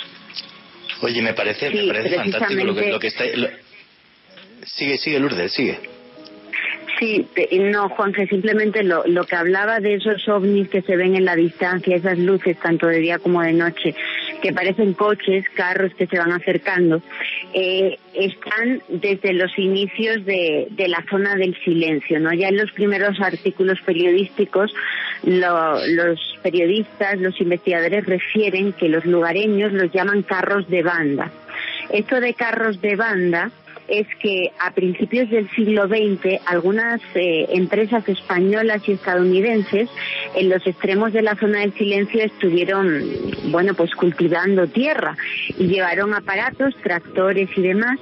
Oye, 1.01 1.21
me 1.21 1.33
parece, 1.33 1.69
me 1.69 1.87
parece 1.87 2.15
fantástico 2.15 2.63
lo 2.65 2.75
que, 2.75 2.81
precisamente- 2.81 2.91
lo 2.91 2.99
que 2.99 3.07
está... 3.07 3.25
lo- 3.35 3.69
Sigue, 4.65 4.97
sigue 4.97 5.19
Lourdes, 5.19 5.53
sigue. 5.53 5.79
Sí, 6.99 7.25
te- 7.33 7.47
no, 7.59 7.87
Juanje, 7.89 8.27
simplemente 8.27 8.83
lo, 8.83 9.05
lo 9.07 9.23
que 9.23 9.35
hablaba 9.37 9.79
de 9.79 9.95
esos 9.95 10.27
ovnis 10.27 10.67
que 10.67 10.81
se 10.81 10.97
ven 10.97 11.15
en 11.15 11.23
la 11.23 11.35
distancia, 11.37 11.95
esas 11.95 12.17
luces 12.19 12.59
tanto 12.59 12.87
de 12.87 12.99
día 12.99 13.19
como 13.19 13.41
de 13.41 13.53
noche, 13.53 13.95
que 14.41 14.53
parecen 14.53 14.93
coches, 14.93 15.45
carros 15.55 15.93
que 15.95 16.07
se 16.07 16.17
van 16.17 16.31
acercando, 16.31 17.01
eh, 17.53 17.97
están 18.13 18.81
desde 18.89 19.33
los 19.33 19.57
inicios 19.57 20.25
de, 20.25 20.67
de 20.71 20.87
la 20.87 21.03
zona 21.09 21.35
del 21.35 21.55
silencio, 21.63 22.19
¿no? 22.19 22.33
Ya 22.33 22.47
en 22.49 22.57
los 22.57 22.71
primeros 22.71 23.19
artículos 23.21 23.79
periodísticos, 23.81 24.73
lo- 25.23 25.85
los 25.87 26.19
periodistas, 26.41 27.19
los 27.19 27.39
investigadores 27.41 28.05
refieren 28.05 28.73
que 28.73 28.87
los 28.89 29.05
lugareños 29.05 29.73
los 29.73 29.91
llaman 29.91 30.23
carros 30.23 30.69
de 30.69 30.83
banda. 30.83 31.31
Esto 31.91 32.19
de 32.21 32.33
carros 32.33 32.81
de 32.81 32.95
banda 32.95 33.51
es 33.89 34.07
que 34.21 34.51
a 34.59 34.71
principios 34.71 35.29
del 35.29 35.49
siglo 35.51 35.87
XX 35.87 36.39
algunas 36.45 37.01
eh, 37.15 37.47
empresas 37.49 38.07
españolas 38.07 38.87
y 38.87 38.93
estadounidenses 38.93 39.89
en 40.35 40.49
los 40.49 40.65
extremos 40.67 41.13
de 41.13 41.21
la 41.21 41.35
zona 41.35 41.59
del 41.59 41.73
silencio 41.73 42.23
estuvieron, 42.23 43.03
bueno, 43.51 43.73
pues 43.73 43.95
cultivando 43.95 44.67
tierra 44.67 45.17
y 45.57 45.67
llevaron 45.67 46.13
aparatos, 46.13 46.75
tractores 46.83 47.49
y 47.57 47.61
demás 47.61 47.99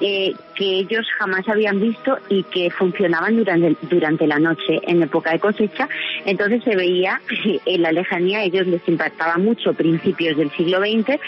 eh, 0.00 0.34
que 0.60 0.78
ellos 0.78 1.06
jamás 1.18 1.48
habían 1.48 1.80
visto 1.80 2.18
y 2.28 2.42
que 2.42 2.70
funcionaban 2.70 3.34
durante, 3.34 3.78
durante 3.88 4.26
la 4.26 4.38
noche 4.38 4.78
en 4.82 5.02
época 5.02 5.32
de 5.32 5.38
cosecha. 5.38 5.88
Entonces 6.26 6.62
se 6.62 6.76
veía 6.76 7.18
en 7.64 7.80
la 7.80 7.92
lejanía, 7.92 8.40
a 8.40 8.44
ellos 8.44 8.66
les 8.66 8.86
impactaba 8.86 9.38
mucho 9.38 9.72
principios 9.72 10.36
del 10.36 10.50
siglo 10.50 10.80
XX 10.80 11.18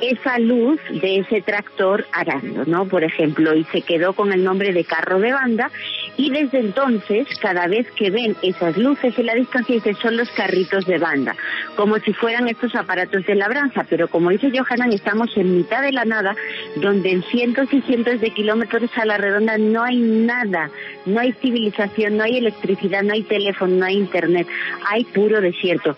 esa 0.00 0.38
luz 0.38 0.78
de 0.90 1.18
ese 1.18 1.42
tractor 1.42 2.06
arando, 2.12 2.64
¿no? 2.66 2.86
Por 2.86 3.04
ejemplo, 3.04 3.54
y 3.54 3.64
se 3.64 3.82
quedó 3.82 4.12
con 4.12 4.32
el 4.32 4.44
nombre 4.44 4.72
de 4.72 4.84
carro 4.84 5.18
de 5.18 5.32
banda 5.32 5.70
Y 6.16 6.30
desde 6.30 6.60
entonces, 6.60 7.26
cada 7.40 7.66
vez 7.66 7.90
que 7.92 8.10
ven 8.10 8.36
esas 8.42 8.76
luces 8.76 9.18
en 9.18 9.26
la 9.26 9.34
distancia, 9.34 9.74
dicen 9.74 9.96
son 9.96 10.16
los 10.16 10.30
carritos 10.30 10.84
de 10.86 10.98
banda, 10.98 11.36
como 11.76 11.98
si 11.98 12.12
fueran 12.12 12.48
estos 12.48 12.74
aparatos 12.74 13.24
de 13.26 13.34
labranza. 13.34 13.84
Pero 13.88 14.08
como 14.08 14.30
dice 14.30 14.50
Johanan, 14.50 14.92
estamos 14.92 15.36
en 15.36 15.56
mitad 15.56 15.82
de 15.82 15.92
la 15.92 16.04
nada, 16.04 16.34
donde 16.76 17.10
en 17.10 17.22
cientos 17.24 17.72
y 17.72 17.80
cientos 17.82 18.20
de 18.20 18.30
kilómetros 18.30 18.67
a 18.96 19.04
la 19.04 19.16
redonda 19.16 19.58
no 19.58 19.82
hay 19.82 19.96
nada, 19.96 20.70
no 21.06 21.20
hay 21.20 21.32
civilización, 21.32 22.16
no 22.16 22.24
hay 22.24 22.38
electricidad, 22.38 23.02
no 23.02 23.12
hay 23.12 23.22
teléfono, 23.22 23.76
no 23.76 23.84
hay 23.84 23.96
internet, 23.96 24.46
hay 24.86 25.04
puro 25.04 25.40
desierto. 25.40 25.96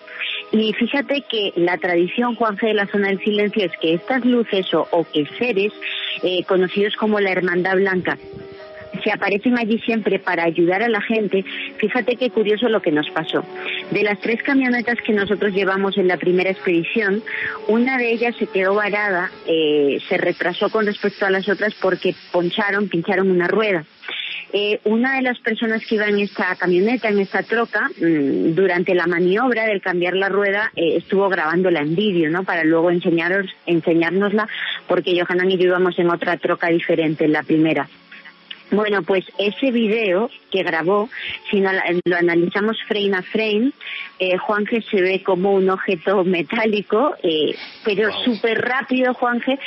Y 0.51 0.73
fíjate 0.73 1.23
que 1.29 1.53
la 1.55 1.77
tradición, 1.77 2.35
Juanje, 2.35 2.67
de 2.67 2.73
la 2.73 2.87
zona 2.87 3.07
del 3.07 3.19
silencio 3.19 3.65
es 3.65 3.71
que 3.79 3.93
estas 3.93 4.25
luces 4.25 4.73
o, 4.73 4.87
o 4.91 5.05
que 5.05 5.25
seres 5.37 5.71
eh, 6.23 6.43
conocidos 6.45 6.95
como 6.95 7.19
la 7.19 7.31
Hermandad 7.31 7.75
Blanca 7.75 8.17
se 9.03 9.11
aparecen 9.11 9.57
allí 9.57 9.79
siempre 9.79 10.19
para 10.19 10.43
ayudar 10.43 10.83
a 10.83 10.89
la 10.89 11.01
gente. 11.01 11.43
Fíjate 11.77 12.15
qué 12.15 12.29
curioso 12.29 12.69
lo 12.69 12.81
que 12.81 12.91
nos 12.91 13.09
pasó. 13.09 13.43
De 13.91 14.03
las 14.03 14.19
tres 14.19 14.41
camionetas 14.43 14.97
que 15.05 15.13
nosotros 15.13 15.53
llevamos 15.53 15.97
en 15.97 16.07
la 16.07 16.17
primera 16.17 16.49
expedición, 16.49 17.23
una 17.67 17.97
de 17.97 18.11
ellas 18.11 18.35
se 18.37 18.47
quedó 18.47 18.75
varada, 18.75 19.31
eh, 19.47 19.99
se 20.07 20.17
retrasó 20.17 20.69
con 20.69 20.85
respecto 20.85 21.25
a 21.25 21.29
las 21.29 21.47
otras 21.49 21.73
porque 21.81 22.15
poncharon, 22.31 22.89
pincharon 22.89 23.31
una 23.31 23.47
rueda. 23.47 23.85
Eh, 24.53 24.81
una 24.83 25.15
de 25.15 25.21
las 25.21 25.39
personas 25.39 25.85
que 25.85 25.95
iba 25.95 26.07
en 26.07 26.19
esta 26.19 26.55
camioneta, 26.55 27.07
en 27.07 27.19
esta 27.19 27.41
troca, 27.41 27.89
mm, 27.89 28.53
durante 28.53 28.93
la 28.93 29.07
maniobra 29.07 29.65
del 29.65 29.81
cambiar 29.81 30.13
la 30.13 30.27
rueda, 30.27 30.71
eh, 30.75 30.97
estuvo 30.97 31.29
grabándola 31.29 31.79
en 31.79 31.95
vídeo, 31.95 32.29
¿no? 32.29 32.43
Para 32.43 32.65
luego 32.65 32.91
enseñaros, 32.91 33.45
enseñárnosla, 33.65 34.49
porque 34.87 35.17
Johanan 35.17 35.51
y 35.51 35.57
yo 35.57 35.67
íbamos 35.67 35.97
en 35.99 36.09
otra 36.09 36.35
troca 36.35 36.67
diferente, 36.67 37.23
en 37.23 37.31
la 37.31 37.43
primera. 37.43 37.87
Bueno, 38.71 39.03
pues 39.03 39.25
ese 39.37 39.69
video 39.71 40.29
que 40.49 40.63
grabó, 40.63 41.09
si 41.49 41.59
no 41.59 41.71
la- 41.73 41.83
lo 42.05 42.15
analizamos 42.15 42.77
frame 42.87 43.17
a 43.17 43.21
frame, 43.21 43.71
eh, 44.17 44.37
Juanje 44.37 44.81
se 44.89 45.01
ve 45.01 45.21
como 45.23 45.53
un 45.53 45.69
objeto 45.69 46.23
metálico, 46.23 47.15
eh, 47.21 47.53
pero 47.83 48.11
súper 48.23 48.61
rápido, 48.61 49.13
Juanje, 49.13 49.59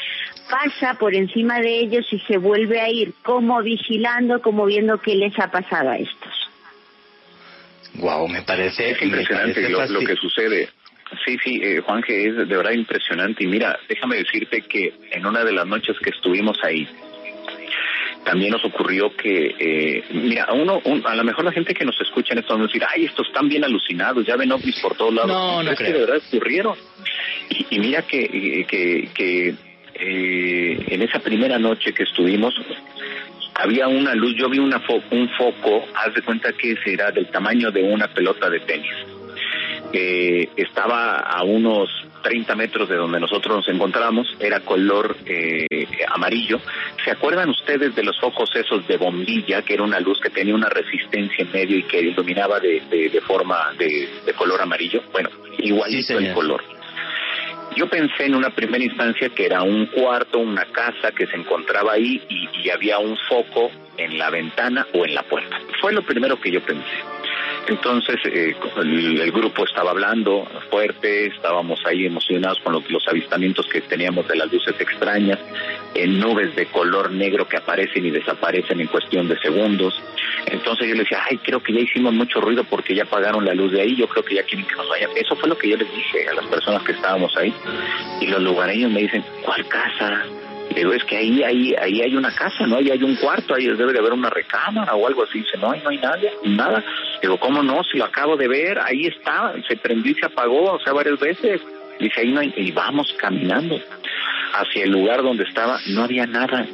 pasa 0.51 0.95
por 0.99 1.15
encima 1.15 1.61
de 1.61 1.81
ellos 1.81 2.07
y 2.13 2.19
se 2.21 2.39
vuelve 2.39 2.81
a 2.81 2.89
ir 2.89 3.13
como 3.23 3.63
vigilando, 3.63 4.41
como 4.41 4.65
viendo 4.65 4.99
qué 4.99 5.15
les 5.15 5.39
ha 5.39 5.51
pasado 5.51 5.91
a 5.91 5.99
estos. 5.99 6.33
Wow, 7.97 8.27
me 8.27 8.43
parece 8.43 8.91
Es 8.91 9.03
impresionante 9.03 9.61
me 9.61 9.69
lo, 9.69 9.79
parece 9.79 9.95
lo 9.95 10.01
que 10.01 10.17
sucede. 10.17 10.69
Sí, 11.25 11.37
sí, 11.45 11.61
eh, 11.63 11.81
Juanje, 11.85 12.29
es 12.29 12.37
de 12.37 12.57
verdad 12.57 12.73
impresionante. 12.73 13.45
Y 13.45 13.47
mira, 13.47 13.79
déjame 13.89 14.17
decirte 14.17 14.63
que 14.63 14.93
en 15.13 15.27
una 15.27 15.45
de 15.45 15.53
las 15.53 15.67
noches 15.67 15.97
que 16.03 16.11
estuvimos 16.11 16.59
ahí, 16.65 16.89
también 18.25 18.51
nos 18.53 18.65
ocurrió 18.65 19.15
que, 19.17 19.55
eh, 19.59 20.05
mira, 20.13 20.45
a 20.45 20.53
uno, 20.55 20.81
un- 20.85 21.07
a 21.07 21.15
lo 21.15 21.25
mejor 21.25 21.45
la 21.45 21.53
gente 21.53 21.75
que 21.75 21.85
nos 21.85 22.01
escucha 22.01 22.33
en 22.33 22.39
esto 22.41 22.55
va 22.57 22.61
a 22.65 22.67
decir, 22.67 22.83
ay, 22.95 23.05
estos 23.05 23.27
están 23.27 23.49
bien 23.49 23.65
alucinados, 23.65 24.27
ya 24.27 24.37
ven 24.37 24.51
ovnis 24.53 24.79
por 24.81 24.97
todos 24.97 25.13
lados. 25.15 25.31
No, 25.31 25.63
no 25.63 25.71
es 25.71 25.79
que 25.79 25.85
creo. 25.85 25.95
de 26.01 26.07
verdad 26.07 26.23
ocurrieron. 26.33 26.77
Y, 27.51 27.67
y 27.71 27.79
mira 27.79 28.03
que, 28.03 28.65
que, 28.69 29.09
que 29.15 29.55
eh, 29.95 30.85
en 30.89 31.03
esa 31.03 31.19
primera 31.21 31.59
noche 31.59 31.93
que 31.93 32.03
estuvimos, 32.05 32.55
había 33.55 33.87
una 33.89 34.15
luz, 34.15 34.35
yo 34.37 34.49
vi 34.49 34.59
una 34.59 34.81
fo- 34.81 35.03
un 35.11 35.29
foco, 35.31 35.87
haz 35.95 36.15
de 36.15 36.23
cuenta 36.23 36.53
que 36.53 36.77
será 36.85 37.11
del 37.13 37.27
tamaño 37.29 37.71
de 37.71 37.83
una 37.83 38.09
pelota 38.09 38.51
de 38.51 38.61
tenis. 38.61 38.91
Eh, 39.93 40.49
estaba 40.57 41.19
a 41.21 41.43
unos 41.45 41.89
30 42.25 42.57
metros 42.57 42.89
de 42.89 42.97
donde 42.97 43.21
nosotros 43.21 43.55
nos 43.59 43.69
encontramos, 43.69 44.27
era 44.41 44.61
color 44.61 45.17
eh, 45.27 45.67
amarillo. 46.09 46.59
¿Se 47.05 47.13
acuerdan 47.13 47.51
ustedes 47.51 47.95
de 47.95 48.03
los 48.03 48.19
focos 48.19 48.51
esos 48.57 48.85
de 48.89 48.97
bombilla, 48.97 49.63
que 49.63 49.75
era 49.75 49.85
una 49.85 50.01
luz 50.01 50.19
que 50.21 50.31
tenía 50.31 50.55
una 50.55 50.69
resistencia 50.71 51.45
en 51.45 51.53
medio 51.53 51.77
y 51.79 51.83
que 51.85 52.01
iluminaba 52.01 52.59
de, 52.59 52.81
de- 52.91 53.11
de 53.11 53.21
forma 53.21 53.73
de, 53.79 54.09
de 54.27 54.33
color 54.33 54.61
amarillo? 54.63 55.03
Bueno, 55.13 55.29
igualito 55.59 56.15
el 56.19 56.25
color. 56.35 56.65
Yo 57.77 57.89
pensé 57.89 58.27
en 58.27 58.35
una 58.37 58.51
primera 58.51 58.85
instancia 58.85 59.29
que 59.31 59.47
era 59.47 59.63
un 59.63 59.87
cuarto, 59.87 60.39
una 60.39 60.65
casa 60.67 61.11
que 61.13 61.27
se 61.27 61.37
encontraba 61.37 61.93
ahí 61.93 62.23
y, 62.29 62.49
y 62.63 62.71
había 62.71 62.99
un 62.99 63.17
foco 63.29 63.71
en 63.97 64.17
la 64.19 64.31
ventana 64.31 64.87
o 64.95 65.05
en 65.05 65.15
la 65.15 65.23
puerta. 65.25 65.59
Fue 65.81 65.93
lo 65.93 66.03
primero 66.03 66.41
que 66.41 66.51
yo 66.53 66.61
pensé. 66.63 66.85
Entonces 67.67 68.17
eh, 68.27 68.55
el, 68.77 69.33
grupo 69.33 69.65
estaba 69.65 69.91
hablando 69.91 70.47
fuerte, 70.71 71.27
estábamos 71.27 71.81
ahí 71.87 72.05
emocionados 72.07 72.61
con 72.61 72.75
los, 72.75 72.91
los 72.91 73.07
avistamientos 73.09 73.67
que 73.69 73.81
teníamos 73.81 74.29
de 74.29 74.37
las 74.37 74.53
luces 74.53 74.75
extrañas, 74.79 75.39
en 75.95 76.21
nubes 76.21 76.55
de 76.57 76.67
color 76.67 77.11
negro 77.11 77.49
que 77.49 77.57
aparecen 77.57 78.05
y 78.05 78.11
desaparecen 78.11 78.81
en 78.81 78.89
cuestión 78.89 79.29
de 79.29 79.39
segundos. 79.39 79.95
Entonces 80.47 80.89
yo 80.89 80.95
les 80.95 81.05
decía, 81.05 81.23
ay, 81.31 81.39
creo 81.39 81.63
que 81.63 81.73
ya 81.73 81.81
hicimos 81.81 82.13
mucho 82.13 82.41
ruido 82.41 82.65
porque 82.65 82.95
ya 82.95 83.05
apagaron 83.05 83.45
la 83.45 83.55
luz 83.55 83.73
de 83.73 83.81
ahí, 83.81 83.97
yo 83.97 84.07
creo 84.09 84.25
que 84.25 84.35
ya 84.35 84.43
quieren 84.43 84.67
que 84.67 84.75
nos 84.77 84.89
vayan. 84.89 85.11
Eso 85.17 85.35
fue 85.37 85.49
lo 85.49 85.57
que 85.57 85.69
yo 85.71 85.77
les 85.77 85.91
dije 85.91 86.29
a 86.29 86.35
las 86.35 86.47
personas 86.47 86.83
que 86.83 86.93
estábamos 86.93 87.35
ahí. 87.37 87.55
Y 88.21 88.27
los 88.27 88.43
lugareños 88.43 88.91
me 88.91 89.01
dicen, 89.01 89.25
¿cuál 89.43 89.67
casa? 89.67 90.25
Le 90.75 90.81
Digo, 90.81 90.93
es 90.93 91.05
que 91.05 91.17
ahí, 91.17 91.43
ahí, 91.45 91.75
ahí 91.81 92.03
hay 92.03 92.17
una 92.17 92.35
casa, 92.35 92.67
¿no? 92.67 92.77
Ahí 92.77 92.91
hay 92.91 93.03
un 93.03 93.15
cuarto, 93.17 93.55
ahí 93.55 93.67
debe 93.67 93.93
de 93.93 94.01
haber 94.01 94.13
una 94.13 94.29
recámara 94.29 94.95
o 94.95 95.07
algo 95.07 95.23
así. 95.23 95.39
Dice, 95.39 95.57
no, 95.57 95.71
ahí 95.71 95.81
no 95.85 95.91
hay 95.91 95.99
nadie, 95.99 96.33
nada. 96.45 96.83
Digo, 97.23 97.39
¿cómo 97.39 97.63
no? 97.63 97.85
Si 97.85 97.97
lo 97.97 98.07
acabo 98.07 98.37
de 98.37 98.49
ver, 98.49 98.81
ahí 98.81 99.07
está, 99.07 99.55
se 99.69 99.77
prendió 99.77 100.11
y 100.11 100.17
se 100.17 100.27
apagó, 100.27 100.73
o 100.73 100.81
sea, 100.81 100.93
varias 100.93 101.21
veces. 101.21 101.61
Dice, 102.01 102.21
ahí 102.21 102.33
no 102.33 102.41
hay, 102.41 102.53
y 102.57 102.73
vamos 102.73 103.15
caminando 103.19 103.79
hacia 104.53 104.85
el 104.85 104.91
lugar 104.91 105.23
donde 105.23 105.45
estaba, 105.45 105.79
no 105.89 106.03
había 106.03 106.27
nada. 106.27 106.67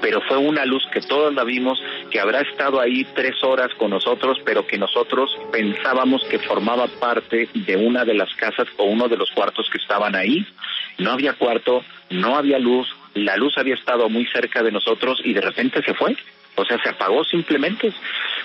Pero 0.00 0.20
fue 0.28 0.36
una 0.36 0.64
luz 0.64 0.86
que 0.92 1.00
todos 1.00 1.34
la 1.34 1.42
vimos, 1.42 1.82
que 2.10 2.20
habrá 2.20 2.42
estado 2.42 2.80
ahí 2.80 3.04
tres 3.14 3.42
horas 3.42 3.68
con 3.76 3.90
nosotros, 3.90 4.38
pero 4.44 4.66
que 4.66 4.78
nosotros 4.78 5.36
pensábamos 5.50 6.22
que 6.30 6.38
formaba 6.38 6.86
parte 7.00 7.48
de 7.54 7.76
una 7.76 8.04
de 8.04 8.14
las 8.14 8.32
casas 8.36 8.68
o 8.76 8.84
uno 8.84 9.08
de 9.08 9.16
los 9.16 9.30
cuartos 9.32 9.68
que 9.70 9.78
estaban 9.78 10.14
ahí. 10.14 10.46
No 10.98 11.12
había 11.12 11.34
cuarto, 11.34 11.84
no 12.10 12.36
había 12.36 12.58
luz, 12.58 12.88
la 13.14 13.36
luz 13.36 13.56
había 13.58 13.74
estado 13.74 14.08
muy 14.08 14.26
cerca 14.26 14.62
de 14.62 14.72
nosotros 14.72 15.20
y 15.24 15.32
de 15.32 15.40
repente 15.40 15.82
se 15.82 15.94
fue. 15.94 16.16
O 16.56 16.64
sea, 16.64 16.78
se 16.82 16.88
apagó 16.88 17.24
simplemente. 17.24 17.92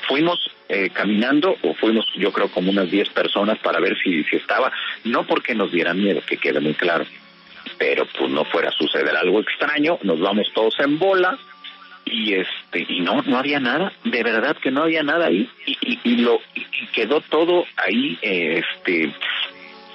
Fuimos 0.08 0.40
eh, 0.70 0.90
caminando, 0.92 1.56
o 1.62 1.74
fuimos 1.74 2.06
yo 2.16 2.32
creo 2.32 2.50
como 2.50 2.72
unas 2.72 2.90
10 2.90 3.10
personas 3.10 3.58
para 3.60 3.80
ver 3.80 3.98
si, 3.98 4.24
si 4.26 4.36
estaba, 4.36 4.72
no 5.04 5.26
porque 5.26 5.56
nos 5.56 5.72
diera 5.72 5.94
miedo, 5.94 6.22
que 6.26 6.38
quede 6.38 6.60
muy 6.60 6.74
claro, 6.74 7.06
pero 7.78 8.06
pues 8.18 8.32
no 8.32 8.46
fuera 8.46 8.70
a 8.70 8.72
suceder 8.72 9.16
algo 9.16 9.40
extraño, 9.40 9.98
nos 10.04 10.20
vamos 10.20 10.48
todos 10.54 10.80
en 10.80 11.00
bola 11.00 11.38
y 12.06 12.34
este 12.34 12.86
y 12.88 13.00
no 13.00 13.22
no 13.22 13.38
había 13.38 13.60
nada, 13.60 13.94
de 14.04 14.24
verdad 14.24 14.58
que 14.58 14.72
no 14.72 14.84
había 14.84 15.04
nada 15.04 15.28
ahí 15.28 15.50
y, 15.66 15.78
y, 15.82 16.00
y 16.04 16.18
lo 16.18 16.42
y 16.54 16.88
quedó 16.88 17.22
todo 17.22 17.66
ahí 17.78 18.18
eh, 18.22 18.62
este 18.62 19.14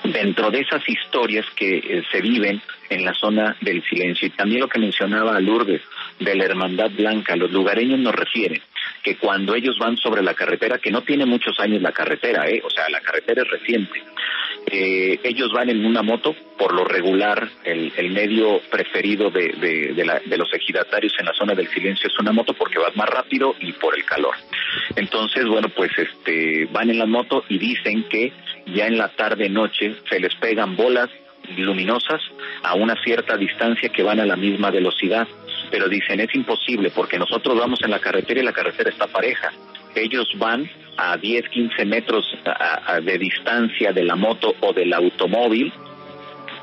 dentro 0.05 0.51
de 0.51 0.61
esas 0.61 0.89
historias 0.89 1.45
que 1.55 1.79
eh, 1.79 2.03
se 2.11 2.21
viven 2.21 2.63
en 2.91 3.05
la 3.05 3.15
zona 3.15 3.57
del 3.61 3.83
silencio. 3.85 4.27
Y 4.29 4.31
también 4.31 4.61
lo 4.61 4.69
que 4.69 4.79
mencionaba 4.79 5.39
Lourdes 5.41 5.83
de 6.21 6.35
la 6.35 6.45
Hermandad 6.45 6.91
Blanca, 6.91 7.37
los 7.37 7.51
lugareños 7.51 7.99
nos 7.99 8.15
refieren 8.15 8.61
que 9.03 9.17
cuando 9.17 9.55
ellos 9.55 9.79
van 9.79 9.97
sobre 9.97 10.23
la 10.23 10.35
carretera, 10.35 10.79
que 10.79 10.91
no 10.91 11.03
tiene 11.03 11.27
muchos 11.27 11.59
años 11.61 11.83
la 11.83 11.93
carretera, 11.93 12.49
¿eh? 12.49 12.61
o 12.65 12.71
sea, 12.71 12.89
la 12.91 13.01
carretera 13.01 13.43
es 13.43 13.49
reciente, 13.49 14.03
eh, 14.71 15.21
ellos 15.23 15.53
van 15.53 15.71
en 15.71 15.85
una 15.85 16.03
moto, 16.03 16.35
por 16.59 16.75
lo 16.75 16.85
regular 16.85 17.49
el, 17.65 17.93
el 17.97 18.11
medio 18.11 18.61
preferido 18.71 19.31
de, 19.31 19.93
de, 19.95 20.05
la- 20.05 20.21
de 20.25 20.37
los 20.37 20.53
ejidatarios 20.53 21.13
en 21.19 21.27
la 21.27 21.33
zona 21.35 21.55
del 21.55 21.69
silencio 21.69 22.09
es 22.09 22.19
una 22.19 22.33
moto 22.33 22.53
porque 22.55 22.79
vas 22.79 22.95
más 22.97 23.09
rápido 23.09 23.55
y 23.61 23.73
por 23.73 23.97
el 23.97 24.05
calor. 24.05 24.35
Entonces, 24.97 25.47
bueno, 25.47 25.69
pues 25.69 25.91
este 25.97 26.67
van 26.73 26.91
en 26.91 26.99
la 26.99 27.07
moto 27.07 27.45
y 27.49 27.59
dicen 27.59 28.05
que 28.09 28.33
ya 28.67 28.87
en 28.87 28.99
la 28.99 29.09
tarde 29.11 29.49
noche 29.49 29.95
se 30.09 30.19
les 30.21 30.35
pegan 30.37 30.77
bolas 30.77 31.09
luminosas 31.57 32.21
a 32.63 32.75
una 32.75 32.95
cierta 33.03 33.37
distancia 33.37 33.89
que 33.89 34.03
van 34.03 34.21
a 34.21 34.27
la 34.27 34.37
misma 34.37 34.71
velocidad. 34.71 35.27
Pero 35.71 35.89
dicen, 35.89 36.21
es 36.21 36.35
imposible 36.35 36.91
porque 36.91 37.19
nosotros 37.19 37.59
vamos 37.59 37.81
en 37.83 37.91
la 37.91 37.99
carretera 37.99 38.41
y 38.41 38.45
la 38.45 38.53
carretera 38.53 38.91
está 38.91 39.07
pareja. 39.07 39.53
Ellos 39.95 40.33
van 40.37 40.69
a 40.97 41.17
10, 41.17 41.49
15 41.49 41.85
metros 41.85 42.25
de 43.03 43.19
distancia 43.19 43.93
de 43.93 44.05
la 44.05 44.17
moto 44.17 44.55
o 44.61 44.73
del 44.73 44.93
automóvil 44.93 45.73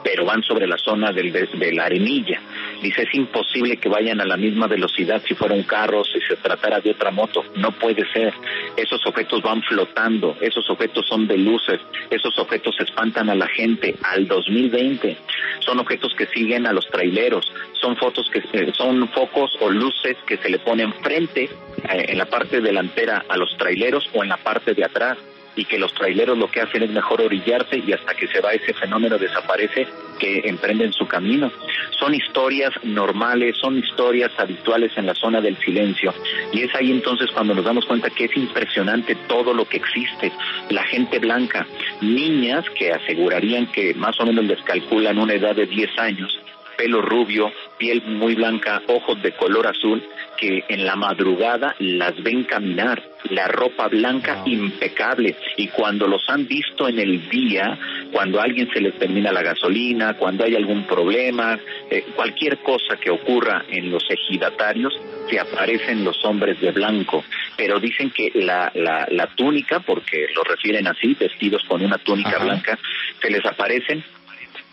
pero 0.06 0.24
van 0.24 0.44
sobre 0.44 0.68
la 0.68 0.78
zona 0.78 1.12
del, 1.12 1.32
de, 1.32 1.48
de 1.48 1.74
la 1.74 1.86
arenilla. 1.86 2.40
Dice, 2.82 3.04
es 3.04 3.14
imposible 3.14 3.78
que 3.78 3.90
vayan 3.90 4.22
a 4.22 4.26
la 4.26 4.38
misma 4.38 4.68
velocidad 4.68 5.22
si 5.28 5.34
fuera 5.34 5.56
un 5.56 5.64
carro, 5.64 6.04
si 6.04 6.20
se 6.22 6.36
tratara 6.36 6.80
de 6.80 6.92
otra 6.92 7.12
moto. 7.12 7.44
No 7.56 7.72
puede 7.72 8.06
ser. 8.12 8.34
Esos 8.76 9.06
objetos 9.06 9.42
van 9.42 9.62
flotando, 9.64 10.36
esos 10.42 10.70
objetos 10.70 11.06
son 11.08 11.28
de 11.28 11.38
luces, 11.38 11.80
esos 12.10 12.38
objetos 12.40 12.76
espantan 12.80 13.30
a 13.30 13.36
la 13.36 13.48
gente 13.48 13.96
al 14.04 14.28
2020. 14.28 15.18
Son 15.60 15.80
objetos 15.80 16.14
que 16.16 16.28
siguen 16.28 16.68
a 16.68 16.74
los 16.74 16.88
traileros, 16.90 17.52
son 17.74 17.96
fotos 17.98 18.30
que 18.30 18.40
eh, 18.40 18.72
son 18.76 19.08
focos 19.10 19.58
o 19.62 19.70
luces 19.70 20.18
que 20.26 20.38
se 20.38 20.50
le 20.50 20.60
ponen 20.60 20.94
frente 20.96 21.44
eh, 21.44 22.06
en 22.10 22.18
la 22.18 22.26
parte 22.26 22.62
delantera 22.62 23.26
a 23.28 23.38
los 23.38 23.56
traileros 23.58 24.10
o 24.14 24.24
en 24.24 24.30
la 24.30 24.38
parte 24.38 24.74
de 24.74 24.84
atrás 24.84 25.18
y 25.56 25.66
que 25.66 25.80
los 25.80 25.94
traileros 25.94 26.38
lo 26.38 26.50
que 26.50 26.62
hacen 26.62 26.84
es 26.84 26.90
mejor 26.90 27.22
orillarse 27.22 27.78
y 27.78 27.92
hasta 27.94 28.14
que 28.14 28.28
se 28.28 28.42
va 28.42 28.52
ese 28.52 28.74
fenómeno 28.74 29.18
desaparece 29.18 29.88
que 30.20 30.42
emprenden 30.46 30.94
su 30.94 31.08
camino. 31.08 31.52
Son 31.92 32.14
historias 32.14 32.72
normales, 32.84 33.58
son 33.58 33.78
historias 33.78 34.32
habituales 34.38 34.92
en 34.98 35.06
la 35.06 35.16
zona 35.16 35.42
del 35.42 35.58
silencio 35.58 36.14
y 36.52 36.62
es 36.62 36.76
ahí 36.76 36.92
entonces 36.92 37.30
cuando 37.32 37.54
nos 37.54 37.66
damos 37.66 37.86
cuenta 37.86 38.10
que 38.10 38.26
es 38.26 38.38
impresionante 38.38 39.16
todo 39.28 39.54
lo 39.54 39.66
que 39.66 39.78
existe. 39.78 40.32
La 40.70 40.84
gente 40.84 41.20
blanca, 41.20 41.66
niñas 42.02 42.66
que 42.78 42.92
asegurarían 42.92 43.68
que 43.72 43.94
más 43.94 44.20
o 44.20 44.26
menos 44.26 44.46
les 44.46 44.62
calculan 44.64 45.18
una 45.18 45.34
edad 45.34 45.56
de 45.56 45.66
10 45.66 46.00
años, 46.00 46.40
pelo 46.78 47.02
rubio, 47.02 47.52
piel 47.78 48.02
muy 48.04 48.36
blanca, 48.36 48.82
ojos 48.88 49.22
de 49.22 49.32
color 49.34 49.68
azul, 49.68 50.04
que 50.38 50.64
en 50.68 50.86
la 50.86 50.96
madrugada 50.96 51.76
las 51.80 52.22
ven 52.22 52.44
caminar, 52.44 53.02
la 53.30 53.48
ropa 53.48 53.88
blanca 53.88 54.44
impecable. 54.46 55.36
Y 55.58 55.68
cuando 55.70 56.08
los 56.08 56.30
han 56.30 56.48
visto 56.48 56.88
en 56.88 57.00
el 57.00 57.30
día, 57.30 57.78
cuando 58.12 58.40
a 58.40 58.44
alguien 58.44 58.70
se 58.72 58.82
les 58.82 58.96
termina 58.96 59.32
la 59.32 59.42
gasolina, 59.42 60.16
cuando 60.16 60.44
hay 60.44 60.56
algún 60.56 60.86
problema, 60.86 61.58
eh, 61.90 62.06
cualquier 62.16 62.58
cosa 62.60 62.98
que 62.98 63.10
ocurra 63.10 63.66
en 63.70 63.92
los 63.92 64.04
ejidatarios, 64.10 64.94
se 65.30 65.40
aparecen 65.40 66.04
los 66.04 66.24
hombres 66.24 66.60
de 66.62 66.72
blanco, 66.72 67.24
pero 67.58 67.80
dicen 67.80 68.12
que 68.12 68.32
la, 68.36 68.72
la, 68.76 69.08
la 69.10 69.28
túnica, 69.28 69.80
porque 69.80 70.28
lo 70.36 70.44
refieren 70.44 70.88
así, 70.88 71.16
vestidos 71.16 71.64
con 71.68 71.84
una 71.84 71.98
túnica 71.98 72.38
blanca, 72.40 72.78
se 73.22 73.30
les 73.30 73.46
aparecen 73.46 74.04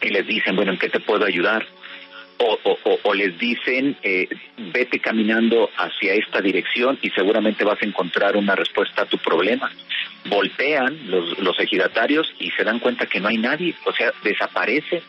y 0.02 0.08
les 0.08 0.26
dicen, 0.26 0.56
bueno, 0.56 0.72
¿en 0.72 0.78
qué 0.78 0.88
te 0.88 1.00
puedo 1.00 1.24
ayudar? 1.24 1.64
O, 2.38 3.14
les 3.14 3.38
dicen, 3.38 3.96
eh, 4.02 4.28
vete 4.72 4.98
caminando 4.98 5.70
hacia 5.76 6.14
esta 6.14 6.40
dirección 6.40 6.98
y 7.02 7.10
seguramente 7.10 7.64
vas 7.64 7.80
a 7.80 7.86
encontrar 7.86 8.36
una 8.36 8.54
respuesta 8.54 9.02
a 9.02 9.06
tu 9.06 9.18
problema. 9.18 9.70
Voltean 10.24 11.10
los, 11.10 11.38
los 11.38 11.58
ejidatarios 11.60 12.32
y 12.38 12.50
se 12.50 12.64
dan 12.64 12.80
cuenta 12.80 13.06
que 13.06 13.20
no 13.20 13.28
hay 13.28 13.38
nadie, 13.38 13.74
o 13.84 13.92
sea, 13.92 14.12
desaparece 14.24 15.02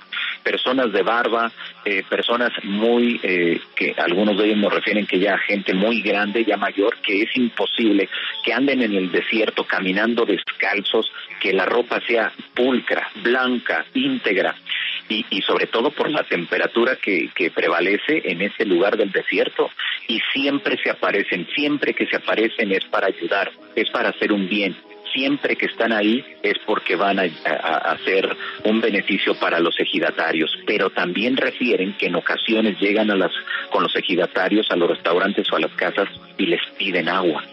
personas 0.43 0.91
de 0.91 1.01
barba, 1.01 1.51
eh, 1.85 2.03
personas 2.07 2.51
muy, 2.63 3.19
eh, 3.23 3.59
que 3.75 3.95
algunos 3.97 4.37
de 4.37 4.45
ellos 4.45 4.57
nos 4.57 4.73
refieren 4.73 5.07
que 5.07 5.19
ya 5.19 5.37
gente 5.37 5.73
muy 5.73 6.01
grande, 6.01 6.45
ya 6.45 6.57
mayor, 6.57 6.97
que 7.01 7.23
es 7.23 7.35
imposible 7.35 8.09
que 8.43 8.53
anden 8.53 8.81
en 8.81 8.93
el 8.93 9.11
desierto 9.11 9.63
caminando 9.63 10.25
descalzos, 10.25 11.11
que 11.39 11.53
la 11.53 11.65
ropa 11.65 11.99
sea 12.05 12.31
pulcra, 12.53 13.09
blanca, 13.15 13.85
íntegra, 13.93 14.55
y, 15.09 15.25
y 15.29 15.41
sobre 15.41 15.67
todo 15.67 15.91
por 15.91 16.09
la 16.09 16.23
temperatura 16.23 16.95
que, 16.97 17.29
que 17.35 17.51
prevalece 17.51 18.21
en 18.25 18.41
ese 18.41 18.65
lugar 18.65 18.97
del 18.97 19.11
desierto. 19.11 19.69
Y 20.07 20.19
siempre 20.33 20.77
se 20.81 20.89
aparecen, 20.89 21.47
siempre 21.55 21.93
que 21.93 22.05
se 22.07 22.15
aparecen 22.17 22.71
es 22.71 22.83
para 22.85 23.07
ayudar, 23.07 23.51
es 23.75 23.89
para 23.89 24.09
hacer 24.09 24.31
un 24.31 24.47
bien 24.49 24.75
siempre 25.13 25.55
que 25.55 25.67
están 25.67 25.91
ahí 25.93 26.25
es 26.41 26.57
porque 26.65 26.95
van 26.95 27.19
a, 27.19 27.23
a- 27.45 27.91
hacer 27.91 28.35
un 28.63 28.81
beneficio 28.81 29.35
para 29.35 29.59
los 29.59 29.79
ejidatarios, 29.79 30.57
pero 30.65 30.89
también 30.89 31.37
refieren 31.37 31.93
que 31.99 32.07
en 32.07 32.15
ocasiones 32.15 32.79
llegan 32.79 33.11
a 33.11 33.15
las 33.15 33.31
con 33.69 33.83
los 33.83 33.95
ejidatarios 33.95 34.71
a 34.71 34.75
los 34.75 34.89
restaurantes 34.89 35.51
o 35.51 35.55
a 35.57 35.59
las 35.59 35.71
casas 35.73 36.09
y 36.39 36.47
les 36.47 36.61
piden 36.79 37.09
agua. 37.09 37.43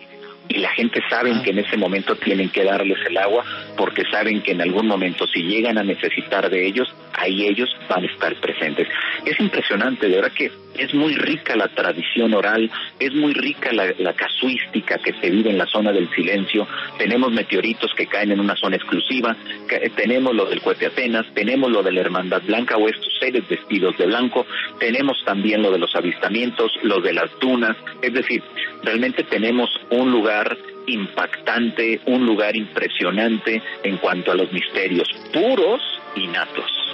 Y 0.51 0.59
la 0.59 0.71
gente 0.71 1.01
sabe 1.09 1.33
que 1.45 1.51
en 1.51 1.61
ese 1.61 1.77
momento 1.77 2.17
tienen 2.17 2.51
que 2.51 2.65
darles 2.65 2.99
el 3.09 3.17
agua 3.19 3.45
porque 3.77 4.03
saben 4.11 4.43
que 4.43 4.51
en 4.51 4.61
algún 4.61 4.89
momento 4.89 5.25
si 5.29 5.45
llegan 5.45 5.79
a 5.79 5.85
necesitar 5.85 6.51
de 6.51 6.67
ellos, 6.67 6.93
ahí 7.13 7.47
ellos 7.47 7.71
van 7.89 8.03
a 8.03 8.07
estar 8.07 8.35
presentes. 8.41 8.89
Es 9.25 9.39
impresionante, 9.39 10.09
de 10.09 10.17
verdad 10.17 10.33
que 10.33 10.51
es 10.81 10.95
muy 10.95 11.15
rica 11.15 11.55
la 11.57 11.69
tradición 11.69 12.33
oral, 12.33 12.71
es 12.99 13.13
muy 13.15 13.35
rica 13.35 13.71
la, 13.73 14.13
casuística 14.15 14.99
que 14.99 15.13
se 15.21 15.31
vive 15.31 15.51
en 15.51 15.59
la 15.59 15.67
zona 15.67 15.93
del 15.93 16.09
silencio. 16.15 16.67
Tenemos 16.99 17.31
meteoritos 17.33 17.93
que 17.95 18.07
caen 18.07 18.33
en 18.33 18.41
una 18.41 18.57
zona 18.57 18.77
exclusiva, 18.77 19.37
que- 19.69 19.91
tenemos 19.91 20.35
lo 20.35 20.47
del 20.47 20.61
Cuete 20.63 20.87
Atenas, 20.87 21.27
tenemos 21.35 21.71
lo 21.71 21.83
de 21.83 21.93
la 21.93 22.01
Hermandad 22.01 22.43
Blanca 22.43 22.77
o 22.77 22.89
estos 22.89 23.13
seres 23.19 23.47
vestidos 23.49 23.97
de 23.99 24.07
blanco, 24.07 24.47
tenemos 24.79 25.23
también 25.25 25.63
lo 25.63 25.71
de 25.71 25.79
los 25.79 25.95
avistamientos, 25.95 26.73
lo 26.83 27.01
de 27.01 27.13
las 27.13 27.31
dunas, 27.41 27.77
es 28.01 28.13
decir, 28.15 28.43
realmente 28.83 29.23
tenemos 29.25 29.69
un 29.91 30.11
lugar 30.11 30.57
impactante, 30.87 32.01
un 32.07 32.25
lugar 32.25 32.57
impresionante 32.57 33.63
en 33.83 33.99
cuanto 33.99 34.33
a 34.33 34.35
los 34.35 34.51
misterios 34.53 35.09
puros 35.33 35.81
y 36.17 36.27
natos. 36.27 36.90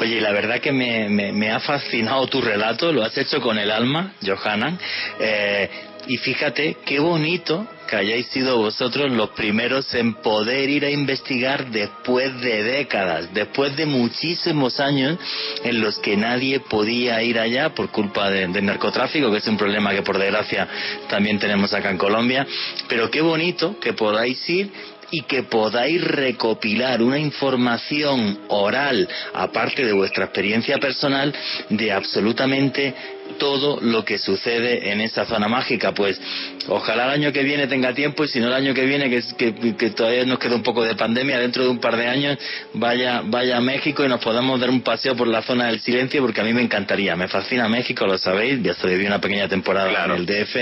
Oye, 0.00 0.20
la 0.20 0.32
verdad 0.32 0.60
que 0.60 0.72
me, 0.72 1.50
ha 1.50 1.60
fascinado 1.60 2.26
tu 2.26 2.40
relato, 2.40 2.92
lo 2.92 3.02
has 3.04 3.16
hecho 3.18 3.40
con 3.40 3.58
el 3.58 3.70
alma, 3.70 4.14
Johanan. 4.24 4.78
Eh, 5.18 5.70
y 6.06 6.16
fíjate 6.16 6.78
qué 6.86 6.98
bonito 6.98 7.66
que 7.86 7.96
hayáis 7.96 8.26
sido 8.28 8.56
vosotros 8.56 9.10
los 9.12 9.30
primeros 9.30 9.92
en 9.94 10.14
poder 10.14 10.70
ir 10.70 10.84
a 10.86 10.90
investigar 10.90 11.66
después 11.70 12.40
de 12.40 12.62
décadas, 12.62 13.34
después 13.34 13.76
de 13.76 13.84
muchísimos 13.84 14.80
años 14.80 15.18
en 15.64 15.80
los 15.80 15.98
que 15.98 16.16
nadie 16.16 16.60
podía 16.60 17.22
ir 17.22 17.38
allá 17.38 17.70
por 17.74 17.90
culpa 17.90 18.30
de- 18.30 18.46
del 18.46 18.64
narcotráfico, 18.64 19.30
que 19.30 19.38
es 19.38 19.46
un 19.48 19.58
problema 19.58 19.92
que 19.92 20.02
por 20.02 20.18
desgracia 20.18 20.66
también 21.08 21.38
tenemos 21.38 21.74
acá 21.74 21.90
en 21.90 21.98
Colombia. 21.98 22.46
Pero 22.88 23.10
qué 23.10 23.20
bonito 23.20 23.78
que 23.78 23.92
podáis 23.92 24.48
ir 24.48 24.70
y 25.10 25.22
que 25.22 25.42
podáis 25.44 26.02
recopilar 26.02 27.02
una 27.02 27.18
información 27.18 28.40
oral, 28.48 29.08
aparte 29.34 29.84
de 29.84 29.92
vuestra 29.92 30.24
experiencia 30.24 30.78
personal, 30.78 31.34
de 31.68 31.92
absolutamente 31.92 32.94
todo 33.40 33.80
lo 33.80 34.04
que 34.04 34.18
sucede 34.18 34.92
en 34.92 35.00
esa 35.00 35.24
zona 35.24 35.48
mágica. 35.48 35.92
Pues 35.92 36.20
ojalá 36.68 37.06
el 37.06 37.10
año 37.10 37.32
que 37.32 37.42
viene 37.42 37.66
tenga 37.66 37.92
tiempo 37.92 38.22
y 38.22 38.28
si 38.28 38.38
no 38.38 38.46
el 38.46 38.52
año 38.52 38.72
que 38.72 38.84
viene, 38.84 39.10
que, 39.10 39.22
que, 39.36 39.76
que 39.76 39.90
todavía 39.90 40.24
nos 40.24 40.38
queda 40.38 40.54
un 40.54 40.62
poco 40.62 40.84
de 40.84 40.94
pandemia, 40.94 41.40
dentro 41.40 41.64
de 41.64 41.70
un 41.70 41.80
par 41.80 41.96
de 41.96 42.06
años 42.06 42.38
vaya, 42.74 43.22
vaya 43.24 43.56
a 43.56 43.60
México 43.60 44.04
y 44.04 44.08
nos 44.08 44.20
podamos 44.20 44.60
dar 44.60 44.70
un 44.70 44.82
paseo 44.82 45.16
por 45.16 45.26
la 45.26 45.42
zona 45.42 45.66
del 45.66 45.80
silencio 45.80 46.22
porque 46.22 46.40
a 46.40 46.44
mí 46.44 46.52
me 46.52 46.62
encantaría. 46.62 47.16
Me 47.16 47.26
fascina 47.26 47.68
México, 47.68 48.06
lo 48.06 48.18
sabéis, 48.18 48.62
ya 48.62 48.72
estoy 48.72 48.94
una 49.04 49.20
pequeña 49.20 49.48
temporada 49.48 50.04
en 50.04 50.10
el 50.12 50.26
DF 50.26 50.56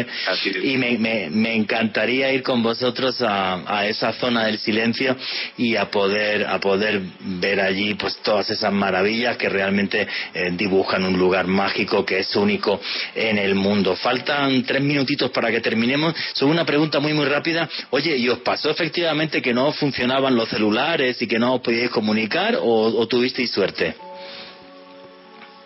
y 0.62 0.76
me, 0.76 0.96
me, 0.98 1.28
me 1.30 1.54
encantaría 1.54 2.32
ir 2.32 2.42
con 2.42 2.62
vosotros 2.62 3.20
a, 3.22 3.62
a 3.66 3.86
esa 3.86 4.12
zona 4.12 4.46
del 4.46 4.58
silencio 4.58 5.16
y 5.56 5.74
a 5.76 5.90
poder 5.90 6.46
a 6.46 6.60
poder 6.60 7.00
ver 7.20 7.60
allí 7.60 7.94
pues 7.94 8.18
todas 8.18 8.48
esas 8.50 8.72
maravillas 8.72 9.36
que 9.36 9.48
realmente 9.48 10.06
eh, 10.34 10.50
dibujan 10.52 11.04
un 11.04 11.18
lugar 11.18 11.46
mágico 11.46 12.04
que 12.04 12.20
es 12.20 12.36
único 12.36 12.67
en 13.14 13.38
el 13.38 13.54
mundo. 13.54 13.96
Faltan 13.96 14.64
tres 14.64 14.82
minutitos 14.82 15.30
para 15.30 15.50
que 15.50 15.60
terminemos. 15.60 16.14
Sobre 16.34 16.52
una 16.52 16.64
pregunta 16.64 17.00
muy 17.00 17.12
muy 17.12 17.26
rápida. 17.26 17.68
Oye, 17.90 18.16
¿y 18.16 18.28
os 18.28 18.38
pasó 18.40 18.70
efectivamente 18.70 19.40
que 19.40 19.54
no 19.54 19.72
funcionaban 19.72 20.34
los 20.34 20.48
celulares 20.48 21.20
y 21.22 21.26
que 21.26 21.38
no 21.38 21.54
os 21.54 21.60
podíais 21.60 21.90
comunicar 21.90 22.58
o, 22.60 23.06
tuvisteis 23.06 23.50
suerte? 23.50 23.94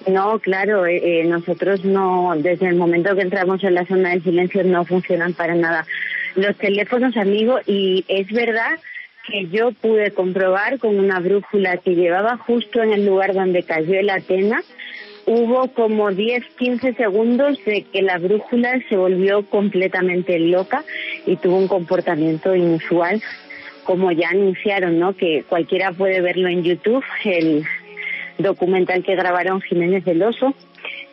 No, 0.06 0.38
claro, 0.40 0.84
eh, 0.86 1.20
eh, 1.20 1.24
nosotros 1.24 1.84
no, 1.84 2.32
desde 2.36 2.68
el 2.68 2.74
momento 2.74 3.14
que 3.14 3.22
entramos 3.22 3.62
en 3.62 3.74
la 3.74 3.86
zona 3.86 4.10
del 4.10 4.22
silencio 4.22 4.64
no 4.64 4.84
funcionan 4.84 5.32
para 5.32 5.54
nada 5.54 5.86
los 6.34 6.56
teléfonos, 6.56 7.16
amigo, 7.16 7.58
y 7.66 8.04
es 8.08 8.26
verdad 8.32 8.78
que 9.26 9.46
yo 9.48 9.72
pude 9.72 10.12
comprobar 10.12 10.78
con 10.78 10.98
una 10.98 11.20
brújula 11.20 11.76
que 11.76 11.94
llevaba 11.94 12.36
justo 12.38 12.82
en 12.82 12.92
el 12.92 13.06
lugar 13.06 13.34
donde 13.34 13.62
cayó 13.62 13.98
el 13.98 14.10
Atena, 14.10 14.62
hubo 15.26 15.68
como 15.68 16.10
10, 16.10 16.44
15 16.56 16.94
segundos 16.94 17.58
de 17.64 17.82
que 17.82 18.02
la 18.02 18.18
brújula 18.18 18.80
se 18.88 18.96
volvió 18.96 19.44
completamente 19.46 20.38
loca 20.38 20.84
y 21.26 21.36
tuvo 21.36 21.58
un 21.58 21.68
comportamiento 21.68 22.54
inusual, 22.54 23.22
como 23.84 24.12
ya 24.12 24.30
anunciaron, 24.30 24.98
¿no? 24.98 25.16
Que 25.16 25.44
cualquiera 25.48 25.92
puede 25.92 26.20
verlo 26.20 26.48
en 26.48 26.62
YouTube, 26.62 27.04
el 27.24 27.64
documental 28.38 29.02
que 29.04 29.14
grabaron 29.14 29.60
Jiménez 29.60 30.04
del 30.04 30.22
Oso 30.22 30.54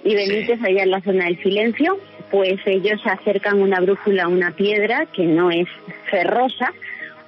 y 0.03 0.15
Benítez 0.15 0.61
allá 0.63 0.83
en 0.83 0.91
la 0.91 1.01
zona 1.01 1.25
del 1.25 1.41
silencio, 1.41 1.99
pues 2.31 2.59
ellos 2.65 3.01
acercan 3.05 3.61
una 3.61 3.79
brújula 3.79 4.23
a 4.23 4.27
una 4.27 4.51
piedra 4.51 5.05
que 5.07 5.23
no 5.23 5.51
es 5.51 5.67
ferrosa, 6.09 6.73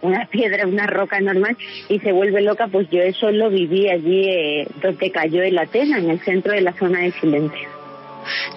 una 0.02 0.28
piedra, 0.28 0.68
una 0.68 0.88
roca 0.88 1.20
normal, 1.20 1.58
y 1.90 2.00
se 2.00 2.12
vuelve 2.12 2.42
loca, 2.42 2.68
pues 2.68 2.88
yo 2.90 3.02
eso 3.02 3.32
lo 3.32 3.50
viví 3.50 3.90
allí 3.90 4.28
eh, 4.28 4.68
donde 4.82 5.12
cayó 5.12 5.44
el 5.44 5.58
Atena, 5.58 6.00
en 6.00 6.10
el 6.10 6.20
centro 6.20 6.54
de 6.54 6.62
la 6.62 6.74
zona 6.74 7.02
del 7.02 7.14
silencio. 7.14 7.70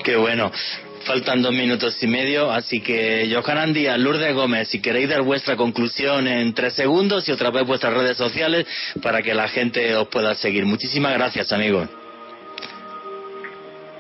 Qué 0.03 0.17
bueno. 0.17 0.51
Faltan 1.05 1.43
dos 1.43 1.53
minutos 1.53 2.03
y 2.03 2.07
medio, 2.07 2.51
así 2.51 2.81
que 2.81 3.31
Johanan 3.31 3.75
Díaz, 3.75 3.99
Lourdes 3.99 4.35
Gómez, 4.35 4.69
si 4.69 4.81
queréis 4.81 5.11
dar 5.11 5.21
vuestra 5.21 5.55
conclusión 5.55 6.27
en 6.27 6.55
tres 6.55 6.73
segundos 6.73 7.29
y 7.29 7.33
otra 7.33 7.51
vez 7.51 7.67
vuestras 7.67 7.93
redes 7.93 8.17
sociales 8.17 8.67
para 9.03 9.21
que 9.21 9.35
la 9.35 9.49
gente 9.49 9.95
os 9.97 10.09
pueda 10.09 10.35
seguir. 10.35 10.65
Muchísimas 10.65 11.13
gracias, 11.13 11.53
amigos. 11.53 11.91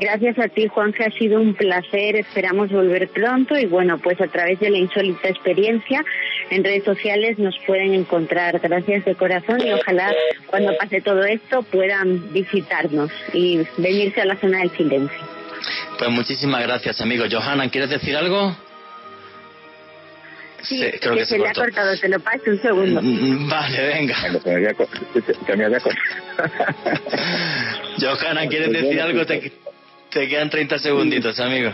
Gracias 0.04 0.38
a 0.38 0.48
ti, 0.48 0.66
Juanfe, 0.68 1.02
ha 1.02 1.10
sido 1.12 1.40
un 1.40 1.54
placer. 1.54 2.16
Esperamos 2.16 2.70
volver 2.70 3.08
pronto 3.08 3.58
y 3.58 3.64
bueno, 3.64 3.96
pues 3.98 4.20
a 4.20 4.26
través 4.26 4.60
de 4.60 4.68
la 4.68 4.76
insólita 4.76 5.30
experiencia 5.30 6.04
en 6.50 6.62
redes 6.62 6.84
sociales 6.84 7.38
nos 7.38 7.54
pueden 7.66 7.94
encontrar. 7.94 8.60
Gracias 8.60 9.06
de 9.06 9.14
corazón 9.14 9.66
y 9.66 9.72
ojalá 9.72 10.12
cuando 10.48 10.76
pase 10.76 11.00
todo 11.00 11.24
esto 11.24 11.62
puedan 11.62 12.32
visitarnos 12.34 13.10
y 13.32 13.60
venirse 13.78 14.20
a 14.20 14.26
la 14.26 14.36
zona 14.36 14.58
del 14.58 14.70
silencio. 14.72 15.18
Pues 15.98 16.10
muchísimas 16.10 16.62
gracias, 16.62 17.00
amigo. 17.00 17.24
Johanan, 17.30 17.70
¿quieres 17.70 17.88
decir 17.88 18.14
algo? 18.14 18.54
Sí, 20.60 20.78
Sí, 20.78 20.98
creo 21.00 21.14
que 21.14 21.24
se 21.26 21.36
se 21.36 21.38
le 21.38 21.48
ha 21.48 21.52
cortado, 21.52 21.96
te 21.98 22.08
lo 22.08 22.20
paso 22.20 22.42
un 22.46 22.60
segundo. 22.60 23.00
Mm, 23.02 23.48
Vale, 23.50 23.86
venga. 23.86 24.16
Se 24.16 24.48
me 24.50 24.54
había, 24.56 24.74
co- 24.74 24.88
se 25.46 25.56
me 25.56 25.64
había 25.64 25.80
co- 25.80 25.90
Johanna, 28.00 28.46
¿quieres 28.48 28.70
decir 28.72 29.00
algo? 29.00 29.24
Te, 29.26 29.52
te 30.14 30.28
quedan 30.28 30.48
30 30.48 30.78
segunditos, 30.78 31.38
amigo. 31.40 31.72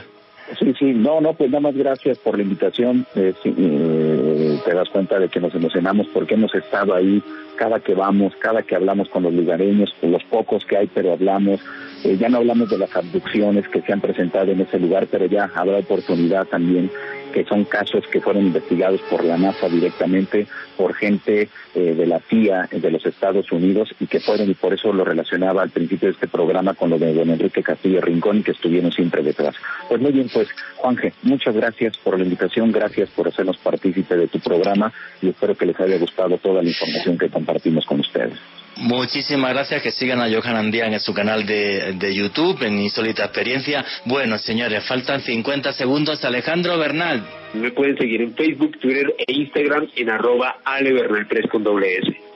Sí, 0.59 0.75
sí, 0.79 0.87
no, 0.87 1.21
no, 1.21 1.35
pues 1.35 1.51
nada 1.51 1.61
más 1.61 1.77
gracias 1.77 2.19
por 2.19 2.37
la 2.37 2.43
invitación. 2.43 3.07
Eh, 3.15 3.35
sí, 3.41 3.55
eh, 3.57 4.59
te 4.65 4.75
das 4.75 4.89
cuenta 4.89 5.19
de 5.19 5.29
que 5.29 5.39
nos 5.39 5.55
emocionamos 5.55 6.09
porque 6.13 6.35
hemos 6.35 6.53
estado 6.55 6.93
ahí 6.93 7.23
cada 7.57 7.79
que 7.79 7.95
vamos, 7.95 8.33
cada 8.41 8.63
que 8.63 8.75
hablamos 8.75 9.09
con 9.11 9.23
los 9.23 9.33
lugareños, 9.33 9.95
con 10.01 10.11
los 10.11 10.25
pocos 10.25 10.65
que 10.65 10.77
hay, 10.77 10.89
pero 10.93 11.13
hablamos. 11.13 11.61
Eh, 12.03 12.17
ya 12.19 12.29
no 12.29 12.39
hablamos 12.39 12.69
de 12.71 12.79
las 12.79 12.97
abducciones 12.97 13.69
que 13.69 13.83
se 13.83 13.93
han 13.93 14.01
presentado 14.01 14.51
en 14.51 14.61
ese 14.63 14.81
lugar, 14.81 15.07
pero 15.09 15.27
ya 15.27 15.51
habrá 15.55 15.79
oportunidad 15.79 16.47
también 16.47 16.91
que 17.33 17.45
son 17.45 17.65
casos 17.65 18.05
que 18.09 18.21
fueron 18.21 18.47
investigados 18.47 19.01
por 19.03 19.25
la 19.25 19.37
NASA 19.37 19.69
directamente, 19.69 20.47
por 20.77 20.95
gente 20.95 21.49
eh, 21.75 21.95
de 21.95 22.07
la 22.07 22.21
CIA 22.21 22.69
de 22.71 22.91
los 22.91 23.05
Estados 23.07 23.51
Unidos 23.53 23.95
y 24.01 24.07
que 24.07 24.21
fueron, 24.21 24.51
y 24.51 24.55
por 24.55 24.75
eso 24.75 24.93
lo 24.93 25.05
relacionaba 25.05 25.63
al 25.63 25.71
principio 25.71 26.09
de 26.09 26.15
este 26.15 26.29
programa 26.29 26.75
con 26.75 26.91
lo 26.91 26.99
de 26.99 27.15
don 27.15 27.31
Enrique 27.31 27.63
Castillo 27.63 28.01
Rincón 28.01 28.39
y 28.39 28.43
que 28.43 28.53
estuvieron 28.53 28.93
siempre 28.93 29.23
detrás. 29.23 29.55
Pues 29.89 30.01
muy 30.01 30.13
bien, 30.13 30.29
pues 30.33 30.49
Juanje, 30.77 31.13
muchas 31.23 31.55
gracias 31.55 31.97
por 31.99 32.19
la 32.19 32.25
invitación, 32.25 32.73
gracias 32.73 33.11
por 33.11 33.29
hacernos 33.29 33.59
partícipe 33.59 34.17
de 34.17 34.29
tu 34.29 34.41
programa 34.41 34.93
y 35.23 35.29
espero 35.29 35.55
que 35.55 35.67
les 35.67 35.79
haya 35.81 35.99
gustado 35.99 36.39
toda 36.39 36.63
la 36.63 36.69
información 36.69 37.19
que 37.19 37.29
compartimos 37.29 37.85
con 37.87 38.01
ustedes. 38.01 38.39
Muchísimas 38.81 39.53
gracias, 39.53 39.83
que 39.83 39.91
sigan 39.91 40.21
a 40.21 40.29
Johan 40.31 40.71
Díaz 40.71 40.91
en 40.91 41.01
su 41.01 41.13
canal 41.13 41.45
de, 41.45 41.93
de 41.93 42.15
YouTube, 42.15 42.63
en 42.63 42.81
Insólita 42.81 43.25
Experiencia. 43.25 43.85
Bueno, 44.07 44.39
señores, 44.39 44.83
faltan 44.85 45.21
50 45.21 45.73
segundos. 45.75 46.25
Alejandro 46.25 46.79
Bernal. 46.79 47.23
Me 47.53 47.73
pueden 47.73 47.99
seguir 47.99 48.23
en 48.23 48.35
Facebook, 48.35 48.79
Twitter 48.81 49.15
e 49.19 49.33
Instagram 49.33 49.87
en 49.97 50.09
arroba 50.09 50.61
alebernal3 50.65 51.49
con 51.51 51.63
doble 51.63 51.99
S. 51.99 52.31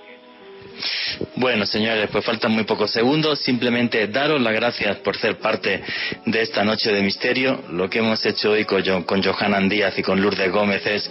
Bueno, 1.36 1.64
señores, 1.64 2.08
pues 2.10 2.24
faltan 2.24 2.52
muy 2.52 2.64
pocos 2.64 2.90
segundos. 2.90 3.38
Simplemente 3.40 4.06
daros 4.08 4.40
las 4.40 4.52
gracias 4.52 4.96
por 4.98 5.16
ser 5.16 5.38
parte 5.38 5.82
de 6.26 6.42
esta 6.42 6.62
noche 6.62 6.92
de 6.92 7.02
misterio. 7.02 7.62
Lo 7.70 7.88
que 7.88 8.00
hemos 8.00 8.24
hecho 8.26 8.50
hoy 8.50 8.64
con, 8.64 9.04
con 9.04 9.22
Johanan 9.22 9.68
Díaz 9.68 9.98
y 9.98 10.02
con 10.02 10.20
Lourdes 10.20 10.50
Gómez 10.50 10.86
es 10.86 11.10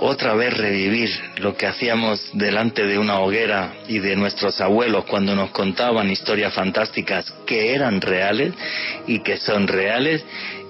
otra 0.00 0.34
vez 0.34 0.56
revivir 0.56 1.10
lo 1.38 1.56
que 1.56 1.66
hacíamos 1.66 2.30
delante 2.32 2.86
de 2.86 2.98
una 2.98 3.20
hoguera 3.20 3.72
y 3.88 3.98
de 3.98 4.16
nuestros 4.16 4.60
abuelos 4.60 5.04
cuando 5.04 5.34
nos 5.34 5.50
contaban 5.50 6.10
historias 6.10 6.52
fantásticas 6.52 7.30
que 7.46 7.74
eran 7.74 8.00
reales 8.00 8.54
y 9.06 9.20
que 9.20 9.36
son 9.36 9.68
reales. 9.68 10.24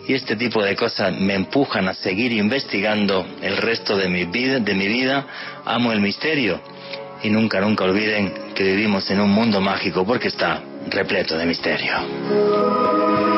Y 0.07 0.13
este 0.13 0.37
tipo 0.37 0.63
de 0.63 0.77
cosas 0.77 1.19
me 1.19 1.35
empujan 1.35 1.89
a 1.89 1.95
seguir 1.95 2.33
investigando 2.33 3.27
el 3.41 3.57
resto 3.57 3.97
de 3.97 4.09
mi 4.09 4.27
vida, 4.27 4.61
de 4.61 4.75
mi 4.75 4.87
vida. 4.87 5.27
Amo 5.65 5.93
el 5.93 6.01
misterio 6.01 6.61
y 7.23 7.31
nunca, 7.31 7.61
nunca 7.61 7.85
olviden 7.85 8.33
que 8.55 8.65
vivimos 8.65 9.11
en 9.11 9.21
un 9.21 9.31
mundo 9.31 9.61
mágico 9.61 10.05
porque 10.05 10.29
está 10.29 10.63
repleto 10.91 11.39
de 11.39 11.47
misterio. 11.47 13.34